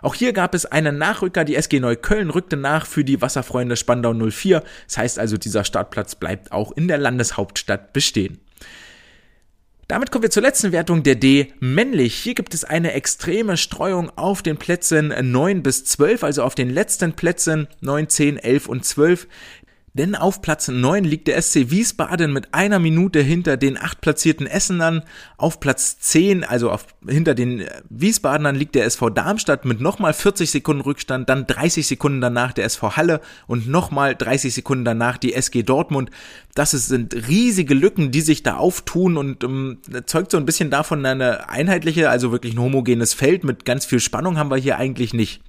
Auch 0.03 0.15
hier 0.15 0.33
gab 0.33 0.53
es 0.53 0.65
einen 0.65 0.97
Nachrücker, 0.97 1.45
die 1.45 1.55
SG 1.55 1.79
Neukölln 1.79 2.29
rückte 2.29 2.57
nach 2.57 2.85
für 2.85 3.05
die 3.05 3.21
Wasserfreunde 3.21 3.77
Spandau 3.77 4.13
04. 4.13 4.61
Das 4.85 4.97
heißt 4.97 5.17
also, 5.17 5.37
dieser 5.37 5.63
Startplatz 5.63 6.15
bleibt 6.15 6.51
auch 6.51 6.73
in 6.73 6.89
der 6.89 6.97
Landeshauptstadt 6.97 7.93
bestehen. 7.93 8.41
Damit 9.87 10.11
kommen 10.11 10.23
wir 10.23 10.29
zur 10.29 10.43
letzten 10.43 10.73
Wertung 10.73 11.03
der 11.03 11.15
D 11.15 11.53
männlich. 11.61 12.15
Hier 12.15 12.35
gibt 12.35 12.53
es 12.53 12.65
eine 12.65 12.91
extreme 12.91 13.55
Streuung 13.55 14.11
auf 14.17 14.41
den 14.41 14.57
Plätzen 14.57 15.13
9 15.31 15.63
bis 15.63 15.85
12, 15.85 16.25
also 16.25 16.43
auf 16.43 16.55
den 16.55 16.69
letzten 16.69 17.13
Plätzen 17.13 17.69
9, 17.79 18.09
10, 18.09 18.37
11 18.37 18.67
und 18.67 18.83
12. 18.83 19.27
Denn 19.95 20.15
auf 20.15 20.41
Platz 20.41 20.69
9 20.69 21.03
liegt 21.03 21.27
der 21.27 21.39
SC 21.39 21.69
Wiesbaden 21.69 22.33
mit 22.33 22.55
einer 22.55 22.79
Minute 22.79 23.21
hinter 23.21 23.57
den 23.57 23.77
acht 23.77 24.01
platzierten 24.01 24.47
Essenern. 24.47 25.03
Auf 25.37 25.59
Platz 25.59 25.99
10, 25.99 26.43
also 26.43 26.71
auf, 26.71 26.87
hinter 27.07 27.35
den 27.35 27.65
Wiesbadenern, 27.89 28.55
liegt 28.55 28.73
der 28.73 28.85
SV 28.85 29.11
Darmstadt 29.11 29.65
mit 29.65 29.81
nochmal 29.81 30.13
40 30.13 30.49
Sekunden 30.49 30.81
Rückstand, 30.81 31.29
dann 31.29 31.45
30 31.45 31.85
Sekunden 31.85 32.21
danach 32.21 32.53
der 32.53 32.65
SV 32.65 32.97
Halle 32.97 33.21
und 33.45 33.67
nochmal 33.67 34.15
30 34.15 34.51
Sekunden 34.51 34.83
danach 34.83 35.19
die 35.19 35.35
SG 35.35 35.61
Dortmund. 35.61 36.09
Das 36.55 36.71
sind 36.71 37.13
riesige 37.27 37.75
Lücken, 37.75 38.09
die 38.09 38.21
sich 38.21 38.41
da 38.41 38.57
auftun 38.57 39.15
und 39.15 39.43
ähm, 39.43 39.77
zeugt 40.07 40.31
so 40.31 40.37
ein 40.37 40.45
bisschen 40.47 40.71
davon 40.71 41.05
eine 41.05 41.49
einheitliche, 41.49 42.09
also 42.09 42.31
wirklich 42.31 42.55
ein 42.55 42.61
homogenes 42.61 43.13
Feld 43.13 43.43
mit 43.43 43.63
ganz 43.63 43.85
viel 43.85 43.99
Spannung 43.99 44.39
haben 44.39 44.49
wir 44.49 44.57
hier 44.57 44.77
eigentlich 44.79 45.13
nicht. 45.13 45.43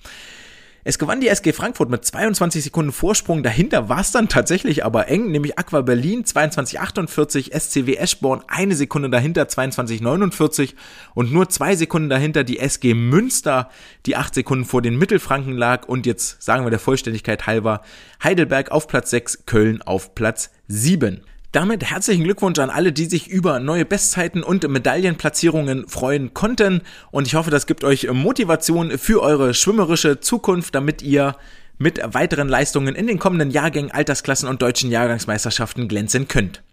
Es 0.87 0.99
gewann 0.99 1.23
die 1.23 1.29
SG 1.29 1.55
Frankfurt 1.55 1.89
mit 1.89 2.05
22 2.05 2.63
Sekunden 2.63 2.93
Vorsprung. 2.93 3.43
Dahinter 3.43 3.89
war 3.89 4.01
es 4.01 4.13
dann 4.13 4.29
tatsächlich 4.29 4.85
aber 4.85 5.09
eng, 5.09 5.31
nämlich 5.31 5.59
Aqua 5.59 5.81
Berlin 5.81 6.25
22,48, 6.25 7.59
SCW 7.59 7.95
Eschborn 7.95 8.43
eine 8.49 8.75
Sekunde 8.75 9.09
dahinter 9.09 9.45
22,49 9.45 10.75
und 11.15 11.33
nur 11.33 11.49
zwei 11.49 11.75
Sekunden 11.75 12.11
dahinter 12.11 12.45
die 12.45 12.59
SG 12.59 12.93
Münster, 12.93 13.71
die 14.05 14.15
acht 14.15 14.35
Sekunden 14.35 14.67
vor 14.67 14.83
den 14.83 14.99
Mittelfranken 14.99 15.57
lag 15.57 15.89
und 15.89 16.05
jetzt 16.05 16.43
sagen 16.43 16.67
wir 16.67 16.71
der 16.71 16.79
Vollständigkeit 16.79 17.47
halber 17.47 17.81
Heidelberg 18.23 18.71
auf 18.71 18.87
Platz 18.87 19.09
6, 19.09 19.47
Köln 19.47 19.81
auf 19.81 20.15
Platz 20.15 20.51
7. 20.69 21.23
Damit 21.55 21.85
herzlichen 21.85 22.25
Glückwunsch 22.25 22.59
an 22.59 22.69
alle, 22.69 22.93
die 22.93 23.05
sich 23.05 23.29
über 23.29 23.61
neue 23.61 23.85
Bestzeiten 23.85 24.43
und 24.43 24.69
Medaillenplatzierungen 24.69 25.87
freuen 25.87 26.35
konnten. 26.35 26.81
Und 27.13 27.29
ich 27.29 27.37
hoffe, 27.37 27.53
das 27.53 27.69
gibt 27.69 27.85
euch 27.85 28.11
Motivation 28.11 28.99
für 28.99 29.23
eure 29.23 29.55
schwimmerische 29.55 30.19
Zukunft, 30.19 30.75
damit 30.75 31.01
ihr 31.01 31.37
mit 31.79 32.01
weiteren 32.13 32.49
Leistungen 32.49 32.97
in 32.97 33.07
den 33.07 33.21
kommenden 33.21 33.53
Jahrgängen, 33.53 33.93
Altersklassen 33.93 34.49
und 34.49 34.63
deutschen 34.63 34.91
Jahrgangsmeisterschaften 34.91 35.87
glänzen 35.87 36.27
könnt. 36.27 36.65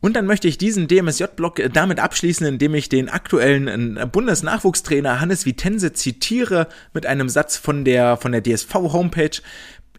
Und 0.00 0.16
dann 0.16 0.26
möchte 0.26 0.48
ich 0.48 0.58
diesen 0.58 0.88
DMSJ-Blog 0.88 1.62
damit 1.72 2.00
abschließen, 2.00 2.44
indem 2.44 2.74
ich 2.74 2.88
den 2.88 3.08
aktuellen 3.08 3.96
äh, 3.96 4.04
Bundesnachwuchstrainer 4.04 5.20
Hannes 5.20 5.46
Vitense 5.46 5.92
zitiere 5.92 6.66
mit 6.92 7.06
einem 7.06 7.28
Satz 7.28 7.56
von 7.56 7.84
der, 7.84 8.16
von 8.16 8.32
der 8.32 8.42
DSV-Homepage. 8.42 9.40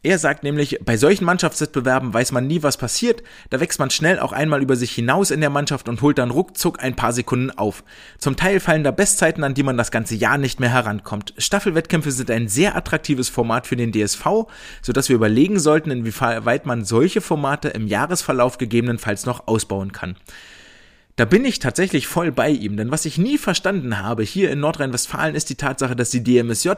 Er 0.06 0.20
sagt 0.20 0.43
nämlich, 0.43 0.80
bei 0.84 0.97
solchen 0.97 1.24
Mannschaftswettbewerben 1.24 2.14
weiß 2.14 2.34
man 2.34 2.45
nie, 2.45 2.62
was 2.62 2.76
passiert, 2.76 3.24
da 3.49 3.62
wächst 3.62 3.80
man 3.80 3.89
schnell 3.89 4.20
auch 4.20 4.34
einmal 4.34 4.62
über 4.62 4.76
sich 4.76 4.91
hinaus 4.91 5.32
in 5.32 5.39
der 5.39 5.49
Mannschaft 5.49 5.88
und 5.88 6.01
holt 6.01 6.18
dann 6.18 6.30
ruckzuck 6.30 6.84
ein 6.84 6.97
paar 6.97 7.14
Sekunden 7.14 7.51
auf. 7.51 7.86
Zum 8.18 8.36
Teil 8.36 8.60
fallen 8.60 8.84
da 8.84 8.91
Bestzeiten, 8.91 9.45
an 9.45 9.54
die 9.54 9.64
man 9.64 9.78
das 9.78 9.91
ganze 9.91 10.16
Jahr 10.16 10.38
nicht 10.38 10.60
mehr 10.60 10.74
herankommt. 10.74 11.34
Staffelwettkämpfe 11.38 12.12
sind 12.12 12.30
ein 12.32 12.49
sehr 12.49 12.76
attraktives 12.76 13.30
Format 13.30 13.66
für 13.66 13.78
den 13.78 13.93
DSV, 13.93 14.26
sodass 14.82 15.08
wir 15.08 15.16
überlegen 15.16 15.58
sollten, 15.58 15.89
inwieweit 15.89 16.66
man 16.66 16.84
solche 16.84 17.22
Formate 17.22 17.70
im 17.70 17.88
Jahresverlauf 17.88 18.58
gegebenenfalls 18.58 19.26
noch 19.26 19.47
ausbauen 19.47 19.93
kann. 19.93 20.18
Da 21.16 21.26
bin 21.26 21.45
ich 21.45 21.59
tatsächlich 21.59 22.07
voll 22.07 22.32
bei 22.32 22.49
ihm, 22.49 22.76
denn 22.76 22.89
was 22.89 23.05
ich 23.05 23.20
nie 23.20 23.38
verstanden 23.38 23.99
habe 23.99 24.24
hier 24.24 24.49
in 24.49 24.59
Nordrhein-Westfalen 24.59 25.36
ist 25.36 25.49
die 25.51 25.55
Tatsache, 25.55 25.95
dass 25.95 26.09
die 26.09 26.24
DMSJ 26.24 26.72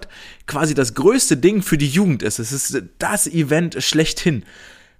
quasi 0.45 0.73
das 0.73 0.93
größte 0.93 1.37
Ding 1.37 1.61
für 1.61 1.77
die 1.77 1.87
Jugend 1.87 2.21
ist. 2.21 2.39
Es 2.39 2.51
ist 2.51 2.83
das 2.99 3.27
Event 3.27 3.81
schlechthin. 3.81 4.43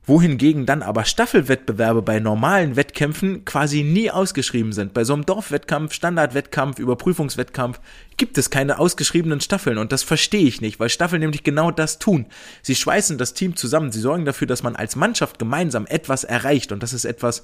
Wohingegen 0.07 0.67
dann 0.67 0.83
aber 0.83 1.03
Staffelwettbewerbe 1.03 2.03
bei 2.03 2.19
normalen 2.19 2.75
Wettkämpfen 2.75 3.43
quasi 3.43 3.83
nie 3.83 4.11
ausgeschrieben 4.11 4.71
sind. 4.71 4.93
Bei 4.93 5.03
so 5.03 5.13
einem 5.13 5.25
Dorfwettkampf, 5.25 5.93
Standardwettkampf, 5.93 6.77
Überprüfungswettkampf 6.77 7.81
gibt 8.15 8.37
es 8.37 8.51
keine 8.51 8.77
ausgeschriebenen 8.77 9.41
Staffeln 9.41 9.79
und 9.79 9.91
das 9.91 10.03
verstehe 10.03 10.47
ich 10.47 10.61
nicht, 10.61 10.79
weil 10.79 10.89
Staffeln 10.89 11.21
nämlich 11.21 11.43
genau 11.43 11.71
das 11.71 11.97
tun. 11.97 12.27
Sie 12.61 12.75
schweißen 12.75 13.17
das 13.17 13.33
Team 13.33 13.55
zusammen, 13.55 13.91
sie 13.91 13.99
sorgen 13.99 14.25
dafür, 14.25 14.47
dass 14.47 14.63
man 14.63 14.75
als 14.75 14.95
Mannschaft 14.95 15.39
gemeinsam 15.39 15.87
etwas 15.87 16.23
erreicht 16.23 16.71
und 16.71 16.83
das 16.83 16.93
ist 16.93 17.05
etwas, 17.05 17.41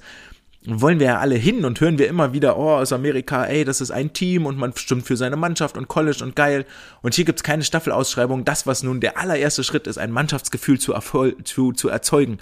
wollen 0.64 1.00
wir 1.00 1.06
ja 1.06 1.18
alle 1.18 1.34
hin 1.34 1.64
und 1.64 1.80
hören 1.80 1.98
wir 1.98 2.08
immer 2.08 2.32
wieder, 2.32 2.56
oh, 2.56 2.70
aus 2.70 2.92
Amerika, 2.92 3.44
ey, 3.44 3.64
das 3.64 3.80
ist 3.80 3.90
ein 3.90 4.12
Team 4.12 4.46
und 4.46 4.58
man 4.58 4.76
stimmt 4.76 5.06
für 5.06 5.16
seine 5.16 5.36
Mannschaft 5.36 5.76
und 5.76 5.88
College 5.88 6.22
und 6.22 6.36
geil. 6.36 6.64
Und 7.02 7.14
hier 7.14 7.24
gibt's 7.24 7.42
keine 7.42 7.64
Staffelausschreibung. 7.64 8.44
Das, 8.44 8.66
was 8.66 8.82
nun 8.82 9.00
der 9.00 9.18
allererste 9.18 9.64
Schritt 9.64 9.86
ist, 9.86 9.98
ein 9.98 10.12
Mannschaftsgefühl 10.12 10.78
zu, 10.78 10.94
zu, 11.44 11.72
zu 11.72 11.88
erzeugen. 11.88 12.38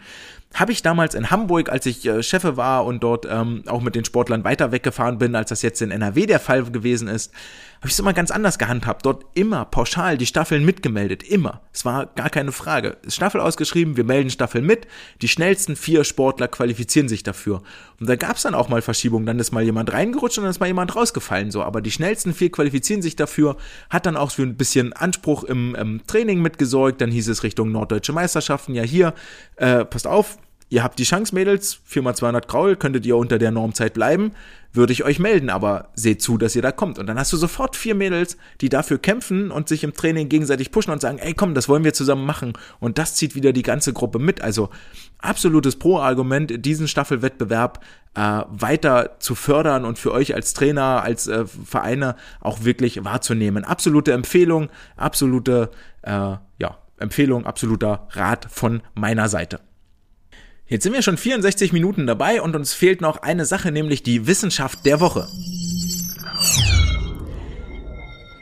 Habe 0.55 0.73
ich 0.73 0.83
damals 0.83 1.15
in 1.15 1.31
Hamburg, 1.31 1.71
als 1.71 1.87
ich 1.87 2.05
äh, 2.07 2.23
Chefe 2.23 2.57
war 2.57 2.85
und 2.85 3.03
dort 3.03 3.27
ähm, 3.31 3.63
auch 3.67 3.81
mit 3.81 3.95
den 3.95 4.05
Sportlern 4.05 4.43
weiter 4.43 4.73
weggefahren 4.73 5.19
bin, 5.19 5.37
als 5.37 5.51
das 5.51 5.63
jetzt 5.63 5.81
in 5.81 5.93
NRW 5.93 6.27
der 6.27 6.41
Fall 6.41 6.65
gewesen 6.65 7.07
ist, 7.07 7.33
habe 7.81 7.89
ich 7.89 7.95
es 7.95 7.99
immer 7.99 8.13
ganz 8.13 8.31
anders 8.31 8.59
gehandhabt. 8.59 9.07
Dort 9.07 9.25
immer 9.33 9.65
pauschal 9.65 10.19
die 10.19 10.27
Staffeln 10.27 10.67
mitgemeldet. 10.67 11.23
Immer. 11.23 11.63
Es 11.73 11.87
war 11.87 12.07
gar 12.07 12.29
keine 12.29 12.53
Frage. 12.53 12.99
Staffel 13.09 13.41
ausgeschrieben, 13.41 13.97
wir 13.97 14.05
melden 14.05 14.29
Staffeln 14.29 14.67
mit. 14.67 14.87
Die 15.23 15.29
schnellsten 15.29 15.77
vier 15.77 16.05
Sportler 16.05 16.47
qualifizieren 16.49 17.09
sich 17.09 17.23
dafür. 17.23 17.63
Und 17.99 18.09
da 18.09 18.17
gab 18.17 18.37
es 18.37 18.43
dann 18.43 18.55
auch 18.55 18.69
mal 18.69 18.83
Verschiebungen. 18.83 19.25
Dann 19.25 19.39
ist 19.39 19.53
mal 19.53 19.63
jemand 19.63 19.95
reingerutscht 19.95 20.37
und 20.37 20.45
dann 20.45 20.51
ist 20.51 20.61
mal 20.61 20.67
jemand 20.67 20.95
rausgefallen. 20.95 21.51
So, 21.51 21.63
aber 21.63 21.81
die 21.81 21.91
schnellsten 21.91 22.35
vier 22.35 22.53
qualifizieren 22.53 23.01
sich 23.01 23.17
dafür. 23.17 23.57
Hat 23.89 24.05
dann 24.05 24.17
auch 24.19 24.33
für 24.33 24.43
ein 24.43 24.59
bisschen 24.59 24.93
Anspruch 24.93 25.45
im, 25.45 25.75
im 25.75 26.07
Training 26.07 26.43
mitgesorgt. 26.43 27.01
Dann 27.01 27.11
hieß 27.11 27.29
es 27.29 27.45
Richtung 27.45 27.73
Norddeutsche 27.73 28.13
Meisterschaften. 28.13 28.75
Ja, 28.75 28.83
hier, 28.83 29.15
äh, 29.57 29.87
passt 29.87 30.07
auf, 30.07 30.37
ihr 30.71 30.83
habt 30.83 30.99
die 30.99 31.05
Chance, 31.05 31.35
Mädels, 31.35 31.81
4x200 31.91 32.47
Graul, 32.47 32.77
könntet 32.77 33.05
ihr 33.05 33.17
unter 33.17 33.39
der 33.39 33.51
Normzeit 33.51 33.93
bleiben, 33.93 34.33
würde 34.73 34.93
ich 34.93 35.05
euch 35.05 35.19
melden, 35.19 35.51
aber 35.51 35.89
seht 35.95 36.23
zu, 36.23 36.39
dass 36.39 36.55
ihr 36.55 36.63
da 36.63 36.71
kommt. 36.71 36.99
Und 36.99 37.07
dann 37.09 37.19
hast 37.19 37.33
du 37.33 37.37
sofort 37.37 37.75
vier 37.75 37.97
Mädels, 37.97 38.37
die 38.61 38.69
dafür 38.69 38.99
kämpfen 38.99 39.51
und 39.51 39.69
sich 39.69 39.83
im 39.83 39.95
Training 39.95 40.29
gegenseitig 40.29 40.71
pushen 40.71 40.93
und 40.93 41.01
sagen, 41.01 41.19
ey 41.19 41.35
komm, 41.35 41.55
das 41.55 41.69
wollen 41.69 41.83
wir 41.83 41.93
zusammen 41.93 42.25
machen. 42.25 42.53
Und 42.79 42.99
das 42.99 43.17
zieht 43.17 43.35
wieder 43.35 43.53
die 43.53 43.63
ganze 43.63 43.93
Gruppe 43.93 44.21
mit. 44.21 44.41
Also 44.41 44.71
absolutes 45.19 45.77
Pro-Argument, 45.77 46.65
diesen 46.65 46.87
Staffelwettbewerb 46.87 47.85
äh, 48.15 48.43
weiter 48.49 49.17
zu 49.19 49.35
fördern 49.35 49.85
und 49.85 49.99
für 49.99 50.13
euch 50.13 50.35
als 50.35 50.55
Trainer, 50.55 51.03
als 51.03 51.27
äh, 51.27 51.47
Vereine 51.47 52.15
auch 52.41 52.63
wirklich 52.63 53.05
wahrzunehmen. 53.05 53.65
Absolute 53.65 54.13
Empfehlung, 54.13 54.71
absolute 54.97 55.71
äh, 56.03 56.37
ja, 56.59 56.79
Empfehlung, 56.99 57.45
absoluter 57.45 58.07
Rat 58.13 58.47
von 58.49 58.83
meiner 58.95 59.29
Seite. 59.29 59.59
Jetzt 60.71 60.85
sind 60.85 60.93
wir 60.93 61.03
schon 61.03 61.17
64 61.17 61.73
Minuten 61.73 62.07
dabei 62.07 62.41
und 62.41 62.55
uns 62.55 62.73
fehlt 62.73 63.01
noch 63.01 63.17
eine 63.17 63.45
Sache, 63.45 63.73
nämlich 63.73 64.05
die 64.05 64.29
Wissenschaft 64.29 64.87
der 64.87 65.01
Woche. 65.01 65.27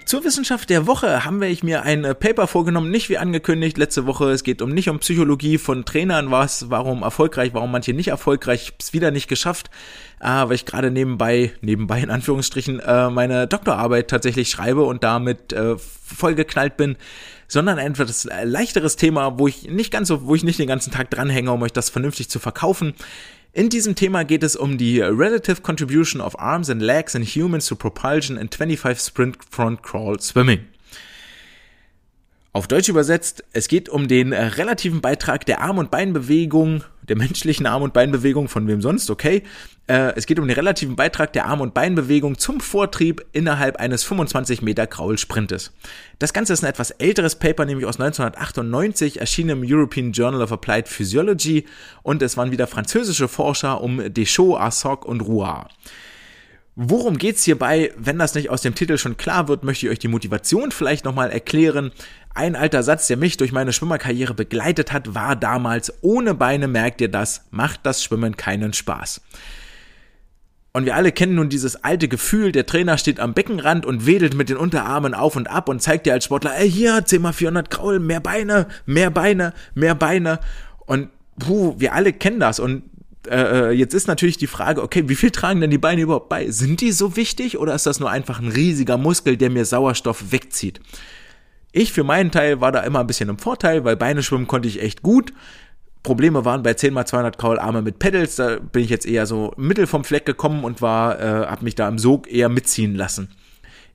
Zur 0.04 0.24
Wissenschaft 0.24 0.68
der 0.68 0.86
Woche 0.86 1.24
haben 1.24 1.40
wir 1.40 1.48
ich 1.48 1.62
mir 1.62 1.84
ein 1.84 2.04
äh, 2.04 2.14
Paper 2.14 2.46
vorgenommen, 2.46 2.90
nicht 2.90 3.08
wie 3.08 3.16
angekündigt 3.16 3.78
letzte 3.78 4.04
Woche. 4.04 4.30
Es 4.30 4.42
geht 4.42 4.60
um 4.60 4.70
nicht 4.70 4.90
um 4.90 4.98
Psychologie 4.98 5.56
von 5.56 5.86
Trainern, 5.86 6.30
was, 6.30 6.68
warum 6.68 7.02
erfolgreich, 7.02 7.54
warum 7.54 7.70
manche 7.70 7.94
nicht 7.94 8.08
erfolgreich. 8.08 8.62
Ich 8.62 8.72
hab's 8.72 8.92
wieder 8.92 9.10
nicht 9.10 9.28
geschafft, 9.28 9.70
äh, 10.20 10.28
weil 10.28 10.52
ich 10.52 10.66
gerade 10.66 10.90
nebenbei, 10.90 11.52
nebenbei 11.62 12.00
in 12.02 12.10
Anführungsstrichen, 12.10 12.80
äh, 12.80 13.08
meine 13.08 13.46
Doktorarbeit 13.46 14.08
tatsächlich 14.08 14.50
schreibe 14.50 14.82
und 14.82 15.02
damit 15.02 15.54
äh, 15.54 15.76
vollgeknallt 15.78 16.76
bin 16.76 16.96
sondern 17.48 17.78
ein 17.78 17.92
etwas 17.92 18.28
leichteres 18.44 18.96
Thema, 18.96 19.38
wo 19.38 19.48
ich 19.48 19.64
nicht 19.68 19.90
ganz 19.90 20.08
so, 20.08 20.26
wo 20.26 20.34
ich 20.34 20.44
nicht 20.44 20.58
den 20.58 20.68
ganzen 20.68 20.92
Tag 20.92 21.10
dranhänge, 21.10 21.50
um 21.50 21.62
euch 21.62 21.72
das 21.72 21.90
vernünftig 21.90 22.28
zu 22.28 22.38
verkaufen. 22.38 22.94
In 23.52 23.70
diesem 23.70 23.94
Thema 23.94 24.24
geht 24.24 24.42
es 24.42 24.54
um 24.54 24.78
die 24.78 25.00
Relative 25.00 25.62
Contribution 25.62 26.20
of 26.20 26.38
Arms 26.38 26.70
and 26.70 26.82
Legs 26.82 27.14
in 27.14 27.24
Humans 27.24 27.66
to 27.66 27.74
Propulsion 27.74 28.36
in 28.36 28.50
25 28.50 29.04
Sprint 29.04 29.38
Front 29.50 29.82
Crawl 29.82 30.20
Swimming. 30.20 30.60
Auf 32.54 32.66
Deutsch 32.66 32.88
übersetzt, 32.88 33.44
es 33.52 33.68
geht 33.68 33.90
um 33.90 34.08
den 34.08 34.32
äh, 34.32 34.42
relativen 34.42 35.02
Beitrag 35.02 35.44
der 35.44 35.60
Arm- 35.60 35.76
und 35.76 35.90
Beinbewegung, 35.90 36.82
der 37.02 37.16
menschlichen 37.16 37.66
Arm- 37.66 37.82
und 37.82 37.92
Beinbewegung, 37.92 38.48
von 38.48 38.66
wem 38.66 38.80
sonst, 38.80 39.10
okay. 39.10 39.42
Äh, 39.86 40.14
es 40.16 40.24
geht 40.24 40.38
um 40.38 40.48
den 40.48 40.54
relativen 40.54 40.96
Beitrag 40.96 41.34
der 41.34 41.44
Arm- 41.44 41.60
und 41.60 41.74
Beinbewegung 41.74 42.38
zum 42.38 42.60
Vortrieb 42.60 43.24
innerhalb 43.32 43.76
eines 43.76 44.02
25 44.04 44.62
Meter 44.62 44.86
Kraulsprintes. 44.86 45.72
Das 46.18 46.32
Ganze 46.32 46.54
ist 46.54 46.64
ein 46.64 46.70
etwas 46.70 46.90
älteres 46.92 47.36
Paper, 47.36 47.66
nämlich 47.66 47.86
aus 47.86 48.00
1998, 48.00 49.20
erschien 49.20 49.50
im 49.50 49.62
European 49.62 50.12
Journal 50.12 50.40
of 50.40 50.50
Applied 50.50 50.88
Physiology 50.88 51.66
und 52.02 52.22
es 52.22 52.38
waren 52.38 52.50
wieder 52.50 52.66
französische 52.66 53.28
Forscher 53.28 53.82
um 53.82 54.02
Deschaux, 54.12 54.58
Arsoc 54.58 55.04
und 55.04 55.20
Rouard. 55.20 55.70
Worum 56.80 57.18
geht's 57.18 57.42
hierbei? 57.42 57.92
Wenn 57.96 58.20
das 58.20 58.36
nicht 58.36 58.50
aus 58.50 58.62
dem 58.62 58.76
Titel 58.76 58.98
schon 58.98 59.16
klar 59.16 59.48
wird, 59.48 59.64
möchte 59.64 59.86
ich 59.86 59.90
euch 59.90 59.98
die 59.98 60.06
Motivation 60.06 60.70
vielleicht 60.70 61.04
nochmal 61.04 61.28
erklären. 61.28 61.90
Ein 62.38 62.54
alter 62.54 62.84
Satz, 62.84 63.08
der 63.08 63.16
mich 63.16 63.36
durch 63.36 63.50
meine 63.50 63.72
Schwimmerkarriere 63.72 64.32
begleitet 64.32 64.92
hat, 64.92 65.12
war 65.12 65.34
damals, 65.34 65.92
ohne 66.02 66.34
Beine 66.34 66.68
merkt 66.68 67.00
ihr 67.00 67.08
das, 67.08 67.42
macht 67.50 67.80
das 67.82 68.00
Schwimmen 68.00 68.36
keinen 68.36 68.74
Spaß. 68.74 69.22
Und 70.72 70.84
wir 70.84 70.94
alle 70.94 71.10
kennen 71.10 71.34
nun 71.34 71.48
dieses 71.48 71.82
alte 71.82 72.06
Gefühl, 72.06 72.52
der 72.52 72.64
Trainer 72.64 72.96
steht 72.96 73.18
am 73.18 73.34
Beckenrand 73.34 73.84
und 73.84 74.06
wedelt 74.06 74.34
mit 74.34 74.50
den 74.50 74.56
Unterarmen 74.56 75.14
auf 75.14 75.34
und 75.34 75.50
ab 75.50 75.68
und 75.68 75.82
zeigt 75.82 76.06
dir 76.06 76.12
als 76.12 76.26
Sportler, 76.26 76.56
ey, 76.56 76.70
hier, 76.70 77.04
10 77.04 77.20
mal 77.20 77.32
400 77.32 77.70
Kraul, 77.70 77.98
mehr 77.98 78.20
Beine, 78.20 78.68
mehr 78.86 79.10
Beine, 79.10 79.52
mehr 79.74 79.96
Beine. 79.96 80.38
Und 80.86 81.08
puh, 81.40 81.74
wir 81.78 81.92
alle 81.92 82.12
kennen 82.12 82.38
das 82.38 82.60
und 82.60 82.84
äh, 83.28 83.70
äh, 83.70 83.70
jetzt 83.72 83.94
ist 83.94 84.06
natürlich 84.06 84.36
die 84.36 84.46
Frage, 84.46 84.80
okay, 84.84 85.08
wie 85.08 85.16
viel 85.16 85.32
tragen 85.32 85.60
denn 85.60 85.72
die 85.72 85.78
Beine 85.78 86.02
überhaupt 86.02 86.28
bei? 86.28 86.48
Sind 86.52 86.82
die 86.82 86.92
so 86.92 87.16
wichtig 87.16 87.58
oder 87.58 87.74
ist 87.74 87.86
das 87.86 87.98
nur 87.98 88.12
einfach 88.12 88.38
ein 88.38 88.46
riesiger 88.46 88.96
Muskel, 88.96 89.36
der 89.36 89.50
mir 89.50 89.64
Sauerstoff 89.64 90.30
wegzieht? 90.30 90.78
Ich 91.72 91.92
für 91.92 92.04
meinen 92.04 92.30
Teil 92.30 92.60
war 92.60 92.72
da 92.72 92.80
immer 92.80 93.00
ein 93.00 93.06
bisschen 93.06 93.28
im 93.28 93.38
Vorteil, 93.38 93.84
weil 93.84 93.96
Beine 93.96 94.22
schwimmen 94.22 94.46
konnte 94.46 94.68
ich 94.68 94.82
echt 94.82 95.02
gut. 95.02 95.32
Probleme 96.02 96.44
waren 96.44 96.62
bei 96.62 96.72
10x200 96.72 97.36
Kraularme 97.36 97.82
mit 97.82 97.98
Pedals, 97.98 98.36
da 98.36 98.58
bin 98.58 98.82
ich 98.82 98.90
jetzt 98.90 99.06
eher 99.06 99.26
so 99.26 99.52
mittel 99.56 99.86
vom 99.86 100.04
Fleck 100.04 100.24
gekommen 100.24 100.64
und 100.64 100.80
war, 100.80 101.20
äh, 101.20 101.46
habe 101.46 101.64
mich 101.64 101.74
da 101.74 101.88
im 101.88 101.98
Sog 101.98 102.30
eher 102.30 102.48
mitziehen 102.48 102.94
lassen. 102.94 103.28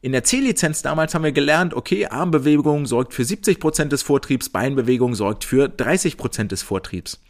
In 0.01 0.11
der 0.11 0.25
C-Lizenz 0.25 0.81
damals 0.81 1.15
haben 1.15 1.23
wir 1.23 1.31
gelernt, 1.31 1.73
okay, 1.73 2.07
Armbewegung 2.07 2.85
sorgt 2.85 3.13
für 3.13 3.23
70% 3.23 3.85
des 3.85 4.03
Vortriebs, 4.03 4.49
Beinbewegung 4.49 5.15
sorgt 5.15 5.45
für 5.45 5.67
30% 5.67 6.49
des 6.49 6.61
Vortriebs. 6.61 7.23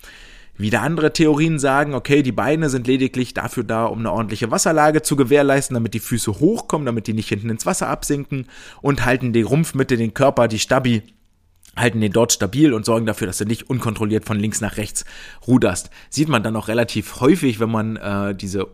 Wieder 0.56 0.82
andere 0.82 1.12
Theorien 1.14 1.58
sagen, 1.58 1.96
okay, 1.96 2.22
die 2.22 2.32
Beine 2.32 2.70
sind 2.70 2.86
lediglich 2.86 3.34
dafür 3.34 3.64
da, 3.64 3.86
um 3.86 4.00
eine 4.00 4.12
ordentliche 4.12 4.52
Wasserlage 4.52 5.02
zu 5.02 5.16
gewährleisten, 5.16 5.74
damit 5.74 5.96
die 5.96 6.00
Füße 6.00 6.40
hochkommen, 6.40 6.86
damit 6.86 7.08
die 7.08 7.14
nicht 7.14 7.30
hinten 7.30 7.50
ins 7.50 7.66
Wasser 7.66 7.88
absinken 7.88 8.48
und 8.82 9.04
halten 9.04 9.34
die 9.34 9.42
Rumpfmitte, 9.42 9.98
den 9.98 10.14
Körper, 10.14 10.48
die 10.48 10.60
Stabi 10.60 11.02
halten 11.76 12.02
den 12.02 12.12
dort 12.12 12.32
stabil 12.32 12.72
und 12.72 12.86
sorgen 12.86 13.08
dafür, 13.08 13.26
dass 13.26 13.40
du 13.40 13.46
nicht 13.46 13.70
unkontrolliert 13.70 14.26
von 14.26 14.40
links 14.40 14.62
nach 14.62 14.78
rechts 14.78 15.06
ruderst. 15.48 15.90
Sieht 16.10 16.30
man 16.30 16.44
dann 16.44 16.56
auch 16.56 16.68
relativ 16.68 17.20
häufig, 17.20 17.60
wenn 17.60 17.72
man 17.72 17.96
äh, 17.96 18.36
diese 18.36 18.68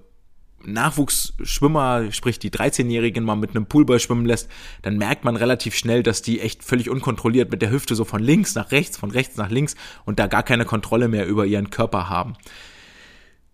Nachwuchsschwimmer, 0.66 2.12
sprich 2.12 2.40
die 2.40 2.50
13-Jährigen 2.50 3.24
mal 3.24 3.36
mit 3.36 3.52
einem 3.52 3.66
Poolboy 3.66 4.00
schwimmen 4.00 4.26
lässt, 4.26 4.50
dann 4.82 4.98
merkt 4.98 5.24
man 5.24 5.36
relativ 5.36 5.76
schnell, 5.76 6.04
dass 6.04 6.22
die 6.22 6.40
echt 6.40 6.64
völlig 6.64 6.90
unkontrolliert 6.90 7.52
mit 7.52 7.62
der 7.62 7.72
Hüfte 7.72 7.96
so 7.96 8.06
von 8.06 8.22
links 8.22 8.56
nach 8.56 8.72
rechts, 8.72 8.98
von 8.98 9.12
rechts 9.12 9.38
nach 9.38 9.50
links 9.50 9.76
und 10.06 10.20
da 10.20 10.28
gar 10.28 10.44
keine 10.44 10.66
Kontrolle 10.66 11.08
mehr 11.08 11.28
über 11.28 11.46
ihren 11.46 11.70
Körper 11.70 12.10
haben. 12.10 12.36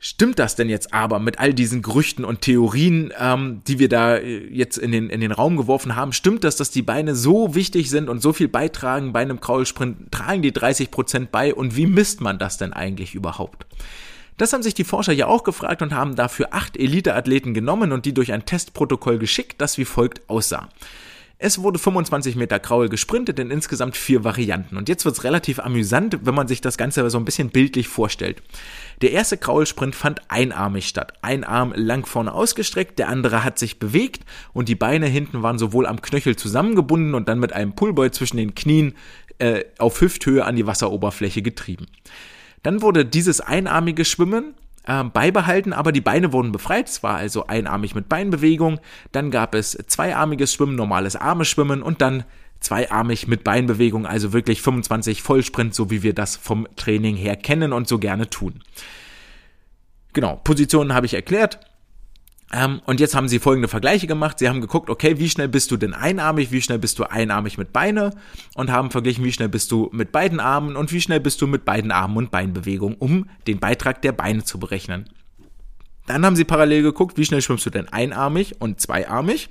Stimmt 0.08 0.38
das 0.38 0.56
denn 0.56 0.70
jetzt 0.70 0.93
aber 0.93 1.18
mit 1.18 1.39
all 1.39 1.51
diesen 1.51 1.82
Gerüchten 1.82 2.26
und 2.26 2.41
Theorien, 2.41 3.12
ähm, 3.18 3.62
die 3.66 3.80
wir 3.80 3.89
da 3.89 4.18
äh, 4.18 4.47
jetzt 4.53 4.78
in 4.78 4.91
den, 4.91 5.10
in 5.10 5.20
den 5.20 5.32
Raum 5.32 5.58
geworfen 5.58 5.95
haben? 5.95 6.14
Stimmt 6.14 6.43
das, 6.43 6.58
dass 6.58 6.70
die 6.70 6.84
Beine 6.84 7.16
so 7.16 7.56
wichtig 7.56 7.89
sind 7.89 8.08
und 8.08 8.22
so 8.22 8.32
viel 8.32 8.47
beitragen 8.47 9.14
bei 9.14 9.22
einem 9.22 9.39
Kraulsprint? 9.39 10.12
Tragen 10.12 10.43
die 10.43 10.51
30 10.51 10.91
Prozent 10.91 11.32
bei 11.32 11.56
und 11.56 11.76
wie 11.76 11.88
misst 11.88 12.22
man 12.22 12.38
das 12.38 12.60
denn 12.60 12.72
eigentlich 12.72 13.16
überhaupt? 13.16 13.66
Das 14.38 14.51
haben 14.51 14.63
sich 14.63 14.73
die 14.73 14.83
Forscher 14.83 15.13
ja 15.13 15.27
auch 15.27 15.43
gefragt 15.43 15.81
und 15.81 15.93
haben 15.93 16.15
dafür 16.15 16.49
acht 16.51 16.77
Eliteathleten 16.77 17.53
genommen 17.53 17.91
und 17.91 18.05
die 18.05 18.13
durch 18.13 18.33
ein 18.33 18.45
Testprotokoll 18.45 19.17
geschickt, 19.17 19.61
das 19.61 19.77
wie 19.77 19.86
folgt 19.86 20.29
aussah. 20.29 20.69
Es 21.38 21.61
wurde 21.61 21.79
25 21.79 22.38
Meter 22.38 22.59
Kraul 22.59 22.88
gesprintet 22.88 23.39
in 23.39 23.51
insgesamt 23.51 23.97
vier 23.97 24.23
Varianten. 24.23 24.77
Und 24.77 24.88
jetzt 24.88 25.03
wird 25.03 25.17
es 25.17 25.25
relativ 25.25 25.59
amüsant, 25.59 26.19
wenn 26.23 26.33
man 26.33 26.47
sich 26.47 26.61
das 26.61 26.77
Ganze 26.77 27.09
so 27.09 27.17
ein 27.17 27.25
bisschen 27.25 27.49
bildlich 27.49 27.89
vorstellt. 27.89 28.41
Der 29.01 29.11
erste 29.11 29.38
Kraulsprint 29.38 29.95
fand 29.95 30.21
einarmig 30.29 30.88
statt. 30.88 31.13
Ein 31.21 31.43
Arm 31.43 31.73
lang 31.75 32.05
vorne 32.05 32.33
ausgestreckt, 32.33 32.99
der 32.99 33.09
andere 33.09 33.43
hat 33.43 33.59
sich 33.59 33.79
bewegt 33.79 34.23
und 34.53 34.69
die 34.69 34.75
Beine 34.75 35.07
hinten 35.07 35.43
waren 35.43 35.59
sowohl 35.59 35.88
am 35.88 36.01
Knöchel 36.01 36.38
zusammengebunden 36.38 37.15
und 37.15 37.27
dann 37.27 37.39
mit 37.39 37.51
einem 37.51 37.75
Pullboy 37.75 38.11
zwischen 38.11 38.38
den 38.38 38.55
Knien 38.55 38.95
äh, 39.39 39.65
auf 39.77 39.99
Hüfthöhe 39.99 40.45
an 40.45 40.55
die 40.55 40.65
Wasseroberfläche 40.65 41.41
getrieben. 41.41 41.88
Dann 42.66 42.82
wurde 42.82 43.05
dieses 43.05 43.41
einarmige 43.41 44.05
Schwimmen 44.05 44.55
äh, 44.87 45.04
beibehalten, 45.04 45.71
aber 45.71 45.92
die 45.92 46.01
Beine 46.01 46.33
wurden 46.33 46.51
befreit. 46.51 46.89
Es 46.89 47.04
war 47.04 47.16
also 47.16 47.46
einarmig 47.46 47.93
mit 47.93 48.09
Beinbewegung. 48.09 48.79
Dann 49.12 49.29
gab 49.29 49.54
es 49.54 49.78
zweiarmiges 49.86 50.51
Schwimmen, 50.51 50.75
normales 50.75 51.16
Arme 51.16 51.46
Schwimmen 51.46 51.83
und 51.83 52.01
dann 52.01 52.24
zweiarmig 52.62 53.28
mit 53.28 53.43
Beinbewegung, 53.43 54.08
also 54.08 54.33
wirklich 54.33 54.63
25 54.63 55.21
Vollsprint, 55.21 55.75
so 55.75 55.92
wie 55.92 56.01
wir 56.01 56.16
das 56.16 56.37
vom 56.37 56.67
Training 56.75 57.16
her 57.16 57.36
kennen 57.36 57.71
und 57.71 57.87
so 57.87 58.00
gerne 58.00 58.32
tun. 58.32 58.63
Genau, 60.13 60.42
Positionen 60.43 60.96
habe 60.96 61.05
ich 61.05 61.13
erklärt. 61.13 61.59
Ähm, 62.55 62.82
und 62.86 63.01
jetzt 63.01 63.15
haben 63.15 63.27
sie 63.27 63.39
folgende 63.39 63.67
Vergleiche 63.67 64.07
gemacht. 64.07 64.39
Sie 64.39 64.47
haben 64.47 64.61
geguckt, 64.61 64.89
okay, 64.89 65.19
wie 65.19 65.29
schnell 65.29 65.49
bist 65.49 65.71
du 65.71 65.77
denn 65.77 65.93
einarmig, 65.93 66.51
wie 66.51 66.61
schnell 66.61 66.79
bist 66.79 66.97
du 66.97 67.03
einarmig 67.03 67.57
mit 67.57 67.73
Beine 67.73 68.11
und 68.55 68.71
haben 68.71 68.91
verglichen, 68.91 69.25
wie 69.25 69.33
schnell 69.33 69.49
bist 69.49 69.71
du 69.71 69.89
mit 69.91 70.13
beiden 70.13 70.39
Armen 70.39 70.77
und 70.77 70.93
wie 70.93 71.01
schnell 71.01 71.19
bist 71.19 71.41
du 71.41 71.47
mit 71.47 71.65
beiden 71.65 71.91
Armen 71.91 72.15
und 72.15 72.32
Beinbewegungen, 72.32 72.95
um 72.97 73.29
den 73.45 73.59
Beitrag 73.59 74.01
der 74.03 74.13
Beine 74.13 74.45
zu 74.45 74.57
berechnen. 74.57 75.09
Dann 76.07 76.25
haben 76.25 76.37
sie 76.37 76.45
parallel 76.45 76.82
geguckt, 76.83 77.17
wie 77.17 77.25
schnell 77.25 77.41
schwimmst 77.41 77.65
du 77.65 77.71
denn 77.71 77.89
einarmig 77.89 78.61
und 78.61 78.79
zweiarmig 78.79 79.49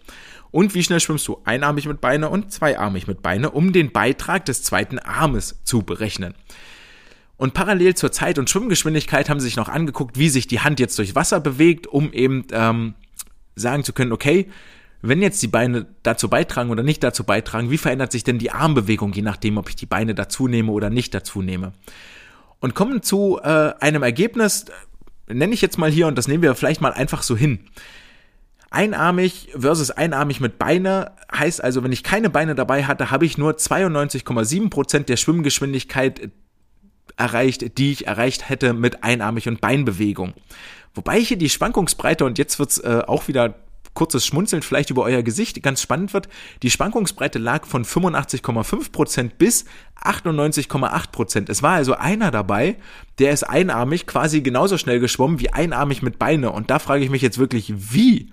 und 0.51 0.75
wie 0.75 0.83
schnell 0.83 1.01
schwimmst 1.01 1.29
du 1.29 1.43
einarmig 1.45 1.87
mit 1.87 2.01
Beine 2.01 2.31
und 2.31 2.53
zweiarmig 2.53 3.07
mit 3.07 3.21
Beine, 3.21 3.51
um 3.51 3.75
den 3.75 3.93
Beitrag 3.93 4.47
des 4.47 4.63
zweiten 4.63 4.99
Armes 4.99 5.61
zu 5.65 5.83
berechnen. 5.83 6.35
Und 7.37 7.55
parallel 7.55 7.95
zur 7.95 8.13
Zeit- 8.13 8.39
und 8.39 8.49
Schwimmgeschwindigkeit 8.49 9.29
haben 9.29 9.41
sie 9.41 9.47
sich 9.47 9.57
noch 9.57 9.69
angeguckt, 9.69 10.19
wie 10.19 10.29
sich 10.29 10.47
die 10.47 10.61
Hand 10.61 10.79
jetzt 10.79 10.99
durch 10.99 11.15
Wasser 11.15 11.41
bewegt, 11.41 11.87
um 11.87 12.13
eben 12.13 12.47
ähm, 12.53 12.95
sagen 13.57 13.85
zu 13.85 13.93
können, 13.93 14.13
okay, 14.13 14.49
wenn 15.03 15.21
jetzt 15.21 15.43
die 15.43 15.49
Beine 15.49 15.87
dazu 16.03 16.29
beitragen 16.29 16.71
oder 16.71 16.83
nicht 16.83 17.03
dazu 17.03 17.25
beitragen, 17.25 17.71
wie 17.71 17.77
verändert 17.77 18.13
sich 18.13 18.25
denn 18.25 18.39
die 18.39 18.53
Armbewegung, 18.53 19.13
je 19.13 19.23
nachdem, 19.23 19.59
ob 19.59 19.69
ich 19.69 19.77
die 19.77 19.87
Beine 19.87 20.15
dazu 20.15 20.49
nehme 20.49 20.73
oder 20.73 20.89
nicht 20.89 21.13
dazu 21.13 21.43
nehme. 21.43 21.73
Und 22.61 22.75
kommen 22.75 23.03
zu 23.03 23.39
äh, 23.43 23.75
einem 23.81 24.03
Ergebnis, 24.03 24.65
nenne 25.27 25.53
ich 25.53 25.61
jetzt 25.61 25.77
mal 25.77 25.91
hier, 25.91 26.07
und 26.07 26.17
das 26.17 26.29
nehmen 26.29 26.43
wir 26.43 26.55
vielleicht 26.55 26.81
mal 26.81 26.93
einfach 26.93 27.23
so 27.23 27.37
hin. 27.37 27.61
Einarmig 28.71 29.51
versus 29.57 29.91
einarmig 29.91 30.41
mit 30.41 30.59
Beine 30.59 31.13
heißt 31.31 31.63
also, 31.63 31.85
wenn 31.85 31.93
ich 31.93 32.03
keine 32.03 32.31
Beine 32.31 32.55
dabei 32.55 32.85
hatte, 32.85 33.11
habe 33.11 33.27
ich 33.27 33.37
nur 33.37 33.53
92,7 33.53 34.71
Prozent 34.71 35.09
der 35.11 35.17
Schwimmgeschwindigkeit 35.17 36.31
erreicht, 37.17 37.79
die 37.79 37.93
ich 37.93 38.07
erreicht 38.07 38.49
hätte 38.49 38.73
mit 38.73 39.05
einarmig 39.05 39.49
und 39.49 39.61
Beinbewegung. 39.61 40.35
Wobei 40.95 41.21
hier 41.21 41.37
die 41.37 41.51
Schwankungsbreite, 41.51 42.25
und 42.25 42.39
jetzt 42.39 42.59
wird's 42.59 42.79
äh, 42.79 43.03
auch 43.07 43.29
wieder 43.29 43.55
kurzes 43.95 44.27
Schmunzeln 44.27 44.63
vielleicht 44.63 44.91
über 44.91 45.03
euer 45.03 45.23
Gesicht 45.23 45.63
ganz 45.63 45.81
spannend 45.81 46.13
wird. 46.13 46.29
Die 46.63 46.71
Schwankungsbreite 46.71 47.39
lag 47.39 47.65
von 47.65 47.85
85,5% 47.85 49.31
bis 49.39 49.65
98,8%. 50.03 51.49
Es 51.49 51.63
war 51.63 51.75
also 51.75 51.95
einer 51.95 52.31
dabei, 52.31 52.77
der 53.19 53.33
ist 53.33 53.45
einarmig 53.45 54.07
quasi 54.07 54.43
genauso 54.43 54.77
schnell 54.79 55.01
geschwommen 55.01 55.41
wie 55.41 55.53
einarmig 55.53 56.03
mit 56.03 56.19
Beine. 56.19 56.51
Und 56.51 56.71
da 56.71 56.79
frage 56.79 57.05
ich 57.05 57.11
mich 57.11 57.23
jetzt 57.23 57.39
wirklich, 57.39 57.73
wie? 57.93 58.33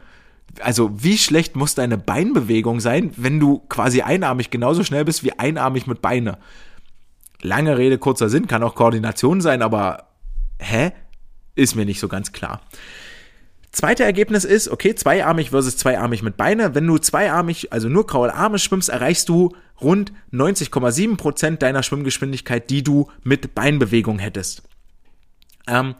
Also 0.60 0.91
wie 1.02 1.18
schlecht 1.18 1.56
muss 1.56 1.76
deine 1.76 1.98
Beinbewegung 1.98 2.82
sein, 2.82 3.12
wenn 3.16 3.40
du 3.40 3.60
quasi 3.70 4.02
einarmig 4.02 4.49
genauso 4.49 4.84
schnell 4.84 5.06
bist 5.06 5.24
wie 5.24 5.34
einarmig 5.34 5.88
mit 5.88 6.02
Beine? 6.02 6.40
Lange 7.42 7.78
Rede, 7.78 7.98
kurzer 7.98 8.30
Sinn, 8.30 8.48
kann 8.48 8.64
auch 8.64 8.76
Koordination 8.76 9.42
sein, 9.42 9.62
aber 9.62 10.08
hä? 10.60 10.92
Ist 11.56 11.76
mir 11.76 11.86
nicht 11.86 12.00
so 12.00 12.08
ganz 12.08 12.32
klar. 12.32 12.62
Zweite 13.72 14.04
Ergebnis 14.04 14.44
ist, 14.44 14.68
okay, 14.68 14.96
zweiarmig 14.96 15.52
versus 15.52 15.78
zweiarmig 15.78 16.24
mit 16.24 16.36
Beine. 16.36 16.76
Wenn 16.76 16.86
du 16.86 16.98
zweiarmig, 16.98 17.72
also 17.72 17.88
nur 17.88 18.06
graue 18.06 18.34
Arme 18.34 18.60
schwimmst, 18.60 18.90
erreichst 18.90 19.30
du 19.30 19.56
rund 19.80 20.12
90,7 20.34 21.16
Prozent 21.16 21.62
deiner 21.62 21.82
Schwimmgeschwindigkeit, 21.82 22.70
die 22.70 22.84
du 22.84 23.10
mit 23.24 23.56
Beinbewegung 23.56 24.20
hättest. 24.20 24.64
Ähm, 25.68 25.96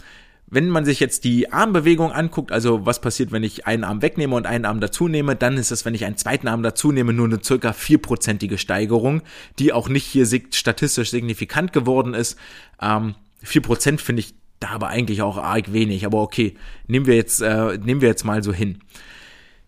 wenn 0.52 0.68
man 0.68 0.84
sich 0.84 1.00
jetzt 1.00 1.24
die 1.24 1.52
Armbewegung 1.52 2.12
anguckt, 2.12 2.52
also 2.52 2.86
was 2.86 3.00
passiert, 3.00 3.32
wenn 3.32 3.42
ich 3.42 3.66
einen 3.68 3.86
Arm 3.86 4.02
wegnehme 4.02 4.36
und 4.36 4.46
einen 4.46 4.66
Arm 4.66 4.82
dazu 4.82 5.08
nehme, 5.08 5.38
dann 5.38 5.58
ist 5.58 5.72
es, 5.72 5.86
wenn 5.86 5.96
ich 5.96 6.04
einen 6.04 6.18
zweiten 6.18 6.50
Arm 6.50 6.62
dazu 6.62 6.92
nehme, 6.92 7.14
nur 7.14 7.26
eine 7.26 7.42
circa 7.42 7.72
vierprozentige 7.72 8.58
Steigerung, 8.58 9.22
die 9.60 9.72
auch 9.72 9.88
nicht 9.88 10.06
hier 10.06 10.28
statistisch 10.52 11.10
signifikant 11.10 11.72
geworden 11.72 12.14
ist. 12.14 12.38
Ähm, 12.82 13.16
vier 13.42 13.62
Prozent 13.62 14.02
finde 14.02 14.20
ich 14.20 14.36
da 14.60 14.70
aber 14.72 14.90
eigentlich 14.90 15.22
auch 15.22 15.38
arg 15.38 15.72
wenig, 15.72 16.06
aber 16.06 16.22
okay, 16.22 16.56
nehmen 16.86 17.06
wir 17.06 17.16
jetzt, 17.16 17.42
äh, 17.42 17.78
nehmen 17.78 18.02
wir 18.02 18.10
jetzt 18.10 18.26
mal 18.26 18.44
so 18.44 18.52
hin. 18.52 18.80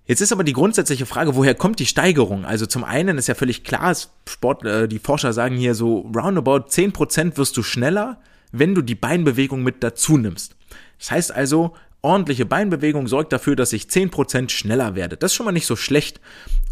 Jetzt 0.05 0.19
ist 0.19 0.34
aber 0.34 0.43
die 0.43 0.51
grundsätzliche 0.51 1.05
Frage, 1.05 1.35
woher 1.35 1.55
kommt 1.55 1.80
die 1.80 1.85
Steigerung? 1.85 2.43
Also 2.43 2.65
zum 2.65 2.84
einen 2.84 3.18
ist 3.18 3.27
ja 3.27 3.35
völlig 3.35 3.64
klar, 3.64 3.95
Sport, 4.27 4.65
äh, 4.65 4.89
die 4.89 4.99
Forscher 4.99 5.31
sagen 5.31 5.55
hier 5.55 5.76
so, 5.76 6.11
roundabout 6.14 6.68
10% 6.68 7.38
wirst 7.38 7.55
du 7.55 7.64
schneller, 7.64 8.19
wenn 8.51 8.76
du 8.76 8.81
die 8.81 8.95
Beinbewegung 8.95 9.64
mit 9.64 9.81
dazu 9.81 10.18
nimmst. 10.18 10.57
Das 11.03 11.11
heißt 11.11 11.31
also, 11.34 11.73
ordentliche 12.01 12.45
Beinbewegung 12.45 13.09
sorgt 13.09 13.34
dafür, 13.34 13.57
dass 13.57 13.73
ich 13.73 13.84
10% 13.84 14.49
schneller 14.49 14.95
werde. 14.95 15.17
Das 15.17 15.31
ist 15.31 15.35
schon 15.35 15.45
mal 15.45 15.51
nicht 15.51 15.65
so 15.65 15.75
schlecht. 15.75 16.21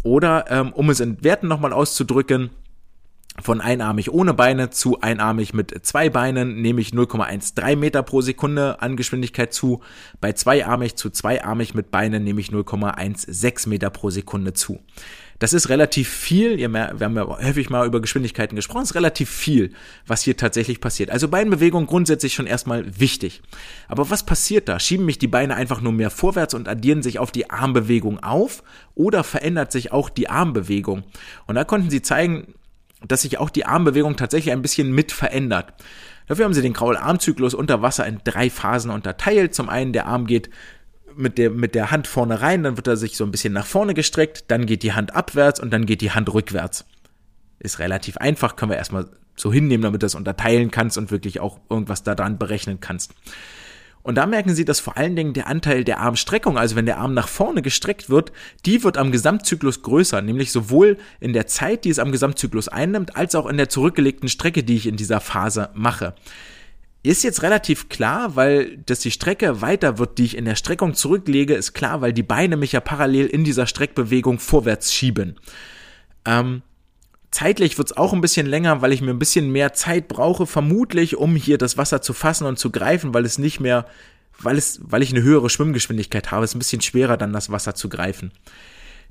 Oder 0.04 0.46
ähm, 0.48 0.72
um 0.72 0.88
es 0.88 1.00
in 1.00 1.22
Werten 1.22 1.48
nochmal 1.48 1.74
auszudrücken, 1.74 2.48
von 3.42 3.60
einarmig 3.60 4.10
ohne 4.10 4.32
Beine 4.32 4.70
zu 4.70 5.02
einarmig 5.02 5.52
mit 5.52 5.84
zwei 5.84 6.08
Beinen 6.08 6.62
nehme 6.62 6.80
ich 6.80 6.90
0,13 6.90 7.76
Meter 7.76 8.02
pro 8.02 8.22
Sekunde 8.22 8.80
an 8.80 8.96
Geschwindigkeit 8.96 9.52
zu. 9.52 9.82
Bei 10.22 10.32
zweiarmig 10.32 10.96
zu 10.96 11.10
zweiarmig 11.10 11.74
mit 11.74 11.90
Beinen 11.90 12.24
nehme 12.24 12.40
ich 12.40 12.48
0,16 12.48 13.68
Meter 13.68 13.90
pro 13.90 14.08
Sekunde 14.08 14.54
zu. 14.54 14.80
Das 15.42 15.52
ist 15.52 15.70
relativ 15.70 16.08
viel. 16.08 16.56
Wir 16.56 16.66
haben 16.72 17.16
ja 17.16 17.26
häufig 17.26 17.68
mal 17.68 17.84
über 17.84 18.00
Geschwindigkeiten 18.00 18.54
gesprochen. 18.54 18.82
Das 18.82 18.90
ist 18.90 18.94
relativ 18.94 19.28
viel, 19.28 19.72
was 20.06 20.22
hier 20.22 20.36
tatsächlich 20.36 20.80
passiert. 20.80 21.10
Also 21.10 21.26
Beinbewegung 21.26 21.86
grundsätzlich 21.86 22.32
schon 22.32 22.46
erstmal 22.46 23.00
wichtig. 23.00 23.42
Aber 23.88 24.08
was 24.08 24.24
passiert 24.24 24.68
da? 24.68 24.78
Schieben 24.78 25.04
mich 25.04 25.18
die 25.18 25.26
Beine 25.26 25.56
einfach 25.56 25.80
nur 25.80 25.90
mehr 25.90 26.10
vorwärts 26.10 26.54
und 26.54 26.68
addieren 26.68 27.02
sich 27.02 27.18
auf 27.18 27.32
die 27.32 27.50
Armbewegung 27.50 28.22
auf? 28.22 28.62
Oder 28.94 29.24
verändert 29.24 29.72
sich 29.72 29.90
auch 29.90 30.10
die 30.10 30.30
Armbewegung? 30.30 31.02
Und 31.48 31.56
da 31.56 31.64
konnten 31.64 31.90
sie 31.90 32.02
zeigen, 32.02 32.54
dass 33.04 33.22
sich 33.22 33.38
auch 33.38 33.50
die 33.50 33.66
Armbewegung 33.66 34.14
tatsächlich 34.14 34.52
ein 34.52 34.62
bisschen 34.62 34.92
mit 34.92 35.10
verändert. 35.10 35.74
Dafür 36.28 36.44
haben 36.44 36.54
sie 36.54 36.62
den 36.62 36.72
Kraularmzyklus 36.72 37.54
unter 37.54 37.82
Wasser 37.82 38.06
in 38.06 38.20
drei 38.22 38.48
Phasen 38.48 38.92
unterteilt. 38.92 39.56
Zum 39.56 39.68
einen 39.68 39.92
der 39.92 40.06
Arm 40.06 40.28
geht 40.28 40.50
mit 41.16 41.38
der, 41.38 41.50
mit 41.50 41.74
der 41.74 41.90
Hand 41.90 42.06
vorne 42.06 42.40
rein, 42.40 42.62
dann 42.62 42.76
wird 42.76 42.86
er 42.86 42.96
sich 42.96 43.16
so 43.16 43.24
ein 43.24 43.30
bisschen 43.30 43.52
nach 43.52 43.66
vorne 43.66 43.94
gestreckt, 43.94 44.44
dann 44.48 44.66
geht 44.66 44.82
die 44.82 44.92
Hand 44.92 45.14
abwärts 45.14 45.60
und 45.60 45.72
dann 45.72 45.86
geht 45.86 46.00
die 46.00 46.12
Hand 46.12 46.32
rückwärts. 46.32 46.84
Ist 47.58 47.78
relativ 47.78 48.16
einfach, 48.16 48.56
können 48.56 48.70
wir 48.70 48.78
erstmal 48.78 49.08
so 49.36 49.52
hinnehmen, 49.52 49.82
damit 49.82 50.02
du 50.02 50.06
das 50.06 50.14
unterteilen 50.14 50.70
kannst 50.70 50.98
und 50.98 51.10
wirklich 51.10 51.40
auch 51.40 51.58
irgendwas 51.70 52.02
daran 52.02 52.38
berechnen 52.38 52.80
kannst. 52.80 53.14
Und 54.02 54.16
da 54.16 54.26
merken 54.26 54.54
Sie, 54.54 54.64
dass 54.64 54.80
vor 54.80 54.96
allen 54.96 55.14
Dingen 55.14 55.32
der 55.32 55.46
Anteil 55.46 55.84
der 55.84 56.00
Armstreckung, 56.00 56.58
also 56.58 56.74
wenn 56.74 56.86
der 56.86 56.98
Arm 56.98 57.14
nach 57.14 57.28
vorne 57.28 57.62
gestreckt 57.62 58.10
wird, 58.10 58.32
die 58.66 58.82
wird 58.82 58.98
am 58.98 59.12
Gesamtzyklus 59.12 59.82
größer, 59.82 60.20
nämlich 60.22 60.50
sowohl 60.50 60.98
in 61.20 61.32
der 61.32 61.46
Zeit, 61.46 61.84
die 61.84 61.90
es 61.90 62.00
am 62.00 62.10
Gesamtzyklus 62.10 62.66
einnimmt, 62.68 63.16
als 63.16 63.36
auch 63.36 63.46
in 63.46 63.56
der 63.56 63.68
zurückgelegten 63.68 64.28
Strecke, 64.28 64.64
die 64.64 64.76
ich 64.76 64.88
in 64.88 64.96
dieser 64.96 65.20
Phase 65.20 65.70
mache. 65.74 66.14
Ist 67.02 67.24
jetzt 67.24 67.42
relativ 67.42 67.88
klar, 67.88 68.36
weil 68.36 68.76
dass 68.86 69.00
die 69.00 69.10
Strecke 69.10 69.60
weiter 69.60 69.98
wird, 69.98 70.18
die 70.18 70.24
ich 70.24 70.36
in 70.36 70.44
der 70.44 70.54
Streckung 70.54 70.94
zurücklege, 70.94 71.54
ist 71.54 71.72
klar, 71.72 72.00
weil 72.00 72.12
die 72.12 72.22
Beine 72.22 72.56
mich 72.56 72.72
ja 72.72 72.80
parallel 72.80 73.26
in 73.26 73.42
dieser 73.42 73.66
Streckbewegung 73.66 74.38
vorwärts 74.38 74.94
schieben. 74.94 75.40
Ähm, 76.24 76.62
Zeitlich 77.32 77.78
wird's 77.78 77.96
auch 77.96 78.12
ein 78.12 78.20
bisschen 78.20 78.46
länger, 78.46 78.82
weil 78.82 78.92
ich 78.92 79.00
mir 79.00 79.10
ein 79.10 79.18
bisschen 79.18 79.50
mehr 79.50 79.72
Zeit 79.72 80.06
brauche, 80.06 80.46
vermutlich, 80.46 81.16
um 81.16 81.34
hier 81.34 81.56
das 81.56 81.78
Wasser 81.78 82.02
zu 82.02 82.12
fassen 82.12 82.46
und 82.46 82.58
zu 82.58 82.70
greifen, 82.70 83.14
weil 83.14 83.24
es 83.24 83.38
nicht 83.38 83.58
mehr, 83.58 83.86
weil 84.38 84.58
es, 84.58 84.80
weil 84.82 85.02
ich 85.02 85.12
eine 85.12 85.22
höhere 85.22 85.48
Schwimmgeschwindigkeit 85.48 86.30
habe, 86.30 86.44
ist 86.44 86.54
ein 86.54 86.58
bisschen 86.58 86.82
schwerer, 86.82 87.16
dann 87.16 87.32
das 87.32 87.50
Wasser 87.50 87.74
zu 87.74 87.88
greifen. 87.88 88.32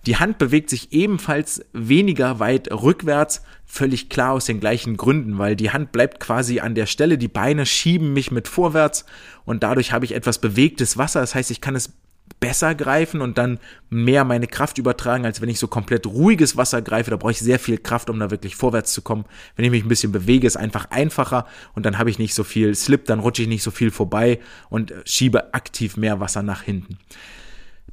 Die 0.05 0.17
Hand 0.17 0.39
bewegt 0.39 0.69
sich 0.69 0.91
ebenfalls 0.93 1.63
weniger 1.73 2.39
weit 2.39 2.71
rückwärts, 2.71 3.43
völlig 3.65 4.09
klar 4.09 4.33
aus 4.33 4.45
den 4.45 4.59
gleichen 4.59 4.97
Gründen, 4.97 5.37
weil 5.37 5.55
die 5.55 5.71
Hand 5.71 5.91
bleibt 5.91 6.19
quasi 6.19 6.59
an 6.59 6.73
der 6.73 6.87
Stelle, 6.87 7.17
die 7.17 7.27
Beine 7.27 7.65
schieben 7.65 8.11
mich 8.13 8.31
mit 8.31 8.47
vorwärts 8.47 9.05
und 9.45 9.63
dadurch 9.63 9.91
habe 9.93 10.05
ich 10.05 10.15
etwas 10.15 10.39
bewegtes 10.39 10.97
Wasser. 10.97 11.21
Das 11.21 11.35
heißt, 11.35 11.51
ich 11.51 11.61
kann 11.61 11.75
es 11.75 11.93
besser 12.39 12.73
greifen 12.75 13.21
und 13.21 13.37
dann 13.37 13.59
mehr 13.89 14.23
meine 14.23 14.47
Kraft 14.47 14.77
übertragen, 14.77 15.25
als 15.25 15.41
wenn 15.41 15.49
ich 15.49 15.59
so 15.59 15.67
komplett 15.67 16.07
ruhiges 16.07 16.57
Wasser 16.57 16.81
greife. 16.81 17.11
Da 17.11 17.17
brauche 17.17 17.31
ich 17.31 17.39
sehr 17.39 17.59
viel 17.59 17.77
Kraft, 17.77 18.09
um 18.09 18.19
da 18.19 18.31
wirklich 18.31 18.55
vorwärts 18.55 18.93
zu 18.93 19.01
kommen. 19.01 19.25
Wenn 19.55 19.65
ich 19.65 19.71
mich 19.71 19.83
ein 19.83 19.89
bisschen 19.89 20.11
bewege, 20.11 20.47
ist 20.47 20.57
einfach 20.57 20.89
einfacher 20.89 21.45
und 21.73 21.85
dann 21.85 21.97
habe 21.97 22.09
ich 22.09 22.19
nicht 22.19 22.33
so 22.33 22.43
viel 22.43 22.73
Slip, 22.73 23.05
dann 23.05 23.19
rutsche 23.19 23.43
ich 23.43 23.47
nicht 23.47 23.63
so 23.63 23.71
viel 23.71 23.91
vorbei 23.91 24.39
und 24.69 24.93
schiebe 25.05 25.53
aktiv 25.53 25.97
mehr 25.97 26.19
Wasser 26.19 26.41
nach 26.41 26.63
hinten. 26.63 26.97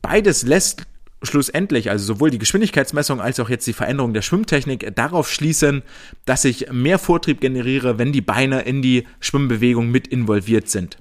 Beides 0.01 0.44
lässt 0.44 0.86
schlussendlich, 1.23 1.90
also 1.90 2.05
sowohl 2.05 2.31
die 2.31 2.39
Geschwindigkeitsmessung 2.39 3.20
als 3.20 3.40
auch 3.40 3.51
jetzt 3.51 3.66
die 3.66 3.73
Veränderung 3.73 4.15
der 4.15 4.23
Schwimmtechnik 4.23 4.95
darauf 4.95 5.31
schließen, 5.31 5.82
dass 6.24 6.45
ich 6.45 6.70
mehr 6.73 6.99
Vortrieb 6.99 7.40
generiere, 7.40 7.99
wenn 7.99 8.12
die 8.12 8.20
Beine 8.20 8.62
in 8.62 8.82
die 8.82 9.07
Schwimmbewegung 9.20 9.90
mit 9.90 10.07
involviert 10.07 10.69
sind. 10.69 10.99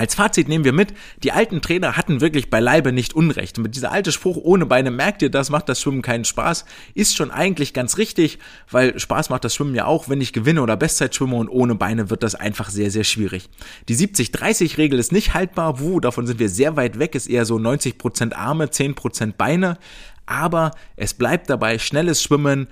Als 0.00 0.14
Fazit 0.14 0.48
nehmen 0.48 0.64
wir 0.64 0.72
mit, 0.72 0.94
die 1.22 1.30
alten 1.30 1.60
Trainer 1.60 1.94
hatten 1.94 2.22
wirklich 2.22 2.48
beileibe 2.48 2.90
nicht 2.90 3.12
Unrecht. 3.12 3.58
Und 3.58 3.64
mit 3.64 3.76
dieser 3.76 3.92
alte 3.92 4.12
Spruch, 4.12 4.38
ohne 4.38 4.64
Beine 4.64 4.90
merkt 4.90 5.20
ihr 5.20 5.28
das, 5.28 5.50
macht 5.50 5.68
das 5.68 5.78
Schwimmen 5.78 6.00
keinen 6.00 6.24
Spaß, 6.24 6.64
ist 6.94 7.18
schon 7.18 7.30
eigentlich 7.30 7.74
ganz 7.74 7.98
richtig, 7.98 8.38
weil 8.70 8.98
Spaß 8.98 9.28
macht 9.28 9.44
das 9.44 9.54
Schwimmen 9.54 9.74
ja 9.74 9.84
auch, 9.84 10.08
wenn 10.08 10.22
ich 10.22 10.32
gewinne 10.32 10.62
oder 10.62 10.78
Bestzeit 10.78 11.14
schwimme 11.14 11.36
und 11.36 11.50
ohne 11.50 11.74
Beine 11.74 12.08
wird 12.08 12.22
das 12.22 12.34
einfach 12.34 12.70
sehr, 12.70 12.90
sehr 12.90 13.04
schwierig. 13.04 13.50
Die 13.90 13.94
70-30-Regel 13.94 14.98
ist 14.98 15.12
nicht 15.12 15.34
haltbar, 15.34 15.80
wo, 15.80 16.00
davon 16.00 16.26
sind 16.26 16.38
wir 16.38 16.48
sehr 16.48 16.76
weit 16.76 16.98
weg, 16.98 17.14
ist 17.14 17.28
eher 17.28 17.44
so 17.44 17.56
90% 17.56 18.32
Arme, 18.32 18.68
10% 18.68 19.34
Beine, 19.36 19.76
aber 20.24 20.70
es 20.96 21.12
bleibt 21.12 21.50
dabei, 21.50 21.78
schnelles 21.78 22.22
Schwimmen, 22.22 22.68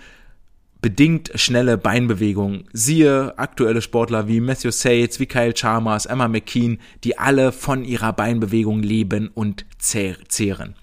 bedingt 0.81 1.31
schnelle 1.35 1.77
Beinbewegungen. 1.77 2.65
Siehe 2.73 3.37
aktuelle 3.37 3.83
Sportler 3.83 4.29
wie 4.29 4.41
Matthew 4.41 4.71
Sates, 4.71 5.19
wie 5.21 5.27
Kyle 5.27 5.53
Chalmers, 5.53 6.07
Emma 6.07 6.29
McKean, 6.29 6.79
die 7.05 7.19
alle 7.19 7.53
von 7.53 7.85
ihrer 7.85 8.13
Beinbewegung 8.13 8.83
leben 8.83 9.29
und 9.29 9.67
zehren. 9.79 10.75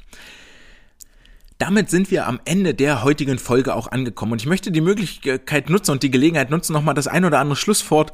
Damit 1.57 1.89
sind 1.89 2.11
wir 2.11 2.27
am 2.27 2.41
Ende 2.43 2.73
der 2.73 3.03
heutigen 3.03 3.39
Folge 3.39 3.75
auch 3.75 3.89
angekommen 3.89 4.33
und 4.33 4.41
ich 4.41 4.47
möchte 4.47 4.71
die 4.71 4.81
Möglichkeit 4.81 5.69
nutzen 5.69 5.91
und 5.91 6.03
die 6.03 6.11
Gelegenheit 6.11 6.49
nutzen, 6.49 6.73
nochmal 6.73 6.95
das 6.95 7.07
ein 7.07 7.23
oder 7.23 7.39
andere 7.39 7.55
Schlusswort 7.55 8.11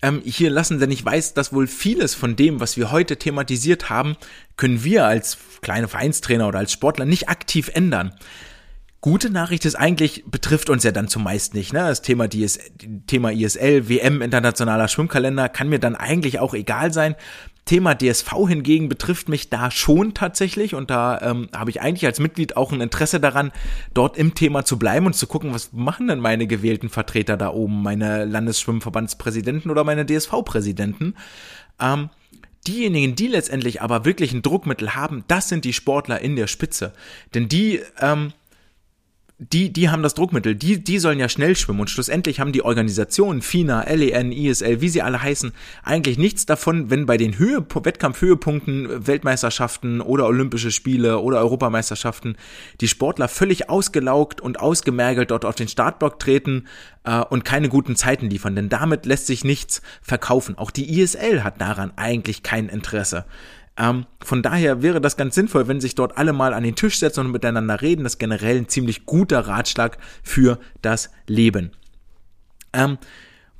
ähm, 0.00 0.22
hier 0.24 0.48
lassen, 0.48 0.78
denn 0.78 0.90
ich 0.90 1.04
weiß, 1.04 1.34
dass 1.34 1.52
wohl 1.52 1.66
vieles 1.66 2.14
von 2.14 2.36
dem, 2.36 2.58
was 2.58 2.78
wir 2.78 2.90
heute 2.90 3.18
thematisiert 3.18 3.90
haben, 3.90 4.16
können 4.56 4.82
wir 4.82 5.04
als 5.04 5.36
kleine 5.60 5.88
Vereinstrainer 5.88 6.48
oder 6.48 6.60
als 6.60 6.72
Sportler 6.72 7.04
nicht 7.04 7.28
aktiv 7.28 7.70
ändern. 7.74 8.14
Gute 9.02 9.30
Nachricht 9.30 9.64
ist 9.64 9.76
eigentlich, 9.76 10.24
betrifft 10.26 10.68
uns 10.68 10.84
ja 10.84 10.92
dann 10.92 11.08
zumeist 11.08 11.54
nicht. 11.54 11.72
Ne? 11.72 11.78
Das 11.78 12.02
Thema, 12.02 12.28
DS, 12.28 12.58
Thema 13.06 13.32
ISL, 13.32 13.88
WM, 13.88 14.20
internationaler 14.20 14.88
Schwimmkalender 14.88 15.48
kann 15.48 15.70
mir 15.70 15.78
dann 15.78 15.96
eigentlich 15.96 16.38
auch 16.38 16.52
egal 16.52 16.92
sein. 16.92 17.14
Thema 17.64 17.94
DSV 17.94 18.30
hingegen 18.48 18.90
betrifft 18.90 19.30
mich 19.30 19.48
da 19.48 19.70
schon 19.70 20.12
tatsächlich 20.12 20.74
und 20.74 20.90
da 20.90 21.18
ähm, 21.22 21.48
habe 21.54 21.70
ich 21.70 21.80
eigentlich 21.80 22.04
als 22.04 22.20
Mitglied 22.20 22.58
auch 22.58 22.72
ein 22.72 22.80
Interesse 22.82 23.20
daran, 23.20 23.52
dort 23.94 24.18
im 24.18 24.34
Thema 24.34 24.64
zu 24.66 24.78
bleiben 24.78 25.06
und 25.06 25.14
zu 25.14 25.26
gucken, 25.26 25.54
was 25.54 25.72
machen 25.72 26.08
denn 26.08 26.20
meine 26.20 26.46
gewählten 26.46 26.90
Vertreter 26.90 27.38
da 27.38 27.50
oben, 27.50 27.82
meine 27.82 28.26
Landesschwimmverbandspräsidenten 28.26 29.70
oder 29.70 29.84
meine 29.84 30.04
DSV-Präsidenten. 30.04 31.14
Ähm, 31.80 32.10
Diejenigen, 32.66 33.14
die 33.14 33.26
letztendlich 33.26 33.80
aber 33.80 34.04
wirklich 34.04 34.34
ein 34.34 34.42
Druckmittel 34.42 34.94
haben, 34.94 35.24
das 35.28 35.48
sind 35.48 35.64
die 35.64 35.72
Sportler 35.72 36.20
in 36.20 36.36
der 36.36 36.46
Spitze. 36.46 36.92
Denn 37.34 37.48
die 37.48 37.80
ähm, 37.98 38.34
die, 39.40 39.72
die 39.72 39.88
haben 39.88 40.02
das 40.02 40.12
Druckmittel, 40.12 40.54
die, 40.54 40.84
die 40.84 40.98
sollen 40.98 41.18
ja 41.18 41.30
schnell 41.30 41.56
schwimmen 41.56 41.80
und 41.80 41.88
schlussendlich 41.88 42.40
haben 42.40 42.52
die 42.52 42.62
Organisationen, 42.62 43.40
FINA, 43.40 43.84
LEN, 43.90 44.32
ISL, 44.32 44.82
wie 44.82 44.90
sie 44.90 45.00
alle 45.00 45.22
heißen, 45.22 45.52
eigentlich 45.82 46.18
nichts 46.18 46.44
davon, 46.44 46.90
wenn 46.90 47.06
bei 47.06 47.16
den 47.16 47.38
Höhe, 47.38 47.64
Wettkampfhöhepunkten, 47.74 49.06
Weltmeisterschaften 49.06 50.02
oder 50.02 50.26
Olympische 50.26 50.70
Spiele 50.70 51.20
oder 51.20 51.38
Europameisterschaften 51.38 52.36
die 52.82 52.88
Sportler 52.88 53.28
völlig 53.28 53.70
ausgelaugt 53.70 54.42
und 54.42 54.60
ausgemergelt 54.60 55.30
dort 55.30 55.46
auf 55.46 55.54
den 55.54 55.68
Startblock 55.68 56.18
treten 56.18 56.66
äh, 57.04 57.20
und 57.20 57.46
keine 57.46 57.70
guten 57.70 57.96
Zeiten 57.96 58.28
liefern, 58.28 58.54
denn 58.54 58.68
damit 58.68 59.06
lässt 59.06 59.26
sich 59.26 59.42
nichts 59.42 59.80
verkaufen. 60.02 60.58
Auch 60.58 60.70
die 60.70 61.00
ISL 61.00 61.42
hat 61.44 61.62
daran 61.62 61.92
eigentlich 61.96 62.42
kein 62.42 62.68
Interesse. 62.68 63.24
Ähm, 63.76 64.06
von 64.22 64.42
daher 64.42 64.82
wäre 64.82 65.00
das 65.00 65.16
ganz 65.16 65.34
sinnvoll, 65.34 65.68
wenn 65.68 65.80
sich 65.80 65.94
dort 65.94 66.18
alle 66.18 66.32
mal 66.32 66.54
an 66.54 66.62
den 66.62 66.74
Tisch 66.74 66.98
setzen 66.98 67.26
und 67.26 67.32
miteinander 67.32 67.80
reden. 67.80 68.04
Das 68.04 68.14
ist 68.14 68.18
generell 68.18 68.58
ein 68.58 68.68
ziemlich 68.68 69.06
guter 69.06 69.40
Ratschlag 69.46 69.98
für 70.22 70.58
das 70.82 71.10
Leben. 71.26 71.70
Ähm, 72.72 72.98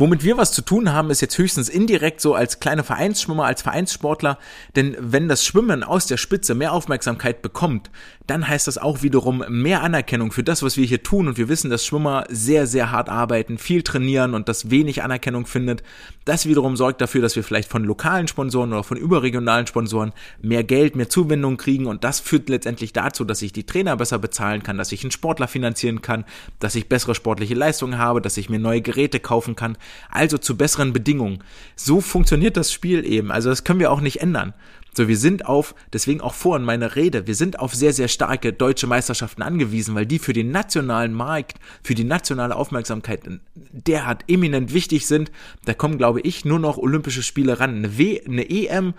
Womit 0.01 0.25
wir 0.25 0.39
was 0.39 0.53
zu 0.53 0.63
tun 0.63 0.95
haben, 0.95 1.11
ist 1.11 1.21
jetzt 1.21 1.37
höchstens 1.37 1.69
indirekt 1.69 2.23
so 2.23 2.35
als 2.35 2.59
kleine 2.59 2.85
Vereinsschwimmer, 2.85 3.45
als 3.45 3.61
Vereinssportler, 3.61 4.39
denn 4.75 4.97
wenn 4.99 5.29
das 5.29 5.45
Schwimmen 5.45 5.83
aus 5.83 6.07
der 6.07 6.17
Spitze 6.17 6.55
mehr 6.55 6.73
Aufmerksamkeit 6.73 7.43
bekommt, 7.43 7.91
dann 8.27 8.49
heißt 8.49 8.67
das 8.67 8.79
auch 8.79 9.03
wiederum 9.03 9.45
mehr 9.49 9.83
Anerkennung 9.83 10.33
für 10.33 10.45
das, 10.45 10.63
was 10.63 10.77
wir 10.77 10.87
hier 10.87 11.03
tun. 11.03 11.29
Und 11.29 11.37
wir 11.37 11.49
wissen, 11.49 11.69
dass 11.69 11.85
Schwimmer 11.85 12.25
sehr, 12.31 12.67
sehr 12.67 12.93
hart 12.93 13.09
arbeiten, 13.09 13.59
viel 13.59 13.83
trainieren 13.83 14.35
und 14.35 14.49
das 14.49 14.71
wenig 14.71 15.03
Anerkennung 15.03 15.47
findet. 15.47 15.83
Das 16.25 16.47
wiederum 16.47 16.77
sorgt 16.77 17.01
dafür, 17.01 17.23
dass 17.23 17.35
wir 17.35 17.43
vielleicht 17.43 17.69
von 17.69 17.83
lokalen 17.83 18.29
Sponsoren 18.29 18.73
oder 18.73 18.85
von 18.85 18.97
überregionalen 18.97 19.67
Sponsoren 19.67 20.13
mehr 20.41 20.63
Geld, 20.63 20.95
mehr 20.95 21.09
Zuwendung 21.09 21.57
kriegen. 21.57 21.87
Und 21.87 22.05
das 22.05 22.21
führt 22.21 22.49
letztendlich 22.49 22.93
dazu, 22.93 23.25
dass 23.25 23.43
ich 23.43 23.53
die 23.53 23.67
Trainer 23.67 23.97
besser 23.97 24.21
bezahlen 24.21 24.63
kann, 24.63 24.79
dass 24.79 24.93
ich 24.93 25.03
einen 25.03 25.11
Sportler 25.11 25.49
finanzieren 25.49 26.01
kann, 26.01 26.25
dass 26.61 26.77
ich 26.77 26.89
bessere 26.89 27.17
sportliche 27.17 27.55
Leistungen 27.55 27.99
habe, 27.99 28.23
dass 28.23 28.37
ich 28.37 28.49
mir 28.49 28.61
neue 28.61 28.81
Geräte 28.81 29.19
kaufen 29.19 29.57
kann 29.57 29.77
also 30.11 30.39
zu 30.39 30.57
besseren 30.57 30.93
Bedingungen. 30.93 31.43
So 31.77 32.01
funktioniert 32.01 32.57
das 32.57 32.73
Spiel 32.73 33.05
eben. 33.05 33.31
Also 33.31 33.51
das 33.51 33.65
können 33.65 33.81
wir 33.81 33.91
auch 33.91 34.01
nicht 34.01 34.21
ändern. 34.21 34.55
So, 34.93 35.07
wir 35.07 35.17
sind 35.17 35.47
auf, 35.47 35.75
deswegen 35.93 36.21
auch 36.21 36.35
vorhin 36.35 36.65
meine 36.65 36.97
Rede, 36.97 37.29
wir 37.29 37.37
sind 37.37 37.61
auf 37.61 37.75
sehr, 37.75 37.93
sehr 37.93 38.09
starke 38.09 38.53
deutsche 38.53 38.89
Meisterschaften 38.89 39.43
angewiesen, 39.43 39.95
weil 39.95 40.07
die 40.07 40.19
für 40.19 40.33
den 40.33 40.51
nationalen 40.51 41.15
Markt, 41.15 41.59
für 41.83 41.95
die 41.95 42.05
nationale 42.05 42.57
Aufmerksamkeit 42.57 43.21
derart 43.55 44.25
eminent 44.27 44.75
wichtig 44.75 45.07
sind. 45.07 45.31
Da 45.65 45.75
kommen, 45.75 45.97
glaube 45.97 46.21
ich, 46.23 46.45
nur 46.45 46.59
noch 46.59 46.77
Olympische 46.77 47.23
Spiele 47.23 47.61
ran. 47.61 47.77
Eine, 47.77 47.99
w, 47.99 48.21
eine 48.27 48.51
EM 48.51 48.95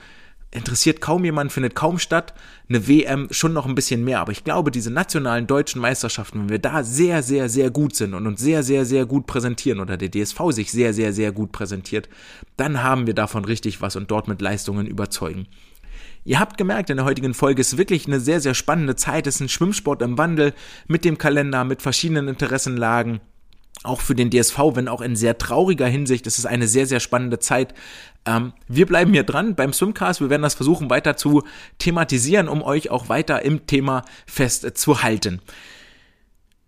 interessiert 0.51 0.99
kaum 0.99 1.23
jemand, 1.23 1.51
findet 1.51 1.75
kaum 1.75 1.97
statt. 1.97 2.33
Eine 2.67 2.87
WM 2.87 3.27
schon 3.31 3.53
noch 3.53 3.65
ein 3.65 3.75
bisschen 3.75 4.03
mehr. 4.03 4.19
Aber 4.19 4.31
ich 4.31 4.43
glaube, 4.43 4.69
diese 4.69 4.91
nationalen 4.91 5.47
deutschen 5.47 5.81
Meisterschaften, 5.81 6.41
wenn 6.41 6.49
wir 6.49 6.59
da 6.59 6.83
sehr, 6.83 7.23
sehr, 7.23 7.49
sehr 7.49 7.71
gut 7.71 7.95
sind 7.95 8.13
und 8.13 8.27
uns 8.27 8.41
sehr, 8.41 8.61
sehr, 8.61 8.85
sehr 8.85 9.05
gut 9.05 9.27
präsentieren 9.27 9.79
oder 9.79 9.97
der 9.97 10.11
DSV 10.11 10.39
sich 10.49 10.71
sehr, 10.71 10.93
sehr, 10.93 11.13
sehr 11.13 11.31
gut 11.31 11.51
präsentiert, 11.51 12.09
dann 12.57 12.83
haben 12.83 13.07
wir 13.07 13.13
davon 13.13 13.45
richtig 13.45 13.81
was 13.81 13.95
und 13.95 14.11
dort 14.11 14.27
mit 14.27 14.41
Leistungen 14.41 14.85
überzeugen. 14.85 15.47
Ihr 16.23 16.39
habt 16.39 16.57
gemerkt, 16.57 16.91
in 16.91 16.97
der 16.97 17.05
heutigen 17.05 17.33
Folge 17.33 17.61
ist 17.61 17.77
wirklich 17.77 18.05
eine 18.05 18.19
sehr, 18.19 18.41
sehr 18.41 18.53
spannende 18.53 18.95
Zeit. 18.95 19.25
Es 19.25 19.35
ist 19.35 19.41
ein 19.41 19.49
Schwimmsport 19.49 20.03
im 20.03 20.17
Wandel 20.19 20.53
mit 20.87 21.03
dem 21.03 21.17
Kalender, 21.17 21.63
mit 21.63 21.81
verschiedenen 21.81 22.27
Interessenlagen 22.27 23.21
auch 23.83 24.01
für 24.01 24.15
den 24.15 24.29
DSV, 24.29 24.57
wenn 24.73 24.87
auch 24.87 25.01
in 25.01 25.15
sehr 25.15 25.37
trauriger 25.37 25.87
Hinsicht. 25.87 26.27
Es 26.27 26.37
ist 26.37 26.45
eine 26.45 26.67
sehr, 26.67 26.85
sehr 26.85 26.99
spannende 26.99 27.39
Zeit. 27.39 27.73
Ähm, 28.25 28.53
wir 28.67 28.85
bleiben 28.85 29.11
hier 29.13 29.23
dran 29.23 29.55
beim 29.55 29.73
Swimcast. 29.73 30.21
Wir 30.21 30.29
werden 30.29 30.43
das 30.43 30.53
versuchen 30.53 30.89
weiter 30.89 31.17
zu 31.17 31.43
thematisieren, 31.79 32.47
um 32.47 32.61
euch 32.61 32.91
auch 32.91 33.09
weiter 33.09 33.41
im 33.43 33.65
Thema 33.65 34.03
festzuhalten. 34.27 35.41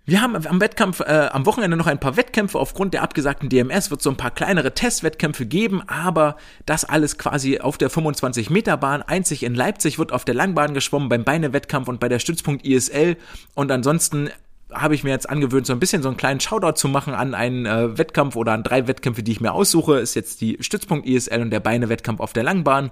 Wir 0.06 0.22
haben 0.22 0.36
am 0.36 0.60
Wettkampf, 0.60 1.00
äh, 1.00 1.30
am 1.32 1.46
Wochenende 1.46 1.78
noch 1.78 1.88
ein 1.88 2.00
paar 2.00 2.18
Wettkämpfe. 2.18 2.60
Aufgrund 2.60 2.94
der 2.94 3.04
abgesagten 3.04 3.48
DMS 3.48 3.90
wird 3.90 4.02
es 4.02 4.04
so 4.04 4.10
ein 4.10 4.18
paar 4.18 4.32
kleinere 4.32 4.74
Testwettkämpfe 4.74 5.46
geben, 5.46 5.82
aber 5.88 6.36
das 6.66 6.84
alles 6.84 7.18
quasi 7.18 7.60
auf 7.60 7.78
der 7.78 7.90
25 7.90 8.50
Meter 8.50 8.76
Bahn. 8.76 9.02
Einzig 9.02 9.44
in 9.44 9.56
Leipzig 9.56 10.00
wird 10.00 10.12
auf 10.12 10.26
der 10.26 10.36
Langbahn 10.36 10.74
geschwommen 10.74 11.08
beim 11.08 11.24
Beinewettkampf 11.24 11.88
und 11.88 12.02
bei 12.02 12.10
der 12.10 12.20
Stützpunkt 12.20 12.66
ISL. 12.66 13.16
Und 13.54 13.72
ansonsten 13.72 14.30
habe 14.74 14.96
ich 14.96 15.04
mir 15.04 15.12
jetzt 15.12 15.30
angewöhnt, 15.30 15.66
so 15.66 15.74
ein 15.74 15.80
bisschen 15.80 16.02
so 16.02 16.10
einen 16.10 16.18
kleinen 16.18 16.40
Shoutout 16.40 16.74
zu 16.74 16.88
machen 16.88 17.14
an 17.14 17.34
einen 17.34 17.66
äh, 17.66 17.98
Wettkampf 17.98 18.36
oder 18.36 18.54
an 18.54 18.64
drei 18.64 18.88
Wettkämpfe, 18.88 19.24
die 19.24 19.32
ich 19.32 19.42
mir 19.42 19.54
aussuche. 19.54 20.00
Ist 20.00 20.16
jetzt 20.16 20.42
die 20.42 20.58
Stützpunkt 20.60 21.08
ISL 21.08 21.42
und 21.42 21.50
der 21.52 21.60
Beine-Wettkampf 21.60 22.20
auf 22.20 22.34
der 22.34 22.44
Langbahn. 22.44 22.92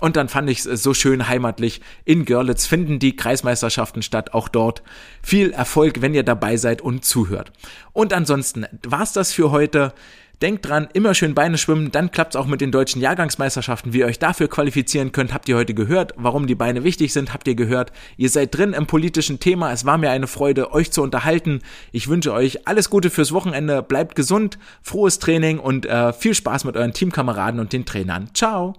Und 0.00 0.16
dann 0.16 0.28
fand 0.28 0.48
ich 0.48 0.64
es 0.64 0.82
so 0.82 0.94
schön 0.94 1.28
heimatlich. 1.28 1.80
In 2.04 2.24
Görlitz 2.24 2.66
finden 2.66 2.98
die 2.98 3.16
Kreismeisterschaften 3.16 4.02
statt. 4.02 4.32
Auch 4.34 4.48
dort 4.48 4.82
viel 5.22 5.50
Erfolg, 5.52 6.00
wenn 6.00 6.14
ihr 6.14 6.22
dabei 6.22 6.56
seid 6.56 6.80
und 6.80 7.04
zuhört. 7.04 7.52
Und 7.92 8.12
ansonsten 8.12 8.66
war's 8.82 9.12
das 9.12 9.32
für 9.32 9.50
heute. 9.50 9.92
Denkt 10.42 10.66
dran, 10.66 10.88
immer 10.94 11.12
schön 11.12 11.34
Beine 11.34 11.58
schwimmen, 11.58 11.92
dann 11.92 12.10
klappt's 12.10 12.34
auch 12.34 12.46
mit 12.46 12.62
den 12.62 12.72
deutschen 12.72 13.02
Jahrgangsmeisterschaften. 13.02 13.92
Wie 13.92 13.98
ihr 13.98 14.06
euch 14.06 14.18
dafür 14.18 14.48
qualifizieren 14.48 15.12
könnt, 15.12 15.34
habt 15.34 15.50
ihr 15.50 15.56
heute 15.56 15.74
gehört. 15.74 16.14
Warum 16.16 16.46
die 16.46 16.54
Beine 16.54 16.82
wichtig 16.82 17.12
sind, 17.12 17.34
habt 17.34 17.46
ihr 17.46 17.54
gehört. 17.54 17.92
Ihr 18.16 18.30
seid 18.30 18.56
drin 18.56 18.72
im 18.72 18.86
politischen 18.86 19.38
Thema. 19.38 19.70
Es 19.70 19.84
war 19.84 19.98
mir 19.98 20.10
eine 20.10 20.26
Freude, 20.26 20.72
euch 20.72 20.92
zu 20.92 21.02
unterhalten. 21.02 21.60
Ich 21.92 22.08
wünsche 22.08 22.32
euch 22.32 22.66
alles 22.66 22.88
Gute 22.88 23.10
fürs 23.10 23.32
Wochenende. 23.32 23.82
Bleibt 23.82 24.16
gesund, 24.16 24.58
frohes 24.80 25.18
Training 25.18 25.58
und 25.58 25.84
äh, 25.84 26.14
viel 26.14 26.34
Spaß 26.34 26.64
mit 26.64 26.74
euren 26.74 26.94
Teamkameraden 26.94 27.60
und 27.60 27.74
den 27.74 27.84
Trainern. 27.84 28.30
Ciao! 28.32 28.74